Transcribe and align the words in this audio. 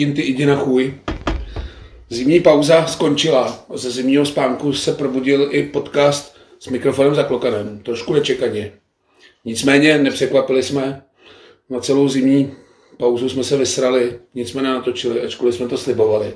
Putin, 0.00 0.14
ty 0.14 0.22
jdi 0.22 0.46
na 0.46 0.56
chuj. 0.56 0.94
Zimní 2.10 2.40
pauza 2.40 2.86
skončila. 2.86 3.66
Ze 3.74 3.90
zimního 3.90 4.26
spánku 4.26 4.72
se 4.72 4.92
probudil 4.92 5.48
i 5.50 5.62
podcast 5.62 6.36
s 6.60 6.68
mikrofonem 6.68 7.14
za 7.14 7.22
klokanem. 7.22 7.80
Trošku 7.82 8.12
nečekaně. 8.12 8.72
Nicméně 9.44 9.98
nepřekvapili 9.98 10.62
jsme. 10.62 11.02
Na 11.70 11.80
celou 11.80 12.08
zimní 12.08 12.52
pauzu 12.96 13.28
jsme 13.28 13.44
se 13.44 13.56
vysrali, 13.56 14.18
nic 14.34 14.50
jsme 14.50 14.62
nenatočili, 14.62 15.20
ačkoliv 15.22 15.54
jsme 15.54 15.68
to 15.68 15.78
slibovali. 15.78 16.34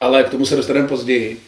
Ale 0.00 0.24
k 0.24 0.30
tomu 0.30 0.46
se 0.46 0.56
dostaneme 0.56 0.88
později. 0.88 1.40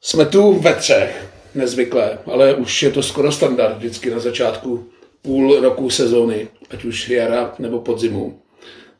Jsme 0.00 0.26
tu 0.26 0.52
ve 0.52 0.74
třech, 0.74 1.28
nezvyklé, 1.54 2.18
ale 2.26 2.54
už 2.54 2.82
je 2.82 2.90
to 2.90 3.02
skoro 3.02 3.32
standard 3.32 3.76
vždycky 3.76 4.10
na 4.10 4.18
začátku 4.18 4.88
půl 5.22 5.60
roku 5.60 5.90
sezóny, 5.90 6.48
ať 6.70 6.84
už 6.84 7.08
jara 7.08 7.54
nebo 7.58 7.80
podzimu. 7.80 8.42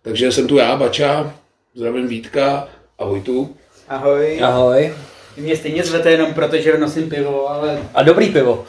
Takže 0.03 0.33
jsem 0.33 0.47
tu 0.47 0.57
já, 0.57 0.77
Bača, 0.77 1.35
zdravím 1.79 2.09
Vítka 2.09 2.69
a 2.99 3.05
Vojtu. 3.05 3.57
Ahoj. 3.89 4.41
Ahoj. 4.43 4.95
Mě 5.37 5.57
stejně 5.57 5.85
zvete 5.85 6.11
jenom 6.11 6.35
proto, 6.35 6.57
že 6.57 6.79
nosím 6.79 7.11
pivo, 7.11 7.51
ale... 7.51 7.79
A 7.95 8.03
dobrý 8.03 8.29
pivo. 8.29 8.65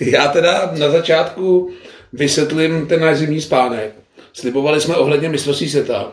Já 0.00 0.28
teda 0.28 0.72
na 0.78 0.90
začátku 0.90 1.70
vysvětlím 2.12 2.86
ten 2.86 3.00
náš 3.00 3.16
zimní 3.16 3.40
spánek. 3.40 3.92
Slibovali 4.32 4.80
jsme 4.80 4.96
ohledně 4.96 5.28
mistrovství 5.28 5.68
světa. 5.68 6.12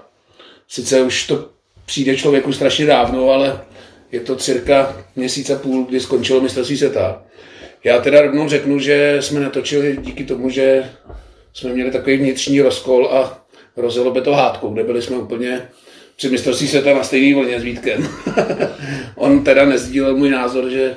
Sice 0.68 1.02
už 1.02 1.28
to 1.28 1.50
přijde 1.86 2.18
člověku 2.18 2.54
strašně 2.54 2.86
dávno, 2.86 3.30
ale 3.30 3.62
je 4.12 4.20
to 4.20 4.36
cirka 4.36 4.98
měsíc 5.16 5.50
a 5.50 5.56
půl, 5.56 5.86
kdy 5.86 6.00
skončilo 6.00 6.42
mistrovství 6.42 6.78
světa. 6.78 7.24
Já 7.84 8.02
teda 8.02 8.22
rovnou 8.22 8.50
řeknu, 8.50 8.80
že 8.80 9.18
jsme 9.20 9.40
natočili 9.40 9.98
díky 10.02 10.24
tomu, 10.24 10.50
že 10.50 10.92
jsme 11.54 11.74
měli 11.74 11.92
takový 11.92 12.18
vnitřní 12.18 12.62
rozkol 12.62 13.08
a 13.12 13.45
rozjelo 13.78 14.12
by 14.12 14.22
to 14.22 14.34
hádkou, 14.34 14.70
kde 14.70 14.84
byli 14.84 15.02
jsme 15.02 15.18
úplně 15.18 15.62
při 16.16 16.30
mistrovství 16.30 16.68
světa 16.68 16.94
na 16.94 17.04
stejný 17.04 17.34
vlně 17.34 17.60
s 17.60 17.64
Vítkem. 17.64 18.08
On 19.16 19.44
teda 19.44 19.66
nezdílel 19.66 20.18
můj 20.18 20.30
názor, 20.30 20.70
že 20.70 20.96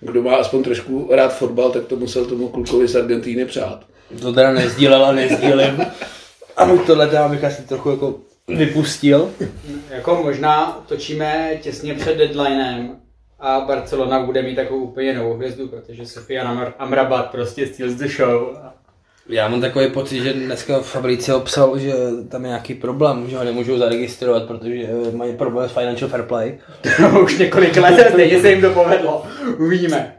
kdo 0.00 0.22
má 0.22 0.36
aspoň 0.36 0.62
trošku 0.62 1.08
rád 1.12 1.38
fotbal, 1.38 1.70
tak 1.70 1.84
to 1.84 1.96
musel 1.96 2.24
tomu 2.24 2.48
klukovi 2.48 2.88
z 2.88 2.96
Argentíny 2.96 3.44
přát. 3.44 3.84
To 4.20 4.32
teda 4.32 4.52
nezdílel 4.52 5.04
a 5.04 5.12
nezdílím. 5.12 5.86
A 6.56 6.64
můj 6.64 6.78
tohle 6.78 7.06
teda 7.06 7.28
bych 7.28 7.44
asi 7.44 7.62
trochu 7.62 7.90
jako 7.90 8.14
vypustil. 8.48 9.30
Jako 9.90 10.22
možná 10.24 10.84
točíme 10.88 11.58
těsně 11.62 11.94
před 11.94 12.18
deadlinem 12.18 12.96
a 13.40 13.60
Barcelona 13.60 14.22
bude 14.22 14.42
mít 14.42 14.54
takovou 14.54 14.80
úplně 14.80 15.14
novou 15.14 15.34
hvězdu, 15.34 15.68
protože 15.68 16.06
Sofia 16.06 16.72
Amrabat 16.78 17.30
prostě 17.30 17.66
steals 17.66 17.94
the 17.94 18.08
show. 18.08 18.56
Já 19.28 19.48
mám 19.48 19.60
takový 19.60 19.90
pocit, 19.90 20.22
že 20.22 20.32
dneska 20.32 20.80
Fabricio 20.80 21.40
psal, 21.40 21.78
že 21.78 21.92
tam 22.28 22.44
je 22.44 22.48
nějaký 22.48 22.74
problém, 22.74 23.30
že 23.30 23.36
ho 23.36 23.44
nemůžou 23.44 23.78
zaregistrovat, 23.78 24.46
protože 24.46 24.88
mají 25.12 25.36
problém 25.36 25.68
s 25.68 25.72
Financial 25.72 26.10
Fair 26.10 26.22
Play. 26.22 26.58
Už 27.22 27.38
několik 27.38 27.76
let, 27.76 28.10
stejně 28.12 28.40
se 28.40 28.50
jim 28.50 28.60
to 28.60 28.70
povedlo. 28.70 29.26
Uvidíme. 29.58 30.14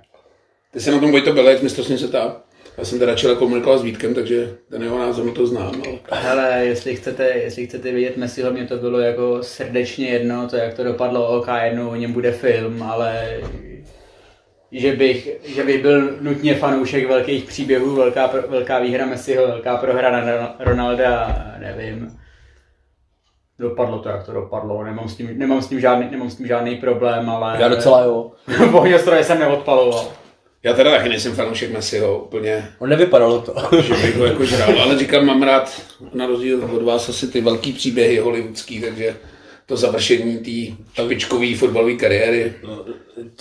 Ty 0.73 0.79
se 0.79 0.91
na 0.91 0.99
tom 0.99 1.11
Vojto 1.11 1.33
Belek, 1.33 1.63
mistrovství 1.63 1.97
světa. 1.97 2.41
Já 2.77 2.85
jsem 2.85 2.99
teda 2.99 3.15
čele 3.15 3.35
komunikoval 3.35 3.79
s 3.79 3.83
Vítkem, 3.83 4.13
takže 4.13 4.49
ten 4.69 4.83
jeho 4.83 4.99
názor 4.99 5.31
to 5.31 5.47
znám. 5.47 5.81
Ale... 6.09 6.21
Hele, 6.21 6.65
jestli 6.65 6.95
chcete, 6.95 7.27
jestli 7.27 7.67
chcete 7.67 7.91
vidět 7.91 8.17
Messiho, 8.17 8.51
mě 8.51 8.65
to 8.65 8.77
bylo 8.77 8.99
jako 8.99 9.43
srdečně 9.43 10.09
jedno, 10.09 10.47
to 10.49 10.55
jak 10.55 10.73
to 10.73 10.83
dopadlo, 10.83 11.27
OK, 11.27 11.47
jednou 11.63 11.89
o 11.89 11.95
něm 11.95 12.13
bude 12.13 12.31
film, 12.31 12.83
ale 12.83 13.37
že 14.71 14.95
bych, 14.95 15.29
že 15.43 15.63
bych 15.63 15.81
byl 15.81 16.17
nutně 16.21 16.55
fanoušek 16.55 17.07
velkých 17.07 17.43
příběhů, 17.43 17.95
velká, 17.95 18.29
velká 18.47 18.79
výhra 18.79 19.05
Messiho, 19.05 19.47
velká 19.47 19.77
prohra 19.77 20.11
na 20.11 20.55
Ronalda, 20.59 21.37
nevím. 21.59 22.19
Dopadlo 23.59 23.99
to, 23.99 24.09
jak 24.09 24.25
to 24.25 24.33
dopadlo, 24.33 24.83
nemám 24.83 25.09
s 25.09 25.15
tím, 25.15 25.39
nemám 25.39 25.61
s 25.61 25.67
tím, 25.67 25.79
žádný, 25.79 26.07
nemám 26.11 26.29
s 26.29 26.35
tím 26.35 26.47
žádný 26.47 26.75
problém, 26.75 27.29
ale... 27.29 27.57
Já 27.59 27.67
docela 27.67 28.03
jo. 28.03 28.31
Ohňostroje 28.73 29.23
jsem 29.23 29.39
neodpaloval. 29.39 30.07
Já 30.63 30.73
teda 30.73 30.91
taky 30.91 31.09
nejsem 31.09 31.35
fanoušek 31.35 31.71
Messiho 31.71 32.19
úplně. 32.19 32.69
On 32.79 32.89
nevypadalo 32.89 33.41
to. 33.41 33.55
že 33.81 33.93
bych 33.93 34.17
ho 34.17 34.25
jako 34.25 34.45
žral, 34.45 34.81
ale 34.81 34.99
říkám, 34.99 35.25
mám 35.25 35.43
rád 35.43 35.81
na 36.13 36.25
rozdíl 36.25 36.69
od 36.75 36.83
vás 36.83 37.09
asi 37.09 37.27
ty 37.27 37.41
velký 37.41 37.73
příběhy 37.73 38.17
hollywoodský, 38.17 38.81
takže 38.81 39.15
to 39.69 39.77
završení 39.77 40.37
té 40.37 40.75
špičkové 41.03 41.55
fotbalové 41.55 41.93
kariéry. 41.93 42.53
No, 42.63 42.85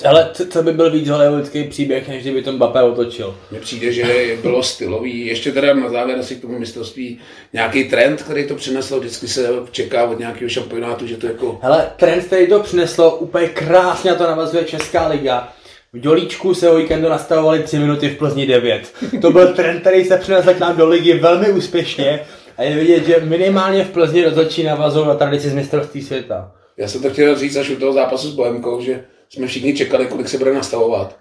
ale 0.05 0.31
co 0.51 0.63
by 0.63 0.73
byl 0.73 0.91
víc 0.91 1.09
hollywoodský 1.09 1.65
příběh, 1.65 2.09
než 2.09 2.23
kdyby 2.23 2.43
to 2.43 2.53
Mbappé 2.53 2.83
otočil? 2.83 3.37
Mně 3.51 3.61
přijde, 3.61 3.93
že 3.93 4.37
bylo 4.43 4.63
stylový. 4.63 5.27
Ještě 5.27 5.53
teda 5.53 5.75
na 5.75 5.91
závěr 5.91 6.19
asi 6.19 6.35
k 6.35 6.41
tomu 6.41 6.59
mistrovství 6.59 7.19
nějaký 7.53 7.85
trend, 7.85 8.23
který 8.23 8.47
to 8.47 8.55
přineslo, 8.55 9.01
vždycky 9.01 9.29
se 9.29 9.49
čeká 9.71 10.05
od 10.05 10.19
nějakého 10.19 10.49
šampionátu, 10.49 11.07
že 11.07 11.17
to 11.17 11.27
jako... 11.27 11.59
Hele, 11.63 11.91
trend, 11.97 12.25
který 12.25 12.47
to 12.47 12.61
přineslo, 12.61 13.17
úplně 13.17 13.49
krásně 13.49 14.15
to 14.15 14.25
navazuje 14.25 14.65
Česká 14.65 15.09
liga 15.09 15.53
v 15.93 15.99
Dělíčku 15.99 16.55
se 16.55 16.71
o 16.71 16.77
víkendu 16.77 17.09
nastavovali 17.09 17.63
3 17.63 17.79
minuty 17.79 18.09
v 18.09 18.19
Plzni 18.19 18.47
9. 18.47 18.93
To 19.23 19.31
byl 19.31 19.55
trend, 19.55 19.81
který 19.81 20.05
se 20.05 20.17
přinesl 20.17 20.55
k 20.55 20.59
nám 20.59 20.77
do 20.77 20.89
ligy 20.89 21.15
velmi 21.15 21.53
úspěšně 21.53 22.21
a 22.59 22.63
je 22.63 22.77
vidět, 22.77 23.07
že 23.07 23.21
minimálně 23.21 23.85
v 23.85 23.91
Plzni 23.91 24.25
rozhodčí 24.25 24.63
navazují 24.63 25.07
na 25.07 25.15
tradici 25.15 25.49
z 25.51 25.55
mistrovství 25.55 26.03
světa. 26.03 26.53
Já 26.77 26.89
jsem 26.89 27.03
to 27.03 27.11
chtěl 27.11 27.39
říct 27.39 27.57
až 27.57 27.71
u 27.71 27.77
toho 27.77 27.93
zápasu 27.93 28.31
s 28.31 28.35
Bohemkou, 28.35 28.81
že 28.81 29.05
jsme 29.31 29.47
všichni 29.47 29.75
čekali, 29.75 30.07
kolik 30.07 30.29
se 30.29 30.39
bude 30.39 30.55
nastavovat. 30.55 31.17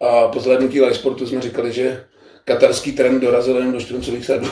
A 0.00 0.28
po 0.28 0.40
zhlédnutí 0.40 0.80
live 0.80 0.94
sportu 0.94 1.26
jsme 1.26 1.40
říkali, 1.40 1.72
že 1.72 2.04
katarský 2.46 2.92
trend 2.92 3.20
dorazil 3.20 3.56
jen 3.56 3.72
do 3.72 3.78
4,7. 3.78 4.50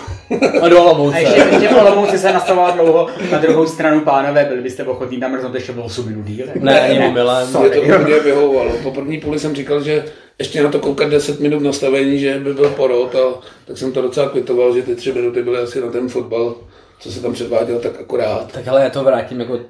A 0.62 0.68
do 0.68 0.82
Olomouce. 0.82 1.16
A 1.16 1.18
ještě, 1.18 1.40
ještě 1.40 1.68
v 1.68 1.76
Olomouci 1.76 2.18
se 2.18 2.32
nastavoval 2.32 2.72
dlouho. 2.72 3.08
Na 3.32 3.38
druhou 3.38 3.66
stranu, 3.66 4.00
pánové, 4.00 4.44
byli 4.44 4.62
byste 4.62 4.84
ochotní 4.84 5.20
tam 5.20 5.32
mrznout 5.32 5.54
ještě 5.54 5.72
bylo 5.72 5.84
8 5.84 6.06
minut 6.06 6.24
díl? 6.24 6.46
Ne, 6.54 6.80
ani 6.80 6.98
ne, 6.98 7.12
milé. 7.12 7.46
Mě 7.46 7.70
to 7.70 7.80
úplně 7.82 8.20
vyhovovalo. 8.20 8.72
Po 8.82 8.90
první 8.90 9.20
půli 9.20 9.38
jsem 9.38 9.54
říkal, 9.54 9.82
že 9.82 10.04
ještě 10.38 10.62
na 10.62 10.70
to 10.70 10.78
koukat 10.78 11.08
10 11.08 11.40
minut 11.40 11.62
nastavení, 11.62 12.18
že 12.18 12.38
by 12.38 12.54
byl 12.54 12.70
porod, 12.70 13.14
a 13.14 13.40
tak 13.66 13.78
jsem 13.78 13.92
to 13.92 14.02
docela 14.02 14.28
kvitoval, 14.28 14.74
že 14.74 14.82
ty 14.82 14.96
tři 14.96 15.12
minuty 15.12 15.42
byly 15.42 15.58
asi 15.58 15.80
na 15.80 15.90
ten 15.90 16.08
fotbal, 16.08 16.54
co 17.00 17.12
se 17.12 17.22
tam 17.22 17.32
předváděl, 17.32 17.78
tak 17.78 18.00
akorát. 18.00 18.52
Tak 18.52 18.68
ale 18.68 18.82
já 18.82 18.90
to 18.90 19.04
vrátím 19.04 19.40
jako 19.40 19.60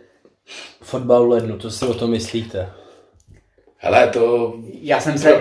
fotbal 0.83 1.29
lednu, 1.29 1.59
co 1.59 1.71
si 1.71 1.85
o 1.85 1.95
tom 1.95 2.11
myslíte? 2.11 2.69
Hele, 3.77 4.09
to 4.09 4.55
já 4.81 5.01
jsem 5.01 5.19
se... 5.19 5.35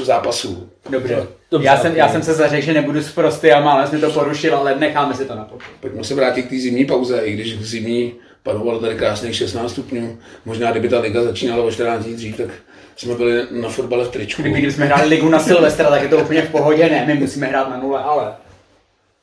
u 0.00 0.04
zápasů. 0.04 0.70
Dobře. 0.90 1.26
Dobře 1.50 1.66
já, 1.66 1.76
jsem, 1.76 1.96
já 1.96 2.08
jsem 2.08 2.22
se 2.22 2.34
zařekl, 2.34 2.66
že 2.66 2.72
nebudu 2.72 3.02
sprostý 3.02 3.52
a 3.52 3.60
málem 3.60 3.86
jsme 3.86 3.98
to 3.98 4.10
porušil, 4.10 4.56
ale 4.56 4.78
necháme 4.78 5.14
si 5.14 5.24
to 5.24 5.34
na 5.34 5.44
potom. 5.44 5.68
Pojďme 5.80 6.04
se 6.04 6.14
vrátit 6.14 6.42
k 6.42 6.50
té 6.50 6.56
zimní 6.56 6.84
pauze, 6.84 7.20
i 7.24 7.32
když 7.32 7.56
v 7.56 7.64
zimní 7.64 8.14
panovalo 8.42 8.80
tady 8.80 8.94
krásných 8.94 9.36
16 9.36 9.72
stupňů. 9.72 10.18
Možná 10.44 10.70
kdyby 10.70 10.88
ta 10.88 11.00
liga 11.00 11.22
začínala 11.22 11.64
o 11.64 11.70
14 11.70 12.04
dní 12.04 12.14
dřív, 12.14 12.36
tak 12.36 12.48
jsme 12.96 13.14
byli 13.14 13.46
na 13.50 13.68
fotbale 13.68 14.04
v 14.04 14.08
tričku. 14.08 14.42
Kdyby 14.42 14.72
jsme 14.72 14.86
hráli 14.86 15.08
ligu 15.08 15.28
na 15.28 15.38
Silvestra, 15.38 15.90
tak 15.90 16.02
je 16.02 16.08
to 16.08 16.18
úplně 16.18 16.42
v 16.42 16.50
pohodě, 16.50 16.88
ne, 16.90 17.06
my 17.06 17.14
musíme 17.14 17.46
hrát 17.46 17.70
na 17.70 17.76
nule, 17.76 18.02
ale... 18.02 18.34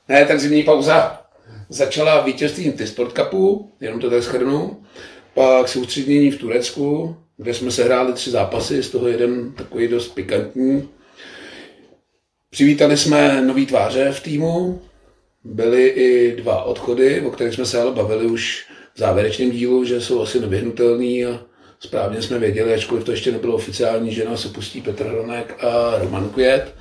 Ne, 0.09 0.25
tak 0.25 0.39
zimní 0.39 0.63
pauza 0.63 1.21
začala 1.69 2.21
vítězstvím 2.21 2.73
T-Sport 2.73 3.15
Cupu, 3.15 3.71
jenom 3.79 3.99
to 3.99 4.09
tak 4.09 4.23
schrnu, 4.23 4.77
pak 5.33 5.67
soustředění 5.67 6.31
v 6.31 6.39
Turecku, 6.39 7.15
kde 7.37 7.53
jsme 7.53 7.71
se 7.71 7.83
hráli 7.83 8.13
tři 8.13 8.31
zápasy, 8.31 8.83
z 8.83 8.89
toho 8.89 9.07
jeden 9.07 9.51
takový 9.51 9.87
dost 9.87 10.07
pikantní. 10.07 10.89
Přivítali 12.49 12.97
jsme 12.97 13.41
nový 13.41 13.65
tváře 13.65 14.11
v 14.11 14.23
týmu, 14.23 14.81
byly 15.43 15.87
i 15.87 16.35
dva 16.35 16.63
odchody, 16.63 17.21
o 17.21 17.31
kterých 17.31 17.53
jsme 17.53 17.65
se 17.65 17.81
ale 17.81 17.91
bavili 17.91 18.25
už 18.25 18.65
v 18.95 18.99
závěrečném 18.99 19.51
dílu, 19.51 19.85
že 19.85 20.01
jsou 20.01 20.21
asi 20.21 20.39
nevyhnutelný 20.39 21.25
a 21.25 21.39
správně 21.79 22.21
jsme 22.21 22.39
věděli, 22.39 22.73
ačkoliv 22.73 23.03
to 23.03 23.11
ještě 23.11 23.31
nebylo 23.31 23.55
oficiální, 23.55 24.11
že 24.11 24.25
nás 24.25 24.45
opustí 24.45 24.81
Petr 24.81 25.05
Hronek 25.05 25.63
a 25.63 25.97
Roman 25.97 26.29
Květ. 26.29 26.75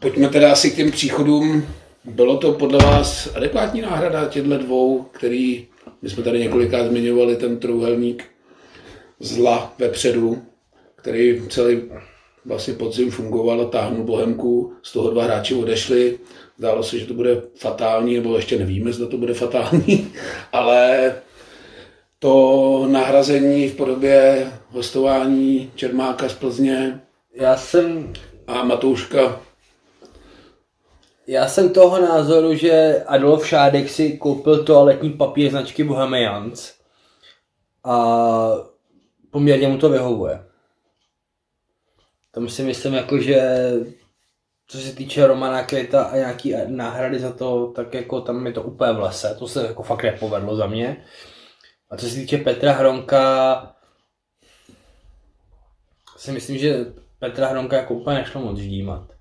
Pojďme 0.00 0.28
teda 0.28 0.52
asi 0.52 0.70
k 0.70 0.76
těm 0.76 0.90
příchodům. 0.90 1.66
Bylo 2.04 2.36
to 2.36 2.52
podle 2.52 2.78
vás 2.78 3.36
adekvátní 3.36 3.80
náhrada 3.80 4.28
těchto 4.28 4.58
dvou, 4.58 5.02
který, 5.02 5.66
my 6.02 6.10
jsme 6.10 6.22
tady 6.22 6.38
několikrát 6.38 6.86
zmiňovali, 6.86 7.36
ten 7.36 7.58
trouhelník 7.58 8.24
zla 9.20 9.74
vepředu, 9.78 10.42
který 10.96 11.42
celý 11.48 11.82
vlastně 12.44 12.74
podzim 12.74 13.10
fungoval 13.10 13.60
a 13.60 13.64
táhnul 13.64 14.04
Bohemku, 14.04 14.72
z 14.82 14.92
toho 14.92 15.10
dva 15.10 15.24
hráči 15.24 15.54
odešli, 15.54 16.18
zdálo 16.58 16.82
se, 16.82 16.98
že 16.98 17.06
to 17.06 17.14
bude 17.14 17.42
fatální, 17.54 18.14
nebo 18.14 18.36
ještě 18.36 18.58
nevíme, 18.58 18.92
zda 18.92 19.06
to 19.06 19.16
bude 19.16 19.34
fatální, 19.34 20.12
ale 20.52 21.14
to 22.18 22.86
nahrazení 22.90 23.68
v 23.68 23.76
podobě 23.76 24.46
hostování 24.68 25.72
Čermáka 25.74 26.28
z 26.28 26.34
Plzně 26.34 27.00
já 27.34 27.56
jsem... 27.56 28.12
a 28.46 28.64
Matouška 28.64 29.40
já 31.26 31.48
jsem 31.48 31.72
toho 31.72 32.00
názoru, 32.00 32.54
že 32.54 33.04
Adolf 33.06 33.46
Šádek 33.46 33.88
si 33.88 34.18
koupil 34.18 34.64
toaletní 34.64 35.10
papír 35.10 35.50
značky 35.50 35.84
Bohemians 35.84 36.72
a 37.84 37.96
poměrně 39.30 39.68
mu 39.68 39.78
to 39.78 39.88
vyhovuje. 39.88 40.44
Tam 42.34 42.48
si 42.48 42.62
myslím, 42.62 42.94
jako, 42.94 43.18
že 43.18 43.70
co 44.66 44.78
se 44.78 44.96
týče 44.96 45.26
Romana 45.26 45.64
Květa 45.64 46.04
a 46.04 46.16
nějaký 46.16 46.54
náhrady 46.66 47.18
za 47.18 47.32
to, 47.32 47.66
tak 47.66 47.94
jako 47.94 48.20
tam 48.20 48.46
je 48.46 48.52
to 48.52 48.62
úplně 48.62 48.92
v 48.92 48.98
lese. 48.98 49.36
To 49.38 49.48
se 49.48 49.66
jako 49.66 49.82
fakt 49.82 50.02
nepovedlo 50.02 50.56
za 50.56 50.66
mě. 50.66 51.04
A 51.90 51.96
co 51.96 52.06
se 52.06 52.14
týče 52.14 52.38
Petra 52.38 52.72
Hronka, 52.72 53.76
si 56.16 56.32
myslím, 56.32 56.58
že 56.58 56.92
Petra 57.18 57.48
Hronka 57.48 57.76
jako 57.76 57.94
úplně 57.94 58.18
nešlo 58.18 58.40
moc 58.40 58.58
ždímat. 58.58 59.12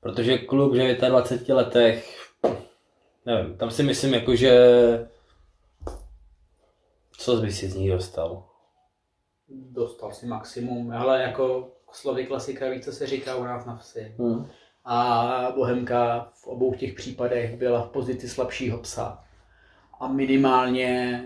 Protože 0.00 0.38
kluk 0.38 0.72
v 0.72 0.96
29 1.08 1.54
letech, 1.54 2.30
nevím, 3.26 3.56
tam 3.56 3.70
si 3.70 3.82
myslím 3.82 4.14
jako, 4.14 4.36
že 4.36 4.54
co 7.18 7.36
by 7.36 7.52
si 7.52 7.68
z 7.68 7.74
ní 7.74 7.88
dostal? 7.88 8.44
Dostal 9.48 10.12
si 10.12 10.26
maximum, 10.26 10.92
ale 10.92 11.22
jako 11.22 11.72
slovy 11.92 12.26
klasika 12.26 12.68
víc, 12.68 12.84
co 12.84 12.92
se 12.92 13.06
říká 13.06 13.36
u 13.36 13.44
nás 13.44 13.66
na 13.66 13.76
vsi. 13.76 14.14
Hmm. 14.18 14.46
A 14.84 15.52
Bohemka 15.56 16.30
v 16.34 16.46
obou 16.46 16.74
těch 16.74 16.92
případech 16.92 17.56
byla 17.56 17.82
v 17.82 17.88
pozici 17.88 18.28
slabšího 18.28 18.78
psa. 18.78 19.24
A 20.00 20.08
minimálně 20.08 21.22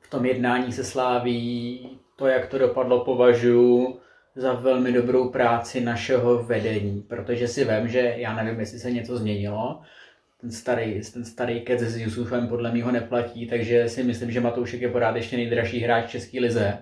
v 0.00 0.10
tom 0.10 0.26
jednání 0.26 0.72
se 0.72 0.84
sláví 0.84 1.90
to, 2.16 2.26
jak 2.26 2.46
to 2.46 2.58
dopadlo, 2.58 3.04
považuji 3.04 4.00
za 4.36 4.52
velmi 4.52 4.92
dobrou 4.92 5.28
práci 5.28 5.80
našeho 5.80 6.42
vedení, 6.42 7.02
protože 7.02 7.48
si 7.48 7.64
vím, 7.64 7.88
že 7.88 8.14
já 8.16 8.34
nevím, 8.34 8.60
jestli 8.60 8.78
se 8.78 8.90
něco 8.90 9.16
změnilo, 9.16 9.82
ten 10.40 10.50
starý, 10.50 11.00
ten 11.12 11.24
starý 11.24 11.60
kec 11.60 11.80
s 11.80 11.96
Jusufem 11.96 12.48
podle 12.48 12.72
mého 12.72 12.92
neplatí, 12.92 13.46
takže 13.46 13.88
si 13.88 14.04
myslím, 14.04 14.30
že 14.30 14.40
Matoušek 14.40 14.80
je 14.80 14.88
pořád 14.88 15.16
ještě 15.16 15.36
nejdražší 15.36 15.80
hráč 15.80 16.04
v 16.06 16.10
České 16.10 16.40
lize. 16.40 16.78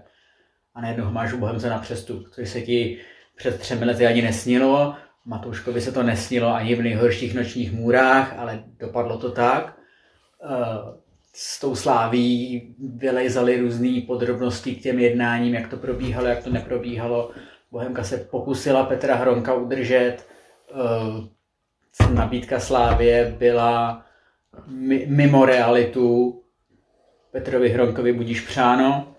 A 0.75 0.81
najednou 0.81 1.05
ho 1.05 1.13
máš 1.13 1.33
u 1.33 1.39
Bohemce 1.39 1.69
na 1.69 1.79
přestup, 1.79 2.29
což 2.31 2.49
se 2.49 2.61
ti 2.61 2.99
před 3.37 3.61
třemi 3.61 3.85
lety 3.85 4.07
ani 4.07 4.23
nesnilo. 4.23 4.95
Matouškovi 5.25 5.81
se 5.81 5.93
to 5.93 6.03
nesnilo 6.03 6.55
ani 6.55 6.75
v 6.75 6.83
nejhorších 6.83 7.35
nočních 7.35 7.73
můrách, 7.73 8.35
ale 8.39 8.65
dopadlo 8.79 9.19
to 9.19 9.31
tak. 9.31 9.77
Eh, 10.45 11.05
s 11.33 11.61
tou 11.61 11.77
sláví 11.77 12.75
vylejzaly 12.79 13.61
různé 13.61 14.01
podrobnosti 14.07 14.75
k 14.75 14.83
těm 14.83 14.99
jednáním, 14.99 15.55
jak 15.55 15.69
to 15.69 15.77
probíhalo, 15.77 16.27
jak 16.27 16.45
to 16.45 16.51
neprobíhalo. 16.51 17.31
Bohemka 17.71 18.05
se 18.05 18.19
pokusila 18.19 18.83
Petra 18.83 19.15
Hronka 19.15 19.55
udržet. 19.55 20.17
Eh, 20.71 22.15
nabídka 22.15 22.61
Slávě 22.61 23.35
byla 23.39 24.07
mimo 25.07 25.45
realitu. 25.45 26.41
Petrovi 27.31 27.69
Hronkovi 27.69 28.13
budíš 28.13 28.41
přáno. 28.41 29.14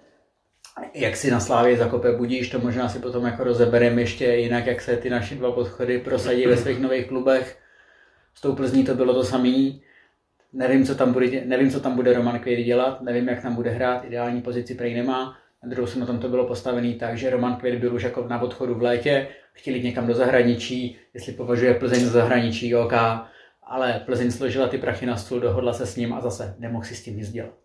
Jak 0.94 1.16
si 1.16 1.32
na 1.32 1.40
Slávě 1.40 1.78
zakope 1.78 2.12
budíš, 2.12 2.50
to 2.50 2.60
možná 2.60 2.90
si 2.90 3.00
potom 3.00 3.26
jako 3.26 3.44
rozebereme 3.44 4.02
ještě 4.02 4.26
jinak, 4.26 4.66
jak 4.66 4.82
se 4.82 4.98
ty 4.98 5.10
naše 5.10 5.36
dva 5.36 5.52
podchody 5.52 6.00
prosadí 6.00 6.46
ve 6.46 6.58
svých 6.58 6.80
nových 6.80 7.08
klubech. 7.08 7.58
S 8.36 8.42
tou 8.42 8.56
Plzní 8.56 8.84
to 8.84 8.96
bylo 8.96 9.14
to 9.14 9.24
samé 9.24 9.72
Nevím, 10.56 10.86
co 10.86 10.96
tam 10.96 11.14
bude, 11.14 11.46
nevím, 11.46 11.72
co 11.72 11.80
tam 11.80 11.96
bude 11.96 12.14
Roman 12.14 12.40
Kvědy 12.40 12.64
dělat, 12.64 13.02
nevím, 13.02 13.28
jak 13.28 13.42
tam 13.42 13.56
bude 13.56 13.70
hrát, 13.70 14.06
ideální 14.06 14.42
pozici 14.42 14.76
prej 14.76 14.94
nemá. 14.94 15.38
Na 15.64 15.70
druhou 15.70 15.88
stranu 15.88 16.08
tom 16.08 16.20
to 16.20 16.30
bylo 16.30 16.48
postavené 16.48 16.94
tak, 16.94 17.18
že 17.18 17.30
Roman 17.30 17.56
Kvědy 17.56 17.78
byl 17.78 17.96
už 17.96 18.04
jako 18.04 18.28
na 18.28 18.42
odchodu 18.42 18.76
v 18.76 18.82
létě, 18.82 19.28
chtěli 19.54 19.84
někam 19.84 20.08
do 20.08 20.14
zahraničí, 20.14 20.98
jestli 21.14 21.34
považuje 21.34 21.74
Plzeň 21.74 22.00
za 22.00 22.12
zahraničí, 22.12 22.76
OK, 22.76 22.94
ale 23.64 24.02
Plzeň 24.06 24.32
složila 24.32 24.68
ty 24.68 24.78
prachy 24.78 25.06
na 25.06 25.18
stůl, 25.18 25.40
dohodla 25.40 25.74
se 25.74 25.86
s 25.86 25.96
ním 25.96 26.14
a 26.14 26.22
zase 26.22 26.56
nemohl 26.60 26.86
si 26.86 26.96
s 26.96 27.04
tím 27.04 27.18
nic 27.18 27.32
dělat. 27.32 27.65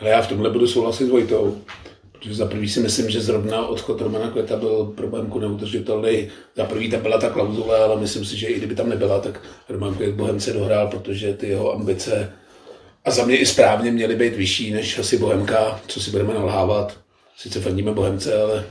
Ale 0.00 0.10
já 0.10 0.22
v 0.22 0.28
tomhle 0.28 0.50
budu 0.50 0.66
souhlasit 0.66 1.06
s 1.06 1.10
Vojtou. 1.10 1.62
Protože 2.12 2.34
za 2.34 2.46
prvý 2.46 2.68
si 2.68 2.80
myslím, 2.80 3.10
že 3.10 3.20
zrovna 3.20 3.66
odchod 3.66 4.00
Romana 4.00 4.30
Kveta 4.30 4.56
byl 4.56 4.92
pro 4.96 5.08
Bohemku 5.08 5.40
neudržitelný. 5.40 6.28
Za 6.56 6.64
prvý 6.64 6.90
tam 6.90 7.00
byla 7.00 7.18
ta 7.18 7.30
klauzule, 7.30 7.78
ale 7.78 8.00
myslím 8.00 8.24
si, 8.24 8.36
že 8.36 8.46
i 8.46 8.58
kdyby 8.58 8.74
tam 8.74 8.88
nebyla, 8.88 9.20
tak 9.20 9.40
Roman 9.68 9.94
Květ 9.94 10.14
Bohemce 10.14 10.52
dohrál, 10.52 10.88
protože 10.88 11.34
ty 11.34 11.48
jeho 11.48 11.72
ambice 11.72 12.32
a 13.04 13.10
za 13.10 13.24
mě 13.24 13.36
i 13.36 13.46
správně 13.46 13.90
měly 13.90 14.16
být 14.16 14.36
vyšší 14.36 14.70
než 14.70 14.98
asi 14.98 15.18
Bohemka, 15.18 15.80
co 15.86 16.00
si 16.00 16.10
budeme 16.10 16.34
nalhávat. 16.34 16.98
Sice 17.36 17.60
fandíme 17.60 17.92
Bohemce, 17.92 18.42
ale 18.42 18.64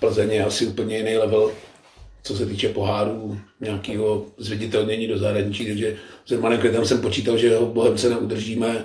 Plzeň 0.00 0.30
je 0.30 0.44
asi 0.44 0.66
úplně 0.66 0.96
jiný 0.96 1.16
level, 1.16 1.52
co 2.22 2.36
se 2.36 2.46
týče 2.46 2.68
pohárů, 2.68 3.40
nějakého 3.60 4.26
zviditelnění 4.38 5.06
do 5.06 5.18
zahraničí, 5.18 5.66
takže 5.66 5.96
s 6.26 6.30
Romanem 6.30 6.58
Květem 6.58 6.86
jsem 6.86 7.00
počítal, 7.00 7.38
že 7.38 7.56
ho 7.56 7.66
Bohemce 7.66 8.10
neudržíme 8.10 8.84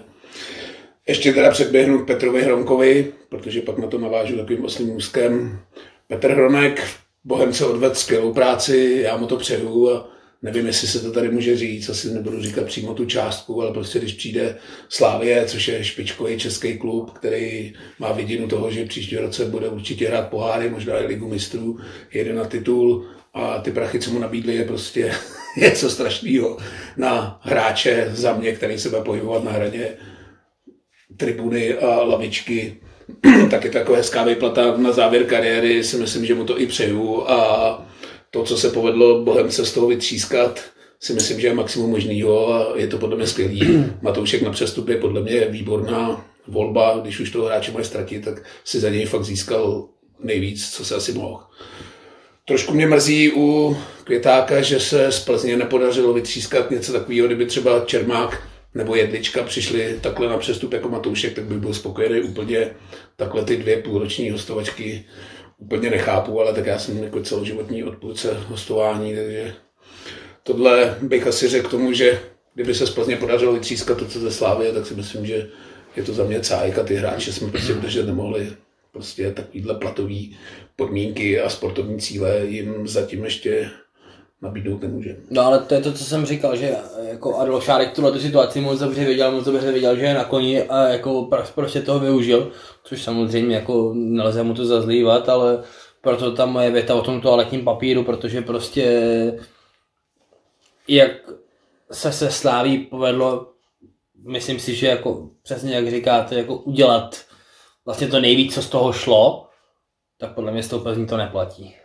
ještě 1.07 1.33
teda 1.33 1.51
předběhnu 1.51 2.05
Petrovi 2.05 2.41
Hronkovi, 2.41 3.13
protože 3.29 3.61
pak 3.61 3.77
na 3.77 3.87
to 3.87 3.97
navážu 3.97 4.37
takovým 4.37 4.65
oslým 4.65 4.95
úzkem. 4.95 5.59
Petr 6.07 6.31
Hronek 6.31 6.83
Bohemce 7.23 7.65
odvedl 7.65 7.95
skvělou 7.95 8.33
práci, 8.33 8.99
já 9.03 9.17
mu 9.17 9.27
to 9.27 9.37
přeju 9.37 9.89
a 9.89 10.09
nevím, 10.41 10.67
jestli 10.67 10.87
se 10.87 10.99
to 10.99 11.11
tady 11.11 11.29
může 11.29 11.57
říct, 11.57 11.89
asi 11.89 12.13
nebudu 12.13 12.41
říkat 12.41 12.65
přímo 12.65 12.93
tu 12.93 13.05
částku, 13.05 13.61
ale 13.61 13.73
prostě 13.73 13.99
když 13.99 14.13
přijde 14.13 14.57
Slávě, 14.89 15.45
což 15.45 15.67
je 15.67 15.83
špičkový 15.83 16.37
český 16.37 16.77
klub, 16.77 17.11
který 17.11 17.73
má 17.99 18.11
vidinu 18.11 18.47
toho, 18.47 18.71
že 18.71 18.85
příští 18.85 19.17
roce 19.17 19.45
bude 19.45 19.69
určitě 19.69 20.07
hrát 20.07 20.29
poháry, 20.29 20.69
možná 20.69 20.99
i 20.99 21.05
ligu 21.05 21.27
mistrů, 21.27 21.79
jede 22.13 22.33
na 22.33 22.45
titul 22.45 23.05
a 23.33 23.59
ty 23.59 23.71
prachy, 23.71 23.99
co 23.99 24.11
mu 24.11 24.19
nabídli, 24.19 24.55
je 24.55 24.65
prostě 24.65 25.11
něco 25.57 25.89
strašného 25.89 26.57
na 26.97 27.39
hráče 27.43 28.11
za 28.13 28.33
mě, 28.33 28.51
který 28.51 28.79
se 28.79 28.89
bude 28.89 29.01
pohybovat 29.01 29.43
na 29.43 29.51
hraně 29.51 29.87
tribuny 31.17 31.73
a 31.73 32.03
lavičky, 32.03 32.77
tak 33.49 33.63
je 33.63 33.71
takové 33.71 33.97
hezká 33.97 34.23
vyplata 34.23 34.77
na 34.77 34.91
závěr 34.91 35.25
kariéry, 35.25 35.83
si 35.83 35.97
myslím, 35.97 36.25
že 36.25 36.35
mu 36.35 36.43
to 36.43 36.59
i 36.59 36.67
přeju 36.67 37.29
a 37.29 37.87
to, 38.31 38.43
co 38.43 38.57
se 38.57 38.69
povedlo 38.69 39.23
Bohemce 39.23 39.65
z 39.65 39.73
toho 39.73 39.87
vytřískat, 39.87 40.63
si 40.99 41.13
myslím, 41.13 41.39
že 41.39 41.47
je 41.47 41.53
maximum 41.53 41.91
možného 41.91 42.53
a 42.53 42.77
je 42.77 42.87
to 42.87 42.97
podle 42.97 43.15
mě 43.15 43.27
skvělý. 43.27 43.85
Matoušek 44.01 44.41
na 44.41 44.51
přestup 44.51 44.89
je 44.89 44.97
podle 44.97 45.21
mě 45.21 45.45
výborná 45.45 46.25
volba, 46.47 46.99
když 47.01 47.19
už 47.19 47.31
toho 47.31 47.45
hráče 47.45 47.71
může 47.71 47.83
ztratit, 47.83 48.25
tak 48.25 48.43
si 48.63 48.79
za 48.79 48.89
něj 48.89 49.05
fakt 49.05 49.23
získal 49.23 49.87
nejvíc, 50.23 50.69
co 50.69 50.85
se 50.85 50.95
asi 50.95 51.13
mohl. 51.13 51.39
Trošku 52.47 52.73
mě 52.73 52.87
mrzí 52.87 53.31
u 53.35 53.77
Květáka, 54.03 54.61
že 54.61 54.79
se 54.79 55.11
z 55.11 55.19
Plzně 55.19 55.57
nepodařilo 55.57 56.13
vytřískat 56.13 56.71
něco 56.71 56.93
takového, 56.93 57.27
kdyby 57.27 57.45
třeba 57.45 57.79
Čermák 57.85 58.43
nebo 58.75 58.95
Jedlička 58.95 59.43
přišli 59.43 59.99
takhle 60.01 60.29
na 60.29 60.37
přestup 60.37 60.73
jako 60.73 60.89
Matoušek, 60.89 61.33
tak 61.33 61.43
bych 61.43 61.57
byl 61.57 61.73
spokojený 61.73 62.21
úplně. 62.21 62.69
Takhle 63.15 63.45
ty 63.45 63.57
dvě 63.57 63.77
půlroční 63.77 64.31
hostovačky 64.31 65.05
úplně 65.57 65.89
nechápu, 65.89 66.41
ale 66.41 66.53
tak 66.53 66.65
já 66.65 66.79
jsem 66.79 67.03
jako 67.03 67.21
celoživotní 67.21 67.83
odpůrce 67.83 68.37
hostování, 68.47 69.15
takže 69.15 69.53
tohle 70.43 70.97
bych 71.01 71.27
asi 71.27 71.47
řekl 71.47 71.69
tomu, 71.69 71.93
že 71.93 72.19
kdyby 72.53 72.75
se 72.75 72.87
z 72.87 72.89
Plzně 72.89 73.15
podařilo 73.15 73.53
vytřískat 73.53 73.97
to, 73.97 74.05
co 74.05 74.19
ze 74.19 74.31
Slávy, 74.31 74.71
tak 74.73 74.85
si 74.85 74.93
myslím, 74.93 75.25
že 75.25 75.49
je 75.95 76.03
to 76.03 76.13
za 76.13 76.23
mě 76.23 76.39
cájka, 76.39 76.83
ty 76.83 76.95
hráči 76.95 77.33
jsme 77.33 77.51
prostě 77.51 77.73
udržet 77.73 78.05
nemohli. 78.05 78.53
Prostě 78.91 79.31
takovýhle 79.31 79.75
platový 79.75 80.37
podmínky 80.75 81.39
a 81.39 81.49
sportovní 81.49 81.99
cíle 81.99 82.45
jim 82.45 82.87
zatím 82.87 83.23
ještě 83.23 83.69
nabídnout 84.41 84.81
nemůže. 84.81 85.17
No 85.29 85.41
ale 85.41 85.59
to 85.59 85.73
je 85.73 85.81
to, 85.81 85.93
co 85.93 86.03
jsem 86.03 86.25
říkal, 86.25 86.55
že 86.55 86.75
jako 87.09 87.37
Adolf 87.37 87.63
Šárek 87.63 87.95
tuhle 87.95 88.11
tu 88.11 88.19
situaci 88.19 88.61
moc 88.61 88.79
dobře 88.79 89.05
věděl, 89.05 89.31
moc 89.31 89.45
dobře 89.45 89.71
věděl, 89.71 89.95
že 89.95 90.05
je 90.05 90.13
na 90.13 90.23
koni 90.23 90.63
a 90.63 90.87
jako 90.87 91.29
prostě 91.55 91.81
toho 91.81 91.99
využil, 91.99 92.51
což 92.83 93.03
samozřejmě 93.03 93.55
jako 93.55 93.93
nelze 93.95 94.43
mu 94.43 94.53
to 94.53 94.65
zazlívat, 94.65 95.29
ale 95.29 95.63
proto 96.01 96.31
ta 96.31 96.45
moje 96.45 96.71
věta 96.71 96.95
o 96.95 97.01
tom 97.01 97.21
toaletním 97.21 97.63
papíru, 97.63 98.03
protože 98.03 98.41
prostě 98.41 98.85
jak 100.87 101.11
se 101.91 102.11
se 102.11 102.31
Sláví 102.31 102.77
povedlo, 102.77 103.51
myslím 104.27 104.59
si, 104.59 104.75
že 104.75 104.87
jako 104.87 105.29
přesně 105.43 105.75
jak 105.75 105.89
říkáte, 105.89 106.35
jako 106.35 106.55
udělat 106.55 107.25
vlastně 107.85 108.07
to 108.07 108.19
nejvíc, 108.19 108.53
co 108.53 108.61
z 108.61 108.69
toho 108.69 108.93
šlo, 108.93 109.47
tak 110.17 110.33
podle 110.33 110.51
mě 110.51 110.63
tou 110.63 110.79
Plzní 110.79 111.05
to 111.07 111.17
neplatí 111.17 111.75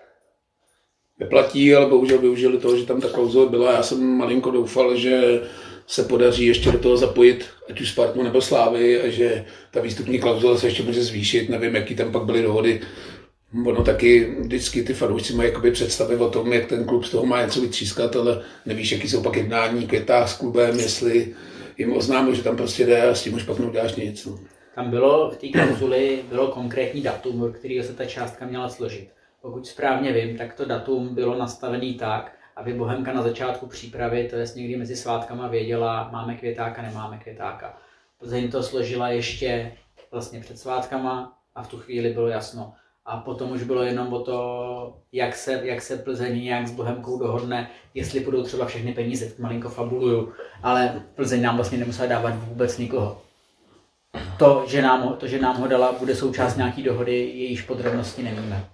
neplatí, 1.21 1.75
ale 1.75 1.87
bohužel 1.87 2.19
využili 2.19 2.59
toho, 2.59 2.77
že 2.77 2.87
tam 2.87 3.01
ta 3.01 3.09
klauzule 3.09 3.49
byla. 3.49 3.73
Já 3.73 3.83
jsem 3.83 4.07
malinko 4.07 4.51
doufal, 4.51 4.97
že 4.97 5.41
se 5.87 6.03
podaří 6.05 6.47
ještě 6.47 6.73
do 6.73 6.79
toho 6.79 6.97
zapojit, 6.97 7.47
ať 7.71 7.81
už 7.81 7.91
Spartu 7.91 8.23
nebo 8.23 8.41
Slávy, 8.41 9.01
a 9.01 9.09
že 9.09 9.45
ta 9.71 9.81
výstupní 9.81 10.19
klauzule 10.19 10.59
se 10.59 10.67
ještě 10.67 10.83
může 10.83 11.03
zvýšit. 11.03 11.49
Nevím, 11.49 11.75
jaký 11.75 11.95
tam 11.95 12.13
pak 12.13 12.25
byly 12.25 12.43
dohody. 12.43 12.81
Ono 13.67 13.85
taky 13.85 14.35
vždycky 14.41 14.83
ty 14.83 14.95
fanoušci 14.95 15.35
mají 15.35 15.49
jakoby 15.49 15.71
představy 15.71 16.17
o 16.17 16.31
tom, 16.31 16.53
jak 16.53 16.67
ten 16.67 16.85
klub 16.85 17.05
z 17.05 17.11
toho 17.11 17.27
má 17.27 17.43
něco 17.43 17.61
vytřískat, 17.61 18.17
ale 18.17 18.43
nevíš, 18.67 18.93
jaký 18.93 19.09
jsou 19.09 19.23
pak 19.23 19.37
jednání 19.37 19.87
květách 19.87 20.31
s 20.31 20.39
klubem, 20.39 20.79
jestli 20.79 21.35
jim 21.79 21.97
oznámil, 21.97 22.35
že 22.35 22.43
tam 22.43 22.57
prostě 22.57 22.87
jde 22.87 23.03
a 23.03 23.15
s 23.15 23.23
tím 23.23 23.35
už 23.35 23.43
pak 23.43 23.59
neuděláš 23.59 23.95
nic. 23.95 24.27
No. 24.27 24.39
Tam 24.75 24.91
bylo 24.91 25.31
v 25.31 25.37
té 25.37 25.49
klauzuli 25.49 26.19
bylo 26.29 26.49
konkrétní 26.49 27.03
datum, 27.03 27.53
který 27.53 27.83
se 27.83 27.93
ta 27.93 28.05
částka 28.05 28.47
měla 28.47 28.69
složit 28.69 29.09
pokud 29.43 29.67
správně 29.67 30.13
vím, 30.13 30.39
tak 30.39 30.55
to 30.55 30.65
datum 30.65 31.15
bylo 31.15 31.39
nastavené 31.39 31.95
tak, 31.95 32.33
aby 32.57 32.73
Bohemka 32.73 33.13
na 33.13 33.23
začátku 33.23 33.67
přípravy, 33.67 34.29
to 34.31 34.37
je 34.37 34.47
někdy 34.57 34.77
mezi 34.77 34.97
svátkama, 34.97 35.49
věděla, 35.49 36.09
máme 36.13 36.35
květáka, 36.35 36.83
nemáme 36.83 37.19
květáka. 37.19 37.79
Plzeň 38.19 38.51
to 38.51 38.63
složila 38.63 39.09
ještě 39.09 39.73
vlastně 40.11 40.41
před 40.41 40.59
svátkama 40.59 41.39
a 41.55 41.63
v 41.63 41.69
tu 41.69 41.79
chvíli 41.79 42.11
bylo 42.13 42.29
jasno. 42.29 42.73
a 43.05 43.17
potom 43.17 43.53
už 43.53 43.63
bylo 43.63 43.83
jenom 43.83 44.13
o 44.13 44.21
to, 44.21 44.99
jak 45.13 45.37
se, 45.37 45.61
jak 45.65 45.83
se 45.83 45.97
Plzeň 45.97 46.43
nějak 46.43 46.69
s 46.69 46.73
Bohemkou 46.73 47.19
dohodne, 47.19 47.71
jestli 47.95 48.21
budou 48.21 48.43
třeba 48.43 48.67
všechny 48.67 48.93
peníze, 48.93 49.33
malinko 49.39 49.69
fabuluju, 49.69 50.33
ale 50.63 51.03
Plzeň 51.15 51.43
nám 51.43 51.57
vlastně 51.57 51.79
nemusela 51.79 52.09
dávat 52.09 52.35
vůbec 52.35 52.79
nikoho. 52.79 53.23
To, 54.39 54.65
že 54.69 54.83
nám, 54.83 55.17
to, 55.19 55.27
že 55.27 55.41
nám 55.41 55.57
ho 55.57 55.69
dala, 55.69 55.93
bude 55.93 56.17
součást 56.17 56.57
nějaký 56.57 56.83
dohody, 56.83 57.19
jejíž 57.19 57.63
podrobnosti 57.63 58.23
nevíme. 58.23 58.65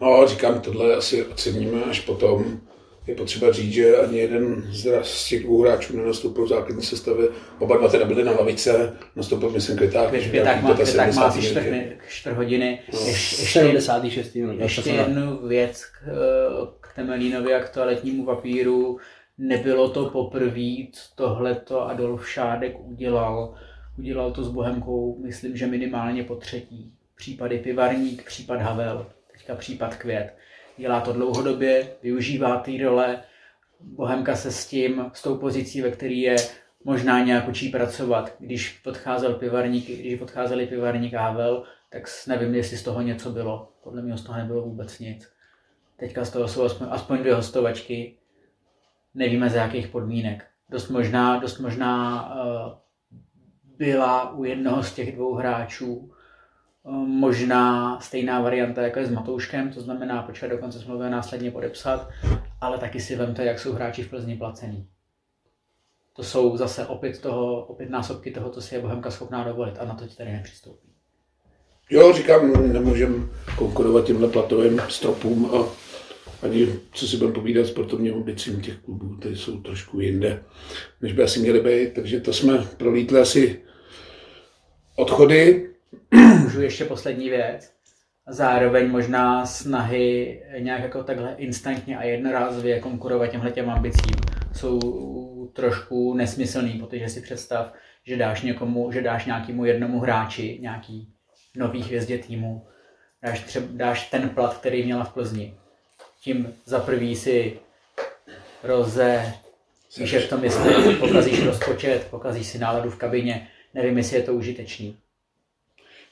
No, 0.00 0.26
říkám, 0.26 0.60
tohle 0.60 0.94
asi 0.94 1.26
oceníme 1.26 1.84
až 1.84 2.00
potom. 2.00 2.60
Je 3.06 3.14
potřeba 3.14 3.52
říct, 3.52 3.72
že 3.72 3.96
ani 3.96 4.18
jeden 4.18 4.64
z 5.02 5.28
těch 5.28 5.42
dvou 5.42 5.62
hráčů 5.62 5.96
nenastoupil 5.96 6.44
v 6.44 6.48
základní 6.48 6.82
sestavě. 6.82 7.28
Oba 7.58 7.76
dva 7.76 7.88
teda 7.88 8.04
byli 8.04 8.24
na 8.24 8.32
lavice, 8.32 8.96
nastoupil 9.16 9.50
myslím 9.50 9.76
Květák. 9.76 10.08
Květák 10.08 10.62
má, 10.62 10.74
Květák 10.74 11.14
má 11.14 11.22
asi 11.22 11.42
čtvrt, 11.42 11.64
čtvrt 12.08 12.36
hodiny. 12.36 12.80
No. 12.92 12.98
Ještě, 12.98 13.42
ještě, 13.42 13.80
76. 13.80 14.34
minut. 14.34 14.60
Ještě 14.60 14.90
jednu 14.90 15.46
věc 15.48 15.84
k, 15.84 15.98
k 16.80 16.94
Temelínovi 16.94 17.54
a 17.54 17.60
k 17.60 17.68
toaletnímu 17.68 18.24
papíru. 18.24 18.98
Nebylo 19.38 19.88
to 19.88 20.10
poprvé, 20.10 20.76
tohleto 21.14 21.82
Adolf 21.82 22.28
Šádek 22.28 22.76
udělal. 22.80 23.54
Udělal 23.98 24.32
to 24.32 24.44
s 24.44 24.48
Bohemkou, 24.48 25.18
myslím, 25.22 25.56
že 25.56 25.66
minimálně 25.66 26.22
po 26.24 26.36
třetí. 26.36 26.92
Případy 27.16 27.58
Pivarník, 27.58 28.24
případ 28.24 28.60
Havel 28.60 29.06
teďka 29.46 29.58
případ 29.58 29.96
Květ. 29.96 30.36
Dělá 30.76 31.00
to 31.00 31.12
dlouhodobě, 31.12 31.88
využívá 32.02 32.58
ty 32.58 32.84
role, 32.84 33.22
Bohemka 33.80 34.36
se 34.36 34.52
s 34.52 34.66
tím, 34.66 35.10
s 35.12 35.22
tou 35.22 35.36
pozicí, 35.36 35.82
ve 35.82 35.90
který 35.90 36.20
je 36.20 36.36
možná 36.84 37.24
nějak 37.24 37.48
učí 37.48 37.68
pracovat. 37.68 38.36
Když 38.38 38.78
podcházel 38.78 39.34
pivarník, 39.34 39.84
když 39.84 40.18
podcházeli 40.18 40.66
pivarník 40.66 41.14
Havel, 41.14 41.64
tak 41.90 42.02
nevím, 42.26 42.54
jestli 42.54 42.76
z 42.76 42.82
toho 42.82 43.02
něco 43.02 43.30
bylo. 43.30 43.72
Podle 43.82 44.02
mě 44.02 44.18
z 44.18 44.22
toho 44.22 44.38
nebylo 44.38 44.62
vůbec 44.62 44.98
nic. 44.98 45.32
Teďka 45.96 46.24
z 46.24 46.30
toho 46.30 46.48
jsou 46.48 46.62
aspoň, 46.64 46.86
aspoň 46.90 47.18
dvě 47.18 47.34
hostovačky. 47.34 48.18
Nevíme, 49.14 49.50
za 49.50 49.62
jakých 49.62 49.88
podmínek. 49.88 50.44
Dost 50.70 50.90
možná, 50.90 51.38
dost 51.38 51.58
možná 51.58 52.24
uh, 52.34 52.72
byla 53.78 54.30
u 54.30 54.44
jednoho 54.44 54.82
z 54.82 54.94
těch 54.94 55.14
dvou 55.14 55.34
hráčů 55.34 56.15
možná 56.92 58.00
stejná 58.00 58.40
varianta, 58.40 58.82
jako 58.82 58.98
je 58.98 59.06
s 59.06 59.10
Matouškem, 59.10 59.72
to 59.72 59.80
znamená 59.80 60.22
počkat 60.22 60.50
do 60.50 60.58
konce 60.58 60.80
smlouvy 60.80 61.06
a 61.06 61.10
následně 61.10 61.50
podepsat, 61.50 62.08
ale 62.60 62.78
taky 62.78 63.00
si 63.00 63.16
vemte, 63.16 63.44
jak 63.44 63.58
jsou 63.58 63.72
hráči 63.72 64.02
v 64.02 64.10
Plzni 64.10 64.36
placený. 64.36 64.86
To 66.16 66.22
jsou 66.22 66.56
zase 66.56 66.86
opět, 66.86 67.20
toho, 67.20 67.64
opět 67.64 67.90
násobky 67.90 68.30
toho, 68.30 68.50
co 68.50 68.62
si 68.62 68.74
je 68.74 68.80
Bohemka 68.80 69.10
schopná 69.10 69.44
dovolit 69.44 69.78
a 69.78 69.84
na 69.84 69.94
to 69.94 70.06
ti 70.06 70.16
tady 70.16 70.32
nepřistoupí. 70.32 70.88
Jo, 71.90 72.12
říkám, 72.12 72.72
nemůžeme 72.72 73.14
konkurovat 73.58 74.04
těmhle 74.04 74.28
platovým 74.28 74.80
stropům 74.88 75.50
a 75.54 75.68
ani, 76.42 76.68
co 76.92 77.08
si 77.08 77.16
budeme 77.16 77.34
povídat, 77.34 77.66
sportovním 77.66 78.14
ambicím 78.14 78.60
těch 78.60 78.76
klubů, 78.76 79.16
ty 79.16 79.36
jsou 79.36 79.60
trošku 79.60 80.00
jinde, 80.00 80.42
než 81.00 81.12
by 81.12 81.22
asi 81.22 81.40
měly 81.40 81.60
být, 81.60 81.92
takže 81.92 82.20
to 82.20 82.32
jsme 82.32 82.58
prolítli 82.76 83.20
asi 83.20 83.62
odchody, 84.96 85.70
Můžu 86.42 86.62
ještě 86.62 86.84
poslední 86.84 87.28
věc. 87.28 87.72
Zároveň 88.28 88.90
možná 88.90 89.46
snahy 89.46 90.42
nějak 90.58 90.82
jako 90.82 91.02
takhle 91.02 91.34
instantně 91.38 91.98
a 91.98 92.02
jednorázově 92.02 92.80
konkurovat 92.80 93.30
těmhle 93.30 93.50
těm 93.50 93.70
ambicím 93.70 94.14
jsou 94.52 94.80
trošku 95.52 96.14
nesmyslný, 96.14 96.72
protože 96.72 97.08
si 97.08 97.20
představ, 97.20 97.72
že 98.04 98.16
dáš 98.16 98.42
někomu, 98.42 98.92
že 98.92 99.02
dáš 99.02 99.26
nějakému 99.26 99.64
jednomu 99.64 100.00
hráči, 100.00 100.58
nějaký 100.60 101.08
nový 101.56 101.82
hvězdě 101.82 102.18
týmu, 102.18 102.66
dáš, 103.22 103.40
třeba, 103.40 103.66
dáš 103.70 104.10
ten 104.10 104.28
plat, 104.28 104.58
který 104.58 104.84
měla 104.84 105.04
v 105.04 105.14
Plzni. 105.14 105.54
Tím 106.20 106.54
za 106.64 106.80
prvý 106.80 107.16
si 107.16 107.58
roze, 108.62 109.32
víš, 109.98 110.12
jak 110.12 110.28
to 110.28 110.38
myslíš, 110.38 110.96
pokazíš 111.00 111.44
rozpočet, 111.44 112.06
pokazíš 112.10 112.46
si 112.46 112.58
náladu 112.58 112.90
v 112.90 112.96
kabině, 112.96 113.48
nevím, 113.74 113.98
jestli 113.98 114.16
je 114.16 114.22
to 114.22 114.34
užitečný. 114.34 114.96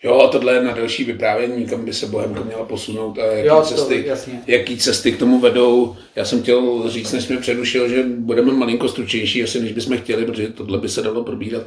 Jo, 0.04 0.28
tohle 0.32 0.54
je 0.54 0.62
na 0.62 0.73
další 0.73 1.04
vyprávění, 1.04 1.66
kam 1.66 1.84
by 1.84 1.92
se 1.92 2.06
Bohemka 2.06 2.40
měla 2.40 2.64
posunout 2.64 3.18
a 3.18 3.25
jaký, 3.25 3.49
jo, 3.49 3.62
cesty, 3.62 4.04
jaký 4.46 4.76
cesty 4.76 5.12
k 5.12 5.18
tomu 5.18 5.40
vedou. 5.40 5.96
Já 6.16 6.25
jsem 6.25 6.42
chtěl 6.42 6.90
říct, 6.90 7.12
než 7.12 7.25
jsme 7.25 7.37
předušil, 7.37 7.88
že 7.88 8.02
budeme 8.02 8.52
malinko 8.52 8.88
stručnější, 8.88 9.44
asi 9.44 9.61
než 9.61 9.73
bychom 9.73 9.99
chtěli, 9.99 10.25
protože 10.25 10.49
tohle 10.49 10.78
by 10.78 10.88
se 10.88 11.02
dalo 11.02 11.25
probírat 11.25 11.62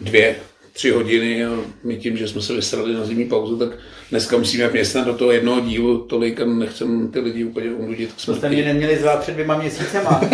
dvě, 0.00 0.36
tři 0.72 0.90
hodiny 0.90 1.44
a 1.44 1.50
my 1.84 1.96
tím, 1.96 2.16
že 2.16 2.28
jsme 2.28 2.42
se 2.42 2.54
vysrali 2.54 2.94
na 2.94 3.04
zimní 3.04 3.24
pauzu, 3.24 3.56
tak 3.56 3.68
dneska 4.10 4.36
musíme 4.36 4.70
městnat 4.70 5.06
do 5.06 5.14
toho 5.14 5.32
jednoho 5.32 5.60
dílu 5.60 5.98
tolik 5.98 6.40
a 6.40 6.44
nechcem 6.44 7.08
ty 7.08 7.20
lidi 7.20 7.44
úplně 7.44 7.70
unudit. 7.70 8.10
To 8.26 8.34
jste 8.34 8.48
mě 8.48 8.64
neměli 8.64 8.96
zvát 8.96 9.20
před 9.20 9.32
dvěma 9.32 9.58
měsícema. 9.58 10.20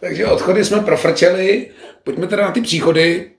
Takže 0.00 0.26
odchody 0.26 0.64
jsme 0.64 0.80
profrčeli, 0.80 1.70
pojďme 2.04 2.26
teda 2.26 2.42
na 2.42 2.50
ty 2.50 2.60
příchody 2.60 3.30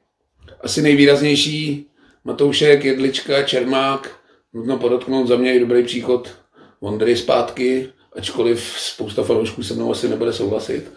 asi 0.61 0.81
nejvýraznější 0.81 1.85
Matoušek, 2.23 2.85
Jedlička, 2.85 3.43
Čermák, 3.43 4.19
nutno 4.53 4.77
podotknout 4.77 5.27
za 5.27 5.35
mě 5.35 5.55
i 5.55 5.59
dobrý 5.59 5.83
příchod 5.83 6.29
Vondry 6.81 7.17
zpátky, 7.17 7.89
ačkoliv 8.15 8.75
spousta 8.77 9.23
fanoušků 9.23 9.63
se 9.63 9.73
mnou 9.73 9.91
asi 9.91 10.09
nebude 10.09 10.33
souhlasit. 10.33 10.91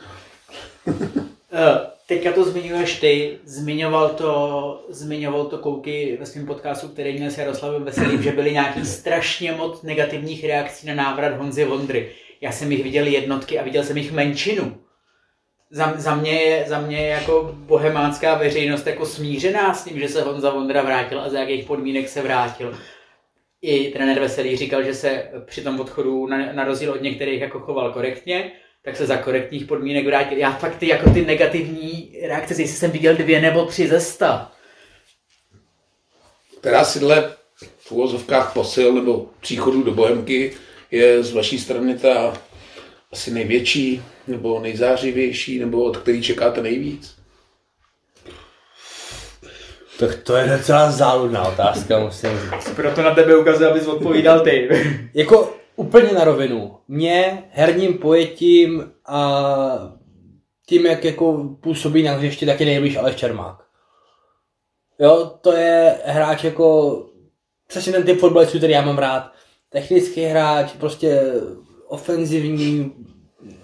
Eh, 1.53 1.81
teďka 2.07 2.33
to 2.33 2.45
zmiňuješ 2.45 3.01
ty, 3.01 3.39
zmiňoval 3.45 4.09
to, 4.09 4.87
zmiňoval 4.89 5.45
to 5.45 5.59
Kouky 5.59 6.17
ve 6.21 6.27
svém 6.27 6.47
podcastu, 6.47 6.89
který 6.89 7.13
měl 7.13 7.31
s 7.31 7.39
Jaroslavem 7.39 7.85
Veselým, 7.85 8.23
že 8.23 8.33
byly 8.33 8.53
nějaký 8.53 8.87
strašně 8.87 9.53
moc 9.53 9.83
negativních 9.83 10.45
reakcí 10.45 10.87
na 10.87 10.95
návrat 10.95 11.37
Honzy 11.37 11.65
Vondry. 11.65 12.13
Já 12.41 12.53
jsem 12.53 12.73
jich 12.73 12.83
viděl 12.83 13.07
jednotky 13.07 13.59
a 13.59 13.63
viděl 13.63 13.85
jsem 13.85 13.97
jich 13.97 14.13
menšinu 14.13 14.77
za, 15.71 15.95
za, 15.97 16.15
mě 16.15 16.43
je, 16.43 16.65
za 16.69 16.81
mě 16.81 16.97
je 16.97 17.09
jako 17.09 17.51
bohemánská 17.55 18.35
veřejnost 18.35 18.87
jako 18.87 19.07
smířená 19.07 19.75
s 19.75 19.85
tím, 19.85 19.99
že 20.01 20.09
se 20.09 20.23
Honza 20.23 20.51
Vondra 20.51 20.83
vrátil 20.83 21.21
a 21.21 21.29
za 21.29 21.39
jakých 21.39 21.65
podmínek 21.65 22.09
se 22.09 22.23
vrátil. 22.23 22.79
I 23.63 23.91
trenér 23.93 24.21
Veselý 24.21 24.57
říkal, 24.57 24.83
že 24.83 24.95
se 24.95 25.31
při 25.45 25.63
tom 25.63 25.81
odchodu 25.81 26.27
na, 26.27 26.53
na 26.53 26.65
rozdíl 26.65 26.93
od 26.93 27.03
některých 27.03 27.41
jako 27.41 27.61
choval 27.61 27.93
korektně, 27.93 28.53
tak 28.83 28.97
se 28.97 29.07
za 29.07 29.17
korektních 29.17 29.65
podmínek 29.65 30.07
vrátil. 30.07 30.39
Já 30.39 30.53
fakt 30.53 30.77
ty, 30.77 30.89
jako 30.89 31.11
ty 31.11 31.25
negativní 31.25 32.19
reakce, 32.23 32.63
jestli 32.63 32.77
jsem 32.77 32.91
viděl 32.91 33.17
dvě 33.17 33.41
nebo 33.41 33.65
tři 33.65 33.89
ze 33.89 34.01
sta. 34.01 34.53
Která 36.61 36.85
si 36.85 36.99
dle 36.99 37.35
v 37.79 37.93
úvozovkách 37.93 38.55
posil 38.55 38.93
nebo 38.93 39.27
příchodu 39.41 39.83
do 39.83 39.93
Bohemky 39.93 40.53
je 40.91 41.23
z 41.23 41.33
vaší 41.33 41.59
strany 41.59 41.99
ta 41.99 42.35
asi 43.13 43.31
největší, 43.31 44.03
nebo 44.27 44.61
nejzářivější, 44.61 45.59
nebo 45.59 45.85
od 45.85 45.97
který 45.97 46.23
čekáte 46.23 46.63
nejvíc? 46.63 47.21
Tak 49.99 50.15
to 50.15 50.37
je 50.37 50.57
docela 50.57 50.91
záludná 50.91 51.49
otázka, 51.49 51.99
musím 51.99 52.31
říct. 52.31 52.75
Proto 52.77 53.03
na 53.03 53.15
tebe 53.15 53.37
ukazuje, 53.37 53.71
abys 53.71 53.87
odpovídal 53.87 54.41
ty. 54.41 54.69
jako 55.15 55.55
úplně 55.77 56.13
na 56.13 56.25
rovinu. 56.25 56.77
Mě 56.89 57.45
herním 57.51 57.99
pojetím 57.99 58.93
a 59.07 59.95
tím, 60.67 60.87
jak 60.87 61.05
jako 61.05 61.57
působí 61.61 62.03
na 62.03 62.13
hřišti, 62.13 62.47
tak 62.47 62.61
je 62.61 62.67
nejblíž 62.67 62.97
Aleš 62.97 63.17
Čermák. 63.17 63.57
Jo, 64.99 65.39
to 65.41 65.53
je 65.53 65.95
hráč 66.05 66.45
jako 66.45 66.99
přesně 67.67 67.93
ten 67.93 68.03
typ 68.03 68.21
fotbalistů, 68.21 68.59
který 68.59 68.73
já 68.73 68.83
mám 68.83 68.99
rád. 68.99 69.33
Technický 69.71 70.23
hráč, 70.23 70.73
prostě 70.73 71.33
ofenzivní, 71.91 72.93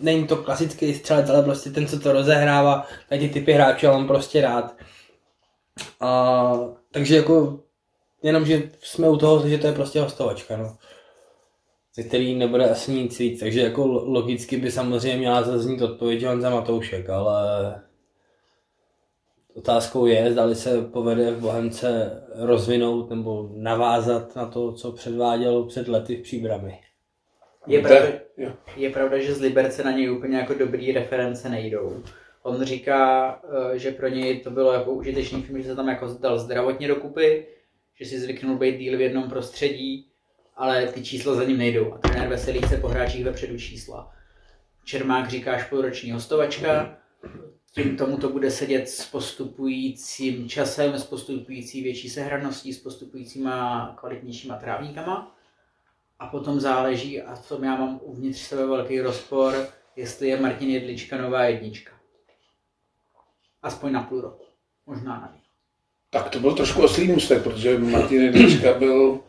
není 0.00 0.26
to 0.26 0.36
klasický 0.36 0.94
střelec, 0.94 1.30
ale 1.30 1.42
prostě 1.42 1.70
ten, 1.70 1.86
co 1.86 2.00
to 2.00 2.12
rozehrává, 2.12 2.86
tady 3.08 3.20
ty 3.20 3.34
typy 3.34 3.52
hráčů, 3.52 3.86
mám 3.86 4.06
prostě 4.06 4.40
rád. 4.40 4.76
A, 6.00 6.52
takže 6.90 7.16
jako, 7.16 7.60
jenom, 8.22 8.46
že 8.46 8.70
jsme 8.80 9.08
u 9.08 9.16
toho, 9.16 9.48
že 9.48 9.58
to 9.58 9.66
je 9.66 9.72
prostě 9.72 10.00
hostovačka, 10.00 10.56
no. 10.56 10.76
Ze 11.94 12.02
který 12.02 12.34
nebude 12.34 12.70
asi 12.70 12.92
nic 12.92 13.18
víc, 13.18 13.40
takže 13.40 13.60
jako 13.60 13.86
logicky 13.86 14.56
by 14.56 14.70
samozřejmě 14.70 15.18
měla 15.18 15.42
zaznít 15.42 15.82
odpověď 15.82 16.24
za 16.38 16.50
Matoušek, 16.50 17.10
ale 17.10 17.82
otázkou 19.54 20.06
je, 20.06 20.32
zda 20.32 20.54
se 20.54 20.82
povede 20.82 21.30
v 21.30 21.40
Bohemce 21.40 22.22
rozvinout 22.34 23.10
nebo 23.10 23.50
navázat 23.52 24.36
na 24.36 24.46
to, 24.46 24.72
co 24.72 24.92
předváděl 24.92 25.64
před 25.64 25.88
lety 25.88 26.16
v 26.16 26.22
Příbrami. 26.22 26.85
Je 27.66 27.82
pravda, 27.82 28.08
je 28.76 28.90
pravda, 28.90 29.18
že 29.18 29.34
z 29.34 29.40
Liberce 29.40 29.84
na 29.84 29.90
něj 29.90 30.10
úplně 30.10 30.36
jako 30.36 30.54
dobrý 30.54 30.92
reference 30.92 31.48
nejdou. 31.48 32.02
On 32.42 32.64
říká, 32.64 33.30
eh, 33.74 33.78
že 33.78 33.90
pro 33.90 34.08
něj 34.08 34.40
to 34.40 34.50
bylo 34.50 34.72
jako 34.72 34.92
užitečný 34.92 35.42
film, 35.42 35.62
že 35.62 35.68
se 35.68 35.76
tam 35.76 35.88
jako 35.88 36.06
dal 36.20 36.38
zdravotně 36.38 36.88
dokupy, 36.88 37.46
že 37.94 38.04
si 38.04 38.18
zvyknul 38.20 38.56
být 38.56 38.78
díl 38.78 38.98
v 38.98 39.00
jednom 39.00 39.28
prostředí, 39.30 40.08
ale 40.56 40.86
ty 40.86 41.02
čísla 41.02 41.34
za 41.34 41.44
ním 41.44 41.58
nejdou. 41.58 41.94
A 41.94 41.98
trenér 41.98 42.28
Veselý 42.28 42.62
chce 42.62 42.76
po 42.76 42.88
hráčích 42.88 43.24
vepředu 43.24 43.58
čísla. 43.58 44.12
Čermák 44.84 45.28
říká 45.28 45.58
půlroční 45.70 46.12
hostovačka, 46.12 46.98
tím 47.74 47.96
tomu 47.96 48.16
to 48.16 48.28
bude 48.28 48.50
sedět 48.50 48.88
s 48.88 49.06
postupujícím 49.06 50.48
časem, 50.48 50.98
s 50.98 51.04
postupující 51.04 51.82
větší 51.82 52.10
sehraností, 52.10 52.72
s 52.72 52.82
postupujícíma 52.82 53.94
kvalitnějšíma 54.00 54.56
trávníkama. 54.56 55.35
A 56.18 56.26
potom 56.26 56.60
záleží, 56.60 57.22
a 57.22 57.34
v 57.34 57.48
tom 57.48 57.64
já 57.64 57.76
mám 57.76 58.00
uvnitř 58.02 58.40
sebe 58.40 58.66
velký 58.66 59.00
rozpor, 59.00 59.54
jestli 59.96 60.28
je 60.28 60.40
Martin 60.40 60.70
Jedlička 60.70 61.16
nová 61.16 61.44
jednička. 61.44 61.92
Aspoň 63.62 63.92
na 63.92 64.02
půl 64.02 64.20
roku. 64.20 64.44
Možná 64.86 65.12
na 65.12 65.32
víc. 65.34 65.44
Tak 66.10 66.30
to 66.30 66.40
byl 66.40 66.52
trošku 66.52 66.82
oslý 66.82 67.08
můstek, 67.08 67.42
protože 67.42 67.78
Martin 67.78 68.22
Jedlička 68.22 68.72
byl 68.72 69.20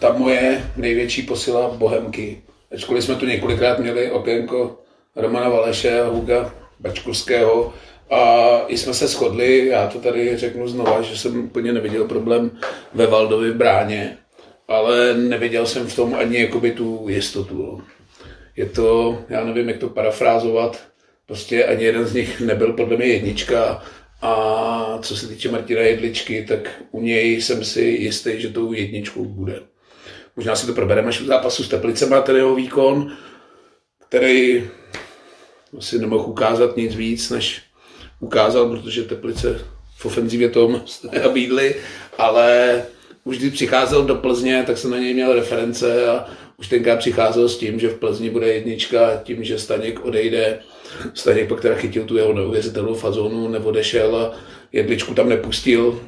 ta 0.00 0.12
moje 0.12 0.70
největší 0.76 1.22
posila 1.22 1.68
Bohemky. 1.68 2.42
Ačkoliv 2.74 3.04
jsme 3.04 3.14
tu 3.14 3.26
několikrát 3.26 3.78
měli 3.78 4.10
okénko 4.10 4.78
Romana 5.16 5.48
Valeše 5.48 6.00
a 6.00 6.08
Huga 6.08 6.54
Bačkovského 6.80 7.74
a 8.10 8.60
i 8.66 8.78
jsme 8.78 8.94
se 8.94 9.08
shodli, 9.08 9.66
já 9.66 9.86
to 9.86 9.98
tady 9.98 10.36
řeknu 10.36 10.68
znova, 10.68 11.02
že 11.02 11.16
jsem 11.16 11.44
úplně 11.44 11.72
neviděl 11.72 12.08
problém 12.08 12.50
ve 12.94 13.06
Valdovi 13.06 13.52
bráně, 13.52 14.18
ale 14.72 15.14
neviděl 15.14 15.66
jsem 15.66 15.86
v 15.86 15.96
tom 15.96 16.14
ani 16.14 16.40
jakoby 16.40 16.72
tu 16.72 17.06
jistotu. 17.08 17.82
Je 18.56 18.66
to, 18.66 19.18
já 19.28 19.44
nevím, 19.44 19.68
jak 19.68 19.78
to 19.78 19.88
parafrázovat, 19.88 20.82
prostě 21.26 21.64
ani 21.64 21.84
jeden 21.84 22.06
z 22.06 22.14
nich 22.14 22.40
nebyl 22.40 22.72
podle 22.72 22.96
mě 22.96 23.06
jednička 23.06 23.82
a 24.22 24.98
co 25.02 25.16
se 25.16 25.28
týče 25.28 25.50
Martina 25.50 25.80
Jedličky, 25.80 26.44
tak 26.48 26.82
u 26.90 27.00
něj 27.00 27.42
jsem 27.42 27.64
si 27.64 27.82
jistý, 27.82 28.40
že 28.40 28.48
tou 28.48 28.72
jedničkou 28.72 29.24
bude. 29.24 29.60
Možná 30.36 30.56
si 30.56 30.66
to 30.66 30.72
probereme 30.72 31.08
až 31.08 31.20
v 31.20 31.26
zápasu 31.26 31.64
s 31.64 31.68
Teplicema, 31.68 32.20
ten 32.20 32.36
jeho 32.36 32.54
výkon, 32.54 33.12
který 34.08 34.70
asi 35.78 35.98
nemohl 35.98 36.24
ukázat 36.24 36.76
nic 36.76 36.94
víc, 36.94 37.30
než 37.30 37.62
ukázal, 38.20 38.68
protože 38.68 39.02
Teplice 39.02 39.60
v 39.96 40.06
ofenzivě 40.06 40.48
tom 40.48 40.82
nabídli, 41.22 41.74
ale 42.18 42.82
už 43.24 43.38
když 43.38 43.52
přicházel 43.52 44.04
do 44.04 44.14
Plzně, 44.14 44.64
tak 44.66 44.78
jsem 44.78 44.90
na 44.90 44.98
něj 44.98 45.14
měl 45.14 45.34
reference 45.34 46.08
a 46.08 46.26
už 46.58 46.68
tenkrát 46.68 46.98
přicházel 46.98 47.48
s 47.48 47.58
tím, 47.58 47.80
že 47.80 47.88
v 47.88 47.98
Plzni 47.98 48.30
bude 48.30 48.52
jednička, 48.52 49.20
tím, 49.24 49.44
že 49.44 49.58
Staněk 49.58 50.04
odejde. 50.04 50.58
Staněk 51.14 51.48
pak 51.48 51.60
teda 51.60 51.74
chytil 51.74 52.04
tu 52.04 52.16
jeho 52.16 52.32
neuvěřitelnou 52.32 52.94
fazonu, 52.94 53.48
neodešel 53.48 54.16
a 54.16 54.34
jedličku 54.72 55.14
tam 55.14 55.28
nepustil, 55.28 56.00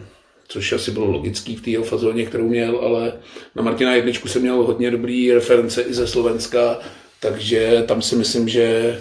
což 0.49 0.73
asi 0.73 0.90
bylo 0.90 1.11
logický 1.11 1.56
v 1.56 1.62
té 1.62 1.71
jeho 1.71 1.85
fazóně, 1.85 2.26
kterou 2.26 2.49
měl, 2.49 2.78
ale 2.78 3.12
na 3.54 3.62
Martina 3.62 3.94
jedničku 3.94 4.28
jsem 4.28 4.42
měl 4.42 4.62
hodně 4.62 4.90
dobrý 4.90 5.33
reference 5.33 5.83
i 5.83 5.94
ze 5.94 6.06
Slovenska, 6.06 6.78
takže 7.21 7.85
tam 7.87 8.02
si 8.02 8.16
myslím, 8.16 8.49
že 8.49 9.00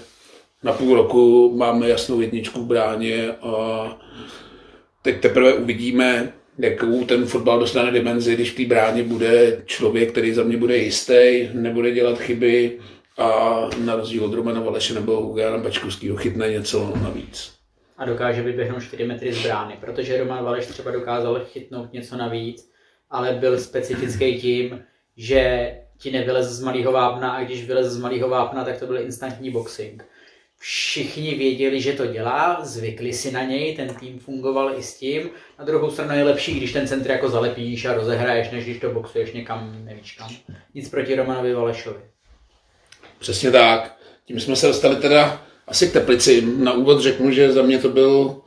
na 0.63 0.73
půl 0.73 0.95
roku 0.95 1.53
máme 1.57 1.89
jasnou 1.89 2.21
jedničku 2.21 2.61
v 2.61 2.67
bráně 2.67 3.31
a 3.31 3.85
teď 5.01 5.21
teprve 5.21 5.53
uvidíme, 5.53 6.33
jakou 6.57 7.05
ten 7.05 7.25
fotbal 7.25 7.59
dostane 7.59 7.91
dimenzi, 7.91 8.35
když 8.35 8.51
v 8.51 8.55
té 8.55 8.65
bráně 8.65 9.03
bude 9.03 9.61
člověk, 9.65 10.11
který 10.11 10.33
za 10.33 10.43
mě 10.43 10.57
bude 10.57 10.77
jistý, 10.77 11.49
nebude 11.53 11.91
dělat 11.91 12.19
chyby 12.19 12.79
a 13.17 13.59
na 13.85 13.95
rozdíl 13.95 14.25
od 14.25 14.33
Romana 14.33 14.61
Valeše 14.61 14.93
nebo 14.93 15.21
Hugana 15.21 15.57
Bačkovského 15.57 16.17
chytne 16.17 16.49
něco 16.49 16.93
navíc. 17.03 17.53
A 17.97 18.05
dokáže 18.05 18.41
vyběhnout 18.41 18.83
4 18.83 19.03
metry 19.03 19.33
z 19.33 19.43
brány, 19.43 19.77
protože 19.79 20.17
Roman 20.17 20.43
Valeš 20.43 20.65
třeba 20.65 20.91
dokázal 20.91 21.45
chytnout 21.45 21.93
něco 21.93 22.17
navíc, 22.17 22.71
ale 23.09 23.31
byl 23.33 23.59
specifický 23.59 24.41
tím, 24.41 24.83
že 25.17 25.71
ti 25.97 26.11
nevylez 26.11 26.47
z 26.47 26.63
malého 26.63 26.91
vápna 26.91 27.31
a 27.31 27.43
když 27.43 27.67
vylez 27.67 27.87
z 27.87 27.99
malého 27.99 28.29
vápna, 28.29 28.63
tak 28.63 28.79
to 28.79 28.85
byl 28.85 28.97
instantní 28.97 29.51
boxing 29.51 30.05
všichni 30.63 31.35
věděli, 31.35 31.81
že 31.81 31.93
to 31.93 32.05
dělá, 32.05 32.59
zvykli 32.63 33.13
si 33.13 33.31
na 33.31 33.43
něj, 33.43 33.75
ten 33.75 33.95
tým 33.95 34.19
fungoval 34.19 34.73
i 34.77 34.83
s 34.83 34.97
tím. 34.97 35.29
Na 35.59 35.65
druhou 35.65 35.91
stranu 35.91 36.15
je 36.15 36.23
lepší, 36.23 36.53
když 36.53 36.73
ten 36.73 36.87
centr 36.87 37.11
jako 37.11 37.29
zalepíš 37.29 37.85
a 37.85 37.93
rozehraješ, 37.93 38.51
než 38.51 38.63
když 38.63 38.79
to 38.79 38.89
boxuješ 38.89 39.31
někam, 39.31 39.85
nevíš 39.85 40.11
kam. 40.11 40.29
Nic 40.73 40.89
proti 40.89 41.15
Romanovi 41.15 41.53
Valešovi. 41.53 41.99
Přesně 43.19 43.51
tak. 43.51 43.97
Tím 44.25 44.39
jsme 44.39 44.55
se 44.55 44.67
dostali 44.67 44.95
teda 44.95 45.45
asi 45.67 45.87
k 45.87 45.93
Teplici. 45.93 46.41
Na 46.41 46.73
úvod 46.73 47.01
řeknu, 47.01 47.31
že 47.31 47.51
za 47.51 47.61
mě 47.61 47.79
to 47.79 47.89
byl, 47.89 48.41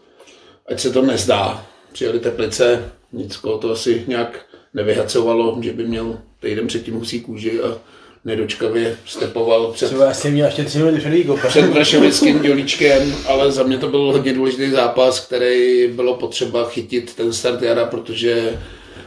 ať 0.69 0.81
se 0.81 0.90
to 0.93 1.03
nezdá, 1.03 1.67
přijeli 1.93 2.21
Teplice, 2.21 2.93
nic 3.12 3.38
to 3.61 3.71
asi 3.71 4.05
nějak 4.07 4.47
nevyhacovalo, 4.75 5.59
že 5.62 5.73
by 5.73 5.87
měl 5.87 6.21
týden 6.40 6.67
předtím 6.67 6.95
husí 6.95 7.21
kůži 7.21 7.61
a 7.61 7.79
nedočkavě 8.27 8.97
stepoval 9.07 9.73
před, 9.73 9.87
Třeba 9.87 10.11
asi 10.11 10.31
měl 10.31 10.47
ještě 10.47 10.65
tři 10.65 10.79
minuty 10.79 11.01
před 11.49 11.71
před 11.71 12.43
dělíčkem, 12.43 13.15
ale 13.27 13.53
za 13.53 13.62
mě 13.62 13.79
to 13.79 13.89
byl 13.89 14.01
hodně 14.01 14.33
důležitý 14.33 14.71
zápas, 14.71 15.21
který 15.21 15.89
bylo 15.89 16.15
potřeba 16.15 16.69
chytit 16.69 17.15
ten 17.15 17.33
start 17.33 17.62
jara, 17.62 17.85
protože 17.85 18.59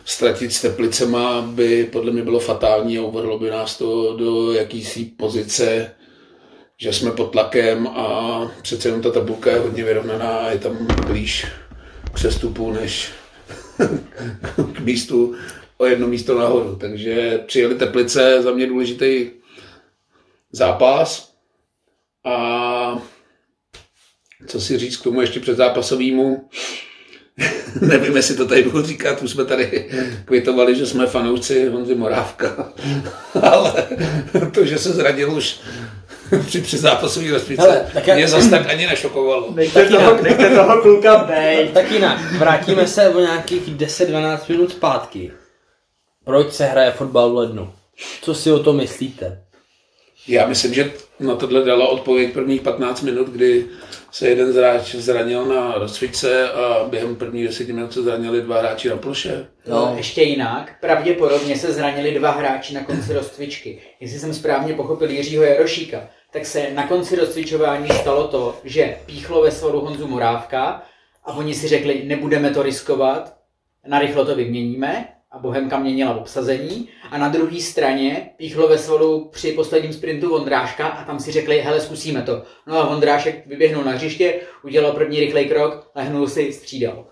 ztratit 0.05 0.53
s 0.53 0.61
Teplicema 0.61 1.41
by 1.41 1.83
podle 1.91 2.11
mě 2.11 2.23
bylo 2.23 2.39
fatální 2.39 2.97
a 2.97 3.01
uvrhlo 3.01 3.39
by 3.39 3.49
nás 3.49 3.77
to 3.77 4.17
do 4.17 4.53
jakýsi 4.53 5.05
pozice, 5.17 5.91
že 6.77 6.93
jsme 6.93 7.11
pod 7.11 7.31
tlakem 7.31 7.87
a 7.87 8.51
přece 8.61 8.87
jenom 8.87 9.01
ta 9.01 9.11
tabulka 9.11 9.51
je 9.51 9.59
hodně 9.59 9.83
vyrovnaná 9.83 10.37
a 10.37 10.51
je 10.51 10.59
tam 10.59 10.87
blíž 11.07 11.45
k 12.03 12.13
přestupu 12.13 12.71
než 12.71 13.09
k 14.73 14.79
místu 14.79 15.35
o 15.81 15.85
jedno 15.85 16.07
místo 16.07 16.39
nahoru. 16.39 16.75
Takže 16.75 17.39
přijeli 17.45 17.75
Teplice, 17.75 18.41
za 18.41 18.51
mě 18.51 18.67
důležitý 18.67 19.29
zápas. 20.51 21.33
A 22.25 23.01
co 24.47 24.61
si 24.61 24.77
říct 24.77 24.97
k 24.97 25.03
tomu 25.03 25.21
ještě 25.21 25.39
před 25.39 25.57
zápasovýmu, 25.57 26.49
nevím, 27.81 28.15
jestli 28.15 28.35
to 28.35 28.47
tady 28.47 28.63
budu 28.63 28.81
říkat, 28.81 29.21
už 29.21 29.31
jsme 29.31 29.45
tady 29.45 29.89
kvitovali, 30.25 30.75
že 30.75 30.85
jsme 30.85 31.07
fanoušci 31.07 31.69
Honzy 31.69 31.95
Morávka, 31.95 32.73
ale 33.41 33.87
to, 34.53 34.65
že 34.65 34.77
se 34.77 34.89
zradil 34.89 35.33
už 35.33 35.59
při 36.45 36.61
předzápasové 36.61 37.31
rozpice, 37.31 37.91
mě 38.15 38.27
zase 38.27 38.49
tak 38.49 38.69
ani 38.69 38.87
nešokovalo. 38.87 39.53
Nechte 39.55 39.85
toho, 39.85 40.21
nechte 40.21 40.49
toho 40.49 40.81
kluka 40.81 41.17
bejt. 41.17 41.71
Tak 41.71 41.91
jinak, 41.91 42.31
vrátíme 42.31 42.87
se 42.87 43.09
o 43.09 43.19
nějakých 43.19 43.75
10-12 43.75 44.39
minut 44.49 44.71
zpátky. 44.71 45.31
Proč 46.29 46.53
se 46.53 46.65
hraje 46.65 46.91
fotbal 46.91 47.31
v 47.31 47.35
lednu? 47.35 47.73
Co 48.21 48.35
si 48.35 48.51
o 48.51 48.59
to 48.59 48.73
myslíte? 48.73 49.43
Já 50.27 50.47
myslím, 50.47 50.73
že 50.73 50.91
na 51.19 51.35
tohle 51.35 51.65
dala 51.65 51.87
odpověď 51.87 52.33
prvních 52.33 52.61
15 52.61 53.01
minut, 53.01 53.27
kdy 53.27 53.65
se 54.11 54.29
jeden 54.29 54.53
hráč 54.53 54.95
zranil 54.95 55.45
na 55.45 55.73
rozcvičce 55.75 56.51
a 56.51 56.87
během 56.89 57.15
prvních 57.15 57.47
10 57.47 57.67
minut 57.67 57.93
se 57.93 58.03
zranili 58.03 58.41
dva 58.41 58.59
hráči 58.59 58.89
na 58.89 58.97
ploše. 58.97 59.47
No. 59.67 59.93
Ještě 59.97 60.21
jinak, 60.21 60.71
pravděpodobně 60.81 61.57
se 61.57 61.73
zranili 61.73 62.13
dva 62.13 62.31
hráči 62.31 62.73
na 62.73 62.83
konci 62.83 63.13
rozcvičky. 63.13 63.81
Jestli 63.99 64.19
jsem 64.19 64.33
správně 64.33 64.73
pochopil 64.73 65.09
Jiřího 65.09 65.43
Jarošíka, 65.43 66.07
tak 66.31 66.45
se 66.45 66.71
na 66.73 66.87
konci 66.87 67.15
rozcvičování 67.15 67.89
stalo 68.01 68.27
to, 68.27 68.59
že 68.63 68.97
píchlo 69.05 69.41
ve 69.41 69.51
svalu 69.51 69.81
Honzu 69.81 70.07
Morávka 70.07 70.83
a 71.25 71.33
oni 71.33 71.53
si 71.53 71.67
řekli, 71.67 72.03
nebudeme 72.05 72.51
to 72.51 72.63
riskovat, 72.63 73.33
narychlo 73.87 74.25
to 74.25 74.35
vyměníme 74.35 75.18
a 75.31 75.37
Bohemka 75.37 75.79
měnila 75.79 76.15
obsazení 76.15 76.89
a 77.11 77.17
na 77.17 77.29
druhé 77.29 77.59
straně 77.61 78.29
píchlo 78.37 78.67
ve 78.67 78.77
svalu 78.77 79.29
při 79.31 79.51
posledním 79.51 79.93
sprintu 79.93 80.29
Vondráška 80.29 80.87
a 80.87 81.05
tam 81.05 81.19
si 81.19 81.31
řekli, 81.31 81.61
hele, 81.61 81.81
zkusíme 81.81 82.21
to. 82.21 82.43
No 82.67 82.77
a 82.77 82.89
Vondrášek 82.89 83.47
vyběhnul 83.47 83.83
na 83.83 83.91
hřiště, 83.91 84.39
udělal 84.63 84.91
první 84.91 85.19
rychlej 85.19 85.45
krok, 85.45 85.91
lehnul 85.95 86.27
si, 86.27 86.53
střídal. 86.53 87.05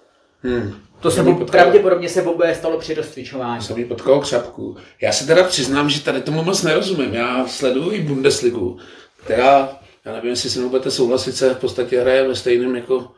Hmm. 0.44 0.74
To 1.00 1.12
se 1.12 1.24
potkal. 1.24 1.46
pravděpodobně 1.46 2.10
se 2.10 2.22
oboje 2.22 2.56
stalo 2.56 2.78
při 2.80 2.94
rozcvičování. 2.94 3.62
Jsem 3.62 3.78
jí 3.78 3.86
potkal 3.86 4.20
křapku. 4.20 4.78
Já 5.02 5.12
se 5.12 5.28
teda 5.28 5.44
přiznám, 5.44 5.90
že 5.90 6.04
tady 6.04 6.22
tomu 6.22 6.44
moc 6.44 6.64
nerozumím. 6.64 7.14
Já 7.14 7.48
sleduju 7.48 7.92
i 7.92 8.02
Bundesligu, 8.02 8.78
která, 9.24 9.80
já 10.06 10.14
nevím, 10.14 10.30
jestli 10.30 10.50
se 10.50 10.60
mnou 10.60 10.70
budete 10.70 10.92
souhlasit, 10.92 11.36
se 11.36 11.54
v 11.54 11.60
podstatě 11.60 12.02
hraje 12.02 12.28
ve 12.28 12.36
stejném 12.36 12.76
jako 12.76 13.12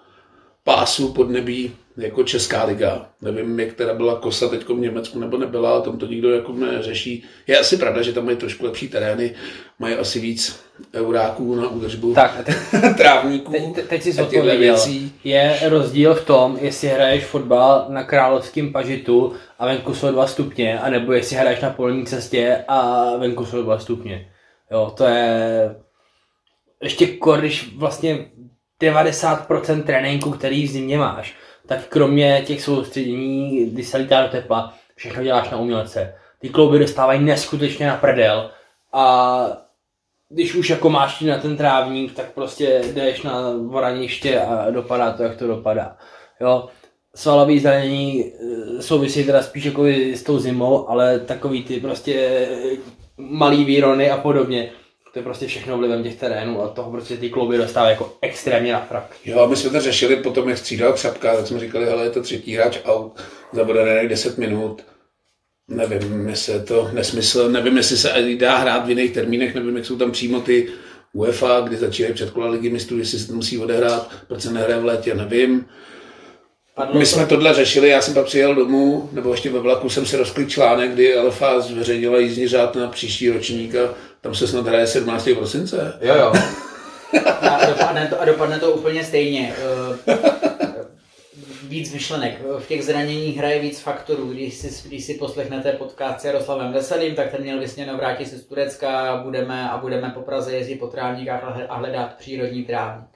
pásu 0.64 1.14
podnebí 1.14 1.72
jako 1.98 2.24
Česká 2.24 2.64
liga. 2.64 3.10
Nevím, 3.22 3.60
jak 3.60 3.74
teda 3.74 3.94
byla 3.94 4.20
kosa 4.20 4.48
teď 4.48 4.68
v 4.68 4.74
Německu 4.80 5.20
nebo 5.20 5.38
nebyla, 5.38 5.74
o 5.74 5.82
tom 5.82 5.98
to 5.98 6.06
nikdo 6.06 6.32
jako 6.32 6.54
neřeší. 6.54 7.24
Je 7.48 7.60
asi 7.60 7.78
pravda, 7.78 8.02
že 8.02 8.14
tam 8.14 8.26
mají 8.26 8.38
trošku 8.38 8.66
lepší 8.66 8.88
terény, 8.88 9.36
mají 9.80 9.96
asi 9.96 10.20
víc 10.20 10.60
euráků 10.94 11.56
na 11.56 11.70
údržbu 11.70 12.14
Tak, 12.14 12.40
a 12.40 12.44
teď, 12.44 12.56
trávníků 12.98 13.52
teď, 13.52 13.76
teď, 13.76 13.86
teď 13.88 14.04
jsi 14.04 14.10
a 14.10 14.14
těchto 14.14 14.24
odpověděl. 14.24 14.60
věcí. 14.76 15.14
Je 15.24 15.60
rozdíl 15.70 16.16
v 16.16 16.26
tom, 16.26 16.58
jestli 16.62 16.88
hraješ 16.88 17.26
fotbal 17.26 17.86
na 17.90 18.04
královském 18.04 18.72
pažitu 18.72 19.34
a 19.60 19.66
venku 19.66 19.94
jsou 19.94 20.12
dva 20.12 20.28
stupně, 20.28 20.80
anebo 20.80 21.14
jestli 21.14 21.36
hraješ 21.36 21.60
na 21.62 21.70
polní 21.70 22.06
cestě 22.06 22.64
a 22.68 23.06
venku 23.18 23.46
jsou 23.46 23.62
dva 23.64 23.80
stupně. 23.80 24.32
Jo, 24.72 24.94
to 24.98 25.04
je 25.04 25.76
ještě 26.84 27.08
když 27.40 27.76
vlastně 27.78 28.26
90% 28.82 29.84
tréninku, 29.84 30.32
který 30.32 30.68
v 30.68 30.72
zimě 30.72 30.98
máš, 30.98 31.36
tak 31.66 31.88
kromě 31.88 32.44
těch 32.46 32.62
soustředění, 32.62 33.66
kdy 33.66 33.84
se 33.84 33.98
lítá 33.98 34.22
do 34.22 34.30
tepla, 34.30 34.74
všechno 34.96 35.24
děláš 35.24 35.50
na 35.50 35.58
umělce. 35.58 36.16
Ty 36.40 36.50
klouby 36.50 36.80
dostávají 36.80 37.24
neskutečně 37.24 37.88
na 37.88 37.98
prdel 37.98 38.52
a 38.94 39.46
když 40.30 40.56
už 40.56 40.70
jako 40.70 40.90
máš 40.90 41.22
na 41.22 41.38
ten 41.38 41.58
trávník, 41.58 42.14
tak 42.14 42.32
prostě 42.32 42.82
jdeš 42.94 43.22
na 43.22 43.52
voraniště 43.68 44.40
a 44.40 44.72
dopadá 44.72 45.12
to, 45.12 45.24
jak 45.24 45.38
to 45.38 45.48
dopadá. 45.48 45.98
Jo, 46.42 46.68
svalový 47.16 47.60
zranění 47.60 48.26
eh, 48.26 48.82
souvisí 48.82 49.24
teda 49.24 49.42
spíš 49.42 49.66
jako 49.66 49.86
s 49.88 50.24
tou 50.24 50.40
zimou, 50.40 50.90
ale 50.90 51.20
takový 51.20 51.64
ty 51.64 51.80
prostě 51.80 52.48
malý 53.18 53.66
výrony 53.66 54.12
a 54.12 54.18
podobně, 54.18 54.72
to 55.14 55.20
je 55.20 55.24
prostě 55.24 55.48
všechno 55.48 55.78
vlivem 55.78 56.04
těch 56.04 56.16
terénů 56.16 56.62
a 56.62 56.68
toho 56.68 56.92
prostě 56.92 57.18
ty 57.18 57.30
kluby 57.30 57.58
dostávají 57.58 57.94
jako 57.94 58.18
extrémně 58.22 58.74
na 58.74 58.80
frak. 58.80 59.16
Jo, 59.26 59.48
my 59.48 59.56
jsme 59.56 59.70
to 59.70 59.80
řešili 59.80 60.16
potom, 60.16 60.50
jak 60.50 60.58
střídal 60.58 60.94
Křapka, 60.94 61.36
tak 61.36 61.48
jsme 61.48 61.60
říkali, 61.60 61.86
hele, 61.86 62.04
je 62.04 62.10
to 62.10 62.22
třetí 62.22 62.56
hráč 62.56 62.80
out, 62.86 63.20
zabode 63.54 64.08
10 64.08 64.38
minut. 64.38 64.86
Nevím, 65.68 66.30
jestli 66.30 66.54
je 66.54 66.60
to 66.60 66.90
nesmysl, 66.94 67.50
nevím, 67.50 67.78
jestli 67.78 67.98
se 67.98 68.14
dá 68.38 68.58
hrát 68.58 68.86
v 68.86 68.90
jiných 68.90 69.12
termínech, 69.12 69.56
nevím, 69.56 69.76
jak 69.78 69.86
jsou 69.86 69.98
tam 69.98 70.12
přímo 70.12 70.40
ty 70.40 70.68
UEFA, 71.14 71.62
kdy 71.62 71.78
začínají 71.78 72.14
předkola 72.14 72.50
ligy 72.50 72.70
mistrů, 72.70 72.98
jestli 72.98 73.20
se 73.20 73.28
to 73.28 73.34
musí 73.34 73.58
odehrát, 73.58 74.12
proč 74.28 74.42
se 74.42 74.52
nehraje 74.52 74.80
v 74.80 74.86
létě, 74.86 75.16
nevím. 75.16 75.66
Padlo 76.76 76.94
My 76.94 77.00
to... 77.00 77.06
jsme 77.06 77.26
tohle 77.26 77.54
řešili, 77.54 77.90
já 77.90 78.02
jsem 78.02 78.14
pak 78.14 78.26
přijel 78.26 78.56
domů, 78.56 79.10
nebo 79.14 79.32
ještě 79.32 79.50
ve 79.50 79.60
vlaku 79.60 79.90
jsem 79.90 80.06
si 80.06 80.18
rozklik 80.18 80.50
článek, 80.50 80.92
kdy 80.92 81.16
Alfa 81.16 81.60
zveřejnila 81.60 82.20
jízdní 82.20 82.48
řád 82.48 82.76
na 82.76 82.88
příští 82.88 83.30
ročník 83.30 83.76
a 83.76 83.94
tam 84.22 84.36
se 84.36 84.48
snad 84.48 84.68
hraje 84.68 84.88
17. 84.88 85.30
prosince. 85.36 86.00
Jo, 86.02 86.16
jo. 86.16 86.34
A 87.42 87.66
dopadne 87.66 88.08
to, 88.08 88.22
a 88.22 88.26
dopadne 88.26 88.60
to 88.60 88.72
úplně 88.72 89.04
stejně. 89.04 89.54
Eh, 90.08 90.20
víc 91.70 91.94
myšlenek. 91.94 92.42
V 92.60 92.68
těch 92.68 92.86
zraněních 92.86 93.38
hraje 93.38 93.60
víc 93.60 93.80
faktorů. 93.80 94.30
Když 94.30 94.54
si, 94.54 94.88
když 94.88 95.06
si 95.06 95.14
poslechnete 95.14 95.72
podcast 95.72 96.22
s 96.22 96.26
Jaroslavem 96.26 96.74
Veselým, 96.74 97.16
tak 97.16 97.32
ten 97.32 97.42
měl 97.42 97.60
vysněno 97.60 97.98
vrátit 97.98 98.26
se 98.26 98.38
z 98.38 98.46
Turecka 98.46 99.22
budeme, 99.24 99.70
a 99.70 99.78
budeme 99.78 100.10
po 100.10 100.22
Praze 100.22 100.56
jezdit 100.56 100.76
po 100.76 100.88
trávníkách 100.88 101.44
a 101.70 101.76
hledat 101.76 102.16
přírodní 102.18 102.64
trávník. 102.64 103.10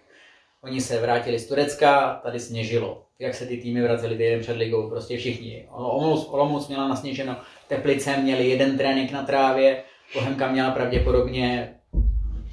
Oni 0.63 0.82
se 0.82 1.00
vrátili 1.00 1.39
z 1.39 1.48
Turecka, 1.48 2.20
tady 2.24 2.39
sněžilo. 2.39 3.04
Jak 3.20 3.36
se 3.36 3.46
ty 3.46 3.58
týmy 3.58 3.82
vraceli 3.82 4.18
týden 4.18 4.39
před 4.39 4.58
ligou, 4.58 4.89
prostě 4.89 5.18
všichni. 5.18 5.68
Olomouc, 5.72 6.28
Olomouc 6.30 6.68
měla 6.68 6.88
nasněženo, 6.88 7.36
Teplice 7.68 8.18
měli 8.18 8.50
jeden 8.50 8.78
trénink 8.78 9.12
na 9.12 9.24
trávě, 9.24 9.84
Bohemka 10.13 10.52
měla 10.52 10.72
pravděpodobně, 10.72 11.76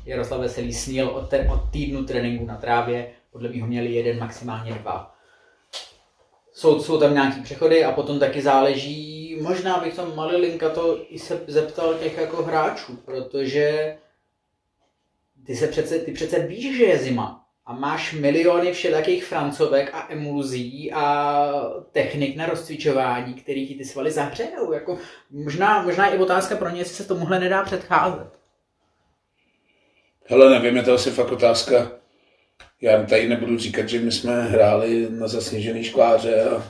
Jaroslav 0.07 0.41
Veselý 0.41 0.75
snil 0.75 1.09
od, 1.09 1.29
te, 1.29 1.49
od 1.49 1.71
týdnu 1.71 2.05
tréninku 2.05 2.47
na 2.47 2.57
trávě, 2.57 3.11
podle 3.31 3.49
mě 3.49 3.63
ho 3.63 3.69
měli 3.69 3.93
jeden, 3.93 4.19
maximálně 4.19 4.73
dva. 4.73 5.15
Jsou, 6.53 6.83
jsou 6.83 6.99
tam 6.99 7.15
nějaký 7.15 7.41
přechody 7.41 7.85
a 7.85 7.93
potom 7.93 8.19
taky 8.19 8.43
záleží, 8.43 9.39
možná 9.43 9.79
bych 9.79 9.97
to 9.97 10.07
Malilinka 10.15 10.71
to 10.71 10.99
i 11.09 11.19
se 11.19 11.41
zeptal 11.47 11.95
těch 11.95 12.19
jako 12.19 12.43
hráčů, 12.43 12.97
protože 12.97 13.97
ty, 15.47 15.57
se 15.57 15.67
přece, 15.67 15.99
ty 15.99 16.13
přece 16.13 16.47
víš, 16.47 16.77
že 16.77 16.85
je 16.85 16.99
zima 16.99 17.40
a 17.67 17.73
máš 17.73 18.13
miliony 18.13 18.73
všelijakých 18.73 19.25
francovek 19.25 19.91
a 19.95 20.07
emulzí 20.11 20.93
a 20.93 21.47
technik 21.93 22.37
na 22.37 22.47
rozcvičování, 22.47 23.35
který 23.35 23.69
ti 23.69 23.75
ty 23.75 23.85
svaly 23.85 24.11
zahřejou. 24.11 24.73
Jako, 24.73 24.99
možná, 25.31 25.83
možná 25.83 26.07
i 26.07 26.19
otázka 26.19 26.57
pro 26.57 26.69
ně, 26.69 26.81
jestli 26.81 26.95
se 26.95 27.09
tomuhle 27.09 27.41
nedá 27.41 27.63
předcházet. 27.63 28.29
Hele, 30.27 30.51
nevím, 30.51 30.77
je 30.77 30.83
to 30.83 30.95
asi 30.95 31.11
fakt 31.11 31.33
otázka. 31.33 31.91
Já 32.81 33.03
tady 33.03 33.29
nebudu 33.29 33.59
říkat, 33.59 33.89
že 33.89 34.01
my 34.01 34.13
jsme 34.13 34.43
hráli 34.43 35.09
na 35.11 35.29
zasněžený 35.29 35.85
škváře 35.85 36.45
a 36.45 36.65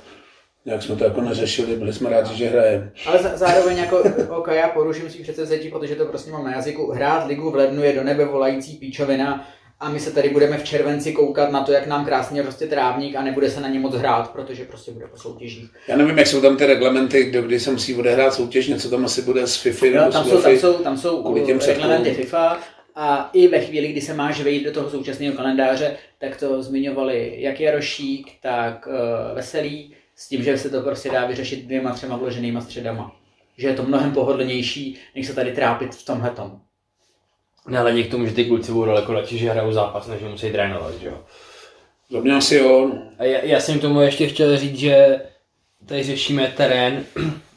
nějak 0.65 0.83
jsme 0.83 0.97
to 0.97 1.05
jako 1.05 1.21
neřešili, 1.21 1.77
byli 1.77 1.93
jsme 1.93 2.11
rádi, 2.11 2.37
že 2.37 2.49
hrajeme. 2.49 2.93
Ale 3.07 3.19
zároveň 3.19 3.77
jako, 3.77 4.03
ok, 4.29 4.49
já 4.53 4.69
poruším 4.69 5.11
si 5.11 5.23
předsevzetí, 5.23 5.69
protože 5.69 5.97
to 5.97 6.05
prostě 6.05 6.31
mám 6.31 6.45
na 6.45 6.53
jazyku. 6.53 6.91
Hrát 6.91 7.27
ligu 7.27 7.51
v 7.51 7.55
lednu 7.55 7.83
je 7.83 7.93
do 7.93 8.05
nebe 8.05 8.25
volající 8.25 8.77
píčovina 8.77 9.49
a 9.81 9.89
my 9.89 10.01
se 10.01 10.13
tady 10.13 10.29
budeme 10.29 10.59
v 10.59 10.65
červenci 10.65 11.13
koukat 11.13 11.51
na 11.51 11.65
to, 11.65 11.73
jak 11.73 11.87
nám 11.87 12.05
krásně 12.05 12.43
roste 12.43 12.67
trávník 12.67 13.17
a 13.17 13.23
nebude 13.23 13.51
se 13.51 13.61
na 13.61 13.69
ně 13.69 13.81
moc 13.81 13.95
hrát, 13.95 14.33
protože 14.33 14.65
prostě 14.65 14.93
bude 14.93 15.07
po 15.07 15.17
soutěžích. 15.17 15.71
Já 15.89 15.97
nevím, 15.97 16.19
jak 16.19 16.27
jsou 16.27 16.41
tam 16.41 16.57
ty 16.57 16.67
reglementy, 16.67 17.25
kdo 17.25 17.43
kdy 17.43 17.61
se 17.61 17.71
musí 17.71 17.95
odehrát 17.95 18.35
soutěž, 18.35 18.69
něco 18.69 18.91
tam 18.91 19.05
asi 19.05 19.23
bude 19.23 19.47
z 19.47 19.57
FIFA 19.57 19.87
no, 19.87 19.93
nebo 19.93 20.13
tam, 20.13 20.25
jsou, 20.25 20.43
tam 20.43 20.57
jsou, 20.57 20.73
tam 20.73 20.99
jsou 20.99 21.35
reglementy 21.67 22.15
FIFA 22.15 22.61
a 22.95 23.31
i 23.33 23.49
ve 23.49 23.61
chvíli, 23.61 23.89
kdy 23.89 24.01
se 24.01 24.15
máš 24.15 24.41
vejít 24.41 24.65
do 24.65 24.73
toho 24.73 24.91
současného 24.91 25.37
kalendáře, 25.37 25.97
tak 26.19 26.37
to 26.37 26.63
zmiňovali 26.63 27.35
jak 27.39 27.61
Jarošík, 27.61 28.33
tak 28.43 28.87
uh, 28.87 29.37
Veselý, 29.37 29.95
s 30.17 30.29
tím, 30.29 30.43
že 30.43 30.59
se 30.59 30.71
to 30.71 30.81
prostě 30.81 31.11
dá 31.11 31.27
vyřešit 31.27 31.65
dvěma, 31.65 31.93
třema 31.93 32.17
vloženýma 32.17 32.61
středama. 32.61 33.17
Že 33.57 33.69
je 33.69 33.75
to 33.75 33.83
mnohem 33.83 34.13
pohodlnější, 34.13 34.99
než 35.15 35.27
se 35.27 35.35
tady 35.35 35.53
trápit 35.53 35.95
v 35.95 36.05
tomhle 36.05 36.31
tom. 36.31 36.61
Nehledě 37.69 38.03
k 38.03 38.11
tomu, 38.11 38.27
že 38.27 38.33
ty 38.33 38.45
kluci 38.45 38.73
budou 38.73 38.87
daleko 38.87 39.13
radši, 39.13 39.39
že 39.39 39.51
hrajou 39.51 39.73
zápas, 39.73 40.07
než 40.07 40.23
musí 40.23 40.53
trénovat, 40.53 40.95
že 40.95 41.07
jo? 41.07 41.25
Za 42.11 42.21
mě 42.21 42.35
asi 42.35 42.57
jo. 42.57 42.93
A 43.19 43.25
já, 43.25 43.39
já 43.45 43.61
jsem 43.61 43.79
tomu 43.79 44.01
ještě 44.01 44.29
chtěl 44.29 44.57
říct, 44.57 44.77
že 44.77 45.21
tady 45.87 46.03
řešíme 46.03 46.53
terén. 46.57 47.05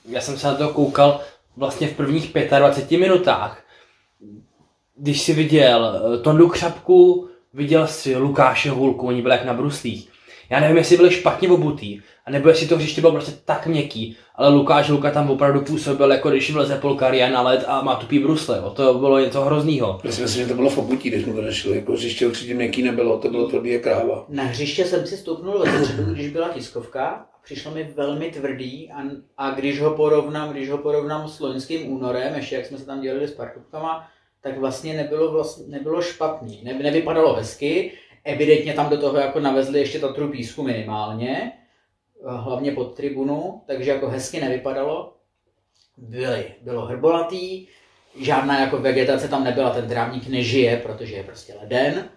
Já 0.09 0.21
jsem 0.21 0.37
se 0.37 0.47
na 0.47 0.55
to 0.55 0.69
koukal 0.69 1.21
vlastně 1.57 1.87
v 1.87 1.95
prvních 1.95 2.33
25 2.59 2.97
minutách. 2.97 3.63
Když 4.95 5.21
si 5.21 5.33
viděl 5.33 6.01
eh, 6.15 6.17
Tondu 6.17 6.49
Křapku, 6.49 7.29
viděl 7.53 7.87
si 7.87 8.17
Lukáše 8.17 8.69
Hulku, 8.69 9.07
oni 9.07 9.21
byli 9.21 9.33
jak 9.33 9.45
na 9.45 9.53
bruslích. 9.53 10.09
Já 10.49 10.59
nevím, 10.59 10.77
jestli 10.77 10.97
byli 10.97 11.11
špatně 11.11 11.49
obutý, 11.49 12.01
a 12.25 12.31
nebo 12.31 12.49
jestli 12.49 12.67
to 12.67 12.75
hřiště 12.75 13.01
bylo 13.01 13.13
prostě 13.13 13.31
tak 13.45 13.67
měkký, 13.67 14.17
ale 14.35 14.49
Lukáš 14.49 14.89
Luka 14.89 15.11
tam 15.11 15.29
opravdu 15.29 15.61
působil, 15.61 16.11
jako 16.11 16.29
když 16.29 16.51
vleze 16.51 16.75
polkaria 16.75 17.29
na 17.29 17.41
led 17.41 17.63
a 17.67 17.81
má 17.81 17.95
tupý 17.95 18.19
brusle. 18.19 18.57
Jo. 18.57 18.69
To 18.69 18.93
bylo 18.93 19.19
něco 19.19 19.41
hroznýho. 19.41 19.99
Myslím 20.03 20.27
si, 20.27 20.37
že 20.37 20.45
to 20.45 20.53
bylo 20.53 20.69
v 20.69 20.77
obutí, 20.77 21.09
když 21.09 21.23
jsme 21.23 21.33
to. 21.33 21.73
Jako 21.73 21.91
hřiště 21.91 22.27
určitě 22.27 22.53
měkký 22.53 22.83
nebylo, 22.83 23.19
to 23.19 23.29
bylo 23.29 23.47
tvrdý 23.47 23.69
jak 23.69 23.81
kráva. 23.81 24.25
Na 24.29 24.43
hřiště 24.43 24.85
jsem 24.85 25.07
si 25.07 25.17
stoupnul 25.17 25.59
ve 25.59 25.85
středu, 25.85 26.13
když 26.13 26.29
byla 26.29 26.49
tiskovka 26.49 27.05
a 27.05 27.25
přišlo 27.43 27.71
mi 27.71 27.83
velmi 27.95 28.31
tvrdý 28.31 28.91
a, 28.91 29.01
a 29.37 29.51
když 29.51 29.81
ho 29.81 29.91
porovnám, 29.91 30.49
když 30.49 30.69
ho 30.69 30.77
porovnám 30.77 31.27
s 31.27 31.39
loňským 31.39 31.91
únorem, 31.91 32.35
ještě 32.35 32.55
jak 32.55 32.65
jsme 32.65 32.77
se 32.77 32.85
tam 32.85 33.01
dělali 33.01 33.27
s 33.27 33.31
parkovkama, 33.31 34.07
tak 34.41 34.59
vlastně 34.59 34.93
nebylo, 34.93 35.31
vlastně, 35.31 35.65
nebylo 35.67 36.01
špatný. 36.01 36.61
Ne, 36.63 36.73
nevypadalo 36.73 37.33
hezky, 37.33 37.91
evidentně 38.23 38.73
tam 38.73 38.89
do 38.89 38.97
toho 38.97 39.17
jako 39.17 39.39
navezli 39.39 39.79
ještě 39.79 39.99
tatru 39.99 40.27
písku 40.27 40.63
minimálně, 40.63 41.51
hlavně 42.27 42.71
pod 42.71 42.95
tribunu, 42.95 43.62
takže 43.65 43.91
jako 43.91 44.09
hezky 44.09 44.41
nevypadalo. 44.41 45.13
Byly, 45.97 46.45
bylo 46.62 46.86
hrbolatý, 46.86 47.67
žádná 48.19 48.59
jako 48.59 48.77
vegetace 48.77 49.27
tam 49.27 49.43
nebyla, 49.43 49.69
ten 49.69 49.88
trávník 49.88 50.27
nežije, 50.27 50.77
protože 50.77 51.15
je 51.15 51.23
prostě 51.23 51.53
leden, 51.62 52.09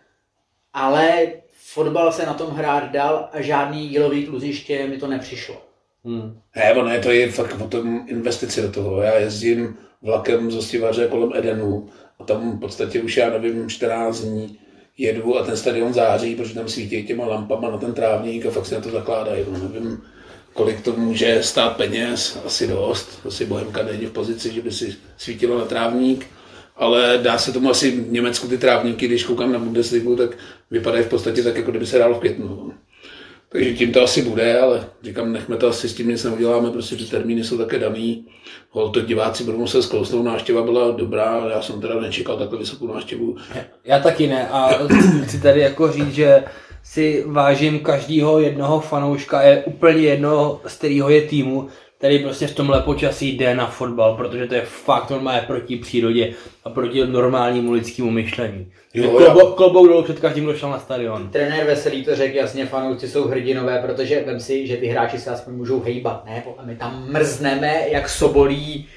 ale 0.72 1.26
fotbal 1.52 2.12
se 2.12 2.26
na 2.26 2.34
tom 2.34 2.50
hrát 2.50 2.92
dal 2.92 3.28
a 3.32 3.40
žádný 3.40 3.90
jílový 3.90 4.26
kluziště 4.26 4.86
mi 4.86 4.98
to 4.98 5.06
nepřišlo. 5.06 5.62
Hmm. 6.04 6.40
Ne, 6.56 6.74
ono 6.74 6.90
je 6.90 7.00
to 7.00 7.10
je 7.10 7.32
fakt 7.32 7.60
o 7.60 7.68
tom 7.68 8.04
investici 8.08 8.62
do 8.62 8.72
toho. 8.72 9.02
Já 9.02 9.14
jezdím 9.14 9.76
vlakem 10.02 10.50
z 10.50 10.56
Ostivaře 10.56 11.08
kolem 11.08 11.32
Edenu 11.34 11.88
a 12.18 12.24
tam 12.24 12.56
v 12.56 12.60
podstatě 12.60 13.02
už 13.02 13.16
já 13.16 13.30
nevím 13.30 13.68
14 13.68 14.20
dní 14.20 14.58
jedu 14.98 15.38
a 15.38 15.44
ten 15.44 15.56
stadion 15.56 15.92
září, 15.92 16.34
protože 16.34 16.54
tam 16.54 16.68
svítí 16.68 17.06
těma 17.06 17.26
lampama 17.26 17.70
na 17.70 17.78
ten 17.78 17.94
trávník 17.94 18.46
a 18.46 18.50
fakt 18.50 18.66
se 18.66 18.74
na 18.74 18.80
to 18.80 18.90
zakládají. 18.90 19.44
No, 19.52 19.58
nevím, 19.58 20.02
kolik 20.52 20.80
to 20.80 20.92
může 20.92 21.42
stát 21.42 21.76
peněz, 21.76 22.38
asi 22.44 22.66
dost. 22.66 23.20
Asi 23.26 23.46
Bohemka 23.46 23.82
není 23.82 24.06
v 24.06 24.12
pozici, 24.12 24.54
že 24.54 24.62
by 24.62 24.72
si 24.72 24.96
svítilo 25.16 25.58
na 25.58 25.64
trávník, 25.64 26.26
ale 26.76 27.18
dá 27.22 27.38
se 27.38 27.52
tomu 27.52 27.70
asi 27.70 27.90
v 27.90 28.12
Německu 28.12 28.48
ty 28.48 28.58
trávníky, 28.58 29.08
když 29.08 29.24
koukám 29.24 29.52
na 29.52 29.58
Bundesligu, 29.58 30.16
tak 30.16 30.30
vypadají 30.70 31.04
v 31.04 31.08
podstatě 31.08 31.42
tak, 31.42 31.56
jako 31.56 31.70
kdyby 31.70 31.86
se 31.86 31.98
dalo 31.98 32.14
v 32.14 32.18
květnu. 32.18 32.72
Takže 33.48 33.74
tím 33.74 33.92
to 33.92 34.02
asi 34.02 34.22
bude, 34.22 34.60
ale 34.60 34.84
říkám, 35.02 35.32
nechme 35.32 35.56
to 35.56 35.68
asi 35.68 35.88
s 35.88 35.94
tím 35.94 36.08
nic 36.08 36.24
neuděláme, 36.24 36.70
prostě 36.70 36.96
ty 36.96 37.04
termíny 37.04 37.44
jsou 37.44 37.58
také 37.58 37.78
daný. 37.78 38.26
Hol 38.70 38.88
to 38.88 39.00
diváci 39.00 39.44
budou 39.44 39.58
muset 39.58 39.82
sklousnout, 39.82 40.24
návštěva 40.24 40.62
byla 40.62 40.90
dobrá, 40.90 41.24
ale 41.24 41.52
já 41.52 41.62
jsem 41.62 41.80
teda 41.80 42.00
nečekal 42.00 42.36
takhle 42.36 42.58
vysokou 42.58 42.86
návštěvu. 42.86 43.36
Já 43.84 43.98
taky 43.98 44.26
ne 44.26 44.48
a 44.48 44.70
chci 45.24 45.40
tady 45.40 45.60
jako 45.60 45.92
říct, 45.92 46.14
že 46.14 46.44
si 46.82 47.24
vážím 47.26 47.80
každého 47.80 48.40
jednoho 48.40 48.80
fanouška, 48.80 49.42
je 49.42 49.64
úplně 49.64 50.02
jedno, 50.02 50.60
z 50.66 50.74
kterého 50.74 51.10
je 51.10 51.22
týmu, 51.22 51.68
který 51.98 52.18
prostě 52.18 52.46
v 52.46 52.54
tomhle 52.54 52.82
počasí 52.82 53.36
jde 53.36 53.54
na 53.54 53.66
fotbal, 53.66 54.16
protože 54.16 54.46
to 54.46 54.54
je 54.54 54.62
fakt 54.62 55.10
normálně 55.10 55.40
proti 55.46 55.76
přírodě 55.76 56.32
a 56.64 56.70
proti 56.70 57.06
normálnímu 57.06 57.72
lidskému 57.72 58.10
myšlení. 58.10 58.72
Klobo, 58.92 59.46
klobou 59.46 59.86
dolů 59.86 60.02
před 60.02 60.20
každým, 60.20 60.44
kdo 60.44 60.54
šel 60.54 60.70
na 60.70 60.78
stadion. 60.78 61.28
Trenér 61.28 61.66
Veselý 61.66 62.04
to 62.04 62.16
řekl 62.16 62.36
jasně, 62.36 62.66
fanoušci 62.66 63.08
jsou 63.08 63.28
hrdinové, 63.28 63.82
protože 63.82 64.24
vem 64.26 64.40
si, 64.40 64.66
že 64.66 64.76
ty 64.76 64.86
hráči 64.86 65.18
se 65.18 65.30
aspoň 65.30 65.54
můžou 65.54 65.80
hejbat, 65.80 66.26
ne? 66.26 66.44
A 66.58 66.62
my 66.62 66.76
tam 66.76 67.06
mrzneme 67.12 67.88
jak 67.88 68.08
sobolí 68.08 68.88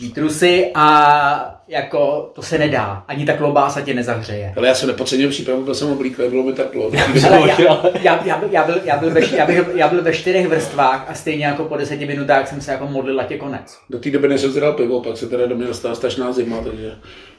výtrusy 0.00 0.70
a 0.74 1.54
jako 1.68 2.30
to 2.34 2.42
se 2.42 2.58
nedá. 2.58 3.04
Ani 3.08 3.26
ta 3.26 3.36
klobása 3.36 3.80
tě 3.80 3.94
nezahřeje. 3.94 4.54
Ale 4.56 4.68
já 4.68 4.74
jsem 4.74 4.88
nepodcenil 4.88 5.30
přípravu, 5.30 5.64
byl 5.64 5.74
jsem 5.74 5.90
oblíklý, 5.90 6.28
bylo 6.28 6.42
mi 6.42 6.52
tak 6.52 6.66
já, 6.92 7.38
já, 7.38 7.84
já, 8.02 8.24
já, 8.24 8.38
byl, 8.38 8.48
já, 8.50 8.64
byl, 8.64 8.80
já, 8.84 8.96
byl 8.96 9.10
ve, 9.10 9.36
já, 9.36 9.46
byl, 9.46 9.66
já 9.74 9.88
byl 9.88 10.02
ve 10.02 10.12
čtyřech 10.12 10.48
vrstvách 10.48 11.06
a 11.08 11.14
stejně 11.14 11.46
jako 11.46 11.64
po 11.64 11.76
deseti 11.76 12.06
minutách 12.06 12.48
jsem 12.48 12.60
se 12.60 12.72
jako 12.72 12.86
modlil, 12.86 13.20
je 13.28 13.38
konec. 13.38 13.78
Do 13.90 13.98
té 13.98 14.10
doby 14.10 14.28
než 14.28 14.40
jsem 14.40 14.52
pivo, 14.76 15.00
pak 15.00 15.16
se 15.16 15.28
teda 15.28 15.46
do 15.46 15.54
mě 15.56 15.66
dostala 15.66 15.94
strašná 15.94 16.32
zima, 16.32 16.60
takže 16.64 16.92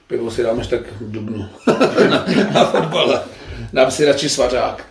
Pivo 0.09 0.31
si 0.31 0.43
dáme 0.43 0.61
až 0.61 0.67
tak 0.67 0.81
v 1.01 1.11
dubnu. 1.11 1.49
na 2.53 2.65
fotbale. 2.65 3.21
Dám 3.73 3.91
si 3.91 4.05
radši 4.05 4.29
svařák. 4.29 4.85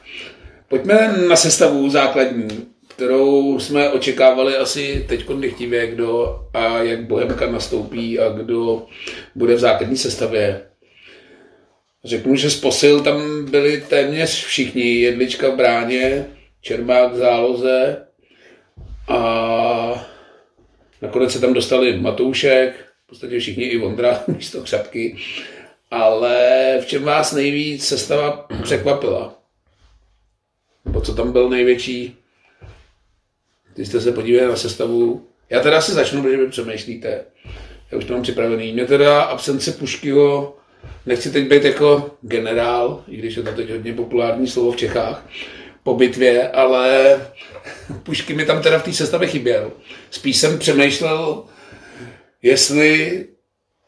Pojďme 0.69 1.15
na 1.29 1.37
sestavu 1.37 1.91
základní, 1.91 2.49
kterou 2.99 3.59
jsme 3.59 3.91
očekávali 3.91 4.57
asi 4.57 5.05
teď 5.09 5.29
nechtivě, 5.29 5.87
kdo 5.87 6.41
a 6.55 6.83
jak 6.83 7.07
Bohemka 7.07 7.51
nastoupí 7.51 8.19
a 8.19 8.29
kdo 8.29 8.87
bude 9.35 9.55
v 9.55 9.59
základní 9.59 9.97
sestavě. 9.97 10.67
Řeknu, 12.05 12.37
že 12.37 12.51
z 12.51 12.61
posil 12.61 13.01
tam 13.01 13.45
byli 13.51 13.81
téměř 13.81 14.45
všichni. 14.45 15.01
Jedlička 15.01 15.49
v 15.49 15.57
bráně, 15.57 16.27
Čermák 16.61 17.13
v 17.13 17.17
záloze 17.17 18.07
a 19.09 20.09
nakonec 21.03 21.33
se 21.33 21.41
tam 21.41 21.53
dostali 21.53 22.01
Matoušek, 22.01 22.87
v 23.05 23.09
podstatě 23.09 23.39
všichni 23.39 23.65
i 23.65 23.79
Vondra 23.79 24.23
místo 24.29 24.63
křapky. 24.63 25.17
Ale 25.91 26.79
v 26.83 26.87
čem 26.87 27.03
vás 27.03 27.33
nejvíc 27.33 27.87
sestava 27.87 28.47
překvapila? 28.63 29.35
Nebo 30.85 31.01
co 31.01 31.15
tam 31.15 31.33
byl 31.33 31.49
největší? 31.49 32.19
Když 33.79 33.89
jste 33.89 34.01
se 34.01 34.13
podívali 34.13 34.49
na 34.49 34.57
sestavu, 34.57 35.27
já 35.51 35.61
teda 35.61 35.81
si 35.81 35.93
začnu, 35.93 36.23
protože 36.23 36.37
vy 36.37 36.49
přemýšlíte. 36.49 37.25
Já 37.93 37.99
už 37.99 38.05
to 38.05 38.13
mám 38.13 38.23
připravený. 38.23 38.73
Mě 38.73 38.85
teda 38.85 39.23
absence 39.23 39.73
Puškyho, 39.73 40.57
nechci 41.07 41.31
teď 41.31 41.49
být 41.49 41.65
jako 41.65 42.11
generál, 42.21 43.05
i 43.09 43.17
když 43.17 43.37
je 43.37 43.43
to 43.43 43.53
teď 43.53 43.71
hodně 43.71 43.93
populární 43.93 44.47
slovo 44.47 44.73
v 44.73 44.77
Čechách, 44.77 45.27
po 45.83 45.95
bitvě, 45.95 46.49
ale 46.49 47.17
Pušky 48.03 48.35
mi 48.35 48.45
tam 48.45 48.63
teda 48.63 48.79
v 48.79 48.83
té 48.83 48.93
sestavě 48.93 49.29
chyběl. 49.29 49.73
Spíš 50.11 50.37
jsem 50.37 50.59
přemýšlel, 50.59 51.45
jestli 52.43 53.27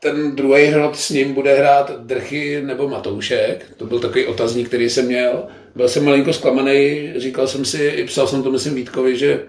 ten 0.00 0.36
druhý 0.36 0.64
hrot 0.64 0.96
s 0.96 1.10
ním 1.10 1.34
bude 1.34 1.54
hrát 1.54 2.00
Drchy 2.00 2.62
nebo 2.62 2.88
Matoušek. 2.88 3.66
To 3.76 3.86
byl 3.86 4.00
takový 4.00 4.26
otazník, 4.26 4.68
který 4.68 4.90
jsem 4.90 5.06
měl. 5.06 5.46
Byl 5.74 5.88
jsem 5.88 6.04
malinko 6.04 6.32
zklamaný, 6.32 7.12
říkal 7.16 7.46
jsem 7.46 7.64
si, 7.64 7.84
i 7.84 8.04
psal 8.04 8.26
jsem 8.26 8.42
to 8.42 8.50
myslím 8.50 8.74
Vítkovi, 8.74 9.16
že 9.16 9.40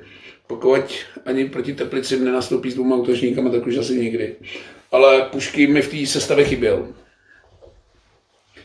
pokud 0.52 1.06
ani 1.26 1.46
proti 1.50 1.74
Teplicím 1.74 2.26
nenastoupí 2.26 2.72
s 2.72 2.74
dvěma 2.74 2.96
útočníkama, 2.96 3.50
tak 3.50 3.68
už 3.68 3.78
asi 3.78 3.96
nikdy. 3.96 4.36
Ale 4.92 5.22
Pušky 5.22 5.68
mi 5.68 5.82
v 5.82 5.92
té 5.92 6.08
sestavě 6.08 6.46
chyběl. 6.46 6.88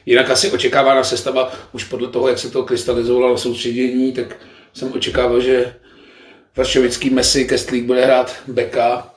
Jinak 0.07 0.31
asi 0.31 0.51
očekávána 0.51 1.05
sestava, 1.05 1.53
už 1.73 1.85
podle 1.85 2.09
toho, 2.09 2.29
jak 2.29 2.39
se 2.39 2.51
to 2.51 2.63
krystalizovalo 2.63 3.31
na 3.31 3.37
soustředění, 3.37 4.13
tak 4.13 4.37
jsem 4.73 4.93
očekával, 4.93 5.41
že 5.41 5.75
Vašovický 6.57 7.11
Messi 7.11 7.45
Kestlík 7.45 7.85
bude 7.85 8.05
hrát 8.05 8.37
beka 8.47 9.15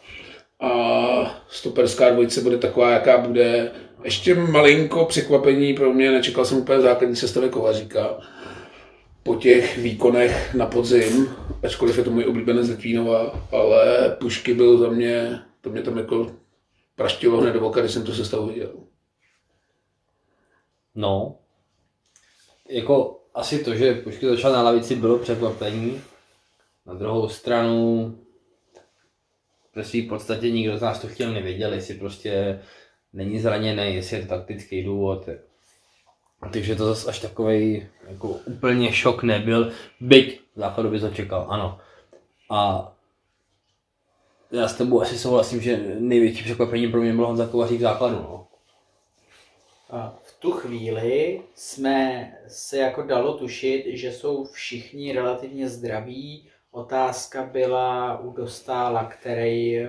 a 0.60 0.72
stoperská 1.50 2.10
dvojice 2.10 2.42
bude 2.42 2.58
taková, 2.58 2.92
jaká 2.92 3.18
bude. 3.18 3.72
Ještě 4.04 4.36
malinko 4.36 5.06
překvapení 5.06 5.74
pro 5.74 5.94
mě, 5.94 6.12
nečekal 6.12 6.46
jsem 6.46 6.58
úplně 6.58 6.82
základní 6.82 7.16
sestavě 7.16 7.50
Kovaříka 7.50 8.18
po 9.24 9.36
těch 9.36 9.78
výkonech 9.78 10.54
na 10.54 10.66
podzim, 10.66 11.30
ačkoliv 11.64 11.98
je 11.98 12.04
to 12.04 12.12
můj 12.12 12.26
oblíbený 12.26 12.60
Litvínova, 12.60 13.48
ale 13.52 14.10
Pušky 14.20 14.54
byl 14.54 14.78
za 14.78 14.90
mě, 14.90 15.40
to 15.62 15.70
mě 15.70 15.82
tam 15.82 15.98
jako 15.98 16.32
praštilo 16.96 17.42
hned 17.42 17.52
do 17.52 17.60
voka, 17.60 17.80
když 17.80 17.92
jsem 17.92 18.04
to 18.04 18.14
sestavu 18.14 18.48
viděl. 18.48 18.74
No, 20.96 21.38
jako 22.70 23.24
asi 23.34 23.64
to, 23.64 23.76
že 23.76 23.94
Pušky 23.94 24.26
začal 24.26 24.54
na 24.54 24.62
lavici, 24.62 24.96
bylo 24.96 25.18
překvapení. 25.18 26.02
Na 26.86 26.94
druhou 26.94 27.30
stranu, 27.30 28.18
ve 29.76 29.84
své 29.84 30.02
podstatě 30.02 30.52
nikdo 30.52 30.78
z 30.78 30.82
nás 30.82 31.00
to 31.00 31.08
chtěl 31.08 31.34
nevěděl, 31.34 31.74
jestli 31.74 31.94
prostě 31.94 32.60
není 33.14 33.40
zraněný, 33.40 33.96
jestli 33.96 34.18
je 34.18 34.22
to 34.22 34.28
taktický 34.28 34.84
důvod. 34.84 35.30
Takže 36.54 36.76
to 36.76 36.86
zase 36.86 37.10
až 37.10 37.20
takový 37.20 37.88
jako 38.08 38.28
úplně 38.28 38.94
šok 38.94 39.24
nebyl, 39.24 39.72
byť 40.00 40.42
základu 40.56 40.90
by 40.90 41.00
to 41.00 41.10
čekal, 41.10 41.48
ano. 41.50 41.80
A 42.50 42.92
já 44.52 44.68
s 44.68 44.78
tebou 44.78 45.02
asi 45.02 45.18
souhlasím, 45.18 45.62
že 45.62 45.96
největší 46.00 46.44
překvapení 46.44 46.88
pro 46.88 47.02
mě 47.02 47.14
byl 47.14 47.26
Honza 47.26 47.48
Kovařík 47.48 47.82
základu. 47.82 48.16
No. 48.16 48.48
A 49.90 50.20
v 50.24 50.40
tu 50.40 50.52
chvíli 50.52 51.42
jsme 51.56 52.32
se 52.48 52.78
jako 52.78 53.04
dalo 53.04 53.38
tušit, 53.38 53.84
že 53.88 54.12
jsou 54.12 54.46
všichni 54.46 55.14
relativně 55.14 55.70
zdraví. 55.70 56.48
Otázka 56.72 57.44
byla 57.44 58.20
u 58.20 58.32
Dostála, 58.32 59.04
který 59.04 59.88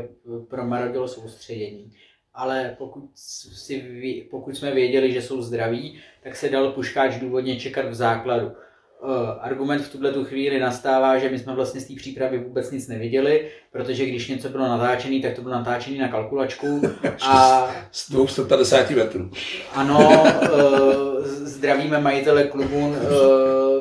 promarodil 0.49 1.09
soustředění. 1.09 1.93
Ale 2.35 2.75
pokud, 2.79 3.11
si, 3.15 4.27
pokud 4.31 4.57
jsme 4.57 4.71
věděli, 4.71 5.13
že 5.13 5.23
jsou 5.23 5.43
zdraví, 5.43 6.01
tak 6.23 6.37
se 6.37 6.49
dal 6.49 6.73
Puškáč 6.73 7.17
důvodně 7.17 7.61
čekat 7.61 7.87
v 7.87 7.95
základu. 7.95 8.47
Uh, 8.47 9.11
argument 9.41 9.83
v 9.83 9.93
tuhle 9.93 10.13
tu 10.13 10.25
chvíli 10.25 10.61
nastává, 10.61 11.19
že 11.19 11.29
my 11.29 11.39
jsme 11.39 11.55
vlastně 11.55 11.81
z 11.81 11.85
té 11.87 11.95
přípravy 11.95 12.39
vůbec 12.39 12.71
nic 12.71 12.89
neviděli, 12.89 13.51
protože 13.73 14.07
když 14.07 14.29
něco 14.29 14.49
bylo 14.49 14.69
natáčené, 14.69 15.23
tak 15.23 15.35
to 15.35 15.43
bylo 15.43 15.55
natáčené 15.55 15.99
na 15.99 16.09
kalkulačku. 16.09 16.83
A... 17.23 17.71
Z 17.93 18.11
250 18.11 18.91
metrů. 18.91 19.31
Ano, 19.75 20.25
uh, 20.53 21.25
zdravíme 21.25 22.01
majitele 22.01 22.45
klubu, 22.45 22.89
uh, 22.89 22.97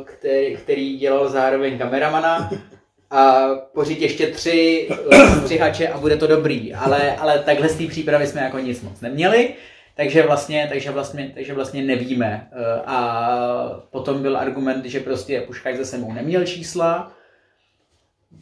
který, 0.03 0.55
který 0.55 0.97
dělal 0.97 1.29
zároveň 1.29 1.77
kameramana 1.77 2.49
a 3.11 3.47
pořiď 3.73 4.01
ještě 4.01 4.27
tři 4.27 4.89
střihače 5.41 5.87
a 5.87 5.97
bude 5.97 6.17
to 6.17 6.27
dobrý. 6.27 6.73
Ale, 6.73 7.15
ale 7.15 7.39
takhle 7.39 7.69
z 7.69 7.77
té 7.77 7.87
přípravy 7.87 8.27
jsme 8.27 8.41
jako 8.41 8.59
nic 8.59 8.81
moc 8.81 9.01
neměli. 9.01 9.53
Takže 9.95 10.23
vlastně, 10.23 10.67
takže 10.71 10.91
vlastně, 10.91 11.31
takže 11.33 11.53
vlastně 11.53 11.83
nevíme. 11.83 12.49
Eh, 12.51 12.81
a 12.85 13.85
potom 13.91 14.21
byl 14.21 14.37
argument, 14.37 14.85
že 14.85 14.99
prostě 14.99 15.41
Puškák 15.41 15.77
za 15.77 15.85
sebou 15.85 16.13
neměl 16.13 16.45
čísla, 16.45 17.11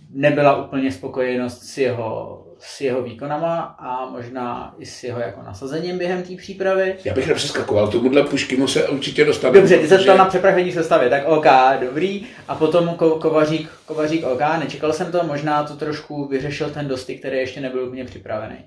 nebyla 0.10 0.66
úplně 0.66 0.92
spokojenost 0.92 1.64
s 1.64 1.78
jeho, 1.78 2.44
s 2.60 2.82
jeho 2.82 3.02
výkonama 3.02 3.60
a 3.80 4.10
možná 4.10 4.76
i 4.78 4.86
s 4.86 5.04
jeho 5.04 5.20
jako 5.20 5.42
nasazením 5.42 5.98
během 5.98 6.24
té 6.24 6.36
přípravy. 6.36 6.96
Já 7.04 7.14
bych 7.14 7.28
nepřeskakoval, 7.28 7.88
tomuhle 7.88 8.24
Puškimu 8.24 8.68
se 8.68 8.88
určitě 8.88 9.26
dostane. 9.26 9.60
Dobře, 9.60 9.78
ty 9.78 9.88
se 9.88 9.98
ptal 9.98 10.18
na 10.18 10.26
přepravení 10.26 10.72
sestavy, 10.72 11.10
tak 11.10 11.28
OK, 11.28 11.46
dobrý. 11.80 12.28
A 12.48 12.56
potom 12.56 12.96
ko, 12.96 13.10
Kovařík, 13.10 13.70
Kovařík 13.86 14.26
OK, 14.26 14.42
nečekal 14.60 14.94
jsem 14.94 15.12
to, 15.12 15.24
možná 15.24 15.64
to 15.64 15.76
trošku 15.76 16.28
vyřešil 16.28 16.70
ten 16.70 16.88
dosty, 16.88 17.18
který 17.18 17.38
ještě 17.38 17.62
nebyl 17.62 17.84
úplně 17.88 18.06
připravený. 18.06 18.58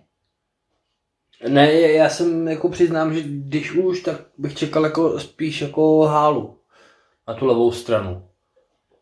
Ne, 1.49 1.73
já 1.73 2.09
jsem 2.09 2.49
jako 2.49 2.69
přiznám, 2.69 3.15
že 3.15 3.21
když 3.23 3.73
už, 3.73 4.01
tak 4.01 4.17
bych 4.39 4.55
čekal 4.55 4.85
jako 4.85 5.21
spíš 5.21 5.61
jako 5.61 6.01
hálu 6.01 6.59
na 7.29 7.35
tu 7.35 7.47
levou 7.47 7.73
stranu. 7.73 8.30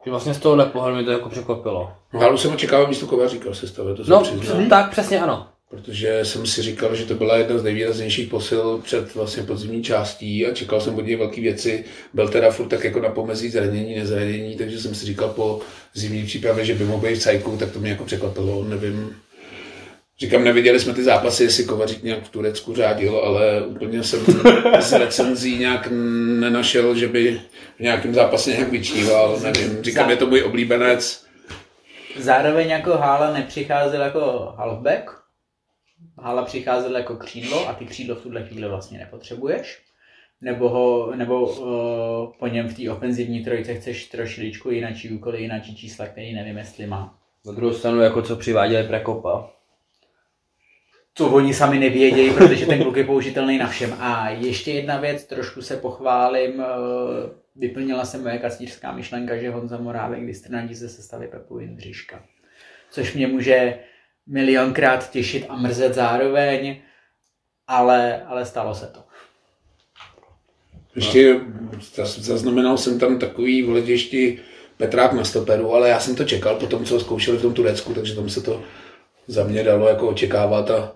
Že 0.08 0.10
vlastně 0.10 0.34
z 0.34 0.38
tohohle 0.38 0.66
pohledu 0.66 0.96
mě 0.96 1.04
to 1.04 1.10
jako 1.10 1.28
překvapilo. 1.28 1.90
Hálu 2.12 2.38
jsem 2.38 2.52
očekával 2.52 2.86
místo 2.88 3.06
Kovaříka 3.06 3.50
v 3.50 3.54
sestavě, 3.56 3.94
to 3.94 4.02
No, 4.06 4.20
přiznal. 4.20 4.62
tak 4.68 4.90
přesně 4.90 5.20
ano. 5.20 5.46
Protože 5.70 6.20
jsem 6.24 6.46
si 6.46 6.62
říkal, 6.62 6.94
že 6.96 7.04
to 7.04 7.14
byla 7.14 7.36
jedna 7.36 7.58
z 7.58 7.62
nejvýraznějších 7.62 8.28
posil 8.28 8.80
před 8.84 9.14
vlastně 9.14 9.42
podzimní 9.42 9.82
částí 9.82 10.46
a 10.46 10.54
čekal 10.54 10.80
jsem 10.80 10.94
od 10.94 11.06
něj 11.06 11.16
velké 11.16 11.40
věci. 11.40 11.84
Byl 12.14 12.28
teda 12.28 12.50
furt 12.50 12.66
tak 12.68 12.84
jako 12.84 13.00
na 13.00 13.08
pomezí 13.08 13.48
zranění, 13.50 13.94
nezranění, 13.94 14.56
takže 14.56 14.80
jsem 14.80 14.94
si 14.94 15.06
říkal 15.06 15.28
po 15.28 15.60
zimní 15.94 16.26
přípravě, 16.26 16.64
že 16.64 16.74
by 16.74 16.84
mohl 16.84 17.06
být 17.06 17.14
v 17.16 17.22
cajku, 17.22 17.56
tak 17.56 17.70
to 17.72 17.78
mě 17.78 17.90
jako 17.90 18.04
překvapilo, 18.04 18.64
nevím. 18.64 19.16
Říkám, 20.20 20.44
neviděli 20.44 20.80
jsme 20.80 20.94
ty 20.94 21.04
zápasy, 21.04 21.44
jestli 21.44 21.64
Kovařík 21.64 22.02
nějak 22.02 22.24
v 22.24 22.28
Turecku 22.28 22.74
řádil, 22.74 23.16
ale 23.16 23.66
úplně 23.66 24.02
jsem 24.02 24.20
z 24.80 24.92
recenzí 24.92 25.58
nějak 25.58 25.88
nenašel, 26.40 26.94
že 26.94 27.08
by 27.08 27.40
v 27.76 27.80
nějakém 27.80 28.14
zápase 28.14 28.50
nějak 28.50 28.68
vyčíval, 28.68 29.40
nevím. 29.40 29.82
Říkám, 29.82 30.10
je 30.10 30.16
to 30.16 30.26
můj 30.26 30.42
oblíbenec. 30.42 31.26
Zároveň 32.16 32.68
jako 32.68 32.90
Hála 32.90 33.32
nepřicházel 33.32 34.02
jako 34.02 34.54
halfback, 34.56 35.10
Hála 36.18 36.44
přicházel 36.44 36.96
jako 36.96 37.16
křídlo 37.16 37.68
a 37.68 37.72
ty 37.72 37.84
křídlo 37.84 38.16
v 38.16 38.22
tuhle 38.22 38.44
chvíli 38.44 38.68
vlastně 38.68 38.98
nepotřebuješ. 38.98 39.78
Nebo, 40.40 40.68
ho, 40.68 41.12
nebo 41.16 41.46
uh, 41.46 42.32
po 42.38 42.46
něm 42.46 42.68
v 42.68 42.76
té 42.76 42.90
ofenzivní 42.90 43.44
trojce 43.44 43.74
chceš 43.74 44.04
trošičku 44.04 44.70
jináčí 44.70 45.10
úkoly, 45.10 45.42
jináčí 45.42 45.76
čísla, 45.76 46.06
který 46.06 46.34
nevím, 46.34 46.58
jestli 46.58 46.86
má. 46.86 47.18
Na 47.46 47.52
druhou 47.52 47.72
stranu, 47.72 48.00
jako 48.00 48.22
co 48.22 48.36
přiváděli 48.36 48.88
Prekopa. 48.88 49.50
To 51.18 51.30
oni 51.30 51.54
sami 51.54 51.78
nevědějí, 51.78 52.30
protože 52.30 52.66
ten 52.66 52.82
kluk 52.82 52.96
je 52.96 53.04
použitelný 53.04 53.58
na 53.58 53.66
všem. 53.66 53.96
A 53.98 54.28
ještě 54.30 54.72
jedna 54.72 55.00
věc, 55.00 55.24
trošku 55.24 55.62
se 55.62 55.76
pochválím, 55.76 56.60
eh, 56.60 56.64
vyplnila 57.56 58.04
se 58.04 58.18
moje 58.18 58.38
kacířská 58.38 58.92
myšlenka, 58.92 59.36
že 59.36 59.50
Honza 59.50 59.78
Morávek 59.78 60.22
vystrnadí 60.22 60.74
ze 60.74 60.88
sestavy 60.88 61.28
Pepu 61.28 61.58
Jindřiška. 61.58 62.22
Což 62.90 63.14
mě 63.14 63.26
může 63.26 63.78
milionkrát 64.26 65.10
těšit 65.10 65.46
a 65.48 65.56
mrzet 65.56 65.94
zároveň, 65.94 66.76
ale, 67.66 68.22
ale 68.22 68.46
stalo 68.46 68.74
se 68.74 68.86
to. 68.86 69.00
Ještě 70.94 71.40
zaznamenal 72.02 72.78
jsem 72.78 72.98
tam 72.98 73.18
takový 73.18 73.62
v 73.62 73.68
hledišti 73.68 74.38
Petrák 74.76 75.12
na 75.12 75.24
stoperu, 75.24 75.74
ale 75.74 75.88
já 75.88 76.00
jsem 76.00 76.16
to 76.16 76.24
čekal 76.24 76.54
po 76.54 76.66
tom, 76.66 76.84
co 76.84 76.94
ho 76.94 77.00
zkoušeli 77.00 77.38
v 77.38 77.42
tom 77.42 77.54
Turecku, 77.54 77.94
takže 77.94 78.14
tam 78.14 78.28
se 78.28 78.40
to 78.40 78.62
za 79.28 79.44
mě 79.44 79.64
dalo 79.64 79.88
jako 79.88 80.08
očekávat 80.08 80.70
a 80.70 80.94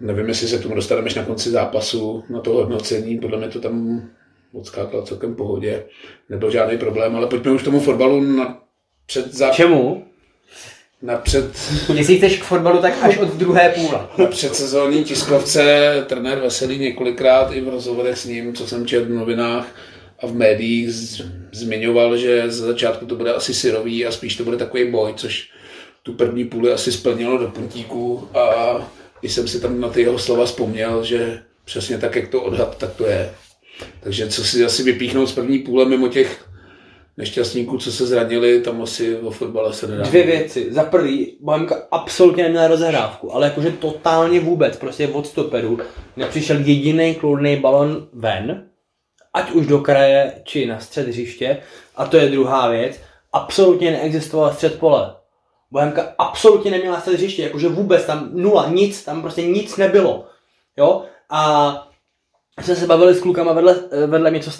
Nevím, 0.00 0.28
jestli 0.28 0.48
se 0.48 0.58
k 0.58 0.62
tomu 0.62 0.74
dostaneme 0.74 1.08
na 1.16 1.24
konci 1.24 1.50
zápasu, 1.50 2.24
na 2.30 2.40
to 2.40 2.50
hodnocení, 2.50 3.18
podle 3.18 3.38
mě 3.38 3.48
to 3.48 3.60
tam 3.60 4.02
odskákalo 4.52 5.02
celkem 5.02 5.34
pohodě, 5.34 5.84
nebyl 6.28 6.50
žádný 6.50 6.78
problém, 6.78 7.16
ale 7.16 7.26
pojďme 7.26 7.52
už 7.52 7.62
k 7.62 7.64
tomu 7.64 7.80
fotbalu 7.80 8.20
na 8.20 8.58
před 9.06 9.34
zá... 9.34 9.50
čemu? 9.50 10.04
na 11.02 11.16
před, 11.16 11.44
Jestli 11.94 12.16
chceš 12.16 12.38
k 12.38 12.44
fotbalu, 12.44 12.78
tak 12.82 12.94
až 13.02 13.18
od 13.18 13.28
druhé 13.34 13.68
půle. 13.68 14.06
na 14.18 14.26
předsezónní 14.26 15.04
tiskovce 15.04 15.94
trenér 16.08 16.38
Veselý 16.38 16.78
několikrát 16.78 17.52
i 17.52 17.60
v 17.60 17.68
rozhovorech 17.68 18.18
s 18.18 18.24
ním, 18.24 18.54
co 18.54 18.66
jsem 18.66 18.86
četl 18.86 19.06
v 19.06 19.10
novinách 19.10 19.66
a 20.22 20.26
v 20.26 20.34
médiích, 20.34 20.92
z- 20.92 21.22
zmiňoval, 21.52 22.16
že 22.16 22.50
ze 22.50 22.66
začátku 22.66 23.06
to 23.06 23.16
bude 23.16 23.34
asi 23.34 23.54
syrový 23.54 24.06
a 24.06 24.10
spíš 24.12 24.36
to 24.36 24.44
bude 24.44 24.56
takový 24.56 24.90
boj, 24.90 25.12
což 25.16 25.50
tu 26.04 26.12
první 26.12 26.44
půli 26.44 26.72
asi 26.72 26.92
splnilo 26.92 27.38
do 27.38 27.48
puntíku 27.48 28.28
a 28.34 28.76
když 29.20 29.32
jsem 29.32 29.48
si 29.48 29.60
tam 29.60 29.80
na 29.80 29.88
ty 29.88 30.00
jeho 30.00 30.18
slova 30.18 30.44
vzpomněl, 30.44 31.04
že 31.04 31.42
přesně 31.64 31.98
tak, 31.98 32.16
jak 32.16 32.28
to 32.28 32.42
odhad, 32.42 32.78
tak 32.78 32.94
to 32.94 33.06
je. 33.06 33.34
Takže 34.00 34.28
co 34.28 34.44
si 34.44 34.64
asi 34.64 34.82
vypíchnout 34.82 35.28
z 35.28 35.32
první 35.32 35.58
půle 35.58 35.84
mimo 35.84 36.08
těch 36.08 36.44
nešťastníků, 37.16 37.78
co 37.78 37.92
se 37.92 38.06
zranili, 38.06 38.60
tam 38.60 38.82
asi 38.82 39.16
o 39.16 39.30
fotbale 39.30 39.72
se 39.72 39.86
nedá. 39.86 40.02
Dvě 40.02 40.26
věci. 40.26 40.72
Za 40.72 40.82
prvý, 40.82 41.36
Bohemka 41.40 41.82
absolutně 41.90 42.42
neměla 42.42 42.68
rozehrávku, 42.68 43.34
ale 43.34 43.46
jakože 43.46 43.70
totálně 43.70 44.40
vůbec, 44.40 44.76
prostě 44.76 45.08
od 45.08 45.26
stoperu 45.26 45.78
nepřišel 46.16 46.56
jediný 46.56 47.14
kloudný 47.14 47.56
balon 47.56 48.08
ven, 48.12 48.66
ať 49.34 49.50
už 49.50 49.66
do 49.66 49.78
kraje, 49.78 50.32
či 50.44 50.66
na 50.66 50.80
střed 50.80 51.08
hřiště. 51.08 51.58
A 51.96 52.06
to 52.06 52.16
je 52.16 52.28
druhá 52.28 52.68
věc. 52.68 53.00
Absolutně 53.32 53.90
neexistoval 53.90 54.52
střed 54.52 54.78
pole. 54.78 55.14
Bohemka 55.70 56.14
absolutně 56.18 56.70
neměla 56.70 57.00
střed 57.00 57.14
hřiště, 57.14 57.42
jakože 57.42 57.68
vůbec 57.68 58.04
tam 58.04 58.30
nula, 58.32 58.68
nic, 58.68 59.04
tam 59.04 59.22
prostě 59.22 59.42
nic 59.42 59.76
nebylo. 59.76 60.26
Jo? 60.76 61.04
A 61.30 61.74
jsme 62.60 62.76
se 62.76 62.86
bavili 62.86 63.14
s 63.14 63.20
klukama 63.20 63.52
vedle, 63.52 63.74
vedle 64.06 64.30
mě, 64.30 64.40
co 64.40 64.50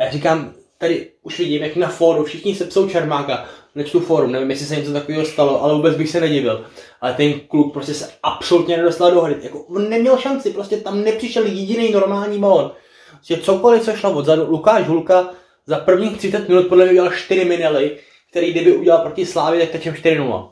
já 0.00 0.10
říkám, 0.10 0.52
tady 0.78 1.10
už 1.22 1.38
vidím, 1.38 1.62
jak 1.62 1.76
na 1.76 1.88
fóru 1.88 2.24
všichni 2.24 2.54
se 2.54 2.64
psou 2.64 2.88
Čermáka, 2.88 3.46
nečtu 3.74 4.00
fórum, 4.00 4.32
nevím, 4.32 4.50
jestli 4.50 4.66
se 4.66 4.76
něco 4.76 4.92
takového 4.92 5.24
stalo, 5.24 5.62
ale 5.62 5.74
vůbec 5.74 5.96
bych 5.96 6.10
se 6.10 6.20
nedivil. 6.20 6.66
Ale 7.00 7.14
ten 7.14 7.40
kluk 7.40 7.72
prostě 7.72 7.94
se 7.94 8.10
absolutně 8.22 8.76
nedostal 8.76 9.10
do 9.10 9.20
hry. 9.20 9.36
Jako, 9.42 9.60
on 9.60 9.88
neměl 9.88 10.18
šanci, 10.18 10.50
prostě 10.50 10.76
tam 10.76 11.04
nepřišel 11.04 11.46
jediný 11.46 11.90
normální 11.90 12.38
balon. 12.38 12.72
Prostě 13.10 13.36
cokoliv, 13.36 13.82
co 13.82 13.92
šlo 13.92 14.12
odzadu, 14.12 14.50
Lukáš 14.50 14.86
Hulka 14.86 15.30
za 15.66 15.78
prvních 15.78 16.18
30 16.18 16.48
minut 16.48 16.66
podle 16.68 16.84
mě 16.84 16.92
udělal 16.92 17.10
4 17.10 17.44
minely, 17.44 17.98
který 18.30 18.50
kdyby 18.50 18.76
udělal 18.76 19.02
proti 19.02 19.26
Slávě, 19.26 19.60
tak 19.60 19.70
tečem 19.70 19.94
4-0. 19.94 20.50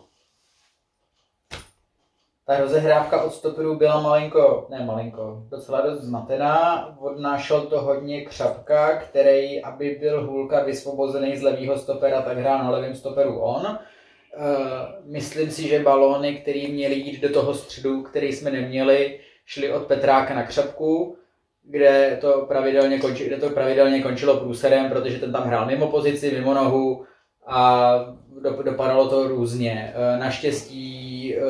Ta 2.46 2.60
rozehrávka 2.60 3.22
od 3.22 3.34
stoperů 3.34 3.76
byla 3.76 4.00
malinko, 4.00 4.66
ne 4.70 4.84
malinko, 4.84 5.42
docela 5.48 5.80
dost 5.80 6.00
zmatená. 6.00 6.86
Odnášel 7.00 7.60
to 7.60 7.80
hodně 7.80 8.24
Křapka, 8.24 8.96
který, 8.96 9.62
aby 9.62 9.96
byl 10.00 10.26
Hůlka 10.26 10.62
vysvobozený 10.62 11.36
z 11.36 11.42
levého 11.42 11.78
stopera, 11.78 12.22
tak 12.22 12.38
hrál 12.38 12.58
na 12.58 12.70
levém 12.70 12.94
stoperu 12.94 13.40
on. 13.40 13.66
Uh, 13.66 13.76
myslím 15.04 15.50
si, 15.50 15.68
že 15.68 15.82
balóny, 15.82 16.34
které 16.34 16.68
měly 16.68 16.94
jít 16.94 17.20
do 17.20 17.28
toho 17.32 17.54
středu, 17.54 18.02
který 18.02 18.32
jsme 18.32 18.50
neměli, 18.50 19.20
šly 19.46 19.72
od 19.72 19.86
Petráka 19.86 20.34
na 20.34 20.42
Křapku, 20.42 21.16
kde 21.62 22.18
to 22.20 22.44
pravidelně, 22.48 22.98
konči, 22.98 23.26
kde 23.26 23.36
to 23.36 23.50
pravidelně 23.50 24.02
končilo 24.02 24.36
průserem, 24.36 24.90
protože 24.90 25.18
ten 25.18 25.32
tam 25.32 25.42
hrál 25.42 25.66
mimo 25.66 25.86
pozici, 25.86 26.30
mimo 26.30 26.54
nohu 26.54 27.04
a 27.48 27.94
do, 28.42 28.62
dopadalo 28.62 29.08
to 29.08 29.28
různě. 29.28 29.94
E, 29.94 30.18
Naštěstí 30.18 31.36
e, 31.36 31.40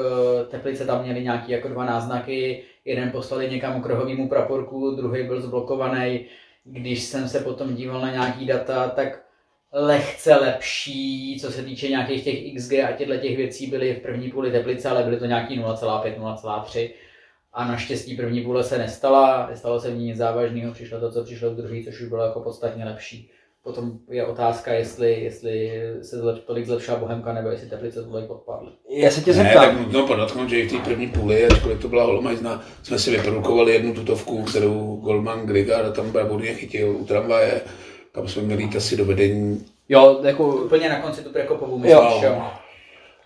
Teplice 0.45 0.87
tam 0.87 1.05
měli 1.05 1.23
nějaký 1.23 1.53
jako 1.53 1.69
dva 1.69 1.85
náznaky, 1.85 2.63
jeden 2.85 3.11
poslali 3.11 3.51
někam 3.51 3.83
k 3.83 3.87
rohovému 3.87 4.29
praporku, 4.29 4.91
druhý 4.91 5.23
byl 5.23 5.41
zblokovaný. 5.41 6.27
Když 6.65 7.03
jsem 7.03 7.29
se 7.29 7.41
potom 7.41 7.75
díval 7.75 8.01
na 8.01 8.11
nějaký 8.11 8.47
data, 8.47 8.89
tak 8.89 9.25
lehce 9.73 10.37
lepší, 10.37 11.39
co 11.41 11.53
se 11.53 11.63
týče 11.63 11.89
nějakých 11.89 12.25
těch 12.25 12.55
XG 12.55 12.73
a 12.73 12.93
těchto 12.93 13.17
těch 13.17 13.37
věcí 13.37 13.67
byly 13.67 13.95
v 13.95 14.03
první 14.03 14.31
půli 14.31 14.51
Teplice, 14.51 14.89
ale 14.89 15.03
byly 15.03 15.17
to 15.17 15.27
nějaký 15.27 15.61
0,5, 15.61 16.15
0,3 16.19 16.91
a 17.53 17.69
naštěstí 17.69 18.17
první 18.17 18.41
půle 18.41 18.65
se 18.65 18.79
nestala, 18.79 19.47
nestalo 19.51 19.81
se 19.81 19.91
v 19.91 19.97
ní 19.97 20.07
nic 20.07 20.17
závažného, 20.17 20.73
přišlo 20.73 21.01
to, 21.01 21.13
co 21.13 21.25
přišlo 21.25 21.51
v 21.51 21.57
druhý, 21.57 21.85
což 21.85 22.01
už 22.01 22.09
bylo 22.09 22.25
jako 22.25 22.41
podstatně 22.41 22.85
lepší. 22.85 23.31
Potom 23.69 23.93
je 24.11 24.27
otázka, 24.27 24.73
jestli, 24.73 25.21
jestli 25.25 25.73
se 26.03 26.19
zlep, 26.19 26.45
tolik 26.45 26.67
zlepšila 26.67 26.97
Bohemka, 26.97 27.33
nebo 27.33 27.49
jestli 27.49 27.69
Teplice 27.69 28.03
tolik 28.05 28.31
odpadly. 28.31 28.69
Já 28.91 29.11
se 29.11 29.21
tě 29.21 29.31
Ne, 29.31 29.37
zeptám. 29.37 29.65
tak 29.65 29.79
nutno 29.79 30.07
podotknout, 30.07 30.49
že 30.49 30.61
i 30.61 30.69
v 30.69 30.73
té 30.73 30.79
první 30.79 31.07
půli, 31.07 31.47
ačkoliv 31.47 31.81
to 31.83 31.89
byla 31.89 32.05
holomajzna, 32.05 32.65
jsme 32.83 32.99
si 32.99 33.11
vyprodukovali 33.11 33.73
jednu 33.73 33.95
tutovku, 33.95 34.43
kterou 34.43 34.97
Goldman 34.97 35.47
Grigar 35.47 35.93
tam 35.93 36.11
bravurně 36.11 36.55
chytil 36.55 36.91
u 36.97 37.05
tramvaje, 37.05 37.61
kam 38.13 38.29
jsme 38.29 38.43
měli 38.43 38.63
jít 38.63 38.77
asi 38.77 38.97
do 38.97 39.05
vedení, 39.05 39.65
Jo, 39.89 40.21
jako 40.23 40.47
Úplně 40.57 40.89
na 40.89 41.01
konci 41.01 41.23
tu 41.25 41.31
Prekopovu 41.31 41.73
Jo. 41.85 42.03
myslíš, 42.03 42.23
jo? 42.23 42.43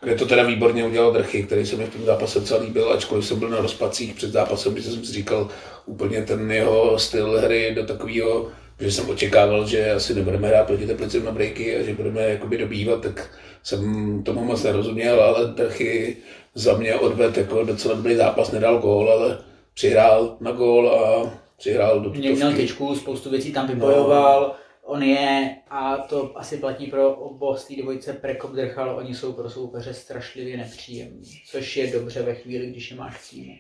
kde 0.03 0.15
to 0.15 0.27
teda 0.27 0.43
výborně 0.43 0.85
udělal 0.85 1.13
Drchy, 1.13 1.43
který 1.43 1.67
se 1.67 1.77
mi 1.77 1.85
v 1.87 1.93
tom 1.97 2.05
zápase 2.05 2.41
docela 2.41 2.61
líbil, 2.61 2.93
ačkoliv 2.93 3.27
jsem 3.27 3.39
byl 3.39 3.49
na 3.49 3.61
rozpacích 3.61 4.15
před 4.15 4.33
zápasem, 4.33 4.73
když 4.73 4.85
jsem 4.85 5.05
si 5.05 5.13
říkal 5.13 5.49
úplně 5.87 6.23
ten 6.23 6.51
jeho 6.53 6.99
styl 6.99 7.41
hry 7.41 7.73
do 7.75 7.87
takového, 7.87 8.49
že 8.81 8.93
jsem 8.93 9.11
očekával, 9.11 9.67
že 9.67 9.93
asi 9.93 10.15
nebudeme 10.15 10.49
hrát 10.49 10.67
proti 10.67 10.87
Teplicím 10.87 11.25
na 11.25 11.33
breaky 11.33 11.77
a 11.77 11.83
že 11.83 11.95
budeme 11.95 12.21
jakoby 12.21 12.59
dobývat, 12.59 13.03
tak 13.03 13.31
jsem 13.63 14.23
tomu 14.23 14.45
moc 14.45 14.63
nerozuměl, 14.63 15.23
ale 15.23 15.47
Drchy 15.47 16.17
za 16.55 16.77
mě 16.77 16.95
odvedl 16.95 17.39
jako 17.39 17.65
docela 17.65 17.95
dobrý 17.95 18.15
zápas, 18.15 18.53
nedal 18.53 18.79
gól, 18.79 19.11
ale 19.11 19.39
přihrál 19.75 20.37
na 20.41 20.53
gól 20.53 20.91
a 20.91 21.33
přihrál 21.59 22.01
do 22.01 22.11
Měl, 22.11 22.23
měl 22.23 22.35
tutovky. 22.35 22.63
tyčku, 22.63 22.97
spoustu 22.97 23.31
věcí 23.31 23.53
tam 23.53 23.67
vybojoval, 23.67 24.55
on 24.85 25.03
je, 25.03 25.57
a 25.71 25.97
to 25.97 26.39
asi 26.39 26.57
platí 26.57 26.87
pro 26.87 27.11
obo 27.15 27.57
z 27.57 27.65
té 27.65 27.75
dvojice 27.83 28.13
Prekop 28.13 28.51
Drchal, 28.51 28.97
oni 28.97 29.15
jsou 29.15 29.33
pro 29.33 29.51
soupeře 29.51 29.95
strašlivě 29.95 30.57
nepříjemní, 30.57 31.25
což 31.51 31.77
je 31.77 31.87
dobře 31.87 32.23
ve 32.23 32.35
chvíli, 32.35 32.67
když 32.67 32.91
je 32.91 32.97
máš 32.97 33.17
v 33.17 33.31
týmu. 33.31 33.53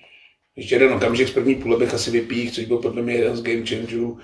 Ještě 0.57 0.75
jeden 0.75 0.93
okamžik 0.93 1.29
z 1.29 1.33
první 1.33 1.55
půle 1.55 1.79
bych 1.79 1.95
asi 1.95 2.11
vypích, 2.11 2.53
což 2.53 2.65
byl 2.65 2.79
podle 2.79 3.03
mě 3.03 3.15
jeden 3.15 3.37
z 3.37 3.43
game 3.43 3.67
changerů, 3.67 4.19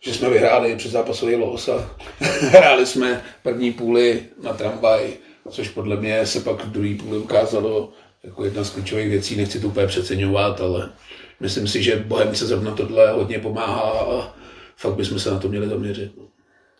že 0.00 0.14
jsme 0.14 0.30
vyhráli 0.30 0.76
předzápasový 0.76 1.34
los 1.34 1.68
a 1.68 1.96
hráli 2.50 2.86
jsme 2.86 3.22
první 3.42 3.72
půli 3.72 4.22
na 4.42 4.52
tramvaj, 4.52 5.12
což 5.50 5.68
podle 5.68 5.96
mě 5.96 6.26
se 6.26 6.40
pak 6.40 6.64
v 6.64 6.70
druhé 6.70 6.94
půli 6.94 7.18
ukázalo 7.18 7.92
jako 8.22 8.44
jedna 8.44 8.64
z 8.64 8.70
klíčových 8.70 9.08
věcí, 9.08 9.36
nechci 9.36 9.60
to 9.60 9.66
úplně 9.66 9.86
přeceňovat, 9.86 10.60
ale 10.60 10.92
myslím 11.40 11.68
si, 11.68 11.82
že 11.82 11.96
Bohemce 11.96 12.46
zrovna 12.46 12.74
tohle 12.74 13.10
hodně 13.10 13.38
pomáhá 13.38 14.00
a 14.00 14.34
fakt 14.76 14.94
bychom 14.94 15.18
se 15.18 15.30
na 15.30 15.38
to 15.38 15.48
měli 15.48 15.68
zaměřit. 15.68 16.12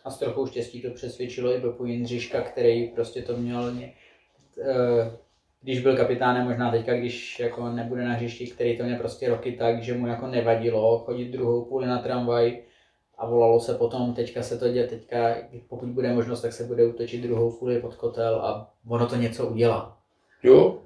A 0.05 0.11
s 0.11 0.19
trochou 0.19 0.47
štěstí 0.47 0.81
to 0.81 0.89
přesvědčilo 0.89 1.55
i 1.55 1.61
Pepu 1.61 1.85
Jindřiška, 1.85 2.41
který 2.41 2.87
prostě 2.87 3.21
to 3.21 3.37
měl, 3.37 3.73
eh, 3.81 5.11
když 5.61 5.79
byl 5.79 5.97
kapitánem, 5.97 6.47
možná 6.47 6.71
teďka, 6.71 6.93
když 6.93 7.39
jako 7.39 7.69
nebude 7.69 8.05
na 8.05 8.13
hřišti, 8.13 8.47
který 8.47 8.77
to 8.77 8.83
měl 8.83 8.97
prostě 8.97 9.29
roky 9.29 9.51
tak, 9.51 9.83
že 9.83 9.93
mu 9.93 10.07
jako 10.07 10.27
nevadilo 10.27 10.99
chodit 10.99 11.25
druhou 11.25 11.65
půli 11.65 11.87
na 11.87 11.99
tramvaj 11.99 12.57
a 13.19 13.25
volalo 13.25 13.59
se 13.59 13.73
potom, 13.73 14.13
teďka 14.13 14.43
se 14.43 14.57
to 14.57 14.69
děje, 14.69 14.87
teďka 14.87 15.35
pokud 15.67 15.89
bude 15.89 16.13
možnost, 16.13 16.41
tak 16.41 16.53
se 16.53 16.63
bude 16.63 16.87
útočit 16.87 17.21
druhou 17.21 17.51
půli 17.51 17.79
pod 17.79 17.95
kotel 17.95 18.35
a 18.35 18.71
ono 18.87 19.07
to 19.07 19.15
něco 19.15 19.47
udělá. 19.47 19.97
Jo? 20.43 20.77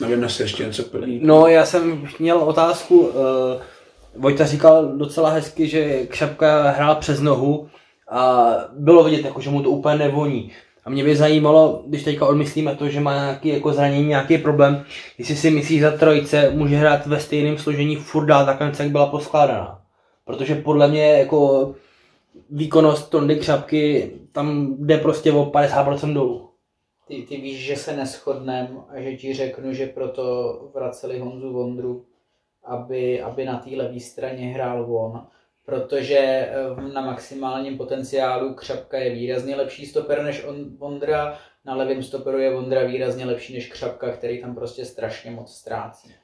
Nevím, 0.00 0.22
jestli 0.22 0.44
ještě 0.44 0.64
něco 0.64 0.84
k 0.84 0.90
první. 0.90 1.20
No, 1.22 1.46
já 1.46 1.66
jsem 1.66 2.08
měl 2.18 2.38
otázku. 2.38 3.00
Uh, 3.00 3.12
Vojta 4.16 4.46
říkal 4.46 4.86
docela 4.96 5.30
hezky, 5.30 5.68
že 5.68 6.06
Kšapka 6.06 6.70
hrál 6.70 6.94
přes 6.94 7.20
nohu 7.20 7.68
a 8.10 8.50
bylo 8.72 9.04
vidět, 9.04 9.24
jako, 9.24 9.40
že 9.40 9.50
mu 9.50 9.62
to 9.62 9.70
úplně 9.70 9.98
nevoní. 9.98 10.52
A 10.84 10.90
mě 10.90 11.04
by 11.04 11.16
zajímalo, 11.16 11.82
když 11.86 12.04
teďka 12.04 12.26
odmyslíme 12.26 12.74
to, 12.74 12.88
že 12.88 13.00
má 13.00 13.14
nějaký 13.14 13.48
jako 13.48 13.72
zranění, 13.72 14.08
nějaký 14.08 14.38
problém, 14.38 14.84
jestli 15.18 15.36
si 15.36 15.50
myslíš, 15.50 15.80
že 15.80 15.90
za 15.90 15.96
trojice 15.96 16.50
může 16.50 16.76
hrát 16.76 17.06
ve 17.06 17.20
stejném 17.20 17.58
složení 17.58 17.96
furt 17.96 18.26
dál 18.26 18.46
takhle, 18.46 18.72
jak 18.78 18.90
byla 18.90 19.06
poskládaná. 19.06 19.81
Protože 20.24 20.54
podle 20.54 20.88
mě 20.88 21.12
jako 21.12 21.74
výkonnost 22.50 23.10
Tondy 23.10 23.36
Křapky 23.36 24.12
tam 24.32 24.76
jde 24.78 24.98
prostě 24.98 25.32
o 25.32 25.44
50% 25.44 26.14
dolů. 26.14 26.48
Ty, 27.08 27.22
ty 27.22 27.36
víš, 27.36 27.58
že 27.58 27.76
se 27.76 27.96
neschodnem 27.96 28.84
a 28.88 29.00
že 29.00 29.16
ti 29.16 29.34
řeknu, 29.34 29.72
že 29.72 29.86
proto 29.86 30.54
vraceli 30.74 31.18
Honzu 31.18 31.52
Vondru, 31.52 32.06
aby, 32.64 33.22
aby 33.22 33.44
na 33.44 33.58
té 33.58 33.70
levé 33.70 34.00
straně 34.00 34.46
hrál 34.46 34.96
on, 34.96 35.26
protože 35.66 36.18
eh, 36.18 36.92
na 36.92 37.00
maximálním 37.00 37.78
potenciálu 37.78 38.54
Křapka 38.54 38.98
je 38.98 39.14
výrazně 39.14 39.56
lepší 39.56 39.86
stoper 39.86 40.22
než 40.22 40.44
on, 40.44 40.76
Vondra, 40.76 41.38
na 41.64 41.74
levém 41.74 42.02
stoperu 42.02 42.38
je 42.38 42.54
Vondra 42.54 42.84
výrazně 42.84 43.26
lepší 43.26 43.54
než 43.54 43.68
Křapka, 43.68 44.12
který 44.12 44.40
tam 44.40 44.54
prostě 44.54 44.84
strašně 44.84 45.30
moc 45.30 45.54
ztrácí. 45.54 46.14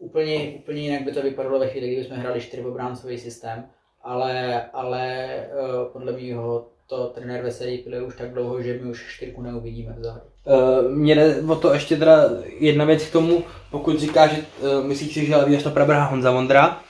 Úplně, 0.00 0.52
úplně 0.58 0.80
jinak 0.80 1.02
by 1.02 1.12
to 1.12 1.22
vypadalo 1.22 1.58
ve 1.58 1.68
chvíli, 1.68 1.92
kdybychom 1.92 2.16
hráli 2.16 2.40
čtyřobráncový 2.40 3.18
systém, 3.18 3.64
ale, 4.02 4.64
ale 4.72 5.26
eh, 5.26 5.48
podle 5.92 6.12
mého 6.12 6.68
to 6.86 7.06
trenér 7.06 7.42
Veselý 7.42 7.78
piluje 7.78 8.02
už 8.02 8.16
tak 8.16 8.32
dlouho, 8.32 8.62
že 8.62 8.78
my 8.82 8.90
už 8.90 9.14
čtyřku 9.16 9.42
neuvidíme 9.42 9.92
v 9.98 10.02
září. 10.02 10.20
Uh, 10.44 10.90
mě 10.90 11.14
jde 11.14 11.42
o 11.48 11.56
to 11.56 11.74
ještě 11.74 11.96
teda 11.96 12.30
jedna 12.58 12.84
věc 12.84 13.04
k 13.04 13.12
tomu, 13.12 13.44
pokud 13.70 13.98
říká, 13.98 14.26
že 14.26 14.36
uh, 14.36 14.84
myslíš 14.84 15.14
si, 15.14 15.26
že 15.26 15.36
levý 15.36 15.62
to 15.62 15.70
prabrá 15.70 16.04
Honza 16.04 16.30
Vondra, 16.30 16.80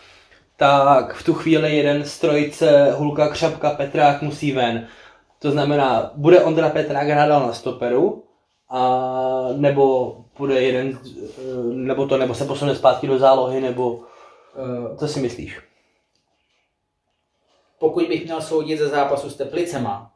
tak 0.57 1.15
v 1.15 1.25
tu 1.25 1.35
chvíli 1.35 1.77
jeden 1.77 2.05
z 2.05 2.19
trojice 2.19 2.93
Hulka, 2.93 3.29
Křapka, 3.29 3.71
Petrák 3.71 4.23
musí 4.23 4.53
ven. 4.53 4.87
To 5.39 5.51
znamená, 5.51 6.13
bude 6.15 6.41
Ondra 6.41 6.69
Petrák 6.69 7.09
hrát 7.09 7.29
na 7.29 7.53
stoperu, 7.53 8.25
a 8.71 9.49
nebo 9.57 10.17
bude 10.39 10.63
jeden, 10.63 10.99
uh, 10.99 11.75
nebo 11.75 12.07
to, 12.07 12.17
nebo 12.17 12.35
se 12.35 12.45
posune 12.45 12.75
zpátky 12.75 13.07
do 13.07 13.19
zálohy, 13.19 13.61
nebo 13.61 13.93
uh, 13.93 14.97
co 14.97 15.09
si 15.09 15.21
myslíš? 15.21 15.61
Pokud 17.79 18.09
bych 18.09 18.25
měl 18.25 18.41
soudit 18.41 18.79
ze 18.79 18.89
zápasu 18.89 19.31
s 19.31 19.37
Teplicema, 19.37 20.13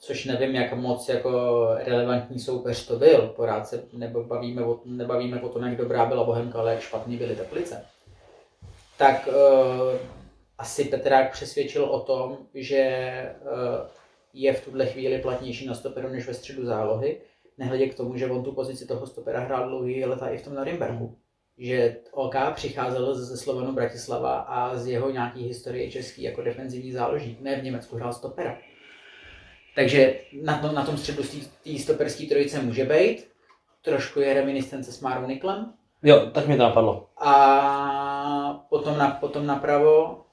což 0.00 0.24
nevím, 0.24 0.54
jak 0.54 0.72
moc 0.72 1.08
jako 1.08 1.30
relevantní 1.74 2.38
soupeř 2.38 2.86
to 2.86 2.96
byl, 2.96 3.32
porád 3.36 3.68
se 3.68 3.84
nebo 3.92 4.24
bavíme 4.24 4.64
o, 4.64 4.80
nebavíme 4.84 5.40
o 5.40 5.48
tom, 5.48 5.64
jak 5.64 5.76
dobrá 5.76 6.06
byla 6.06 6.24
Bohemka, 6.24 6.58
ale 6.58 6.72
jak 6.72 6.80
špatný 6.80 7.16
byly 7.16 7.36
Teplice, 7.36 7.84
tak 8.98 9.28
uh, 9.28 9.98
asi 10.58 10.84
Petrák 10.84 11.32
přesvědčil 11.32 11.84
o 11.84 12.00
tom, 12.00 12.38
že 12.54 13.34
uh, 13.42 13.88
je 14.32 14.52
v 14.52 14.64
tuhle 14.64 14.86
chvíli 14.86 15.18
platnější 15.18 15.66
na 15.66 15.74
stoperu 15.74 16.08
než 16.08 16.26
ve 16.26 16.34
středu 16.34 16.66
zálohy, 16.66 17.20
nehledě 17.58 17.88
k 17.88 17.94
tomu, 17.94 18.16
že 18.16 18.26
on 18.26 18.44
tu 18.44 18.52
pozici 18.52 18.86
toho 18.86 19.06
stopera 19.06 19.40
hrál 19.40 19.68
dlouhý 19.68 20.04
leta 20.04 20.28
i 20.28 20.38
v 20.38 20.44
tom 20.44 20.54
Norimbergu. 20.54 21.16
Že 21.58 21.96
OK 22.12 22.34
přicházel 22.54 23.14
ze 23.14 23.36
Slovenu 23.36 23.72
Bratislava 23.72 24.38
a 24.38 24.76
z 24.76 24.86
jeho 24.86 25.10
nějaký 25.10 25.44
historie 25.44 25.90
český 25.90 26.22
jako 26.22 26.42
defenzivní 26.42 26.92
záložník. 26.92 27.40
Ne 27.40 27.60
v 27.60 27.64
Německu 27.64 27.96
hrál 27.96 28.12
stopera. 28.12 28.58
Takže 29.74 30.20
na 30.42 30.58
tom, 30.58 30.74
na 30.74 30.84
tom 30.84 30.96
středu 30.96 31.22
té 31.64 31.78
stoperské 31.78 32.26
trojice 32.26 32.62
může 32.62 32.84
být. 32.84 33.28
Trošku 33.82 34.20
je 34.20 34.34
reminiscence 34.34 34.92
s 34.92 35.00
Márou 35.00 35.26
Niklem. 35.26 35.72
Jo, 36.02 36.30
tak 36.34 36.46
mě 36.46 36.56
to 36.56 36.62
napadlo. 36.62 37.08
A 37.16 38.66
potom, 38.70 38.98
na, 38.98 39.10
potom 39.10 39.46
napravo 39.46 40.24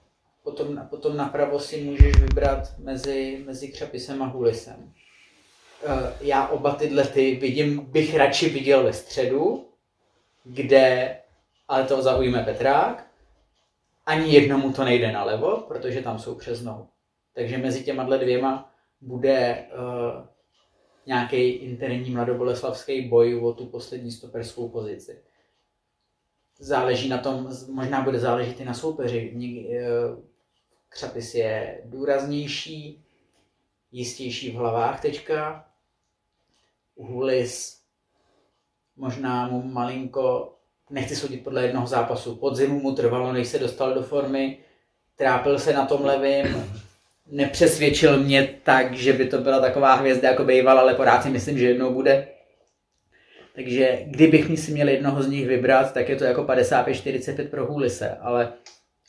potom, 0.46 0.88
potom 0.90 1.18
napravo 1.18 1.60
si 1.60 1.82
můžeš 1.82 2.16
vybrat 2.16 2.74
mezi, 2.78 3.44
mezi 3.46 3.68
Křapisem 3.68 4.24
a 4.24 4.26
Hulisem. 4.26 4.94
Eh, 5.88 6.14
já 6.22 6.48
oba 6.48 6.76
tyhle 6.76 7.04
ty 7.08 7.36
vidím, 7.36 7.80
bych 7.80 8.16
radši 8.16 8.50
viděl 8.50 8.84
ve 8.84 8.94
středu, 8.94 9.68
kde, 10.44 11.18
ale 11.68 11.84
to 11.84 12.02
zaujme 12.02 12.44
Petrák, 12.44 13.08
ani 14.06 14.34
jednomu 14.34 14.74
to 14.74 14.84
nejde 14.84 15.12
nalevo, 15.12 15.58
protože 15.68 16.02
tam 16.02 16.20
jsou 16.20 16.36
přes 16.36 16.62
nohu. 16.62 16.88
Takže 17.34 17.58
mezi 17.58 17.84
těma 17.84 18.18
dvěma 18.18 18.74
bude 19.02 19.66
uh, 19.74 20.26
nějaký 21.06 21.48
interní 21.50 22.12
mladoboleslavský 22.12 23.08
boj 23.08 23.36
o 23.36 23.54
tu 23.54 23.66
poslední 23.66 24.12
stoperskou 24.12 24.70
pozici. 24.70 25.24
Záleží 26.60 27.10
na 27.10 27.18
tom, 27.18 27.50
možná 27.70 28.02
bude 28.02 28.20
záležet 28.20 28.60
i 28.60 28.66
na 28.66 28.74
soupeři. 28.74 29.34
Uh, 29.36 30.20
Křapis 30.90 31.36
je 31.36 31.82
důraznější, 31.86 33.06
jistější 33.92 34.52
v 34.52 34.56
hlavách 34.56 35.02
teďka. 35.02 35.65
Hulis 36.98 37.76
možná 38.96 39.48
mu 39.48 39.62
malinko, 39.62 40.54
nechci 40.90 41.16
soudit 41.16 41.44
podle 41.44 41.64
jednoho 41.64 41.88
zápasu, 41.88 42.36
podzimu 42.36 42.80
mu 42.80 42.96
trvalo, 42.96 43.34
než 43.34 43.48
se 43.48 43.60
dostal 43.60 43.94
do 43.94 44.02
formy, 44.02 44.58
trápil 45.16 45.60
se 45.60 45.74
na 45.74 45.86
tom 45.86 46.06
levým, 46.06 46.72
nepřesvědčil 47.32 48.20
mě 48.20 48.50
tak, 48.64 48.94
že 48.94 49.14
by 49.14 49.28
to 49.28 49.38
byla 49.38 49.60
taková 49.60 49.94
hvězda 49.94 50.30
jako 50.30 50.44
býval, 50.44 50.80
ale 50.80 50.94
pořád 50.94 51.24
si 51.24 51.30
myslím, 51.30 51.58
že 51.58 51.68
jednou 51.68 51.94
bude. 51.94 52.28
Takže 53.56 54.00
kdybych 54.06 54.50
mi 54.50 54.58
si 54.58 54.72
měl 54.72 54.90
jednoho 54.90 55.24
z 55.24 55.28
nich 55.28 55.48
vybrat, 55.48 55.94
tak 55.94 56.10
je 56.10 56.16
to 56.16 56.24
jako 56.24 56.44
55-45 56.44 57.50
pro 57.50 57.66
Hulise, 57.66 58.18
ale 58.22 58.54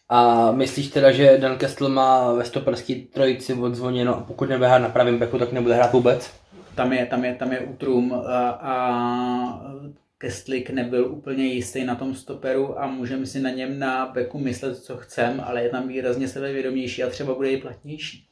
a 0.09 0.53
myslíš 0.53 0.89
teda, 0.89 1.13
že 1.13 1.39
Dan 1.39 1.59
Kestl 1.59 1.89
má 1.89 2.33
ve 2.33 2.45
stoperský 2.45 2.95
trojici 2.95 3.55
odzvoněno 3.55 4.17
a 4.17 4.21
pokud 4.21 4.49
nebude 4.49 4.69
hrát 4.69 4.79
na 4.79 4.89
pravém 4.89 5.19
beku, 5.19 5.39
tak 5.39 5.53
nebude 5.53 5.75
hrát 5.75 5.93
vůbec? 5.93 6.31
Tam 6.77 6.93
je, 6.93 7.07
tam 7.07 7.25
je, 7.25 7.35
tam 7.35 7.53
je 7.53 7.61
útrum 7.61 8.15
a, 8.15 8.49
a 8.51 8.77
Kestlik 10.19 10.71
nebyl 10.71 11.07
úplně 11.13 11.45
jistý 11.45 11.85
na 11.85 11.95
tom 11.95 12.15
stoperu 12.15 12.81
a 12.81 12.87
můžeme 12.87 13.27
si 13.27 13.41
na 13.41 13.51
něm 13.51 13.79
na 13.79 14.07
beku 14.07 14.39
myslet, 14.39 14.79
co 14.79 14.97
chcem, 14.97 15.43
ale 15.47 15.63
je 15.63 15.69
tam 15.69 15.89
výrazně 15.89 16.29
sebevědomější 16.29 17.03
a 17.03 17.11
třeba 17.11 17.35
bude 17.35 17.51
i 17.51 17.57
platnější. 17.57 18.27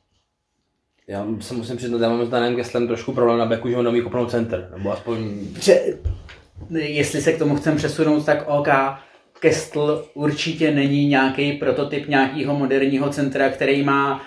Já 1.09 1.27
se 1.41 1.55
musím 1.55 1.77
přiznat, 1.77 2.01
já 2.01 2.09
mám 2.09 2.27
s 2.27 2.29
Danem 2.29 2.57
Kestlem 2.57 2.87
trošku 2.87 3.13
problém 3.13 3.39
na 3.39 3.47
beku, 3.47 3.69
že 3.69 3.77
on 3.77 3.85
neumí 3.85 4.03
kopnout 4.03 4.31
center, 4.31 4.71
nebo 4.77 4.93
aspoň... 4.93 5.47
Pře- 5.55 5.99
jestli 6.71 7.23
se 7.23 7.33
k 7.33 7.39
tomu 7.39 7.57
chcem 7.57 7.77
přesunout, 7.77 8.27
tak 8.27 8.45
OK, 8.49 8.69
Kestl 9.41 10.09
určitě 10.15 10.71
není 10.71 11.09
nějaký 11.09 11.53
prototyp 11.53 12.09
nějakého 12.09 12.59
moderního 12.59 13.11
centra, 13.11 13.49
který 13.49 13.83
má 13.83 14.23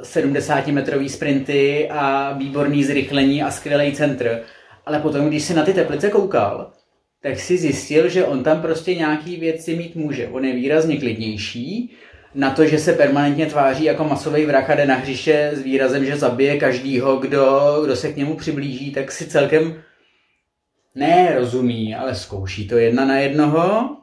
70-metrový 0.00 1.08
sprinty 1.08 1.88
a 1.90 2.32
výborný 2.32 2.84
zrychlení 2.84 3.42
a 3.42 3.50
skvělý 3.50 3.92
centr. 3.92 4.42
Ale 4.86 4.98
potom, 4.98 5.28
když 5.28 5.42
si 5.42 5.54
na 5.54 5.64
ty 5.64 5.72
teplice 5.72 6.10
koukal, 6.10 6.72
tak 7.22 7.38
si 7.38 7.58
zjistil, 7.58 8.08
že 8.08 8.24
on 8.24 8.44
tam 8.44 8.62
prostě 8.62 8.94
nějaký 8.94 9.36
věci 9.36 9.76
mít 9.76 9.96
může. 9.96 10.28
On 10.28 10.44
je 10.44 10.54
výrazně 10.54 10.96
klidnější, 10.96 11.96
na 12.34 12.50
to, 12.50 12.66
že 12.66 12.78
se 12.78 12.92
permanentně 12.92 13.46
tváří 13.46 13.84
jako 13.84 14.04
masový 14.04 14.46
vrah 14.46 14.70
a 14.70 14.74
jde 14.74 14.86
na 14.86 14.94
hřiště 14.94 15.50
s 15.52 15.62
výrazem, 15.62 16.04
že 16.04 16.16
zabije 16.16 16.58
každýho, 16.58 17.16
kdo, 17.16 17.78
kdo 17.84 17.96
se 17.96 18.12
k 18.12 18.16
němu 18.16 18.36
přiblíží, 18.36 18.92
tak 18.92 19.12
si 19.12 19.26
celkem 19.26 19.82
ne 20.94 21.34
rozumí, 21.34 21.94
ale 21.94 22.14
zkouší 22.14 22.68
to 22.68 22.78
jedna 22.78 23.04
na 23.04 23.18
jednoho 23.18 23.96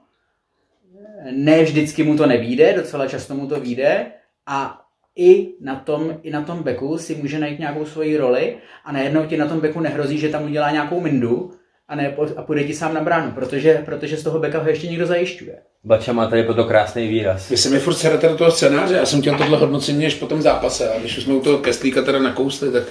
ne 1.31 1.63
vždycky 1.63 2.03
mu 2.03 2.17
to 2.17 2.25
nevíde, 2.25 2.73
docela 2.73 3.07
často 3.07 3.35
mu 3.35 3.47
to 3.47 3.59
vyjde 3.59 4.11
a 4.47 4.80
i 5.15 5.53
na 5.61 5.75
tom, 5.75 6.17
i 6.23 6.31
na 6.31 6.41
tom 6.41 6.63
beku 6.63 6.97
si 6.97 7.15
může 7.15 7.39
najít 7.39 7.59
nějakou 7.59 7.85
svoji 7.85 8.17
roli 8.17 8.55
a 8.85 8.91
najednou 8.91 9.25
ti 9.25 9.37
na 9.37 9.47
tom 9.47 9.59
beku 9.59 9.79
nehrozí, 9.79 10.17
že 10.17 10.29
tam 10.29 10.43
udělá 10.43 10.71
nějakou 10.71 10.99
mindu 10.99 11.51
a, 11.87 11.95
ne, 11.95 12.15
a 12.35 12.41
půjde 12.41 12.63
ti 12.63 12.73
sám 12.73 12.93
na 12.93 13.01
bránu, 13.01 13.31
protože, 13.31 13.81
protože 13.85 14.17
z 14.17 14.23
toho 14.23 14.39
beka 14.39 14.59
ho 14.59 14.69
ještě 14.69 14.87
někdo 14.87 15.05
zajišťuje. 15.05 15.57
Bača 15.83 16.13
má 16.13 16.27
tady 16.27 16.43
proto 16.43 16.63
krásný 16.63 17.07
výraz. 17.07 17.49
Vy 17.49 17.57
se 17.57 17.69
mi 17.69 17.79
furt 17.79 17.93
serete 17.93 18.29
do 18.29 18.37
toho 18.37 18.51
scénáře, 18.51 18.95
já 18.95 19.05
jsem 19.05 19.21
chtěl 19.21 19.37
tohle 19.37 19.57
hodnocení 19.57 20.05
až 20.05 20.15
po 20.15 20.27
tom 20.27 20.41
zápase 20.41 20.93
a 20.93 20.99
když 20.99 21.17
už 21.17 21.23
jsme 21.23 21.33
u 21.33 21.39
toho 21.39 21.57
Kestlíka 21.57 22.01
teda 22.01 22.19
nakousli, 22.19 22.71
tak 22.71 22.83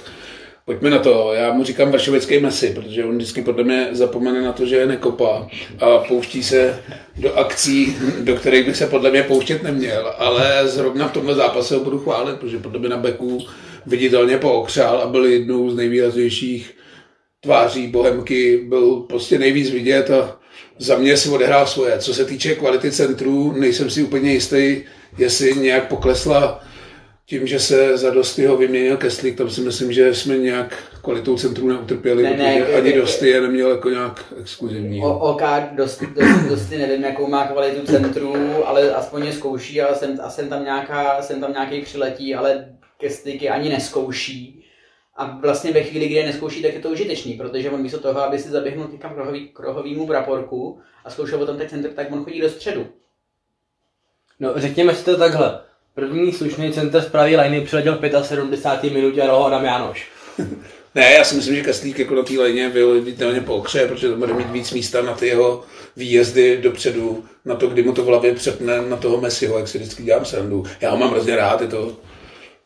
Pojďme 0.65 0.89
na 0.89 0.99
to. 0.99 1.33
Já 1.33 1.53
mu 1.53 1.63
říkám 1.63 1.91
vršovický 1.91 2.39
Messi, 2.39 2.69
protože 2.75 3.05
on 3.05 3.15
vždycky 3.15 3.41
podle 3.41 3.63
mě 3.63 3.87
zapomene 3.91 4.41
na 4.41 4.53
to, 4.53 4.65
že 4.65 4.75
je 4.75 4.85
nekopá 4.85 5.47
a 5.79 5.97
pouští 5.97 6.43
se 6.43 6.83
do 7.17 7.35
akcí, 7.35 7.97
do 8.19 8.35
kterých 8.35 8.65
by 8.65 8.75
se 8.75 8.87
podle 8.87 9.11
mě 9.11 9.23
pouštět 9.23 9.63
neměl. 9.63 10.13
Ale 10.17 10.67
zrovna 10.67 11.07
v 11.07 11.13
tomhle 11.13 11.35
zápase 11.35 11.75
ho 11.75 11.83
budu 11.83 11.99
chválit, 11.99 12.39
protože 12.39 12.57
podle 12.57 12.79
mě 12.79 12.89
na 12.89 12.97
beku 12.97 13.39
viditelně 13.85 14.37
pookřál 14.37 14.97
a 14.97 15.07
byl 15.07 15.25
jednou 15.25 15.69
z 15.69 15.75
nejvýraznějších 15.75 16.75
tváří 17.39 17.87
Bohemky, 17.87 18.57
byl 18.57 18.95
prostě 18.95 19.39
nejvíc 19.39 19.69
vidět 19.69 20.09
a 20.09 20.39
za 20.77 20.97
mě 20.97 21.17
si 21.17 21.29
odehrál 21.29 21.67
svoje. 21.67 21.97
Co 21.99 22.13
se 22.13 22.25
týče 22.25 22.55
kvality 22.55 22.91
centrů, 22.91 23.51
nejsem 23.51 23.89
si 23.89 24.03
úplně 24.03 24.33
jistý, 24.33 24.81
jestli 25.17 25.55
nějak 25.55 25.87
poklesla 25.87 26.63
tím, 27.31 27.47
že 27.47 27.59
se 27.59 27.97
za 27.97 28.13
ho 28.47 28.57
vyměnil 28.57 28.97
Kesslík, 28.97 29.37
tam 29.37 29.49
si 29.49 29.61
myslím, 29.61 29.93
že 29.93 30.15
jsme 30.15 30.37
nějak 30.37 30.83
kvalitou 31.01 31.37
centru 31.37 31.67
neutrpěli, 31.67 32.23
ne, 32.23 32.37
ne, 32.37 32.61
protože 32.61 32.75
ani 32.75 32.93
Dosty 32.93 33.29
je 33.29 33.41
neměl 33.41 33.71
jako 33.71 33.89
nějak 33.89 34.33
exkluzivní. 34.39 35.01
O, 35.03 35.19
OK, 35.19 35.41
Dosty, 35.71 36.07
dosty, 36.07 36.49
dosty, 36.49 36.77
nevím, 36.77 37.03
jakou 37.03 37.27
má 37.27 37.47
kvalitu 37.47 37.85
centru, 37.85 38.35
ale 38.65 38.93
aspoň 38.95 39.25
je 39.25 39.33
zkouší 39.33 39.81
a 39.81 39.95
jsem, 39.95 40.19
a 40.23 40.29
jsem 40.29 40.49
tam, 40.49 40.63
nějaká, 40.63 41.21
jsem 41.21 41.41
tam 41.41 41.51
nějaký 41.51 41.81
přiletí, 41.81 42.35
ale 42.35 42.75
Kesslík 42.97 43.41
je 43.41 43.49
ani 43.49 43.69
neskouší. 43.69 44.65
A 45.15 45.39
vlastně 45.41 45.71
ve 45.71 45.83
chvíli, 45.83 46.05
kdy 46.05 46.15
je 46.15 46.25
neskouší, 46.25 46.61
tak 46.61 46.73
je 46.73 46.79
to 46.79 46.89
užitečný, 46.89 47.33
protože 47.33 47.71
on 47.71 47.81
místo 47.81 47.99
toho, 47.99 48.21
aby 48.21 48.39
si 48.39 48.49
zaběhnul 48.49 48.89
někam 48.91 49.13
krohový, 49.13 49.49
krohovýmu 49.49 50.07
praporku 50.07 50.79
a 51.05 51.09
zkoušel 51.09 51.39
potom 51.39 51.57
ten 51.57 51.69
centr, 51.69 51.89
tak 51.89 52.11
on 52.11 52.23
chodí 52.23 52.41
do 52.41 52.49
středu. 52.49 52.87
No, 54.39 54.53
řekněme 54.55 54.95
si 54.95 55.05
to 55.05 55.17
takhle 55.17 55.70
První 55.95 56.33
slušný 56.33 56.73
center 56.73 57.01
z 57.01 57.05
pravý 57.05 57.37
liney 57.37 57.61
přiletěl 57.61 57.99
v 58.21 58.25
75. 58.25 58.93
minutě 58.93 59.21
a 59.21 59.27
roho 59.27 59.45
Adam 59.45 59.65
Jánoš. 59.65 60.07
ne, 60.95 61.13
já 61.13 61.23
si 61.23 61.35
myslím, 61.35 61.55
že 61.55 61.61
Kastlík 61.61 61.99
jako 61.99 62.15
na 62.15 62.23
té 62.23 62.33
lině 62.33 62.69
byl 62.69 63.01
viditelně 63.01 63.41
po 63.41 63.55
okře, 63.55 63.87
protože 63.87 64.09
to 64.09 64.15
bude 64.15 64.33
mít 64.33 64.49
víc 64.49 64.71
místa 64.71 65.01
na 65.01 65.13
ty 65.13 65.27
jeho 65.27 65.63
výjezdy 65.97 66.57
dopředu, 66.57 67.25
na 67.45 67.55
to, 67.55 67.67
kdy 67.67 67.83
mu 67.83 67.93
to 67.93 68.03
v 68.03 68.05
hlavě 68.05 68.33
přepne 68.33 68.81
na 68.81 68.97
toho 68.97 69.21
Messiho, 69.21 69.57
jak 69.57 69.67
si 69.67 69.77
vždycky 69.77 70.03
dělám 70.03 70.25
srandu. 70.25 70.65
Já 70.81 70.91
ho 70.91 70.97
mám 70.97 71.11
hrozně 71.11 71.35
rád, 71.35 71.61
je 71.61 71.67
to 71.67 71.97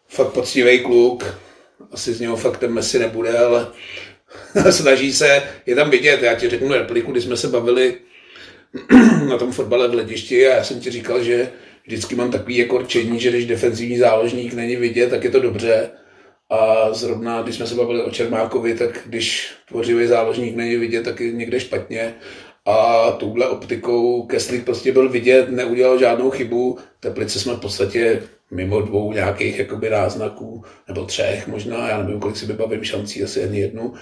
fakt 0.07 0.31
poctivý 0.31 0.79
kluk. 0.79 1.37
Asi 1.91 2.13
z 2.13 2.19
něho 2.19 2.35
fakt 2.35 2.57
ten 2.57 2.73
Messi 2.73 2.99
nebude, 2.99 3.37
ale 3.37 3.67
snaží 4.71 5.13
se, 5.13 5.43
je 5.65 5.75
tam 5.75 5.89
vidět. 5.89 6.21
Já 6.21 6.35
ti 6.35 6.49
řeknu 6.49 6.73
repliku, 6.73 7.11
když 7.11 7.23
jsme 7.23 7.37
se 7.37 7.47
bavili 7.47 7.97
na 9.29 9.37
tom 9.37 9.51
fotbale 9.51 9.87
v 9.87 9.93
ledišti 9.93 10.47
a 10.47 10.55
já 10.55 10.63
jsem 10.63 10.79
ti 10.79 10.91
říkal, 10.91 11.23
že 11.23 11.49
vždycky 11.87 12.15
mám 12.15 12.31
takový 12.31 12.57
jako 12.57 12.77
rčení, 12.77 13.19
že 13.19 13.29
když 13.29 13.45
defenzivní 13.45 13.97
záložník 13.97 14.53
není 14.53 14.75
vidět, 14.75 15.09
tak 15.09 15.23
je 15.23 15.29
to 15.29 15.39
dobře. 15.39 15.89
A 16.49 16.93
zrovna, 16.93 17.41
když 17.41 17.55
jsme 17.55 17.67
se 17.67 17.75
bavili 17.75 18.03
o 18.03 18.11
Čermákovi, 18.11 18.73
tak 18.75 19.01
když 19.05 19.51
tvořivý 19.67 20.07
záložník 20.07 20.55
není 20.55 20.75
vidět, 20.75 21.03
tak 21.03 21.19
je 21.19 21.31
někde 21.31 21.59
špatně. 21.59 22.13
A 22.65 23.11
touhle 23.11 23.49
optikou 23.49 24.23
Keslík 24.23 24.65
prostě 24.65 24.91
byl 24.91 25.09
vidět, 25.09 25.49
neudělal 25.49 25.99
žádnou 25.99 26.29
chybu. 26.29 26.77
Teplice 26.99 27.39
jsme 27.39 27.53
v 27.53 27.59
podstatě 27.59 28.23
mimo 28.51 28.81
dvou 28.81 29.13
nějakých 29.13 29.59
jakoby 29.59 29.89
náznaků, 29.89 30.63
nebo 30.87 31.05
třech 31.05 31.47
možná, 31.47 31.89
já 31.89 32.03
nevím, 32.03 32.19
kolik 32.19 32.37
si 32.37 32.45
vybavím 32.45 32.83
šancí, 32.83 33.23
asi 33.23 33.43
ani 33.43 33.59
jednu. 33.59 33.93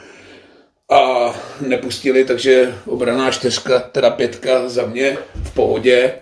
A 0.90 1.34
nepustili, 1.68 2.26
takže 2.26 2.74
obraná 2.86 3.32
čtyřka, 3.32 3.80
teda 3.80 4.10
pětka 4.10 4.70
za 4.70 4.86
mě 4.86 5.18
v 5.44 5.54
pohodě. 5.54 6.14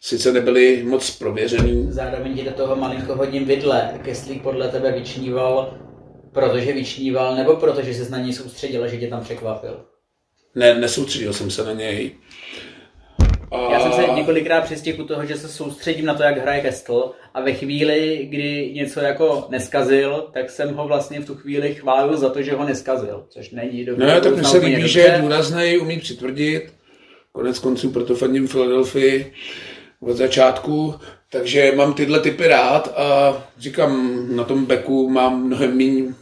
Sice 0.00 0.32
nebyly 0.32 0.82
moc 0.82 1.10
prověřený. 1.10 1.86
Zároveň 1.90 2.36
ti 2.36 2.44
do 2.44 2.50
toho 2.50 2.76
malinko 2.76 3.14
hodím 3.14 3.44
vidle. 3.44 4.00
Keslík 4.04 4.42
podle 4.42 4.68
tebe 4.68 4.92
vyčníval, 4.92 5.78
protože 6.32 6.72
vyčníval, 6.72 7.36
nebo 7.36 7.56
protože 7.56 7.94
se 7.94 8.10
na 8.10 8.18
něj 8.18 8.32
soustředil, 8.32 8.88
že 8.88 8.96
tě 8.96 9.06
tam 9.06 9.20
překvapil? 9.20 9.84
Ne, 10.54 10.74
nesoustředil 10.74 11.32
jsem 11.32 11.50
se 11.50 11.64
na 11.64 11.72
něj. 11.72 12.12
A... 13.50 13.72
Já 13.72 13.80
jsem 13.80 13.92
se 13.92 14.12
několikrát 14.12 14.64
přistihl 14.64 15.04
toho, 15.04 15.26
že 15.26 15.36
se 15.36 15.48
soustředím 15.48 16.06
na 16.06 16.14
to, 16.14 16.22
jak 16.22 16.38
hraje 16.38 16.60
Kestl 16.60 17.10
a 17.34 17.40
ve 17.40 17.52
chvíli, 17.52 18.26
kdy 18.30 18.72
něco 18.74 19.00
jako 19.00 19.46
neskazil, 19.50 20.28
tak 20.32 20.50
jsem 20.50 20.74
ho 20.74 20.86
vlastně 20.86 21.20
v 21.20 21.26
tu 21.26 21.34
chvíli 21.34 21.74
chválil 21.74 22.16
za 22.16 22.30
to, 22.30 22.42
že 22.42 22.54
ho 22.54 22.64
neskazil, 22.64 23.26
což 23.28 23.50
není 23.50 23.84
dobře. 23.84 24.06
No, 24.06 24.20
tak 24.20 24.36
mi 24.36 24.44
se 24.44 24.58
líbí, 24.58 24.88
že 24.88 25.00
je 25.00 25.18
důrazný, 25.22 25.78
umí 25.78 25.98
přitvrdit. 25.98 26.72
Konec 27.32 27.58
konců 27.58 27.90
proto 27.90 28.14
fandím 28.14 28.48
Philadelphia 28.48 29.24
od 30.00 30.16
začátku, 30.16 30.94
takže 31.30 31.72
mám 31.76 31.94
tyhle 31.94 32.20
typy 32.20 32.46
rád 32.46 32.92
a 32.96 33.36
říkám, 33.58 34.26
na 34.36 34.44
tom 34.44 34.64
beku 34.64 35.10
mám 35.10 35.42
mnohem 35.46 35.76
méně 35.76 36.14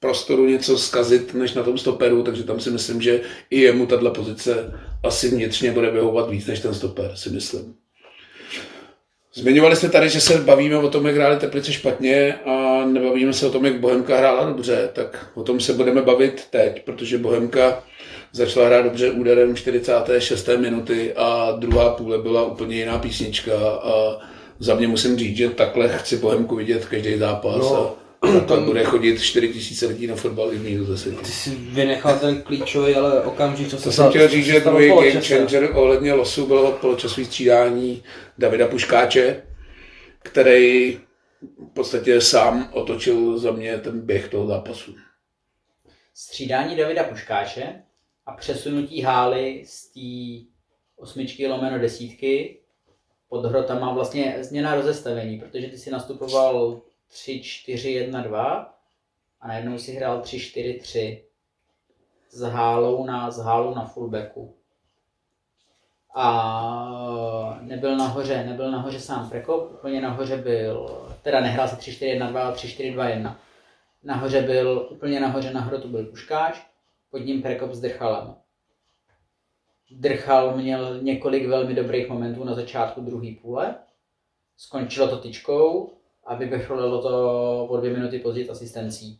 prostoru 0.00 0.46
něco 0.46 0.78
zkazit, 0.78 1.34
než 1.34 1.54
na 1.54 1.62
tom 1.62 1.78
stoperu, 1.78 2.22
takže 2.22 2.42
tam 2.42 2.60
si 2.60 2.70
myslím, 2.70 3.02
že 3.02 3.20
i 3.50 3.60
jemu 3.60 3.86
tato 3.86 4.10
pozice 4.10 4.80
asi 5.02 5.28
vnitřně 5.28 5.72
bude 5.72 5.90
vyhovovat 5.90 6.30
víc 6.30 6.46
než 6.46 6.60
ten 6.60 6.74
stoper, 6.74 7.12
si 7.14 7.30
myslím. 7.30 7.74
Zmiňovali 9.34 9.76
jste 9.76 9.88
tady, 9.88 10.08
že 10.08 10.20
se 10.20 10.38
bavíme 10.38 10.76
o 10.76 10.90
tom, 10.90 11.06
jak 11.06 11.14
hráli 11.14 11.36
Teplice 11.36 11.72
špatně 11.72 12.34
a 12.34 12.84
nebavíme 12.84 13.32
se 13.32 13.46
o 13.46 13.50
tom, 13.50 13.66
jak 13.66 13.80
Bohemka 13.80 14.16
hrála 14.16 14.44
dobře, 14.44 14.90
tak 14.92 15.30
o 15.34 15.42
tom 15.42 15.60
se 15.60 15.72
budeme 15.72 16.02
bavit 16.02 16.46
teď, 16.50 16.84
protože 16.84 17.18
Bohemka 17.18 17.84
začala 18.36 18.66
hrát 18.66 18.82
dobře 18.82 19.10
úderem 19.10 19.56
46. 19.56 20.48
minuty 20.56 21.12
a 21.16 21.52
druhá 21.58 21.90
půle 21.90 22.18
byla 22.18 22.44
úplně 22.44 22.76
jiná 22.76 22.98
písnička 22.98 23.52
a 23.70 24.18
za 24.58 24.74
mě 24.74 24.88
musím 24.88 25.18
říct, 25.18 25.36
že 25.36 25.50
takhle 25.50 25.98
chci 25.98 26.16
Bohemku 26.16 26.56
vidět 26.56 26.84
každý 26.84 27.18
zápas. 27.18 27.56
No. 27.58 27.96
A 28.22 28.40
tam 28.46 28.64
bude 28.64 28.84
chodit 28.84 29.22
4 29.22 29.48
tisíce 29.48 29.86
lidí 29.86 30.06
na 30.06 30.16
fotbal 30.16 30.52
i 30.52 30.58
minus 30.58 30.88
10. 30.88 31.20
Ty 31.20 31.30
jsi 31.30 31.50
vynechal 31.50 32.18
ten 32.18 32.42
klíčový, 32.42 32.94
ale 32.94 33.20
okamžik, 33.20 33.68
co 33.68 33.78
se 33.78 33.84
To 33.84 33.92
jsem 33.92 34.10
chtěl 34.10 34.28
říct, 34.28 34.46
že 34.46 34.60
druhý 34.60 34.88
game 34.88 35.20
changer 35.20 35.70
ohledně 35.74 36.12
losu 36.12 36.46
bylo 36.46 36.72
poločasové 36.72 37.26
střídání 37.26 38.02
Davida 38.38 38.68
Puškáče, 38.68 39.42
který 40.22 40.98
v 41.70 41.74
podstatě 41.74 42.20
sám 42.20 42.68
otočil 42.72 43.38
za 43.38 43.52
mě 43.52 43.78
ten 43.78 44.00
běh 44.00 44.28
toho 44.28 44.46
zápasu. 44.46 44.94
Střídání 46.14 46.76
Davida 46.76 47.04
Puškáče 47.04 47.85
a 48.26 48.32
přesunutí 48.32 49.02
hály 49.02 49.64
z 49.66 49.86
té 49.86 50.50
osmičky 50.96 51.46
lomeno 51.46 51.78
desítky 51.78 52.60
pod 53.28 53.44
hrotama 53.44 53.92
vlastně 53.92 54.36
změna 54.40 54.74
rozestavení, 54.74 55.38
protože 55.38 55.68
ty 55.68 55.78
si 55.78 55.90
nastupoval 55.90 56.80
3, 57.08 57.42
4, 57.42 57.90
1, 57.90 58.22
2 58.22 58.74
a 59.40 59.48
najednou 59.48 59.78
si 59.78 59.92
hrál 59.92 60.20
3, 60.20 60.40
4, 60.40 60.74
3 60.74 61.24
s 62.30 62.40
hálou 62.40 63.06
na, 63.06 63.30
s 63.30 63.38
hálou 63.38 63.74
na 63.74 63.84
fullbacku. 63.84 64.54
A 66.14 67.58
nebyl 67.62 67.96
nahoře, 67.96 68.44
nebyl 68.44 68.70
nahoře 68.70 69.00
sám 69.00 69.30
Prekop, 69.30 69.72
úplně 69.72 70.00
nahoře 70.00 70.36
byl, 70.36 71.08
teda 71.22 71.40
nehrál 71.40 71.68
se 71.68 71.76
3, 71.76 71.92
4, 71.92 72.10
1, 72.10 72.30
2, 72.30 72.44
ale 72.44 72.54
3, 72.54 72.68
4, 72.68 72.90
2, 72.90 73.08
1. 73.08 73.40
Nahoře 74.02 74.42
byl, 74.42 74.88
úplně 74.90 75.20
nahoře 75.20 75.52
na 75.52 75.60
hrotu 75.60 75.88
byl 75.88 76.04
Puškáč, 76.04 76.60
pod 77.16 77.24
ním 77.24 77.42
Prekop 77.42 77.72
s 77.72 77.80
Drchalem. 77.80 78.34
Drchal 79.90 80.56
měl 80.56 81.02
několik 81.02 81.46
velmi 81.46 81.74
dobrých 81.74 82.08
momentů 82.08 82.44
na 82.44 82.54
začátku 82.54 83.00
druhé 83.00 83.28
půle. 83.42 83.74
Skončilo 84.56 85.08
to 85.08 85.16
tyčkou, 85.16 85.90
a 86.26 86.34
vyvrcholilo 86.34 87.02
to 87.02 87.66
o 87.66 87.76
dvě 87.76 87.92
minuty 87.92 88.18
později 88.18 88.48
asistencí. 88.48 89.18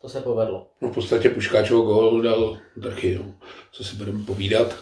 To 0.00 0.08
se 0.08 0.20
povedlo. 0.20 0.66
No 0.80 0.88
v 0.88 0.94
podstatě 0.94 1.30
Puškáčovo 1.30 1.82
gól 1.82 2.22
dal 2.22 2.58
taky, 2.82 3.14
no. 3.14 3.34
co 3.72 3.84
si 3.84 3.96
budeme 3.96 4.24
povídat. 4.24 4.76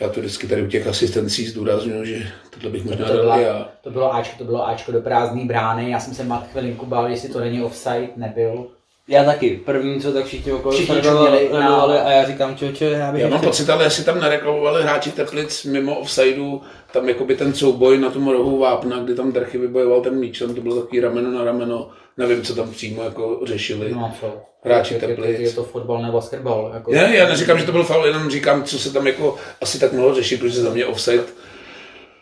Já 0.00 0.08
to 0.08 0.20
vždycky 0.20 0.46
tady 0.46 0.62
u 0.62 0.66
těch 0.66 0.86
asistencí 0.86 1.46
zdůraznuju, 1.46 2.04
že 2.04 2.28
tohle 2.50 2.70
bych 2.70 2.84
možná 2.84 3.06
to, 3.06 3.16
to 3.16 3.22
dal 3.22 3.40
já. 3.40 3.72
To 3.80 3.90
bylo 3.90 4.14
Ačko, 4.14 4.38
to 4.38 4.44
bylo 4.44 4.68
Ačko 4.68 4.92
do 4.92 5.00
prázdné 5.00 5.44
brány. 5.44 5.90
Já 5.90 6.00
jsem 6.00 6.14
se 6.14 6.24
mat 6.24 6.48
chvilinku 6.48 6.86
bál, 6.86 7.08
jestli 7.10 7.28
to 7.28 7.40
není 7.40 7.62
offside, 7.62 8.10
nebyl. 8.16 8.75
Já 9.08 9.24
taky. 9.24 9.60
První, 9.64 10.00
co 10.00 10.12
tak 10.12 10.24
všichni 10.24 10.52
okolo 10.52 10.74
všichni 10.74 10.94
sledovali, 10.94 11.50
na... 11.52 11.76
a 11.76 12.10
já 12.10 12.26
říkám, 12.26 12.56
čo, 12.56 12.72
čo, 12.72 12.84
já 12.84 13.12
bych 13.12 13.22
Já 13.22 13.28
mám 13.28 13.40
pocit, 13.40 13.70
ale 13.70 13.84
jestli 13.84 14.04
tam 14.04 14.20
nereklamovali 14.20 14.82
hráči 14.82 15.10
Teplic 15.10 15.64
mimo 15.64 15.98
offsideu, 15.98 16.60
tam 16.92 17.08
jakoby 17.08 17.36
ten 17.36 17.54
souboj 17.54 17.98
na 17.98 18.10
tom 18.10 18.28
rohu 18.28 18.58
Vápna, 18.58 18.98
kdy 18.98 19.14
tam 19.14 19.32
Drchy 19.32 19.58
vybojoval 19.58 20.00
ten 20.00 20.14
míč, 20.14 20.38
tam 20.38 20.54
to 20.54 20.60
bylo 20.60 20.80
takový 20.80 21.00
rameno 21.00 21.30
na 21.30 21.44
rameno, 21.44 21.90
nevím, 22.16 22.42
co 22.42 22.54
tam 22.54 22.70
přímo 22.70 23.02
jako 23.02 23.40
řešili. 23.44 23.92
No 23.92 24.04
a 24.04 24.14
co? 24.20 24.40
Hráči 24.62 24.94
je, 24.94 25.00
Teplic. 25.00 25.38
Je, 25.38 25.42
je, 25.42 25.52
to 25.52 25.64
fotbal 25.64 26.02
nebo 26.02 26.12
basketbal. 26.12 26.70
Jako... 26.74 26.92
Ne, 26.92 27.16
já 27.16 27.28
neříkám, 27.28 27.58
že 27.58 27.66
to 27.66 27.72
byl 27.72 27.84
faul, 27.84 28.06
jenom 28.06 28.30
říkám, 28.30 28.64
co 28.64 28.78
se 28.78 28.92
tam 28.92 29.06
jako 29.06 29.36
asi 29.60 29.80
tak 29.80 29.92
mohlo 29.92 30.14
řešit, 30.14 30.40
protože 30.40 30.60
za 30.60 30.70
mě 30.70 30.86
offside 30.86 31.22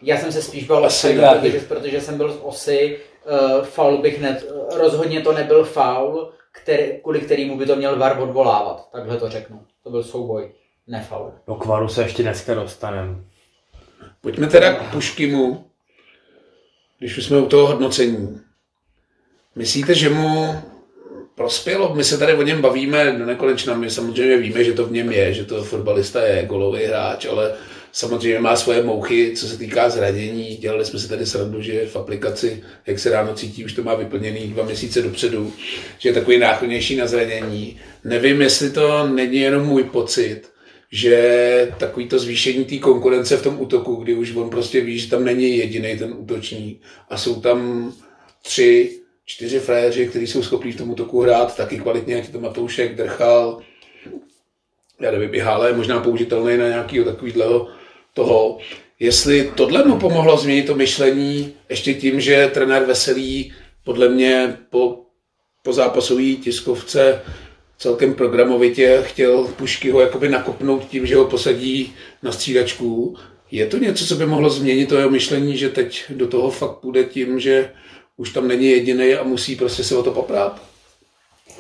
já 0.05 0.19
jsem 0.19 0.33
se 0.33 0.43
spíš 0.43 0.65
bál 0.65 0.85
offside, 0.85 1.29
protože, 1.41 1.61
protože 1.61 2.01
jsem 2.01 2.17
byl 2.17 2.33
z 2.33 2.39
osy, 2.43 2.99
uh, 3.57 3.65
faul 3.65 3.99
bych 3.99 4.21
ne, 4.21 4.41
rozhodně 4.75 5.21
to 5.21 5.33
nebyl 5.33 5.65
faul, 5.65 6.33
který, 6.55 6.99
kvůli 7.03 7.21
kterému 7.21 7.59
by 7.59 7.67
to 7.67 7.77
měl 7.77 7.99
VAR 7.99 8.21
odvolávat. 8.21 8.89
Takhle 8.93 9.17
to 9.17 9.29
řeknu. 9.29 9.63
To 9.83 9.91
byl 9.91 10.05
souboj, 10.05 10.53
ne 10.87 11.07
faul. 11.09 11.33
Do 11.47 11.55
kvaru 11.55 11.89
se 11.89 12.03
ještě 12.03 12.23
dneska 12.23 12.55
dostaneme. 12.55 13.17
Pojďme 14.21 14.47
teda 14.47 14.73
k 14.75 14.93
Puškimu, 14.93 15.65
když 16.99 17.19
už 17.19 17.25
jsme 17.25 17.39
u 17.39 17.47
toho 17.47 17.67
hodnocení. 17.67 18.41
Myslíte, 19.55 19.95
že 19.95 20.11
mu 20.11 20.55
prospělo? 21.35 21.95
My 21.95 22.05
se 22.05 22.19
tady 22.19 22.35
o 22.35 22.43
něm 22.43 22.63
bavíme 22.63 23.13
do 23.13 23.27
nekonečna, 23.27 23.75
my 23.75 23.91
samozřejmě 23.91 24.37
víme, 24.37 24.65
že 24.65 24.73
to 24.73 24.87
v 24.87 24.93
něm 24.93 25.13
je, 25.13 25.35
že 25.35 25.45
to 25.45 25.65
fotbalista 25.65 26.23
je 26.27 26.47
golový 26.47 26.85
hráč, 26.85 27.27
ale 27.27 27.55
samozřejmě 27.95 28.39
má 28.39 28.57
svoje 28.57 28.83
mouchy, 28.83 29.33
co 29.37 29.47
se 29.49 29.59
týká 29.59 29.91
zranění. 29.91 30.57
Dělali 30.57 30.85
jsme 30.85 30.99
si 30.99 31.09
tady 31.09 31.27
srandu, 31.27 31.63
že 31.63 31.87
v 31.87 31.97
aplikaci, 31.97 32.63
jak 32.87 32.99
se 32.99 33.11
ráno 33.11 33.35
cítí, 33.35 33.65
už 33.65 33.73
to 33.73 33.83
má 33.83 33.95
vyplněný 33.95 34.41
dva 34.41 34.65
měsíce 34.65 35.03
dopředu, 35.03 35.53
že 35.99 36.09
je 36.09 36.13
takový 36.13 36.39
náchylnější 36.39 36.97
na 36.97 37.07
zranění. 37.07 37.81
Nevím, 38.05 38.43
jestli 38.43 38.71
to 38.71 39.07
není 39.07 39.37
jenom 39.37 39.67
můj 39.67 39.85
pocit, 39.85 40.43
že 40.93 41.73
takový 41.79 42.09
to 42.09 42.19
zvýšení 42.19 42.65
té 42.65 42.79
konkurence 42.79 43.37
v 43.37 43.43
tom 43.43 43.61
útoku, 43.61 43.95
kdy 43.95 44.15
už 44.15 44.35
on 44.35 44.51
prostě 44.51 44.81
ví, 44.81 44.99
že 44.99 45.11
tam 45.11 45.25
není 45.25 45.57
jediný 45.57 45.99
ten 45.99 46.15
útočník 46.19 46.83
a 47.09 47.17
jsou 47.17 47.41
tam 47.41 47.93
tři, 48.43 49.01
čtyři 49.25 49.59
fréři, 49.59 50.09
kteří 50.09 50.27
jsou 50.27 50.43
schopní 50.43 50.73
v 50.73 50.77
tom 50.77 50.91
útoku 50.91 51.21
hrát 51.21 51.57
taky 51.57 51.79
kvalitně, 51.79 52.15
jak 52.15 52.29
to 52.29 52.41
Matoušek, 52.41 52.97
Drchal, 52.97 53.61
já 55.01 55.11
nevím, 55.11 55.35
i 55.35 55.39
je 55.39 55.75
možná 55.77 56.01
použitelný 56.01 56.57
na 56.57 56.69
nějakého 56.69 57.05
takového 57.05 57.69
toho, 58.15 58.59
jestli 59.01 59.53
tohle 59.57 59.85
mu 59.85 59.99
pomohlo 59.99 60.37
změnit 60.37 60.67
to 60.67 60.75
myšlení 60.75 61.55
ještě 61.69 61.95
tím, 61.95 62.21
že 62.21 62.51
trenér 62.55 62.85
Veselý 62.85 63.53
podle 63.85 64.09
mě 64.09 64.57
po, 64.71 65.01
po 65.63 65.73
zápasové 65.73 66.23
tiskovce 66.23 67.23
celkem 67.79 68.15
programovitě 68.15 69.03
chtěl 69.03 69.45
Puškyho 69.45 70.01
jakoby 70.01 70.29
nakopnout 70.29 70.89
tím, 70.89 71.07
že 71.07 71.17
ho 71.17 71.25
posadí 71.25 71.95
na 72.23 72.33
střídačku. 72.33 73.17
Je 73.51 73.67
to 73.67 73.79
něco, 73.79 74.07
co 74.07 74.15
by 74.15 74.27
mohlo 74.27 74.51
změnit 74.51 74.87
to 74.87 74.97
jeho 74.97 75.11
myšlení, 75.11 75.57
že 75.57 75.69
teď 75.69 76.05
do 76.11 76.29
toho 76.29 76.51
fakt 76.51 76.79
půjde 76.79 77.05
tím, 77.05 77.41
že 77.41 77.73
už 78.17 78.33
tam 78.33 78.49
není 78.49 78.71
jediný 78.71 79.15
a 79.15 79.23
musí 79.23 79.57
prostě 79.57 79.85
se 79.85 79.97
o 79.97 80.03
to 80.03 80.11
poprát? 80.11 80.63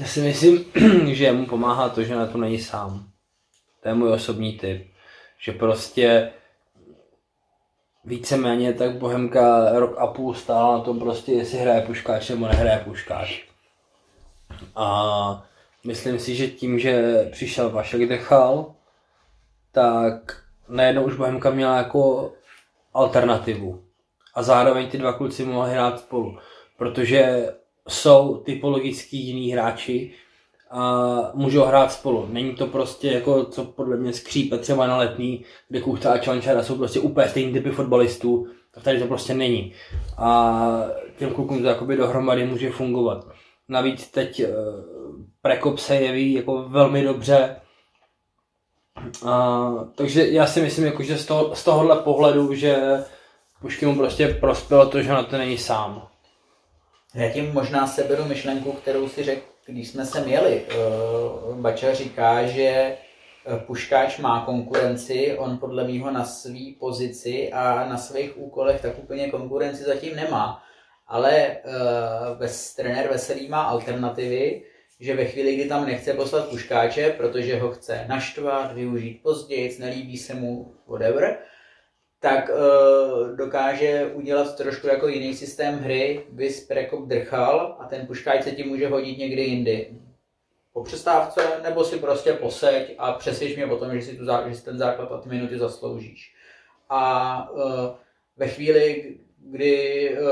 Já 0.00 0.06
si 0.06 0.20
myslím, 0.20 0.64
že 1.14 1.32
mu 1.32 1.46
pomáhá 1.46 1.88
to, 1.88 2.02
že 2.02 2.14
na 2.14 2.26
to 2.26 2.38
není 2.38 2.58
sám. 2.58 3.06
To 3.82 3.88
je 3.88 3.94
můj 3.94 4.12
osobní 4.12 4.52
typ. 4.52 4.86
Že 5.40 5.52
prostě 5.52 6.30
víceméně 8.04 8.72
tak 8.72 8.96
Bohemka 8.96 9.72
rok 9.72 9.98
a 9.98 10.06
půl 10.06 10.34
stála 10.34 10.78
na 10.78 10.84
tom 10.84 10.98
prostě, 10.98 11.32
jestli 11.32 11.58
hraje 11.58 11.80
puškáč 11.80 12.28
nebo 12.28 12.46
nehraje 12.46 12.82
puškáč. 12.84 13.42
A 14.76 15.46
myslím 15.86 16.18
si, 16.18 16.34
že 16.34 16.46
tím, 16.46 16.78
že 16.78 17.24
přišel 17.32 17.70
Vašek 17.70 18.08
Dechal, 18.08 18.74
tak 19.72 20.42
najednou 20.68 21.04
už 21.04 21.16
Bohemka 21.16 21.50
měla 21.50 21.76
jako 21.76 22.32
alternativu. 22.94 23.82
A 24.34 24.42
zároveň 24.42 24.88
ty 24.88 24.98
dva 24.98 25.12
kluci 25.12 25.44
mohli 25.44 25.70
hrát 25.70 25.98
spolu. 25.98 26.38
Protože 26.76 27.52
jsou 27.88 28.36
typologicky 28.36 29.16
jiní 29.16 29.52
hráči 29.52 30.14
a 30.70 31.30
můžou 31.34 31.64
hrát 31.64 31.92
spolu. 31.92 32.28
Není 32.32 32.54
to 32.54 32.66
prostě 32.66 33.12
jako, 33.12 33.44
co 33.44 33.64
podle 33.64 33.96
mě 33.96 34.12
skřípe 34.12 34.58
třeba 34.58 34.86
na 34.86 34.96
letný, 34.96 35.44
kde 35.68 35.80
Kuchta 35.80 36.12
a 36.12 36.18
Čvančara 36.18 36.62
jsou 36.62 36.76
prostě 36.76 37.00
úplně 37.00 37.28
stejný 37.28 37.52
typy 37.52 37.70
fotbalistů, 37.70 38.46
tak 38.74 38.84
tady 38.84 38.98
to 38.98 39.06
prostě 39.06 39.34
není. 39.34 39.72
A 40.18 40.86
těm 41.18 41.30
klukům 41.30 41.62
to 41.62 41.68
jakoby 41.68 41.96
dohromady 41.96 42.46
může 42.46 42.70
fungovat. 42.70 43.26
Navíc 43.68 44.10
teď 44.10 44.42
uh, 44.42 44.48
Prekop 45.42 45.78
se 45.78 45.96
jeví 45.96 46.32
jako 46.32 46.62
velmi 46.68 47.02
dobře, 47.02 47.56
a, 49.26 49.70
takže 49.94 50.28
já 50.28 50.46
si 50.46 50.60
myslím, 50.60 50.84
jako, 50.84 51.02
že 51.02 51.18
z, 51.18 51.26
toho, 51.26 51.54
z 51.54 51.64
tohohle 51.64 51.96
pohledu, 51.96 52.54
že 52.54 53.04
Pušky 53.60 53.86
mu 53.86 53.96
prostě 53.96 54.28
prospělo 54.28 54.86
to, 54.86 55.02
že 55.02 55.12
na 55.12 55.22
to 55.22 55.38
není 55.38 55.58
sám. 55.58 56.08
Já 57.14 57.30
tím 57.30 57.52
možná 57.52 57.86
seberu 57.86 58.24
myšlenku, 58.24 58.72
kterou 58.72 59.08
si 59.08 59.22
řekl, 59.22 59.46
když 59.66 59.88
jsme 59.88 60.06
se 60.06 60.20
měli. 60.20 60.62
Eh, 60.68 60.74
Bača 61.54 61.94
říká, 61.94 62.46
že 62.46 62.62
eh, 62.64 62.96
Puškáč 63.66 64.18
má 64.18 64.44
konkurenci, 64.44 65.36
on 65.38 65.58
podle 65.58 65.84
mýho 65.84 66.10
na 66.10 66.24
své 66.24 66.72
pozici 66.80 67.52
a 67.52 67.88
na 67.88 67.98
svých 67.98 68.38
úkolech 68.38 68.80
tak 68.80 68.98
úplně 68.98 69.30
konkurenci 69.30 69.84
zatím 69.84 70.16
nemá. 70.16 70.62
Ale 71.06 71.56
uh, 72.38 72.46
trenér 72.76 73.08
Veselý 73.08 73.48
má 73.48 73.62
alternativy, 73.62 74.62
že 75.00 75.16
ve 75.16 75.24
chvíli, 75.24 75.54
kdy 75.54 75.68
tam 75.68 75.86
nechce 75.86 76.14
poslat 76.14 76.48
puškáče, 76.48 77.10
protože 77.10 77.60
ho 77.60 77.70
chce 77.70 78.04
naštvat, 78.08 78.72
využít 78.72 79.22
později, 79.22 79.76
nelíbí 79.78 80.18
se 80.18 80.34
mu 80.34 80.74
whatever, 80.88 81.38
tak 82.24 82.50
uh, 82.50 83.36
dokáže 83.36 84.10
udělat 84.14 84.56
trošku 84.56 84.86
jako 84.86 85.08
jiný 85.08 85.34
systém 85.34 85.78
hry, 85.78 86.26
bys 86.30 86.66
prekop 86.66 87.08
drchal 87.08 87.76
a 87.80 87.84
ten 87.84 88.06
puškáč 88.06 88.42
se 88.44 88.50
ti 88.50 88.64
může 88.64 88.88
hodit 88.88 89.18
někdy 89.18 89.42
jindy. 89.42 89.98
Po 90.72 90.82
přestávce, 90.82 91.40
nebo 91.62 91.84
si 91.84 91.98
prostě 91.98 92.32
poseď 92.32 92.94
a 92.98 93.12
přesvědč 93.12 93.56
mě 93.56 93.66
o 93.66 93.76
tom, 93.76 93.94
že 93.94 94.02
si, 94.02 94.16
tu, 94.16 94.24
že 94.48 94.54
si 94.54 94.64
ten 94.64 94.78
základ 94.78 95.12
a 95.12 95.20
ty 95.20 95.28
minuty 95.28 95.58
zasloužíš. 95.58 96.34
A 96.88 97.50
uh, 97.50 97.60
ve 98.36 98.48
chvíli, 98.48 99.16
kdy 99.38 100.16
uh, 100.18 100.28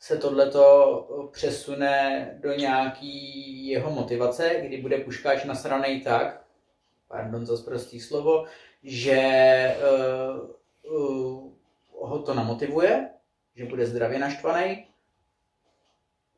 se 0.00 0.16
tohleto 0.18 1.28
přesune 1.32 2.30
do 2.42 2.52
nějaký 2.52 3.66
jeho 3.68 3.90
motivace, 3.90 4.54
kdy 4.62 4.76
bude 4.76 4.98
puškáč 4.98 5.44
nasranej 5.44 6.00
tak, 6.00 6.44
pardon 7.08 7.46
za 7.46 7.64
prostý 7.64 8.00
slovo, 8.00 8.44
že 8.82 9.20
uh, 9.78 10.63
uh, 10.90 11.50
ho 12.00 12.18
to 12.18 12.34
namotivuje, 12.34 13.08
že 13.56 13.64
bude 13.64 13.86
zdravě 13.86 14.18
naštvaný, 14.18 14.84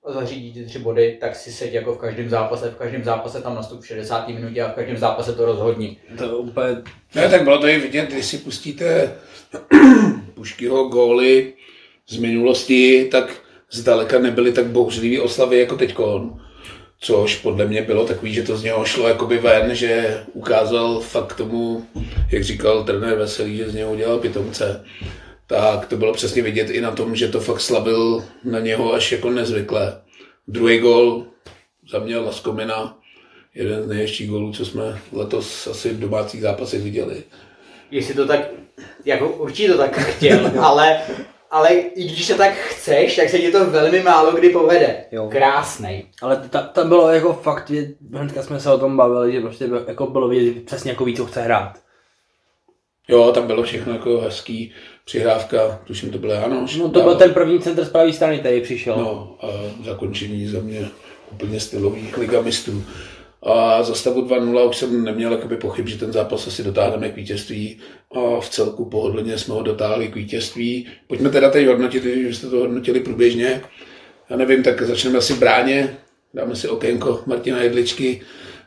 a 0.07 0.13
zařídí 0.13 0.53
ty 0.53 0.65
tři 0.65 0.79
body, 0.79 1.17
tak 1.21 1.37
si 1.37 1.53
seď 1.53 1.73
jako 1.73 1.95
v 1.95 1.99
každém 1.99 2.29
zápase, 2.29 2.71
v 2.71 2.77
každém 2.77 3.05
zápase 3.05 3.43
tam 3.43 3.55
nastup 3.55 3.81
v 3.81 3.87
60. 3.87 4.29
minutě 4.29 4.63
a 4.63 4.73
v 4.73 4.75
každém 4.75 4.97
zápase 4.97 5.33
to 5.33 5.45
rozhodní. 5.45 5.99
To 6.19 6.39
úplně... 6.39 6.83
Ne, 7.15 7.29
tak 7.29 7.43
bylo 7.43 7.59
to 7.59 7.67
i 7.67 7.79
vidět, 7.79 8.11
když 8.11 8.27
si 8.27 8.39
pustíte 8.39 9.15
Puškyho 10.35 10.89
góly 10.89 11.53
z 12.09 12.19
minulosti, 12.19 13.09
tak 13.11 13.43
zdaleka 13.71 14.19
nebyly 14.19 14.53
tak 14.53 14.67
bouřlivý 14.67 15.21
oslavy 15.21 15.59
jako 15.59 15.77
teďkon. 15.77 16.46
Což 17.01 17.37
podle 17.37 17.67
mě 17.67 17.83
bylo 17.83 18.07
takový, 18.07 18.35
že 18.35 18.43
to 18.43 18.57
z 18.57 18.63
něho 18.63 18.85
šlo 18.85 19.09
jakoby 19.09 19.39
ven, 19.39 19.75
že 19.75 20.21
ukázal 20.33 21.01
fakt 21.01 21.35
tomu, 21.35 21.87
jak 22.31 22.45
říkal 22.45 22.85
trenér 22.85 23.19
Veselý, 23.19 23.57
že 23.57 23.71
z 23.71 23.75
něho 23.75 23.93
udělal 23.93 24.19
pitomce. 24.19 24.85
Tak 25.47 25.87
to 25.87 25.97
bylo 25.97 26.13
přesně 26.13 26.43
vidět 26.43 26.71
i 26.71 26.81
na 26.81 26.91
tom, 26.91 27.17
že 27.17 27.29
to 27.29 27.41
fakt 27.41 27.61
slavil 27.61 28.25
na 28.45 28.61
něho 28.61 28.93
až 28.93 29.13
jako 29.13 29.31
nezvykle. 29.31 30.01
Druhý 30.49 30.79
gol 30.79 31.27
za 31.91 31.99
mě 31.99 32.19
Laskomina, 32.19 32.99
jeden 33.55 33.83
z 33.83 33.87
nejhezčích 33.87 34.31
gólů, 34.31 34.53
co 34.53 34.65
jsme 34.65 34.99
letos 35.13 35.67
asi 35.67 35.91
v 35.91 36.01
domácích 36.01 36.41
zápasech 36.41 36.83
viděli. 36.83 37.23
Jestli 37.91 38.15
to 38.15 38.27
tak, 38.27 38.41
jako 39.05 39.29
určitě 39.29 39.69
to 39.69 39.79
tak 39.79 39.99
chtěl, 39.99 40.53
ale 40.61 41.01
ale 41.51 41.69
i 41.75 42.05
když 42.05 42.29
to 42.29 42.35
tak 42.35 42.53
chceš, 42.55 43.17
tak 43.17 43.29
se 43.29 43.39
ti 43.39 43.53
to 43.53 43.71
velmi 43.71 44.03
málo 44.03 44.33
kdy 44.33 44.49
povede. 44.49 45.05
Jo. 45.13 45.29
Krásnej. 45.31 46.05
Ale 46.23 46.49
tam 46.73 46.89
bylo 46.89 47.11
jako 47.13 47.33
fakt, 47.33 47.71
že 47.71 47.87
hnedka 48.13 48.43
jsme 48.43 48.61
se 48.61 48.73
o 48.73 48.79
tom 48.79 48.97
bavili, 48.97 49.33
že 49.33 49.41
prostě 49.41 49.69
jako 49.89 50.07
bylo 50.07 50.29
vidět 50.29 50.65
přesně 50.65 50.91
jako 50.91 51.05
ví, 51.05 51.17
co 51.17 51.27
chce 51.27 51.43
hrát. 51.43 51.79
Jo, 53.09 53.33
tam 53.33 53.47
bylo 53.47 53.63
všechno 53.63 53.93
jako 53.93 54.21
hezký, 54.21 54.73
přihrávka, 55.05 55.81
tuším 55.87 56.11
to 56.11 56.19
bylo 56.19 56.33
Janoš. 56.33 56.77
No 56.77 56.91
to 56.91 57.03
byl 57.03 57.15
ten 57.15 57.35
první 57.35 57.61
centr 57.61 57.85
z 57.85 57.89
pravé 57.89 58.13
strany, 58.13 58.39
který 58.39 58.61
přišel. 58.61 58.97
No 58.97 59.37
a 59.41 59.47
zakončení 59.85 60.47
za 60.47 60.61
mě 60.61 60.89
úplně 61.33 61.61
stylový 61.61 62.09
liga 62.19 62.41
mistrů. 62.41 62.83
A 63.47 63.83
za 63.83 63.95
stavu 63.95 64.23
2-0 64.23 64.69
už 64.69 64.77
jsem 64.77 65.05
neměl 65.05 65.33
jakoby 65.33 65.57
pochyb, 65.57 65.87
že 65.87 65.99
ten 65.99 66.13
zápas 66.13 66.47
asi 66.47 66.63
dotáhneme 66.63 67.09
k 67.09 67.17
vítězství 67.17 67.79
a 68.15 68.41
v 68.41 68.49
celku 68.49 68.85
pohodlně 68.85 69.39
jsme 69.39 69.55
ho 69.55 69.63
dotáhli 69.63 70.09
k 70.09 70.15
vítězství. 70.15 70.87
Pojďme 71.07 71.31
teda 71.31 71.51
teď 71.51 71.67
hodnotit, 71.67 72.03
že 72.03 72.35
jste 72.35 72.51
to 72.51 72.57
hodnotili 72.57 73.01
průběžně. 73.01 73.63
Já 74.31 74.37
nevím, 74.37 74.63
tak 74.63 74.83
začneme 74.83 75.19
asi 75.19 75.35
bráně, 75.35 75.97
dáme 76.35 76.57
si 76.57 76.69
okénko 76.69 77.23
Martina 77.27 77.63
Jedličky. 77.63 78.21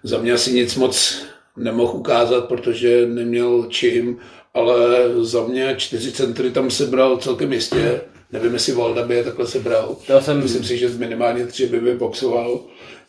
Za 0.03 0.17
mě 0.17 0.33
asi 0.33 0.53
nic 0.53 0.75
moc 0.75 1.25
nemohl 1.57 1.97
ukázat, 1.97 2.47
protože 2.47 3.05
neměl 3.05 3.65
čím, 3.69 4.17
ale 4.53 4.77
za 5.21 5.43
mě 5.43 5.75
čtyři 5.77 6.11
centry 6.11 6.51
tam 6.51 6.71
sebral 6.71 7.17
celkem 7.17 7.53
jistě. 7.53 8.01
Nevím, 8.31 8.53
jestli 8.53 8.73
Valda 8.73 9.03
by 9.03 9.15
je 9.15 9.23
takhle 9.23 9.47
sebral. 9.47 9.97
To 10.07 10.21
jsem... 10.21 10.41
Myslím 10.41 10.63
si, 10.63 10.77
že 10.77 10.89
minimálně 10.89 11.45
tři 11.45 11.67
by 11.67 11.79
vyboxoval. 11.79 12.59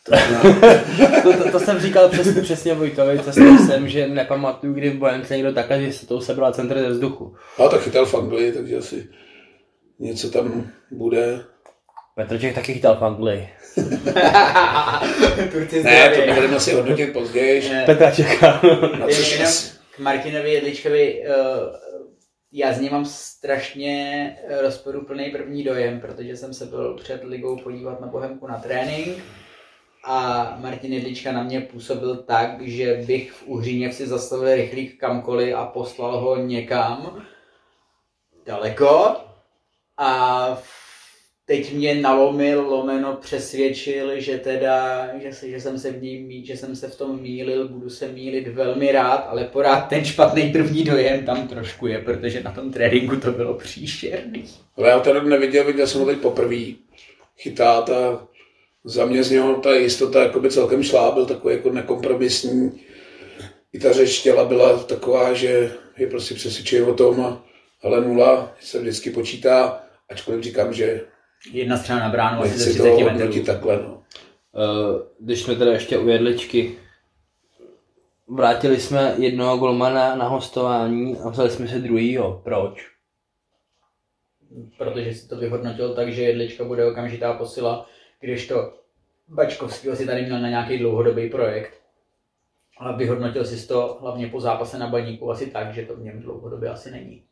To, 0.05 0.11
to, 1.23 1.43
to, 1.43 1.51
to, 1.51 1.59
jsem 1.59 1.79
říkal 1.79 2.09
přes, 2.09 2.41
přesně 2.41 2.73
Vojtovi, 2.73 3.19
cestou 3.19 3.57
jsem, 3.57 3.89
že 3.89 4.07
nepamatuju, 4.07 4.73
kdy 4.73 4.89
v 4.89 4.97
Bojence 4.97 5.37
někdo 5.37 5.53
takhle, 5.53 5.81
že 5.81 5.93
se 5.93 6.07
to 6.07 6.21
sebral 6.21 6.53
centr 6.53 6.79
ze 6.79 6.89
vzduchu. 6.89 7.35
A 7.57 7.67
tak 7.67 7.81
chytal 7.81 8.05
Fangli, 8.05 8.51
takže 8.51 8.77
asi 8.77 9.09
něco 9.99 10.31
tam 10.31 10.71
bude. 10.91 11.39
Petrček 12.15 12.55
taky 12.55 12.73
chytal 12.73 12.95
Fangli. 12.95 13.49
ne, 15.83 16.09
to 16.09 16.33
budeme 16.33 16.55
asi 16.55 16.73
hodnotit 16.73 17.13
později. 17.13 17.71
Petra 17.85 18.11
čeká. 18.11 18.61
k 19.95 19.99
Martinovi 19.99 20.53
Jedličkovi, 20.53 21.23
uh, 21.27 21.35
já 22.51 22.73
z 22.73 22.79
něj 22.79 22.89
mám 22.89 23.05
strašně 23.05 24.35
rozporuplný 24.61 25.29
první 25.29 25.63
dojem, 25.63 25.99
protože 26.01 26.35
jsem 26.35 26.53
se 26.53 26.65
byl 26.65 26.97
před 27.03 27.23
ligou 27.23 27.57
podívat 27.57 28.01
na 28.01 28.07
Bohemku 28.07 28.47
na 28.47 28.57
trénink 28.57 29.17
a 30.03 30.57
Martin 30.61 30.93
Jedlička 30.93 31.31
na 31.31 31.43
mě 31.43 31.61
působil 31.61 32.15
tak, 32.15 32.61
že 32.61 33.03
bych 33.07 33.31
v 33.31 33.47
Uhříně 33.47 33.93
si 33.93 34.07
zastavil 34.07 34.55
rychlík 34.55 34.99
kamkoliv 34.99 35.55
a 35.55 35.65
poslal 35.65 36.19
ho 36.19 36.37
někam 36.37 37.25
daleko 38.45 39.15
a 39.97 40.61
teď 41.45 41.73
mě 41.73 41.95
nalomil, 41.95 42.61
lomeno 42.61 43.13
přesvědčil, 43.13 44.19
že 44.19 44.37
teda, 44.37 45.07
že, 45.21 45.33
se, 45.33 45.49
že 45.49 45.61
jsem 45.61 45.79
se 45.79 45.91
v 45.91 46.01
ní, 46.01 46.45
že 46.45 46.57
jsem 46.57 46.75
se 46.75 46.87
v 46.87 46.95
tom 46.95 47.21
mýlil, 47.21 47.67
budu 47.67 47.89
se 47.89 48.07
mýlit 48.07 48.47
velmi 48.47 48.91
rád, 48.91 49.27
ale 49.29 49.43
porád 49.43 49.89
ten 49.89 50.05
špatný 50.05 50.51
první 50.51 50.83
dojem 50.83 51.25
tam 51.25 51.47
trošku 51.47 51.87
je, 51.87 51.99
protože 51.99 52.43
na 52.43 52.51
tom 52.51 52.71
tréninku 52.71 53.15
to 53.15 53.31
bylo 53.31 53.53
příšerný. 53.53 54.43
Ale 54.77 54.89
já 54.89 54.99
to 54.99 55.21
neviděl, 55.23 55.65
viděl 55.65 55.87
jsem 55.87 56.01
ho 56.01 56.07
teď 56.07 56.17
poprvé. 56.17 56.65
Chytá 57.37 57.81
ta 57.81 58.27
za 58.83 59.05
mě 59.05 59.23
z 59.23 59.31
něho 59.31 59.55
ta 59.55 59.73
jistota 59.73 60.23
jakoby 60.23 60.49
celkem 60.49 60.83
šla, 60.83 61.11
byl 61.11 61.25
takový 61.25 61.55
jako 61.55 61.71
nekompromisní. 61.71 62.81
I 63.73 63.79
ta 63.79 63.93
řeč 63.93 64.21
těla 64.21 64.45
byla 64.45 64.83
taková, 64.83 65.33
že 65.33 65.71
je 65.97 66.07
prostě 66.07 66.35
přesvědčuje 66.35 66.85
o 66.85 66.93
tom, 66.93 67.41
ale 67.83 68.01
nula 68.01 68.55
se 68.59 68.79
vždycky 68.79 69.09
počítá, 69.09 69.83
ačkoliv 70.09 70.43
říkám, 70.43 70.73
že 70.73 71.01
Jedna 71.51 71.77
strana 71.77 72.01
na 72.01 72.09
bránu 72.09 72.41
asi 72.41 72.57
ze 72.57 72.69
30 72.69 72.97
metrů. 72.97 73.43
takhle, 73.43 73.77
no. 73.77 74.03
Uh, 74.51 75.01
když 75.19 75.41
jsme 75.41 75.55
teda 75.55 75.71
ještě 75.71 75.97
u 75.97 76.07
jedličky, 76.07 76.75
vrátili 78.27 78.79
jsme 78.79 79.15
jednoho 79.17 79.57
golmana 79.57 80.15
na 80.15 80.27
hostování 80.27 81.17
a 81.17 81.29
vzali 81.29 81.49
jsme 81.49 81.67
se 81.67 81.79
druhýho. 81.79 82.41
Proč? 82.43 82.87
Protože 84.77 85.13
si 85.13 85.27
to 85.27 85.35
vyhodnotil 85.35 85.95
tak, 85.95 86.13
že 86.13 86.21
jedlička 86.21 86.63
bude 86.63 86.85
okamžitá 86.85 87.33
posila 87.33 87.89
když 88.21 88.47
to 88.47 88.73
Bačkovský 89.27 89.87
si 89.93 90.05
tady 90.05 90.21
měl 90.21 90.39
na 90.39 90.49
nějaký 90.49 90.77
dlouhodobý 90.77 91.29
projekt. 91.29 91.73
Ale 92.77 92.97
vyhodnotil 92.97 93.45
si 93.45 93.67
to 93.67 93.97
hlavně 94.01 94.27
po 94.27 94.41
zápase 94.41 94.77
na 94.77 94.87
baníku 94.87 95.31
asi 95.31 95.45
tak, 95.45 95.73
že 95.73 95.81
to 95.81 95.95
v 95.95 96.03
něm 96.03 96.21
dlouhodobě 96.21 96.69
asi 96.69 96.91
není. 96.91 97.23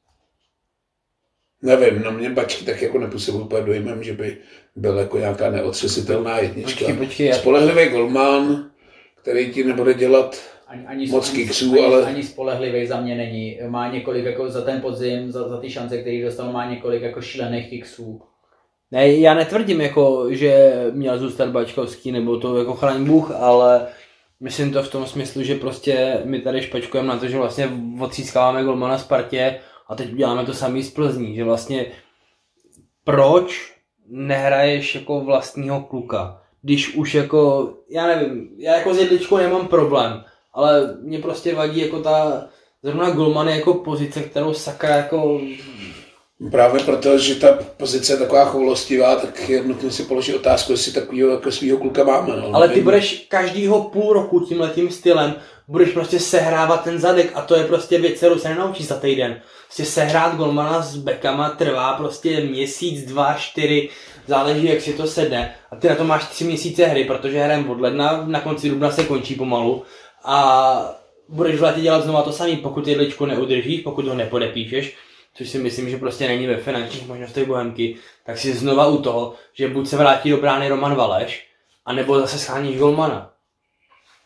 Nevím, 1.62 2.02
no 2.02 2.12
mě 2.12 2.30
Bačky 2.30 2.66
tak 2.66 2.82
jako 2.82 3.00
nepůsobil 3.00 3.42
úplně 3.42 3.66
dojmem, 3.66 4.04
že 4.04 4.14
by 4.14 4.38
byl 4.76 4.98
jako 4.98 5.18
nějaká 5.18 5.52
neotřesitelná 5.52 6.40
jednička. 6.40 6.86
Počkej, 6.86 7.06
počkej, 7.06 7.34
Spolehlivý 7.34 7.90
golman, 7.90 8.72
který 9.16 9.54
ti 9.54 9.64
nebude 9.64 9.94
dělat 9.94 10.42
ani, 10.68 10.86
ani, 10.86 11.08
moc 11.08 11.30
ani, 11.30 11.38
kiksů, 11.38 11.74
ani, 11.74 11.86
ale... 11.86 12.06
Ani 12.06 12.24
spolehlivý 12.24 12.88
za 12.88 13.02
mě 13.02 13.16
není. 13.16 13.60
Má 13.68 13.92
několik, 13.92 14.26
jako 14.26 14.50
za 14.50 14.62
ten 14.62 14.82
podzim, 14.82 15.32
za, 15.32 15.48
za 15.48 15.58
ty 15.58 15.70
šance, 15.70 16.02
který 16.02 16.22
dostal, 16.22 16.52
má 16.52 16.70
několik 16.70 17.02
jako 17.02 17.22
šílených 17.22 17.70
kiksů 17.70 18.22
Ne, 18.92 19.12
já 19.12 19.34
netvrdím, 19.34 19.82
jako, 19.82 20.26
že 20.30 20.74
měl 20.92 21.20
zůstat 21.20 21.50
Bačkovský, 21.50 22.12
nebo 22.12 22.38
to 22.38 22.58
jako 22.58 22.74
chraň 22.74 23.06
Bůh, 23.06 23.32
ale 23.32 23.88
myslím 24.40 24.74
to 24.74 24.84
v 24.84 24.92
tom 24.92 25.06
smyslu, 25.06 25.44
že 25.44 25.56
prostě 25.56 26.22
my 26.24 26.42
tady 26.42 26.62
špačkujeme 26.62 27.08
na 27.08 27.18
to, 27.18 27.28
že 27.28 27.38
vlastně 27.38 27.70
odcískáváme 28.00 28.64
golmana 28.64 28.98
Spartě 28.98 29.60
a 29.88 29.96
teď 29.96 30.10
děláme 30.10 30.46
to 30.46 30.54
samý 30.54 30.84
z 30.84 30.92
Plzní, 30.92 31.36
že 31.36 31.44
vlastně 31.44 31.86
proč 33.04 33.74
nehraješ 34.08 34.96
jako 34.96 35.22
vlastního 35.22 35.82
kluka, 35.82 36.42
když 36.62 36.96
už 36.96 37.14
jako, 37.14 37.74
já 37.90 38.08
nevím, 38.08 38.50
já 38.58 38.76
jako 38.76 38.94
s 38.94 38.98
jedličkou 38.98 39.38
nemám 39.38 39.68
problém, 39.68 40.24
ale 40.54 40.98
mě 41.02 41.20
prostě 41.20 41.56
vadí 41.56 41.82
jako 41.82 42.02
ta, 42.02 42.48
zrovna 42.84 43.10
golman 43.10 43.48
je 43.48 43.56
jako 43.56 43.74
pozice, 43.74 44.22
kterou 44.22 44.54
sakra 44.54 44.96
jako 44.96 45.42
Právě 46.52 46.84
proto, 46.84 47.18
že 47.18 47.36
ta 47.36 47.58
pozice 47.78 48.14
je 48.14 48.18
taková 48.18 48.46
choulostivá, 48.46 49.16
tak 49.16 49.50
je 49.50 49.64
nutné 49.64 49.92
si 49.92 50.04
položit 50.04 50.36
otázku, 50.36 50.72
jestli 50.72 50.92
takového 50.92 51.30
jako 51.30 51.52
svého 51.52 51.78
kluka 51.78 52.04
máme. 52.04 52.36
No. 52.36 52.50
Ale 52.54 52.70
ty 52.70 52.82
budeš 52.82 53.26
každýho 53.28 53.84
půl 53.84 54.14
roku 54.14 54.40
tímhletím 54.40 54.92
stylem, 54.92 55.36
budeš 55.68 55.90
prostě 55.90 56.20
sehrávat 56.20 56.84
ten 56.84 57.00
zadek 57.00 57.32
a 57.36 57.42
to 57.42 57.56
je 57.56 57.64
prostě 57.64 58.00
věc, 58.00 58.18
kterou 58.18 58.40
se 58.40 58.50
nenaučíš 58.50 58.88
za 58.88 58.96
týden. 58.96 59.42
Prostě 59.66 59.86
sehrát 59.86 60.36
golmana 60.36 60.82
s 60.82 60.96
bekama 60.96 61.50
trvá 61.50 61.94
prostě 61.94 62.42
měsíc, 62.42 63.06
dva, 63.06 63.34
čtyři, 63.34 63.90
záleží, 64.28 64.66
jak 64.66 64.82
si 64.82 64.94
to 64.94 65.08
sedne. 65.08 65.56
A 65.72 65.76
ty 65.76 65.90
na 65.90 65.96
to 65.96 66.04
máš 66.04 66.28
tři 66.28 66.44
měsíce 66.44 66.86
hry, 66.86 67.04
protože 67.04 67.40
hrajeme 67.40 67.70
od 67.70 67.82
ledna, 67.82 68.24
na 68.26 68.42
konci 68.42 68.70
dubna 68.70 68.92
se 68.92 69.04
končí 69.04 69.36
pomalu. 69.36 69.84
A 70.24 70.96
budeš 71.30 71.60
v 71.60 71.64
létě 71.64 71.82
dělat 71.82 72.04
znovu 72.04 72.24
to 72.24 72.32
samé, 72.32 72.56
pokud 72.56 72.88
jedličku 72.88 73.26
neudržíš, 73.26 73.82
pokud 73.82 74.08
ho 74.08 74.16
nepodepíšeš, 74.16 74.96
což 75.34 75.50
si 75.50 75.58
myslím, 75.58 75.90
že 75.90 75.98
prostě 75.98 76.28
není 76.28 76.48
ve 76.48 76.58
finančních 76.58 77.08
možnostech 77.08 77.48
Bohemky, 77.48 77.96
tak 78.26 78.38
si 78.38 78.54
znova 78.54 78.88
u 78.88 79.02
toho, 79.02 79.34
že 79.54 79.68
buď 79.68 79.88
se 79.88 79.98
vrátí 79.98 80.30
do 80.30 80.38
brány 80.38 80.70
Roman 80.70 80.96
Valeš, 80.96 81.48
anebo 81.86 82.20
zase 82.20 82.38
scháníš 82.38 82.78
golmana. 82.78 83.34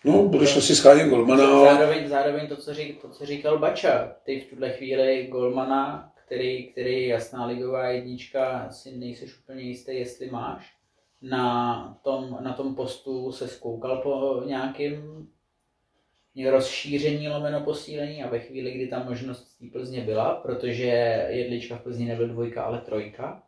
No, 0.06 0.24
budeš 0.24 0.58
asi 0.58 0.76
schánět 0.76 1.10
golmana, 1.10 1.48
ale 1.48 1.76
Zároveň, 1.76 2.08
zároveň 2.08 2.48
to, 2.48 2.56
co, 2.56 2.74
řík, 2.74 3.02
to, 3.02 3.10
co 3.10 3.26
říkal 3.26 3.60
Bača, 3.60 4.16
ty 4.24 4.40
v 4.40 4.50
tuhle 4.50 4.70
chvíli 4.70 5.28
golmana, 5.32 6.12
který, 6.26 6.68
který 6.68 6.94
je 6.94 7.08
jasná 7.08 7.46
ligová 7.46 7.88
jednička, 7.88 8.68
si 8.72 8.92
nejseš 8.98 9.40
úplně 9.40 9.62
jistý, 9.62 9.96
jestli 9.96 10.30
máš. 10.30 10.74
Na 11.22 11.98
tom, 12.04 12.38
na 12.40 12.54
tom 12.54 12.76
postu 12.76 13.32
se 13.32 13.48
zkoukal 13.48 13.98
po 13.98 14.42
nějakým 14.46 15.28
rozšíření 16.50 17.30
lomeno 17.30 17.62
posílení 17.62 18.24
a 18.24 18.30
ve 18.30 18.40
chvíli, 18.40 18.72
kdy 18.72 18.88
ta 18.88 19.04
možnost 19.04 19.58
té 19.60 19.66
Plzně 19.72 20.02
byla, 20.02 20.36
protože 20.36 20.86
jedlička 21.30 21.76
v 21.76 21.82
Plzni 21.82 22.06
nebyl 22.06 22.28
dvojka, 22.28 22.64
ale 22.64 22.82
trojka 22.82 23.44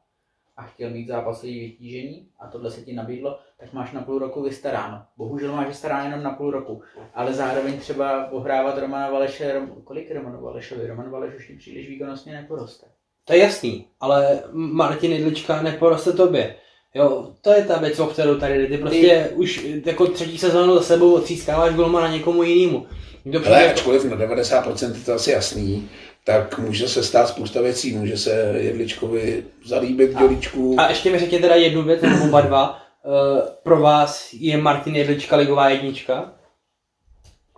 a 0.58 0.64
chtěl 0.64 0.90
mít 0.90 1.08
zápasový 1.08 1.60
vytížení 1.60 2.28
a 2.40 2.48
tohle 2.48 2.72
se 2.72 2.82
ti 2.82 2.94
nabídlo, 2.94 3.40
tak 3.58 3.74
máš 3.74 3.92
na 3.92 4.02
půl 4.02 4.20
roku 4.20 4.44
vystaráno. 4.44 5.06
Bohužel 5.18 5.52
máš 5.52 5.68
vystaráno 5.68 6.06
jenom 6.06 6.24
na 6.24 6.30
půl 6.30 6.52
roku, 6.52 6.82
ale 7.14 7.34
zároveň 7.34 7.80
třeba 7.80 8.32
ohrávat 8.32 8.78
Romana 8.78 9.10
Valeše, 9.10 9.54
Rom, 9.54 9.82
kolik 9.84 10.12
Romanu 10.12 10.42
Valešovi? 10.42 10.88
Roman 10.88 11.10
Valeš 11.10 11.36
už 11.36 11.52
příliš 11.58 11.90
výkonnostně 11.90 12.34
neporoste. 12.34 12.88
To 13.26 13.34
je 13.34 13.40
jasný, 13.40 13.88
ale 14.00 14.44
Martin 14.52 15.12
Jedlička 15.12 15.62
neporoste 15.62 16.14
tobě. 16.14 16.56
Jo, 16.96 17.28
to 17.42 17.54
je 17.54 17.64
ta 17.64 17.78
věc, 17.78 18.00
o 18.00 18.08
kterou 18.08 18.36
tady 18.36 18.58
jde. 18.58 18.68
Ty 18.68 18.78
prostě 18.78 19.28
ty... 19.30 19.36
už 19.36 19.66
jako 19.86 20.08
třetí 20.08 20.38
sezónu 20.38 20.76
za 20.76 20.82
sebou 20.82 21.14
odcískáváš 21.14 21.74
golmana 21.74 22.08
někomu 22.08 22.44
jinému. 22.44 22.88
Kdo 23.24 23.48
Ale 23.48 23.72
ačkoliv 23.72 24.04
na 24.04 24.18
90% 24.18 24.96
je 24.96 25.02
to 25.02 25.14
asi 25.14 25.32
jasný, 25.32 25.90
tak 26.24 26.60
může 26.60 26.88
se 26.88 27.04
stát 27.04 27.28
spousta 27.28 27.62
věcí. 27.62 27.96
Může 27.96 28.18
se 28.18 28.32
Jedličkovi 28.58 29.44
zalíbit 29.66 30.18
děličku. 30.18 30.76
A 30.80 30.90
ještě 30.90 31.12
mi 31.12 31.20
řekněte 31.20 31.42
teda 31.42 31.56
jednu 31.56 31.84
věc, 31.84 32.02
nebo 32.02 32.24
oba 32.24 32.42
dva. 32.42 32.82
Uh, 33.04 33.40
pro 33.64 33.80
vás 33.80 34.30
je 34.34 34.58
Martin 34.58 34.96
Jedlička 34.96 35.36
ligová 35.36 35.70
jednička? 35.70 36.34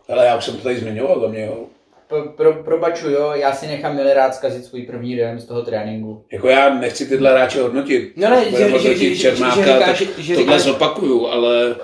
Ale 0.10 0.26
já 0.26 0.38
už 0.38 0.46
jsem 0.46 0.58
to 0.58 0.64
tady 0.64 0.80
zmiňoval 0.80 1.20
za 1.22 1.28
mě, 1.28 1.46
jo. 1.46 1.66
Pro, 2.08 2.24
pro, 2.38 2.54
pro 2.54 2.80
Baču, 2.80 3.10
jo, 3.10 3.32
já 3.34 3.54
si 3.54 3.68
nechám 3.68 3.96
milý 3.96 4.14
rád 4.14 4.36
zkazit 4.36 4.66
svůj 4.66 4.82
první 4.82 5.16
dojem 5.18 5.40
z 5.40 5.46
toho 5.46 5.62
tréninku. 5.62 6.24
Jako 6.32 6.48
já 6.50 6.74
nechci 6.74 7.06
tyhle 7.06 7.32
hráče 7.32 7.62
hodnotit. 7.62 8.14
No 8.16 8.30
ne, 8.30 8.46
že- 8.46 8.58
že- 8.58 8.64
hodnotit 8.64 8.98
že- 8.98 9.16
že- 9.16 9.22
Čermáka, 9.22 9.56
že 9.56 9.64
říkáš, 9.64 9.86
tak 9.86 9.96
že- 10.18 10.24
že 10.24 10.36
tohle 10.36 10.60
zopakuju, 10.60 11.28
ale 11.28 11.76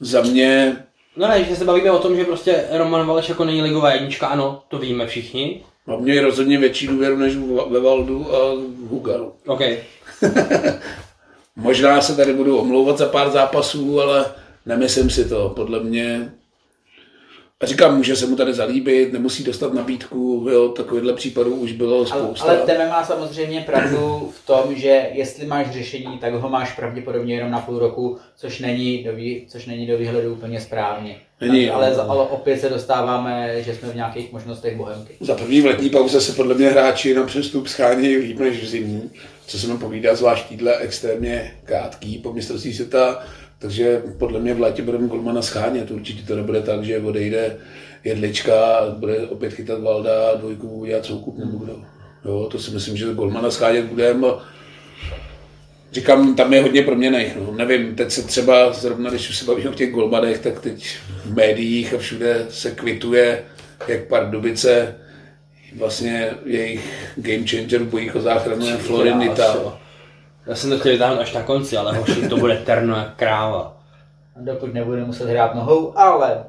za 0.00 0.22
mě 0.22 0.76
No 1.16 1.28
ne, 1.28 1.44
že 1.44 1.56
se 1.56 1.64
bavíme 1.64 1.90
o 1.90 1.98
tom, 1.98 2.16
že 2.16 2.24
prostě 2.24 2.64
Roman 2.72 3.06
Valeš 3.06 3.28
jako 3.28 3.44
není 3.44 3.62
ligová 3.62 3.92
jednička, 3.92 4.26
ano, 4.26 4.62
to 4.68 4.78
víme 4.78 5.06
všichni. 5.06 5.62
mám 5.86 6.00
měj 6.00 6.18
rozhodně 6.20 6.58
větší 6.58 6.86
důvěru 6.86 7.16
než 7.16 7.36
v- 7.36 7.66
ve 7.70 7.80
Valdu 7.80 8.34
a 8.34 8.54
v 8.54 8.88
Hugaru. 8.88 9.32
OK. 9.46 9.60
Možná 11.56 12.00
se 12.00 12.16
tady 12.16 12.32
budu 12.32 12.58
omlouvat 12.58 12.98
za 12.98 13.06
pár 13.06 13.30
zápasů, 13.30 14.00
ale 14.00 14.26
nemyslím 14.66 15.10
si 15.10 15.28
to. 15.28 15.52
Podle 15.56 15.80
mě 15.80 16.32
a 17.60 17.66
říkám, 17.66 17.96
může 17.96 18.16
se 18.16 18.26
mu 18.26 18.36
tady 18.36 18.54
zalíbit, 18.54 19.12
nemusí 19.12 19.44
dostat 19.44 19.74
nabídku, 19.74 20.46
jo, 20.50 20.68
takovýchhle 20.68 21.12
případů 21.12 21.54
už 21.54 21.72
bylo 21.72 21.96
Ale, 21.96 22.06
spousta. 22.06 22.44
ale 22.44 22.56
Teme 22.56 22.88
má 22.88 23.04
samozřejmě 23.04 23.60
pravdu 23.60 24.32
v 24.42 24.46
tom, 24.46 24.74
že 24.74 25.06
jestli 25.12 25.46
máš 25.46 25.70
řešení, 25.70 26.18
tak 26.18 26.34
ho 26.34 26.48
máš 26.48 26.76
pravděpodobně 26.76 27.34
jenom 27.34 27.50
na 27.50 27.60
půl 27.60 27.78
roku, 27.78 28.18
což 28.36 28.60
není 28.60 29.04
do, 29.04 29.12
vý, 29.12 29.44
což 29.48 29.66
není 29.66 29.86
do 29.86 29.98
výhledu 29.98 30.32
úplně 30.32 30.60
správně. 30.60 31.16
Není, 31.40 31.70
ale, 31.70 31.94
no. 31.96 32.10
ale 32.10 32.26
opět 32.26 32.60
se 32.60 32.68
dostáváme, 32.68 33.62
že 33.62 33.74
jsme 33.74 33.88
v 33.88 33.96
nějakých 33.96 34.32
možnostech 34.32 34.76
bohemky. 34.76 35.14
Za 35.20 35.34
první 35.34 35.60
v 35.60 35.66
letní 35.66 35.90
pauze 35.90 36.20
se 36.20 36.32
podle 36.32 36.54
mě 36.54 36.68
hráči 36.68 37.14
na 37.14 37.24
přestup 37.24 37.68
schánějí 37.68 38.16
líp 38.16 38.38
než 38.38 38.62
v 38.62 38.66
zimní, 38.66 39.10
co 39.46 39.58
se 39.58 39.66
mi 39.66 39.78
povídá, 39.78 40.14
zvlášť 40.14 40.48
týdle 40.48 40.76
extrémně 40.76 41.54
krátký 41.64 42.18
po 42.18 42.32
mistrovství 42.32 42.74
světa, 42.74 43.22
takže 43.58 44.02
podle 44.18 44.40
mě 44.40 44.54
v 44.54 44.60
létě 44.60 44.82
budeme 44.82 45.08
golmana 45.08 45.42
schánět, 45.42 45.90
určitě 45.90 46.26
to 46.26 46.36
nebude 46.36 46.62
tak, 46.62 46.84
že 46.84 46.98
odejde 47.00 47.56
jedlička 48.04 48.66
a 48.66 48.90
bude 48.90 49.18
opět 49.18 49.52
chytat 49.52 49.82
Valda, 49.82 50.34
dvojku 50.34 50.78
bude 50.78 50.90
dělat 50.90 51.04
soukup 51.04 51.38
nebo 51.38 51.58
kdo. 51.58 51.82
Jo, 52.24 52.48
to 52.50 52.58
si 52.58 52.70
myslím, 52.70 52.96
že 52.96 53.14
golmana 53.14 53.50
schánět 53.50 53.84
budeme. 53.84 54.26
Říkám, 55.92 56.36
tam 56.36 56.54
je 56.54 56.62
hodně 56.62 56.82
proměných. 56.82 57.36
No. 57.36 57.52
Nevím, 57.52 57.94
teď 57.94 58.10
se 58.10 58.22
třeba 58.22 58.72
zrovna, 58.72 59.10
když 59.10 59.30
už 59.30 59.38
se 59.38 59.44
bavíme 59.44 59.70
o 59.70 59.74
těch 59.74 59.92
golmanech, 59.92 60.38
tak 60.38 60.60
teď 60.60 60.96
v 61.24 61.34
médiích 61.34 61.94
a 61.94 61.98
všude 61.98 62.46
se 62.50 62.70
kvituje, 62.70 63.44
jak 63.88 64.04
Pardubice 64.04 64.94
vlastně 65.76 66.30
jejich 66.44 67.12
game 67.16 67.46
changer 67.46 67.80
v 67.80 67.90
bojích 67.90 68.16
o 68.16 68.20
záchranu 68.20 68.66
je 68.66 68.76
Florinita. 68.76 69.78
Já 70.48 70.54
jsem 70.54 70.70
to 70.70 70.78
chtěl 70.78 70.92
vytáhnout 70.92 71.20
až 71.20 71.32
na 71.32 71.42
konci, 71.42 71.76
ale 71.76 71.96
hoši, 71.96 72.28
to 72.28 72.36
bude 72.36 72.56
terno 72.56 72.96
jak 72.96 73.16
kráva. 73.16 73.76
Dokud 74.36 74.74
nebude 74.74 75.04
muset 75.04 75.28
hrát 75.28 75.54
nohou, 75.54 75.98
ale 75.98 76.44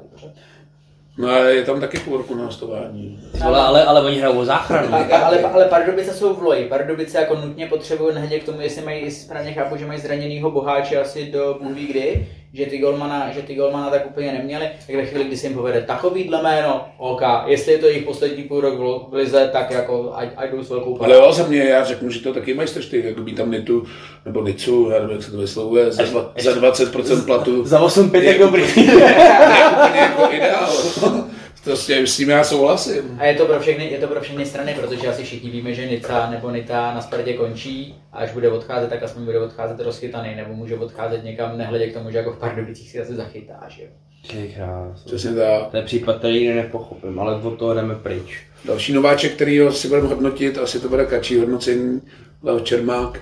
No 1.18 1.28
a 1.28 1.36
je 1.38 1.62
tam 1.64 1.80
taky 1.80 1.98
půl 1.98 2.16
roku 2.16 2.34
na 2.34 2.44
hostování. 2.44 3.20
Vole, 3.44 3.60
ale, 3.60 3.84
ale 3.84 4.02
oni 4.02 4.18
hrajou 4.18 4.38
o 4.38 4.44
záchranu. 4.44 4.94
A- 4.94 5.18
ale, 5.18 5.40
ale 5.40 5.64
Pardubice 5.64 6.12
jsou 6.12 6.34
v 6.34 6.42
loji. 6.42 6.68
Pardubice 6.68 7.18
jako 7.18 7.34
nutně 7.34 7.66
potřebují 7.66 8.14
nehledě 8.14 8.40
k 8.40 8.44
tomu, 8.44 8.60
jestli 8.60 8.82
mají, 8.82 9.04
jestli 9.04 9.20
správně 9.24 9.52
chápu, 9.52 9.76
že 9.76 9.86
mají 9.86 10.00
zraněnýho 10.00 10.50
boháče 10.50 11.00
asi 11.00 11.32
do 11.32 11.58
Bůh 11.62 11.72
kdy, 11.76 12.28
že 12.54 12.66
ty 12.66 12.78
golmana, 12.78 13.30
že 13.34 13.42
ty 13.42 13.54
golmana 13.54 13.90
tak 13.90 14.06
úplně 14.06 14.32
neměli, 14.32 14.68
tak 14.86 14.96
ve 14.96 15.06
chvíli, 15.06 15.24
kdy 15.24 15.36
se 15.36 15.46
jim 15.46 15.56
povede 15.56 15.80
takovýhle 15.82 16.42
jméno, 16.42 16.84
OK, 16.98 17.22
jestli 17.46 17.72
je 17.72 17.78
to 17.78 17.86
jejich 17.86 18.04
poslední 18.04 18.42
půl 18.42 18.60
rok 18.60 18.74
v 19.10 19.14
lize, 19.14 19.50
tak 19.52 19.70
jako 19.70 20.12
ať, 20.14 20.28
ať 20.36 20.50
jdou 20.50 20.64
s 20.64 20.70
velkou 20.70 21.02
Ale 21.02 21.14
jo, 21.14 21.32
za 21.32 21.46
mě, 21.46 21.64
já 21.64 21.84
řeknu, 21.84 22.10
že 22.10 22.20
to 22.20 22.34
taky 22.34 22.54
majstrštýk, 22.54 23.04
jako 23.04 23.20
být 23.20 23.36
tam 23.36 23.50
Nitu, 23.50 23.84
nebo 24.24 24.42
Nicu, 24.42 24.90
já 24.92 25.00
nevím, 25.00 25.16
jak 25.16 25.22
se 25.24 25.30
to 25.30 25.38
vyslovuje, 25.38 25.92
za, 25.92 26.02
dva, 26.02 26.32
za 26.38 26.52
20% 26.52 27.24
platu. 27.24 27.64
Za 27.66 27.80
8 27.80 28.10
pětek 28.10 28.38
Je- 28.38 28.44
dobrý. 28.46 28.62
úplně 28.62 30.00
jako 30.00 30.32
ideál. 30.32 30.72
Prostě 31.64 32.06
s 32.06 32.16
tím 32.16 32.30
já 32.30 32.44
souhlasím. 32.44 33.16
A 33.18 33.24
je 33.24 33.34
to, 33.34 33.46
pro 33.46 33.60
všechny, 33.60 33.90
je 33.90 33.98
to 33.98 34.06
pro 34.06 34.20
všechny 34.20 34.46
strany, 34.46 34.74
protože 34.74 35.08
asi 35.08 35.22
všichni 35.22 35.50
víme, 35.50 35.74
že 35.74 35.88
Nica 35.88 36.30
nebo 36.30 36.50
Nita 36.50 36.94
na 36.94 37.00
Spartě 37.00 37.32
končí 37.32 37.94
a 38.12 38.18
až 38.18 38.32
bude 38.32 38.50
odcházet, 38.50 38.90
tak 38.90 39.02
aspoň 39.02 39.24
bude 39.24 39.40
odcházet 39.40 39.80
rozchytaný, 39.80 40.34
nebo 40.36 40.54
může 40.54 40.76
odcházet 40.78 41.24
někam, 41.24 41.58
nehledě 41.58 41.86
k 41.86 41.94
tomu, 41.94 42.10
že 42.10 42.18
jako 42.18 42.32
v 42.32 42.38
Pardubicích 42.38 42.90
si 42.90 43.00
asi 43.00 43.14
zachytá, 43.14 43.66
že 43.68 43.82
jo. 43.82 43.88
Ty 44.30 44.52
krás. 44.56 45.04
Přesně 45.04 45.34
tak. 45.34 45.70
To 45.70 45.76
je 45.76 45.82
případ, 45.82 46.18
který 46.18 46.48
nepochopím, 46.48 47.20
ale 47.20 47.34
od 47.34 47.58
toho 47.58 47.74
jdeme 47.74 47.94
pryč. 47.94 48.42
Další 48.64 48.92
nováček, 48.92 49.34
který 49.34 49.60
si 49.70 49.88
budeme 49.88 50.08
hodnotit, 50.08 50.58
asi 50.58 50.80
to 50.80 50.88
bude 50.88 51.04
kačí 51.04 51.38
hodnocení, 51.38 52.00
Leo 52.42 52.60
Čermák. 52.60 53.20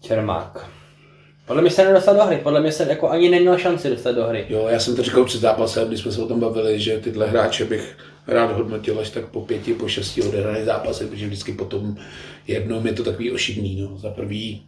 Čermák. 0.00 0.77
Podle 1.48 1.62
mě 1.62 1.70
se 1.70 1.84
nedostal 1.84 2.14
do 2.14 2.22
hry, 2.22 2.40
podle 2.42 2.60
mě 2.60 2.72
se 2.72 2.86
jako 2.88 3.08
ani 3.08 3.28
neměl 3.28 3.58
šanci 3.58 3.90
dostat 3.90 4.12
do 4.12 4.26
hry. 4.26 4.46
Jo, 4.48 4.66
já 4.70 4.80
jsem 4.80 4.96
to 4.96 5.02
říkal 5.02 5.24
před 5.24 5.40
zápasem, 5.40 5.88
když 5.88 6.00
jsme 6.00 6.12
se 6.12 6.22
o 6.22 6.26
tom 6.26 6.40
bavili, 6.40 6.80
že 6.80 6.98
tyhle 6.98 7.26
hráče 7.26 7.64
bych 7.64 7.96
rád 8.26 8.56
hodnotil 8.56 9.00
až 9.00 9.10
tak 9.10 9.28
po 9.28 9.40
pěti, 9.40 9.74
po 9.74 9.88
šesti 9.88 10.22
odehraných 10.22 10.64
zápasech, 10.64 11.08
protože 11.08 11.26
vždycky 11.26 11.52
potom 11.52 11.96
jednou 12.46 12.86
je 12.86 12.92
to 12.92 13.04
takový 13.04 13.32
ošidný. 13.32 13.80
No. 13.80 13.98
Za 13.98 14.10
prvý 14.10 14.62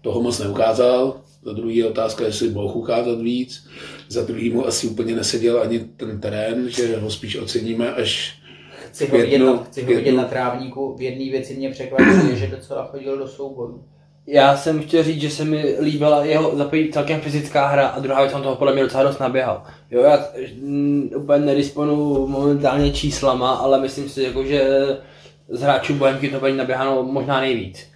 toho 0.00 0.22
moc 0.22 0.38
neukázal, 0.38 1.20
za 1.42 1.52
druhý 1.52 1.76
je 1.76 1.86
otázka, 1.86 2.24
jestli 2.24 2.50
mohl 2.50 2.78
ukázat 2.78 3.20
víc, 3.20 3.68
za 4.08 4.22
druhý 4.22 4.50
mu 4.50 4.66
asi 4.66 4.86
úplně 4.86 5.14
neseděl 5.14 5.60
ani 5.62 5.78
ten 5.78 6.20
terén, 6.20 6.70
že 6.70 6.96
ho 6.96 7.10
spíš 7.10 7.36
oceníme, 7.36 7.94
až 7.94 8.38
chci 8.86 9.06
ho, 9.06 9.18
vidět 9.18 9.38
na, 9.38 9.56
chci 9.56 9.82
ho 9.82 9.88
vidět 9.88 10.12
na 10.12 10.24
trávníku. 10.24 10.96
V 10.96 11.02
jedné 11.02 11.24
věci 11.30 11.54
mě 11.56 11.70
překvapuje, 11.70 12.36
že 12.36 12.46
docela 12.46 12.86
chodil 12.86 13.18
do 13.18 13.28
soubojů. 13.28 13.84
Já 14.26 14.56
jsem 14.56 14.82
chtěl 14.82 15.02
říct, 15.02 15.20
že 15.20 15.30
se 15.30 15.44
mi 15.44 15.76
líbila 15.80 16.24
jeho 16.24 16.56
zapojit 16.56 16.92
celkem 16.92 17.20
fyzická 17.20 17.66
hra 17.66 17.86
a 17.86 18.00
druhá 18.00 18.20
věc, 18.20 18.34
on 18.34 18.42
toho 18.42 18.56
podle 18.56 18.72
mě 18.72 18.82
docela 18.82 19.02
dost 19.02 19.18
naběhal. 19.18 19.62
Jo, 19.90 20.02
já 20.02 20.28
mm, 20.62 21.10
úplně 21.16 21.46
nedisponuju 21.46 22.26
momentálně 22.26 22.92
číslama, 22.92 23.54
ale 23.54 23.80
myslím 23.80 24.08
si, 24.08 24.22
jako, 24.22 24.44
že 24.44 24.68
z 25.48 25.60
hráčů 25.60 25.94
Bohemky 25.94 26.28
to 26.28 26.38
bude 26.38 26.52
naběháno 26.54 27.02
možná 27.02 27.40
nejvíc. 27.40 27.95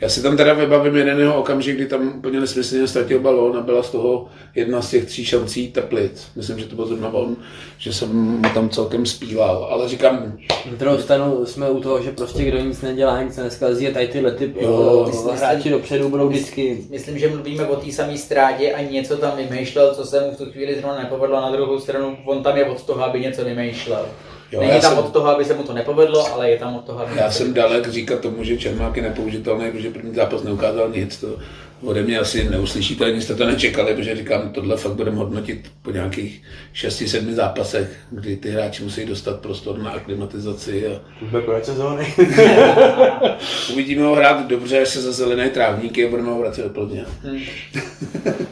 Já 0.00 0.08
si 0.08 0.22
tam 0.22 0.36
teda 0.36 0.52
vybavím 0.54 0.96
jeden 0.96 1.18
jeho 1.18 1.38
okamžik, 1.40 1.76
kdy 1.76 1.86
tam 1.86 2.12
úplně 2.18 2.40
nesmyslně 2.40 2.88
ztratil 2.88 3.20
balón 3.20 3.56
a 3.56 3.60
byla 3.60 3.82
z 3.82 3.90
toho 3.90 4.26
jedna 4.54 4.82
z 4.82 4.90
těch 4.90 5.04
tří 5.04 5.24
šancí 5.24 5.68
teplic. 5.72 6.26
Myslím, 6.36 6.58
že 6.58 6.66
to 6.66 6.76
byl 6.76 6.86
zrovna 6.86 7.08
on, 7.12 7.36
že 7.78 7.92
jsem 7.92 8.08
mu 8.16 8.48
tam 8.54 8.68
celkem 8.68 9.06
zpíval. 9.06 9.68
Ale 9.70 9.88
říkám, 9.88 10.32
Na 10.70 10.76
druhou 10.78 10.98
stranu 10.98 11.46
jsme 11.46 11.70
u 11.70 11.80
toho, 11.80 12.02
že 12.02 12.10
prostě 12.12 12.44
kdo 12.44 12.58
nic 12.58 12.80
nedělá, 12.82 13.22
nic 13.22 13.34
se 13.34 13.42
neskazí 13.42 13.88
a 13.88 13.92
tady 13.92 14.08
tyhle 14.08 14.30
ty 14.30 14.54
Jo, 14.60 15.04
eh, 15.06 15.10
myslím- 15.10 15.34
hráči 15.36 15.70
dopředu 15.70 16.08
budou 16.08 16.28
vždycky 16.28 16.78
Myslím, 16.90 17.18
že 17.18 17.28
mluvíme 17.28 17.66
o 17.66 17.76
té 17.76 17.92
samé 17.92 18.18
ztrátě 18.18 18.72
a 18.72 18.82
něco 18.82 19.16
tam 19.16 19.32
vymýšlel, 19.36 19.94
co 19.94 20.04
se 20.06 20.20
mu 20.20 20.32
v 20.32 20.36
tu 20.36 20.44
chvíli 20.52 20.74
zrovna 20.74 21.02
nepovedlo. 21.02 21.40
Na 21.40 21.50
druhou 21.52 21.78
stranu, 21.80 22.16
on 22.24 22.42
tam 22.42 22.56
je 22.56 22.64
od 22.64 22.82
toho, 22.82 23.04
aby 23.04 23.20
něco 23.20 23.44
vymýšlel. 23.44 24.06
Jo, 24.52 24.60
Není 24.60 24.80
tam 24.80 24.94
jsem- 24.94 24.98
od 25.04 25.12
toho, 25.12 25.26
aby 25.28 25.44
se 25.44 25.54
mu 25.54 25.62
to 25.62 25.72
nepovedlo, 25.72 26.32
ale 26.34 26.50
je 26.50 26.58
tam 26.58 26.76
od 26.76 26.84
toho, 26.84 27.00
aby 27.00 27.18
já 27.18 27.30
jsem 27.30 27.54
dalek 27.54 27.88
říkat 27.88 28.20
tomu, 28.20 28.44
že 28.44 28.58
Čermák 28.58 28.96
je 28.96 29.02
nepoužitelný, 29.02 29.70
protože 29.70 29.90
první 29.90 30.14
zápas 30.14 30.42
neukázal 30.42 30.88
nic. 30.88 31.16
To 31.16 31.36
ode 31.82 32.02
mě 32.02 32.18
asi 32.18 32.48
neuslyšíte, 32.50 33.04
ani 33.04 33.20
jste 33.22 33.34
to 33.34 33.46
nečekali, 33.46 33.94
protože 33.94 34.16
říkám, 34.16 34.50
tohle 34.52 34.76
fakt 34.76 34.92
budeme 34.92 35.16
hodnotit 35.16 35.70
po 35.82 35.90
nějakých 35.90 36.42
6-7 36.74 37.34
zápasech, 37.34 37.88
kdy 38.10 38.36
ty 38.36 38.50
hráči 38.50 38.82
musí 38.82 39.04
dostat 39.06 39.40
prostor 39.40 39.78
na 39.78 39.90
aklimatizaci 39.90 40.86
a 40.86 41.00
Bude 41.30 41.42
konec 41.42 41.64
sezóny. 41.64 42.14
uvidíme 43.72 44.02
ho 44.02 44.14
hrát 44.14 44.46
dobře, 44.46 44.80
až 44.82 44.88
se 44.88 45.02
za 45.02 45.12
zelené 45.12 45.48
trávníky 45.50 46.06
a 46.06 46.10
budeme 46.10 46.28
ho 46.30 46.38
vracet 46.38 46.62
do 46.62 46.68
plně. 46.70 47.04
Hmm. 47.24 47.40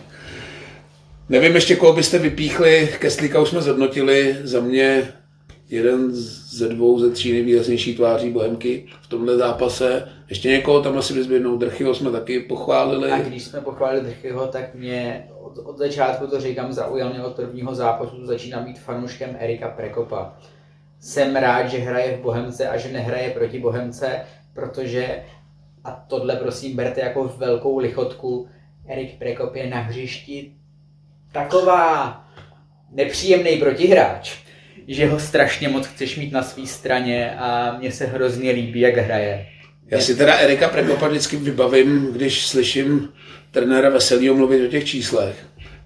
Nevím 1.29 1.55
ještě, 1.55 1.77
koho 1.77 1.93
byste 1.93 2.19
vypíchli, 2.19 2.89
Kestlíka 2.99 3.41
už 3.41 3.49
jsme 3.49 3.63
zhodnotili, 3.63 4.37
za 4.43 4.61
mě 4.61 5.09
jeden 5.69 6.13
ze 6.13 6.69
dvou, 6.69 6.99
ze 6.99 7.11
tří 7.11 7.33
nejvýraznějších 7.33 7.97
tváří 7.97 8.31
Bohemky 8.31 8.87
v 9.03 9.07
tomhle 9.07 9.37
zápase. 9.37 10.09
Ještě 10.29 10.49
někoho 10.49 10.83
tam 10.83 10.99
asi 10.99 11.15
vyzběhnout, 11.15 11.61
Drchyho 11.61 11.95
jsme 11.95 12.11
taky 12.11 12.41
pochválili. 12.41 13.11
A 13.11 13.19
když 13.19 13.45
jsme 13.45 13.61
pochválili 13.61 14.05
Drchyho, 14.05 14.47
tak 14.47 14.75
mě 14.75 15.29
od, 15.41 15.59
od 15.59 15.79
začátku 15.79 16.27
to 16.27 16.41
říkám, 16.41 16.73
zaujal 16.73 17.11
mě 17.11 17.25
od 17.25 17.37
prvního 17.37 17.75
zápasu, 17.75 18.27
začíná 18.27 18.61
být 18.61 18.79
fanouškem 18.79 19.37
Erika 19.39 19.69
Prekopa. 19.69 20.39
Jsem 21.01 21.37
rád, 21.37 21.67
že 21.67 21.79
hraje 21.79 22.17
v 22.17 22.21
Bohemce 22.21 22.69
a 22.69 22.77
že 22.77 22.93
nehraje 22.93 23.31
proti 23.31 23.59
Bohemce, 23.59 24.21
protože, 24.55 25.23
a 25.85 26.05
tohle 26.09 26.37
prosím 26.37 26.77
berte 26.77 27.01
jako 27.01 27.35
velkou 27.37 27.79
lichotku, 27.79 28.49
Erik 28.89 29.19
Prekop 29.19 29.55
je 29.55 29.71
na 29.71 29.81
hřišti 29.81 30.53
taková 31.33 32.25
nepříjemný 32.91 33.57
protihráč, 33.57 34.46
že 34.89 35.07
ho 35.07 35.19
strašně 35.19 35.69
moc 35.69 35.87
chceš 35.87 36.17
mít 36.17 36.33
na 36.33 36.43
své 36.43 36.67
straně 36.67 37.37
a 37.39 37.77
mně 37.79 37.93
se 37.93 38.07
hrozně 38.07 38.51
líbí, 38.51 38.81
jak 38.81 38.97
hraje. 38.97 39.47
Já 39.91 40.01
si 40.01 40.17
teda 40.17 40.35
Erika 40.35 40.69
Prekopa 40.69 41.09
vždycky 41.09 41.37
vybavím, 41.37 42.13
když 42.13 42.47
slyším 42.47 43.09
trenéra 43.51 43.91
Veselýho 43.91 44.35
mluvit 44.35 44.67
o 44.67 44.71
těch 44.71 44.85
číslech. 44.85 45.37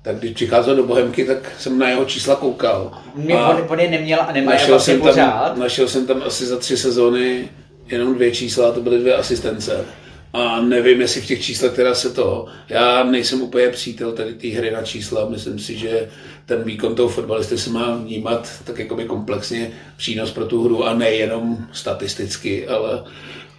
Tak 0.02 0.16
když 0.16 0.30
přicházel 0.32 0.76
do 0.76 0.82
Bohemky, 0.86 1.24
tak 1.24 1.52
jsem 1.58 1.78
na 1.78 1.88
jeho 1.88 2.04
čísla 2.04 2.36
koukal. 2.36 2.98
Mě, 3.14 3.34
on, 3.36 3.66
on 3.68 3.80
je 3.80 3.90
neměl 3.90 4.18
a 4.28 4.32
nemá 4.32 4.52
Našel 4.52 4.68
vlastně 4.68 4.94
jsem, 4.94 5.00
pořád. 5.00 5.48
tam, 5.48 5.58
našel 5.60 5.88
jsem 5.88 6.06
tam 6.06 6.22
asi 6.26 6.46
za 6.46 6.58
tři 6.58 6.76
sezóny 6.76 7.48
jenom 7.86 8.14
dvě 8.14 8.30
čísla, 8.30 8.68
a 8.68 8.72
to 8.72 8.80
byly 8.80 8.98
dvě 8.98 9.14
asistence. 9.14 9.84
A 10.32 10.60
nevím, 10.60 11.00
jestli 11.00 11.20
v 11.20 11.26
těch 11.26 11.42
číslech 11.42 11.72
teda 11.72 11.94
se 11.94 12.10
to... 12.10 12.46
Já 12.68 13.04
nejsem 13.04 13.42
úplně 13.42 13.68
přítel 13.68 14.12
tady 14.12 14.34
té 14.34 14.48
hry 14.48 14.70
na 14.70 14.82
čísla. 14.82 15.28
Myslím 15.28 15.58
si, 15.58 15.78
že 15.78 16.08
ten 16.46 16.62
výkon 16.62 16.94
toho 16.94 17.08
fotbalisty 17.08 17.58
se 17.58 17.70
má 17.70 17.96
vnímat 17.96 18.48
tak 18.64 18.78
jakoby 18.78 19.04
komplexně 19.04 19.72
přínos 19.96 20.30
pro 20.30 20.46
tu 20.46 20.64
hru 20.64 20.84
a 20.84 20.94
nejenom 20.94 21.66
statisticky, 21.72 22.68
ale 22.68 23.04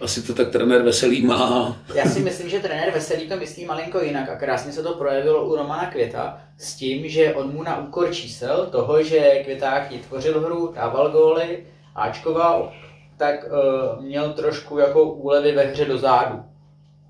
asi 0.00 0.22
to 0.22 0.34
tak 0.34 0.50
trenér 0.50 0.82
Veselý 0.82 1.26
má. 1.26 1.76
Já 1.94 2.04
si 2.04 2.20
myslím, 2.20 2.48
že 2.48 2.60
trenér 2.60 2.90
Veselý 2.94 3.28
to 3.28 3.36
myslí 3.36 3.64
malinko 3.64 4.00
jinak 4.00 4.28
a 4.28 4.36
krásně 4.36 4.72
se 4.72 4.82
to 4.82 4.94
projevilo 4.94 5.46
u 5.46 5.56
Romana 5.56 5.90
Květa 5.90 6.40
s 6.58 6.74
tím, 6.74 7.08
že 7.08 7.34
on 7.34 7.52
mu 7.52 7.62
na 7.62 7.78
úkor 7.78 8.14
čísel 8.14 8.66
toho, 8.66 9.02
že 9.02 9.40
Květák 9.44 9.92
jí 9.92 9.98
tvořil 9.98 10.40
hru, 10.40 10.72
dával 10.76 11.10
góly, 11.10 11.64
áčkoval, 11.94 12.72
tak 13.16 13.44
uh, 13.44 14.04
měl 14.04 14.32
trošku 14.32 14.78
jako 14.78 15.04
úlevy 15.04 15.52
ve 15.52 15.62
hře 15.62 15.84
do 15.84 15.98
zádu. 15.98 16.42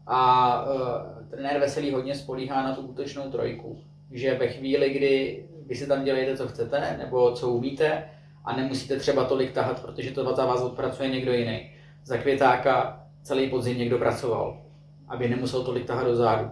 A 0.06 0.64
uh, 0.64 1.28
trenér 1.30 1.60
Veselý 1.60 1.92
hodně 1.92 2.14
spolíhá 2.14 2.62
na 2.62 2.74
tu 2.74 2.80
útočnou 2.80 3.30
trojku, 3.30 3.78
že 4.10 4.34
ve 4.34 4.48
chvíli, 4.48 4.90
kdy 4.90 5.44
vy 5.66 5.74
si 5.74 5.86
tam 5.86 6.04
dělejte, 6.04 6.36
co 6.36 6.48
chcete, 6.48 6.96
nebo 6.98 7.32
co 7.32 7.50
umíte, 7.50 8.04
a 8.44 8.56
nemusíte 8.56 8.96
třeba 8.96 9.24
tolik 9.24 9.52
tahat, 9.52 9.82
protože 9.82 10.10
to 10.10 10.34
za 10.34 10.46
vás 10.46 10.62
odpracuje 10.62 11.08
někdo 11.08 11.32
jiný. 11.32 11.70
Za 12.04 12.16
Květáka 12.16 13.06
celý 13.22 13.50
podzim 13.50 13.78
někdo 13.78 13.98
pracoval, 13.98 14.62
aby 15.08 15.28
nemusel 15.28 15.64
tolik 15.64 15.84
tahat 15.84 16.06
do 16.06 16.16
zádu. 16.16 16.50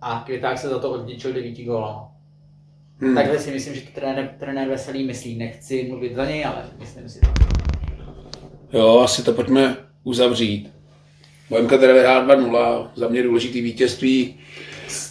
A 0.00 0.22
Květák 0.26 0.58
se 0.58 0.68
za 0.68 0.78
to 0.78 0.90
odděčil 0.90 1.32
devíti 1.32 1.64
gólama. 1.64 2.12
Hmm. 3.00 3.14
Takhle 3.14 3.38
si 3.38 3.50
myslím, 3.50 3.74
že 3.74 3.80
to 3.80 3.90
trenér, 3.94 4.34
trenér 4.38 4.68
Veselý 4.68 5.06
myslí. 5.06 5.38
Nechci 5.38 5.86
mluvit 5.88 6.14
za 6.14 6.24
něj, 6.24 6.44
ale 6.44 6.64
myslím 6.78 7.08
si 7.08 7.20
to. 7.20 7.26
Jo, 8.72 9.00
asi 9.00 9.22
to 9.22 9.32
pojďme 9.32 9.76
uzavřít. 10.04 10.73
Bohemka 11.50 11.78
teda 11.78 11.92
vyhrál 11.92 12.26
2-0, 12.26 12.88
za 12.94 13.08
mě 13.08 13.22
důležitý 13.22 13.60
vítězství. 13.60 14.36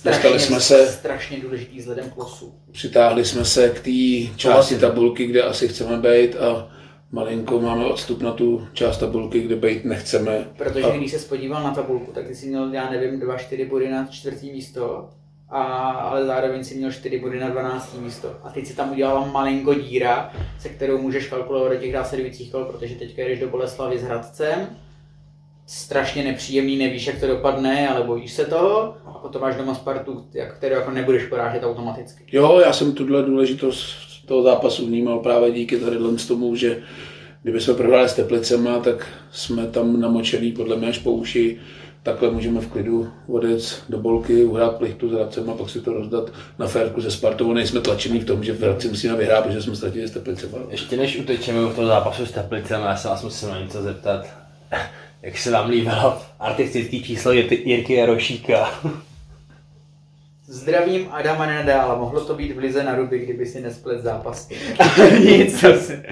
Dostali 0.05 0.39
jsme 0.39 0.59
se- 0.59 0.88
Strašně 0.88 1.39
důležitý 1.39 1.79
vzhledem 1.79 2.09
k 2.09 2.17
losu. 2.17 2.53
Přitáhli 2.71 3.25
jsme 3.25 3.45
se 3.45 3.69
k 3.69 3.79
té 3.79 4.38
části 4.38 4.77
tabulky, 4.77 5.25
kde 5.27 5.43
asi 5.43 5.67
chceme 5.67 5.97
být 5.97 6.36
a 6.36 6.69
malinko 7.11 7.59
máme 7.61 7.86
odstup 7.86 8.21
na 8.21 8.31
tu 8.31 8.67
část 8.73 8.97
tabulky, 8.97 9.39
kde 9.41 9.55
být 9.55 9.86
nechceme. 9.86 10.47
Protože 10.57 10.84
a, 10.84 10.97
když 10.97 11.11
se 11.11 11.27
podíval 11.29 11.63
na 11.63 11.71
tabulku, 11.73 12.11
tak 12.11 12.27
ty 12.27 12.36
jsi 12.36 12.45
měl, 12.47 12.73
já 12.73 12.89
nevím, 12.89 13.19
dva, 13.19 13.38
čtyři 13.38 13.65
body 13.65 13.89
na 13.91 14.07
čtvrtý 14.11 14.51
místo, 14.51 15.09
a, 15.49 15.61
ale 15.91 16.25
zároveň 16.25 16.63
si 16.63 16.75
měl 16.75 16.91
čtyři 16.91 17.19
body 17.19 17.39
na 17.39 17.49
12. 17.49 17.97
místo. 18.01 18.36
A 18.43 18.49
teď 18.49 18.67
si 18.67 18.75
tam 18.75 18.91
udělala 18.91 19.25
malinko 19.27 19.73
díra, 19.73 20.34
se 20.59 20.69
kterou 20.69 21.01
můžeš 21.01 21.27
kalkulovat 21.27 21.71
do 21.73 21.77
těch 21.79 21.93
následujících 21.93 22.51
kol, 22.51 22.65
protože 22.65 22.95
teďka 22.95 23.21
jdeš 23.21 23.39
do 23.39 23.47
Boleslavy 23.47 23.99
s 23.99 24.03
Hradcem, 24.03 24.67
strašně 25.66 26.24
nepříjemný, 26.24 26.78
nevíš, 26.78 27.07
jak 27.07 27.20
to 27.20 27.28
dopadne, 27.28 27.89
ale 27.89 28.05
bojíš 28.05 28.34
se 28.34 28.45
toho, 28.45 28.95
a 29.05 29.11
potom 29.11 29.41
máš 29.41 29.55
doma 29.55 29.76
Spartu, 29.76 30.26
jak- 30.34 30.57
kterou 30.57 30.76
jako 30.76 30.91
nebudeš 30.91 31.26
porážet 31.26 31.64
automaticky. 31.64 32.24
jo, 32.32 32.61
já 32.66 32.74
jsem 32.74 32.93
tuhle 32.93 33.22
důležitost 33.24 33.86
toho 34.26 34.43
zápasu 34.43 34.86
vnímal 34.86 35.20
právě 35.20 35.51
díky 35.51 35.78
tadyhle 35.80 36.18
z 36.18 36.28
tomu, 36.28 36.55
že 36.55 36.82
kdyby 37.43 37.61
jsme 37.61 37.74
prohráli 37.74 38.09
s 38.09 38.14
Teplicema, 38.14 38.80
tak 38.80 39.07
jsme 39.32 39.68
tam 39.68 40.01
namočený 40.01 40.51
podle 40.51 40.76
mě 40.76 40.88
až 40.88 40.97
po 40.99 41.11
uši. 41.11 41.57
Takhle 42.03 42.32
můžeme 42.32 42.61
v 42.61 42.68
klidu 42.68 43.09
odjet 43.28 43.84
do 43.89 43.97
bolky, 43.97 44.43
uhrát 44.45 44.76
plichtu 44.78 45.09
s 45.09 45.11
Hradcem 45.11 45.49
a 45.49 45.53
pak 45.53 45.70
si 45.70 45.82
to 45.82 45.93
rozdat 45.93 46.30
na 46.59 46.68
férku 46.68 47.01
ze 47.01 47.11
Spartou. 47.11 47.53
Nejsme 47.53 47.82
tlačený 47.82 48.20
v 48.20 48.26
tom, 48.26 48.43
že 48.43 48.53
v 48.53 48.61
Hradci 48.61 48.88
musíme 48.88 49.16
vyhrát, 49.16 49.45
protože 49.45 49.61
jsme 49.61 49.76
ztratili 49.76 50.07
s 50.07 50.11
Teplicema. 50.11 50.57
Ještě 50.70 50.97
než 50.97 51.20
utečeme 51.20 51.66
od 51.66 51.76
toho 51.76 51.88
zápasu 51.88 52.26
s 52.26 52.32
Teplicem, 52.32 52.82
já 52.82 52.95
se 52.97 53.07
vás 53.07 53.24
musím 53.24 53.49
na 53.49 53.59
něco 53.61 53.82
zeptat. 53.82 54.26
Jak 55.24 55.38
se 55.38 55.51
vám 55.51 55.69
líbilo 55.69 56.21
artistický 56.39 57.03
číslo 57.03 57.32
Jirky 57.32 57.69
Jirky 57.69 57.93
Jarošíka? 57.93 58.82
Zdravím 60.45 61.07
Adama 61.11 61.45
Nadála, 61.45 61.95
mohlo 61.95 62.26
to 62.26 62.34
být 62.34 62.51
v 62.51 62.57
Lize 62.57 62.84
na 62.84 62.95
ruby, 62.95 63.19
kdyby 63.19 63.45
si 63.45 63.61
nesplet 63.61 64.03
zápas. 64.03 64.49
Nic, 65.19 65.61
zase. 65.61 66.03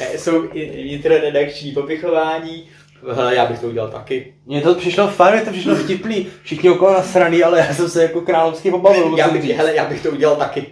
Eh, 0.00 0.18
Jsou 0.18 0.48
vnitroredakční 0.82 1.72
popichování, 1.72 2.68
Hele, 3.14 3.34
já 3.34 3.46
bych 3.46 3.58
to 3.58 3.66
udělal 3.68 3.90
taky. 3.90 4.34
Mně 4.46 4.60
to 4.60 4.74
přišlo 4.74 5.08
fajn, 5.08 5.44
to 5.44 5.50
přišlo 5.50 5.74
vtipný. 5.76 6.26
Všichni 6.42 6.70
okolo 6.70 6.92
nasraný, 6.92 7.42
ale 7.42 7.58
já 7.58 7.74
jsem 7.74 7.88
se 7.88 8.02
jako 8.02 8.20
královsky 8.20 8.70
pobavil. 8.70 9.14
Já 9.18 9.28
bych, 9.30 9.44
hele, 9.44 9.74
já 9.76 9.88
bych 9.88 10.02
to 10.02 10.10
udělal 10.10 10.36
taky. 10.36 10.66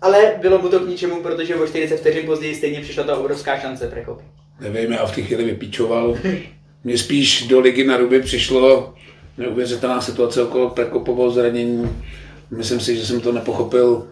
Ale 0.00 0.38
bylo 0.42 0.58
mu 0.58 0.68
to 0.68 0.80
k 0.80 0.88
ničemu, 0.88 1.22
protože 1.22 1.56
o 1.56 1.66
40 1.66 1.96
vteřin 1.96 2.26
později 2.26 2.54
stejně 2.54 2.80
přišla 2.80 3.04
ta 3.04 3.16
obrovská 3.16 3.58
šance 3.58 3.88
Prekop. 3.88 4.20
Nevím, 4.60 4.92
já 4.92 5.06
v 5.06 5.14
té 5.14 5.22
chvíli 5.22 5.44
vypíčoval. 5.44 6.16
Mně 6.84 6.98
spíš 6.98 7.46
do 7.46 7.60
ligy 7.60 7.84
na 7.84 7.96
ruby 7.96 8.20
přišlo 8.20 8.94
neuvěřitelná 9.38 10.00
situace 10.00 10.42
okolo 10.42 10.70
Prekopovou 10.70 11.30
zranění. 11.30 11.90
Myslím 12.50 12.80
si, 12.80 12.96
že 12.96 13.06
jsem 13.06 13.20
to 13.20 13.32
nepochopil, 13.32 14.06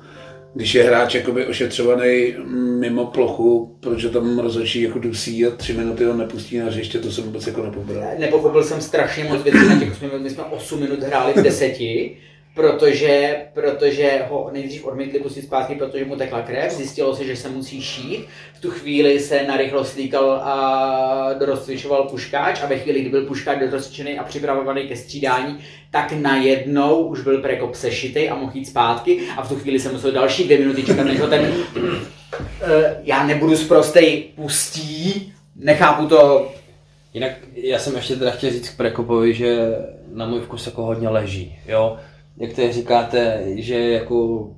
když 0.54 0.74
je 0.74 0.84
hráč 0.84 1.14
jakoby 1.14 1.46
ošetřovaný 1.46 2.34
mimo 2.78 3.06
plochu, 3.06 3.76
ho 3.84 4.10
tam 4.10 4.38
rozhodčí 4.38 4.82
jako 4.82 4.98
dusí 4.98 5.46
a 5.46 5.50
tři 5.50 5.72
minuty 5.72 6.04
ho 6.04 6.14
nepustí 6.14 6.58
na 6.58 6.66
hřiště, 6.66 6.98
to 6.98 7.12
jsem 7.12 7.24
vůbec 7.24 7.46
jako 7.46 7.62
nepobral. 7.62 8.04
Nepochopil 8.18 8.64
jsem 8.64 8.80
strašně 8.80 9.24
moc 9.24 9.42
věcí 9.42 9.68
na 9.68 9.78
těch 9.78 9.92
8 9.92 10.06
minut, 10.06 10.22
my 10.22 10.30
jsme 10.30 10.44
8 10.44 10.80
minut 10.80 11.02
hráli 11.02 11.32
v 11.36 11.42
deseti 11.42 12.16
protože, 12.54 13.36
protože 13.54 14.22
ho 14.30 14.50
nejdřív 14.52 14.84
odmítli 14.84 15.20
pustit 15.20 15.42
zpátky, 15.42 15.74
protože 15.74 16.04
mu 16.04 16.16
tekla 16.16 16.42
krev, 16.42 16.72
zjistilo 16.72 17.16
se, 17.16 17.24
že 17.24 17.36
se 17.36 17.48
musí 17.48 17.82
šít. 17.82 18.26
V 18.54 18.60
tu 18.60 18.70
chvíli 18.70 19.20
se 19.20 19.42
narychlo 19.42 19.84
slíkal 19.84 20.30
a 20.30 21.32
dorozcvičoval 21.38 22.08
puškáč 22.08 22.62
a 22.62 22.66
ve 22.66 22.78
chvíli, 22.78 23.00
kdy 23.00 23.10
byl 23.10 23.26
puškáč 23.26 23.58
dorozcvičený 23.58 24.18
a 24.18 24.24
připravovaný 24.24 24.88
ke 24.88 24.96
střídání, 24.96 25.58
tak 25.90 26.12
najednou 26.12 27.06
už 27.06 27.20
byl 27.20 27.42
prekop 27.42 27.74
sešitej 27.74 28.30
a 28.30 28.34
mohl 28.34 28.52
jít 28.54 28.66
zpátky 28.66 29.18
a 29.36 29.42
v 29.42 29.48
tu 29.48 29.56
chvíli 29.56 29.80
se 29.80 29.92
musel 29.92 30.12
další 30.12 30.44
dvě 30.44 30.58
minuty 30.58 30.82
čekat, 30.82 31.04
než 31.04 31.20
ho 31.20 31.28
ten, 31.28 31.52
uh, 31.76 32.02
já 33.02 33.26
nebudu 33.26 33.56
zprostej, 33.56 34.22
pustí, 34.36 35.32
nechápu 35.56 36.06
to, 36.06 36.52
Jinak 37.14 37.32
já 37.54 37.78
jsem 37.78 37.96
ještě 37.96 38.16
teda 38.16 38.30
chtěl 38.30 38.50
říct 38.50 38.68
k 38.68 38.76
Prekopovi, 38.76 39.34
že 39.34 39.58
na 40.12 40.26
můj 40.26 40.40
vkus 40.40 40.66
jako 40.66 40.82
hodně 40.82 41.08
leží, 41.08 41.58
jo. 41.66 41.98
Jak 42.36 42.52
tady 42.52 42.72
říkáte, 42.72 43.44
že 43.54 43.74
je 43.74 43.92
jako 43.92 44.48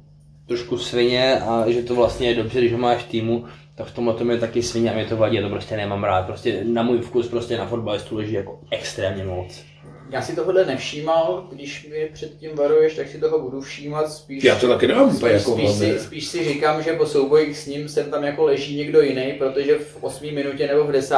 trošku 0.47 0.79
svině 0.79 1.41
a 1.41 1.71
že 1.71 1.83
to 1.83 1.95
vlastně 1.95 2.29
je 2.29 2.35
dobře, 2.35 2.59
když 2.59 2.73
ho 2.73 2.79
máš 2.79 3.03
v 3.03 3.09
týmu, 3.09 3.45
tak 3.75 3.87
v 3.87 3.95
tomhle 3.95 4.15
tom 4.15 4.31
je 4.31 4.39
taky 4.39 4.63
svině 4.63 4.91
a 4.91 4.95
mě 4.95 5.05
to 5.05 5.17
vadí, 5.17 5.37
já 5.37 5.43
to 5.43 5.49
prostě 5.49 5.77
nemám 5.77 6.05
rád. 6.05 6.27
Prostě 6.27 6.61
na 6.65 6.83
můj 6.83 6.99
vkus 6.99 7.29
prostě 7.29 7.59
na 7.59 7.67
fotbalistu 7.67 8.17
leží 8.17 8.33
jako 8.33 8.61
extrémně 8.71 9.25
moc. 9.25 9.65
Já 10.11 10.23
si 10.23 10.35
tohle 10.35 10.65
nevšímal, 10.65 11.49
když 11.53 11.89
mi 11.91 12.09
předtím 12.13 12.51
varuješ, 12.55 12.95
tak 12.95 13.09
si 13.09 13.19
toho 13.19 13.39
budu 13.39 13.61
všímat 13.61 14.13
spíš. 14.13 14.45
Já 14.45 14.57
to 14.57 14.69
taky 14.69 14.87
nemám 14.87 15.17
úplně 15.17 15.39
spíš, 15.39 15.49
jako 15.49 15.59
spíš, 15.59 15.79
si, 15.79 15.99
spíš 15.99 16.27
si 16.27 16.45
říkám, 16.45 16.83
že 16.83 16.93
po 16.93 17.07
soubojích 17.07 17.59
s 17.59 17.67
ním 17.67 17.89
jsem 17.89 18.11
tam 18.11 18.25
jako 18.25 18.45
leží 18.45 18.77
někdo 18.77 19.01
jiný, 19.01 19.33
protože 19.39 19.79
v 19.79 19.99
8 20.01 20.35
minutě 20.35 20.67
nebo 20.67 20.85
v 20.85 20.93
10. 20.93 21.17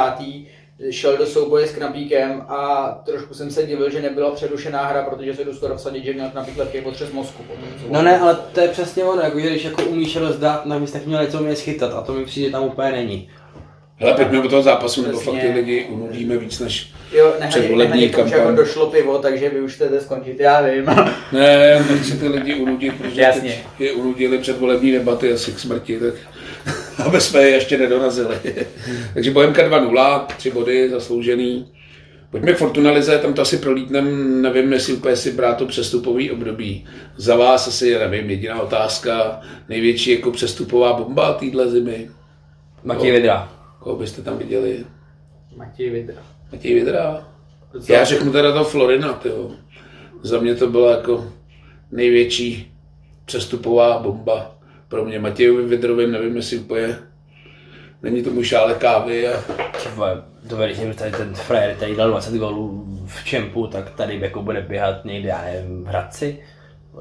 šel 0.91 1.17
do 1.17 1.25
souboje 1.25 1.67
s 1.67 1.71
Knapíkem 1.71 2.41
a 2.47 2.87
trošku 3.05 3.33
jsem 3.33 3.51
se 3.51 3.63
divil, 3.65 3.89
že 3.89 4.01
nebyla 4.01 4.31
přerušená 4.31 4.85
hra, 4.87 5.03
protože 5.03 5.33
se 5.33 5.43
jdu 5.43 5.53
skoro 5.53 5.77
vsadit, 5.77 6.03
že 6.05 6.13
měl 6.13 6.29
Knapík 6.29 6.57
lepší 6.57 6.81
potřes 6.81 7.11
mozku. 7.11 7.43
Potom, 7.43 7.63
No 7.89 8.01
ne, 8.01 8.19
ale 8.19 8.37
to 8.53 8.59
je 8.61 8.67
přesně 8.67 9.03
ono, 9.03 9.21
jako, 9.21 9.39
že 9.39 9.49
když 9.49 9.63
jako 9.65 9.83
umíš 9.83 10.15
rozdát, 10.15 10.65
navíc 10.65 10.91
tak 10.91 11.05
měl 11.05 11.23
něco 11.23 11.39
umět 11.39 11.55
schytat 11.57 11.93
a 11.93 12.01
to 12.01 12.13
mi 12.13 12.25
přijde 12.25 12.51
tam 12.51 12.63
úplně 12.63 12.91
není. 12.91 13.29
Hele, 13.99 14.13
pojďme 14.13 14.41
do 14.41 14.49
toho 14.49 14.61
zápasu, 14.61 15.01
nebo 15.07 15.19
fakt 15.19 15.39
ty 15.41 15.47
lidi 15.47 15.85
unudíme 15.89 16.37
víc 16.37 16.59
než... 16.59 16.91
Jo, 17.11 17.33
Předvolební 17.49 18.09
kampaň. 18.09 18.39
jako 18.39 18.51
došlo 18.51 18.87
pivo, 18.87 19.17
takže 19.19 19.49
vy 19.49 19.61
už 19.61 19.73
chcete 19.73 20.01
skončit, 20.01 20.39
já 20.39 20.61
vím. 20.61 20.85
Ne, 21.31 21.85
nechci 21.91 22.17
ty 22.17 22.27
lidi 22.27 22.55
unudit, 22.55 22.93
protože 22.97 23.21
Jasně. 23.21 23.41
teď 23.41 23.59
je 23.79 23.91
unudili 23.93 24.37
předvolební 24.37 24.91
debaty 24.91 25.33
asi 25.33 25.51
k 25.51 25.59
smrti, 25.59 25.99
tak 25.99 26.13
aby 27.05 27.21
jsme 27.21 27.41
je 27.41 27.49
ještě 27.49 27.77
nedorazili. 27.77 28.39
Takže 29.13 29.31
Bohemka 29.31 29.69
2-0, 29.69 30.25
tři 30.37 30.51
body 30.51 30.89
zasloužený. 30.89 31.71
Pojďme 32.31 32.53
k 32.53 32.57
Fortunalize, 32.57 33.17
tam 33.17 33.33
to 33.33 33.41
asi 33.41 33.57
prolítnem, 33.57 34.41
nevím, 34.41 34.73
jestli 34.73 34.93
úplně 34.93 35.15
si 35.15 35.31
brát 35.31 35.57
to 35.57 35.65
přestupový 35.65 36.31
období. 36.31 36.85
Za 37.17 37.35
vás 37.35 37.67
asi, 37.67 37.93
nevím, 37.99 38.29
jediná 38.29 38.61
otázka, 38.61 39.41
největší 39.69 40.11
jako 40.11 40.31
přestupová 40.31 40.93
bomba 40.93 41.33
téhle 41.33 41.71
zimy. 41.71 42.09
Matěj 42.83 43.11
Vidra. 43.11 43.51
Koho 43.79 43.95
byste 43.95 44.21
tam 44.21 44.37
viděli? 44.37 44.85
Matěj 45.55 45.89
Vidra. 45.89 46.21
Matěj 46.51 46.73
Vidra? 46.73 47.27
Já 47.89 48.03
řeknu 48.03 48.31
teda 48.31 48.53
to 48.53 48.63
Florina, 48.63 49.13
tyjo. 49.13 49.51
Za 50.23 50.39
mě 50.39 50.55
to 50.55 50.67
byla 50.67 50.91
jako 50.91 51.33
největší 51.91 52.71
přestupová 53.25 53.99
bomba. 53.99 54.56
Pro 54.87 55.05
mě 55.05 55.19
Matějovi 55.19 55.63
Vidrovi, 55.63 56.07
nevím, 56.07 56.35
jestli 56.35 56.57
úplně 56.57 56.95
není 58.03 58.23
tomu 58.23 58.43
šále 58.43 58.73
kávy 58.73 59.27
a 59.27 59.41
Ty 59.83 59.89
vole, 59.95 60.23
dovedeš 60.43 60.77
si 60.77 60.93
tady 60.93 61.11
ten 61.11 61.35
frajer, 61.35 61.75
který 61.75 61.95
dal 61.95 62.09
20 62.09 62.33
gólů 62.33 62.85
v 63.07 63.25
čempu, 63.25 63.67
tak 63.67 63.89
tady 63.89 64.19
jako 64.21 64.41
bude 64.41 64.61
běhat 64.61 65.05
někde, 65.05 65.29
já 65.29 65.41
nevím, 65.41 65.83
v 65.83 65.87
Hradci? 65.87 66.39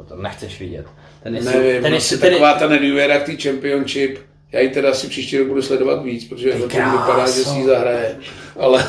To 0.09 0.17
nechceš 0.17 0.61
vidět. 0.61 0.87
Ten 1.23 1.37
je, 1.37 1.43
nevím, 1.43 1.83
ten 1.83 1.93
je, 1.93 1.99
asi 1.99 2.19
ten 2.19 2.33
taková 2.33 2.55
ta 2.55 2.69
nedůvěra 2.69 3.19
k 3.19 3.27
té 3.27 3.37
championship. 3.37 4.19
Já 4.53 4.61
ji 4.61 4.69
teda 4.69 4.91
asi 4.91 5.09
příští 5.09 5.39
rok 5.39 5.49
budu 5.49 5.63
sledovat 5.63 6.03
víc, 6.03 6.29
protože 6.29 6.53
to 6.53 6.69
vypadá, 6.69 7.27
že 7.27 7.33
si 7.33 7.59
ji 7.59 7.67
zahraje. 7.67 8.17
Ale 8.59 8.87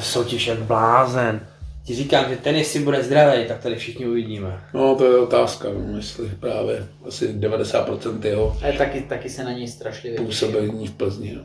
soutěž 0.00 0.46
jak 0.46 0.58
blázen. 0.58 1.46
Ti 1.84 1.94
říkám, 1.94 2.24
že 2.30 2.36
ten 2.36 2.56
jestli 2.56 2.80
bude 2.80 3.02
zdravý, 3.02 3.44
tak 3.48 3.58
tady 3.62 3.76
všichni 3.76 4.06
uvidíme. 4.06 4.60
no, 4.74 4.94
to 4.94 5.04
je 5.04 5.18
otázka, 5.18 5.68
no, 5.68 5.96
jestli 5.96 6.30
právě 6.40 6.86
asi 7.06 7.28
90% 7.28 8.24
jeho 8.24 8.56
Ale 8.62 8.72
taky, 8.72 9.00
taky 9.00 9.28
se 9.30 9.44
na 9.44 9.52
něj 9.52 9.68
strašlivě 9.68 10.20
působení 10.20 10.86
v 10.86 10.94
Plzni. 10.94 11.34
No. 11.36 11.42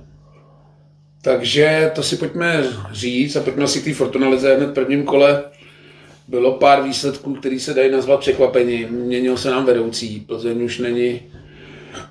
Takže 1.21 1.91
to 1.95 2.03
si 2.03 2.17
pojďme 2.17 2.63
říct 2.91 3.35
a 3.35 3.41
pojďme 3.41 3.63
asi 3.63 3.81
k 3.81 3.83
té 3.83 3.93
Fortunalize 3.93 4.55
hned 4.55 4.69
v 4.69 4.73
prvním 4.73 5.03
kole. 5.03 5.43
Bylo 6.27 6.51
pár 6.51 6.83
výsledků, 6.83 7.33
které 7.35 7.59
se 7.59 7.73
dají 7.73 7.91
nazvat 7.91 8.19
překvapení. 8.19 8.85
Měnil 8.85 9.37
se 9.37 9.49
nám 9.49 9.65
vedoucí. 9.65 10.19
Plzeň 10.19 10.63
už 10.63 10.79
není 10.79 11.21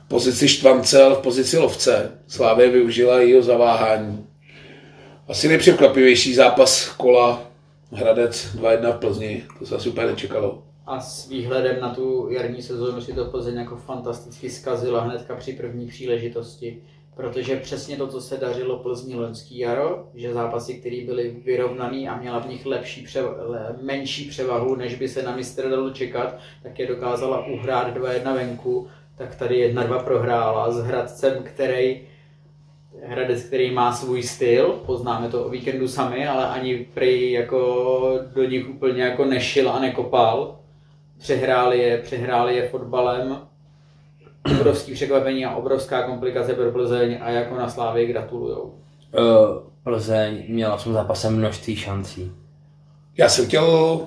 v 0.04 0.08
pozici 0.08 0.48
štvance, 0.48 1.02
ale 1.02 1.14
v 1.14 1.18
pozici 1.18 1.58
lovce. 1.58 2.10
Slávě 2.26 2.70
využila 2.70 3.20
jeho 3.20 3.42
zaváhání. 3.42 4.26
Asi 5.28 5.48
nejpřekvapivější 5.48 6.34
zápas 6.34 6.88
kola 6.88 7.53
Hradec 7.94 8.56
2-1 8.56 8.92
v 8.92 8.98
Plzni. 8.98 9.44
To 9.58 9.66
se 9.66 9.76
asi 9.76 9.88
úplně 9.88 10.06
nečekalo. 10.06 10.62
A 10.86 11.00
s 11.00 11.28
výhledem 11.28 11.80
na 11.80 11.94
tu 11.94 12.28
jarní 12.30 12.62
sezónu 12.62 13.00
si 13.00 13.12
to 13.12 13.24
Plzeň 13.24 13.56
jako 13.56 13.76
fantasticky 13.76 14.50
zkazila 14.50 15.00
hnedka 15.00 15.36
při 15.36 15.52
první 15.52 15.86
příležitosti. 15.86 16.82
Protože 17.16 17.56
přesně 17.56 17.96
to, 17.96 18.06
co 18.06 18.20
se 18.20 18.36
dařilo 18.36 18.78
Plzni 18.78 19.14
loňský 19.14 19.58
jaro, 19.58 20.08
že 20.14 20.32
zápasy, 20.32 20.74
které 20.74 21.04
byly 21.06 21.36
vyrovnaný 21.44 22.08
a 22.08 22.16
měla 22.16 22.38
v 22.38 22.48
nich 22.48 22.66
lepší 22.66 23.06
převa- 23.06 23.36
menší 23.82 24.28
převahu, 24.28 24.74
než 24.76 24.94
by 24.94 25.08
se 25.08 25.22
na 25.22 25.36
mistr 25.36 25.70
dalo 25.70 25.90
čekat, 25.90 26.38
tak 26.62 26.78
je 26.78 26.86
dokázala 26.86 27.46
uhrát 27.46 27.96
2-1 27.96 28.34
venku, 28.34 28.88
tak 29.16 29.34
tady 29.34 29.74
1-2 29.74 30.04
prohrála 30.04 30.70
s 30.70 30.78
Hradcem, 30.80 31.42
který 31.42 32.00
Hradec, 33.06 33.42
který 33.42 33.70
má 33.70 33.92
svůj 33.92 34.22
styl, 34.22 34.72
poznáme 34.86 35.28
to 35.28 35.44
o 35.44 35.48
víkendu 35.48 35.88
sami, 35.88 36.28
ale 36.28 36.48
ani 36.48 36.86
prý 36.94 37.32
jako 37.32 38.20
do 38.34 38.44
nich 38.44 38.68
úplně 38.68 39.02
jako 39.02 39.24
nešil 39.24 39.70
a 39.70 39.80
nekopal. 39.80 40.58
Přehráli 41.18 41.78
je, 41.78 41.98
přehráli 41.98 42.56
je 42.56 42.68
fotbalem. 42.68 43.38
Obrovský 44.60 44.92
překvapení 44.92 45.44
a 45.44 45.56
obrovská 45.56 46.02
komplikace 46.02 46.54
pro 46.54 46.70
Plzeň 46.70 47.18
a 47.20 47.30
jako 47.30 47.54
na 47.54 47.68
Slávě 47.68 48.06
gratulujou. 48.06 48.74
Uh, 49.18 49.22
Plzeň 49.84 50.44
měla 50.48 50.76
v 50.76 50.84
tom 50.84 50.92
zápase 50.92 51.30
množství 51.30 51.76
šancí. 51.76 52.32
Já 53.16 53.28
jsem 53.28 53.46
chtěl 53.46 54.00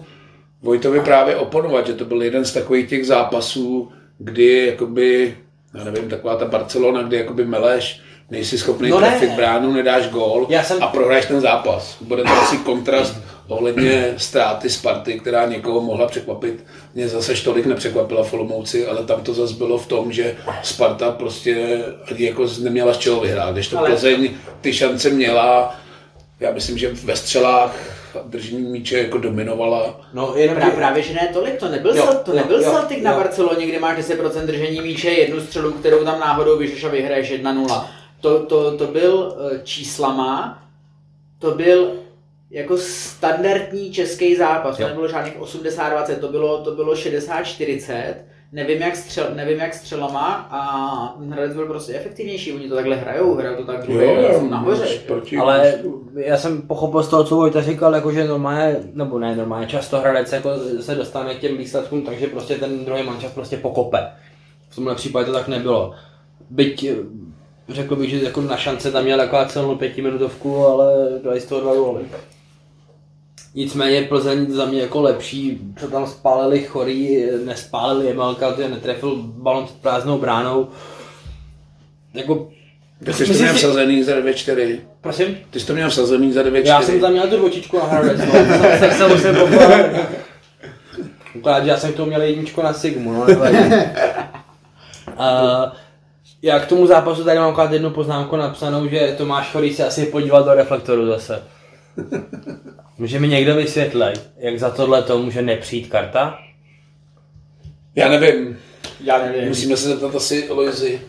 Vojtovi 0.61 0.99
právě 0.99 1.35
oponovat, 1.35 1.87
že 1.87 1.93
to 1.93 2.05
byl 2.05 2.21
jeden 2.21 2.45
z 2.45 2.53
takových 2.53 2.89
těch 2.89 3.05
zápasů, 3.05 3.91
kdy 4.17 4.65
jakoby, 4.65 5.37
já 5.73 5.83
nevím, 5.83 6.09
taková 6.09 6.35
ta 6.35 6.45
Barcelona, 6.45 7.03
kdy 7.03 7.17
jakoby 7.17 7.45
meleš, 7.45 8.01
nejsi 8.29 8.57
schopný 8.57 8.89
No 8.89 8.95
no 8.95 9.01
ne. 9.01 9.07
trefit 9.09 9.31
bránu, 9.35 9.73
nedáš 9.73 10.07
gól 10.09 10.45
Já 10.49 10.63
jsem- 10.63 10.83
a 10.83 10.87
prohraješ 10.87 11.25
ten 11.25 11.41
zápas. 11.41 11.97
Bude 12.01 12.23
to 12.23 12.29
asi 12.29 12.57
kontrast 12.57 13.13
ohledně 13.47 14.13
ztráty 14.17 14.69
Sparty, 14.69 15.19
která 15.19 15.45
někoho 15.45 15.81
mohla 15.81 16.07
překvapit. 16.07 16.65
Mě 16.95 17.07
zase 17.07 17.33
tolik 17.33 17.65
nepřekvapila 17.65 18.23
v 18.23 18.33
Olomouci, 18.33 18.87
ale 18.87 19.03
tam 19.03 19.21
to 19.21 19.33
zase 19.33 19.53
bylo 19.53 19.77
v 19.77 19.87
tom, 19.87 20.11
že 20.11 20.35
Sparta 20.63 21.11
prostě 21.11 21.83
ani 22.11 22.25
jako 22.25 22.45
neměla 22.59 22.93
z 22.93 22.97
čeho 22.97 23.19
vyhrát. 23.19 23.53
Když 23.53 23.67
to 23.67 23.77
Ale- 23.79 23.89
Plzeň 23.89 24.29
ty 24.61 24.73
šance 24.73 25.09
měla, 25.09 25.75
já 26.39 26.51
myslím, 26.51 26.77
že 26.77 26.89
ve 26.93 27.15
střelách 27.15 27.75
držení 28.25 28.61
míče 28.71 28.97
jako 28.97 29.17
dominovala. 29.17 30.01
No, 30.13 30.33
jenom 30.35 30.55
Pra, 30.55 30.69
právě, 30.69 31.03
že 31.03 31.13
ne 31.13 31.29
tolik, 31.33 31.55
to 31.59 31.69
nebyl, 31.69 31.95
Jo, 31.97 32.05
jo, 32.05 32.19
to 32.25 32.31
jo, 32.31 32.37
nebyl 32.37 32.61
jo, 32.61 32.71
Celtic 32.71 33.03
na 33.03 33.11
jo. 33.11 33.17
Barceloně, 33.17 33.65
kde 33.65 33.79
máš 33.79 33.97
10% 33.97 34.45
držení 34.45 34.81
míče, 34.81 35.09
jednu 35.09 35.41
střelu, 35.41 35.71
kterou 35.71 36.03
tam 36.03 36.19
náhodou 36.19 36.57
vyžeš 36.57 36.83
a 36.83 36.87
vyhraješ 36.89 37.31
1-0. 37.31 37.85
To, 38.27 38.39
to, 38.45 38.77
to 38.77 38.87
byl 38.87 39.35
eh, 39.51 39.59
číslama, 39.63 40.63
to 41.39 41.51
byl 41.51 41.91
jako 42.51 42.77
standardní 42.77 43.91
český 43.91 44.35
zápas, 44.35 44.77
to 44.77 44.81
Jo. 44.83 44.87
nebylo 44.89 45.07
žádných 45.07 45.39
80-20, 45.39 46.15
to 46.19 46.27
bylo, 46.27 46.63
to 46.63 46.71
bylo 46.71 46.93
60-40, 46.93 48.13
nevím 48.51 48.81
jak, 48.81 48.95
střel, 48.95 49.27
nevím 49.35 49.59
jak 49.59 49.73
střelama 49.73 50.47
a 50.51 50.61
Hradec 51.29 51.53
byl 51.53 51.65
prostě 51.65 51.93
efektivnější, 51.93 52.53
oni 52.53 52.69
to 52.69 52.75
takhle 52.75 52.95
hrajou, 52.95 53.35
hrajou 53.35 53.55
to 53.55 53.63
tak 53.63 53.81
druhý, 53.87 54.49
nahoře. 54.49 54.99
proti, 55.07 55.37
Ale 55.37 55.73
já 56.15 56.37
jsem 56.37 56.61
pochopil 56.61 57.03
z 57.03 57.07
toho, 57.07 57.23
co 57.23 57.35
Vojta 57.35 57.61
říkal, 57.61 57.95
jako 57.95 58.11
že 58.11 58.27
normálně, 58.27 58.75
nebo 58.93 59.19
ne 59.19 59.35
normálně, 59.35 59.67
často 59.67 59.99
Hradec 59.99 60.31
jako 60.31 60.49
se 60.79 60.95
dostane 60.95 61.35
k 61.35 61.39
těm 61.39 61.57
výsledkům, 61.57 62.01
takže 62.01 62.27
prostě 62.27 62.55
ten 62.55 62.85
druhý 62.85 63.03
mančas 63.03 63.31
prostě 63.31 63.57
pokope. 63.57 64.07
V 64.69 64.75
tomhle 64.75 64.95
případě 64.95 65.25
to 65.25 65.33
tak 65.33 65.47
nebylo. 65.47 65.93
Byť 66.49 66.89
řekl 67.69 67.95
bych, 67.95 68.09
že 68.09 68.23
jako 68.23 68.41
na 68.41 68.57
šance 68.57 68.91
tam 68.91 69.03
měl 69.03 69.17
taková 69.17 69.45
celou 69.45 69.75
pětiminutovku, 69.75 70.65
ale 70.65 70.93
dali 71.23 71.41
z 71.41 71.45
toho 71.45 71.61
dva 71.61 71.75
góly. 71.75 72.01
Nicméně 73.55 74.01
Plzeň 74.01 74.51
za 74.51 74.65
mě 74.65 74.81
jako 74.81 75.01
lepší, 75.01 75.59
co 75.79 75.87
tam 75.87 76.07
spálili 76.07 76.63
chorý, 76.63 77.25
nespálili 77.45 78.05
Jemelka, 78.07 78.51
ten 78.51 78.71
netrefil 78.71 79.15
balon 79.15 79.67
s 79.67 79.71
prázdnou 79.71 80.17
bránou. 80.17 80.67
Jako, 82.13 82.49
Ty 83.05 83.13
jsi 83.13 83.25
to 83.25 83.33
měl 83.33 83.47
si- 83.53 83.57
vsazený 83.57 84.03
za 84.03 84.15
9-4. 84.15 84.79
prosím? 85.01 85.37
Ty 85.49 85.59
jsi 85.59 85.67
to 85.67 85.73
měl 85.73 85.89
vsazený 85.89 86.31
za 86.33 86.41
9-4. 86.43 86.61
Já 86.65 86.81
jsem 86.81 86.99
tam 86.99 87.11
měl 87.11 87.27
tu 87.27 87.37
dvočičku 87.37 87.77
na 87.77 87.83
Hradec, 87.85 88.19
no. 88.19 88.31
tak 88.79 88.93
se 88.93 89.07
musím 89.07 89.35
pochválit. 89.35 89.91
Ukládá, 91.35 91.65
že 91.65 91.69
já 91.71 91.77
jsem 91.77 91.93
k 91.93 91.95
tomu 91.95 92.07
měl 92.07 92.21
jedničku 92.21 92.61
na 92.61 92.73
Sigmu, 92.73 93.13
no 93.13 93.25
nevadí. 93.25 93.57
uh, 95.07 95.23
já 96.41 96.59
k 96.59 96.65
tomu 96.65 96.87
zápasu 96.87 97.23
tady 97.23 97.39
mám 97.39 97.49
akorát 97.49 97.71
jednu 97.71 97.89
poznámku 97.89 98.35
napsanou, 98.35 98.87
že 98.87 99.15
Tomáš 99.17 99.51
Chorý 99.51 99.73
se 99.73 99.87
asi 99.87 100.05
podíval 100.05 100.43
do 100.43 100.53
reflektoru 100.53 101.05
zase. 101.07 101.43
Může 102.97 103.19
mi 103.19 103.27
někdo 103.27 103.55
vysvětlit, 103.55 104.29
jak 104.37 104.59
za 104.59 104.69
tohle 104.69 105.01
to 105.01 105.17
může 105.21 105.41
nepřijít 105.41 105.87
karta? 105.87 106.39
Já 107.95 108.09
nevím, 108.09 108.57
Já 109.01 109.17
nevím. 109.17 109.47
musíme 109.47 109.77
se 109.77 109.87
zeptat 109.87 110.15
asi 110.15 110.47
Lojzy 110.49 111.01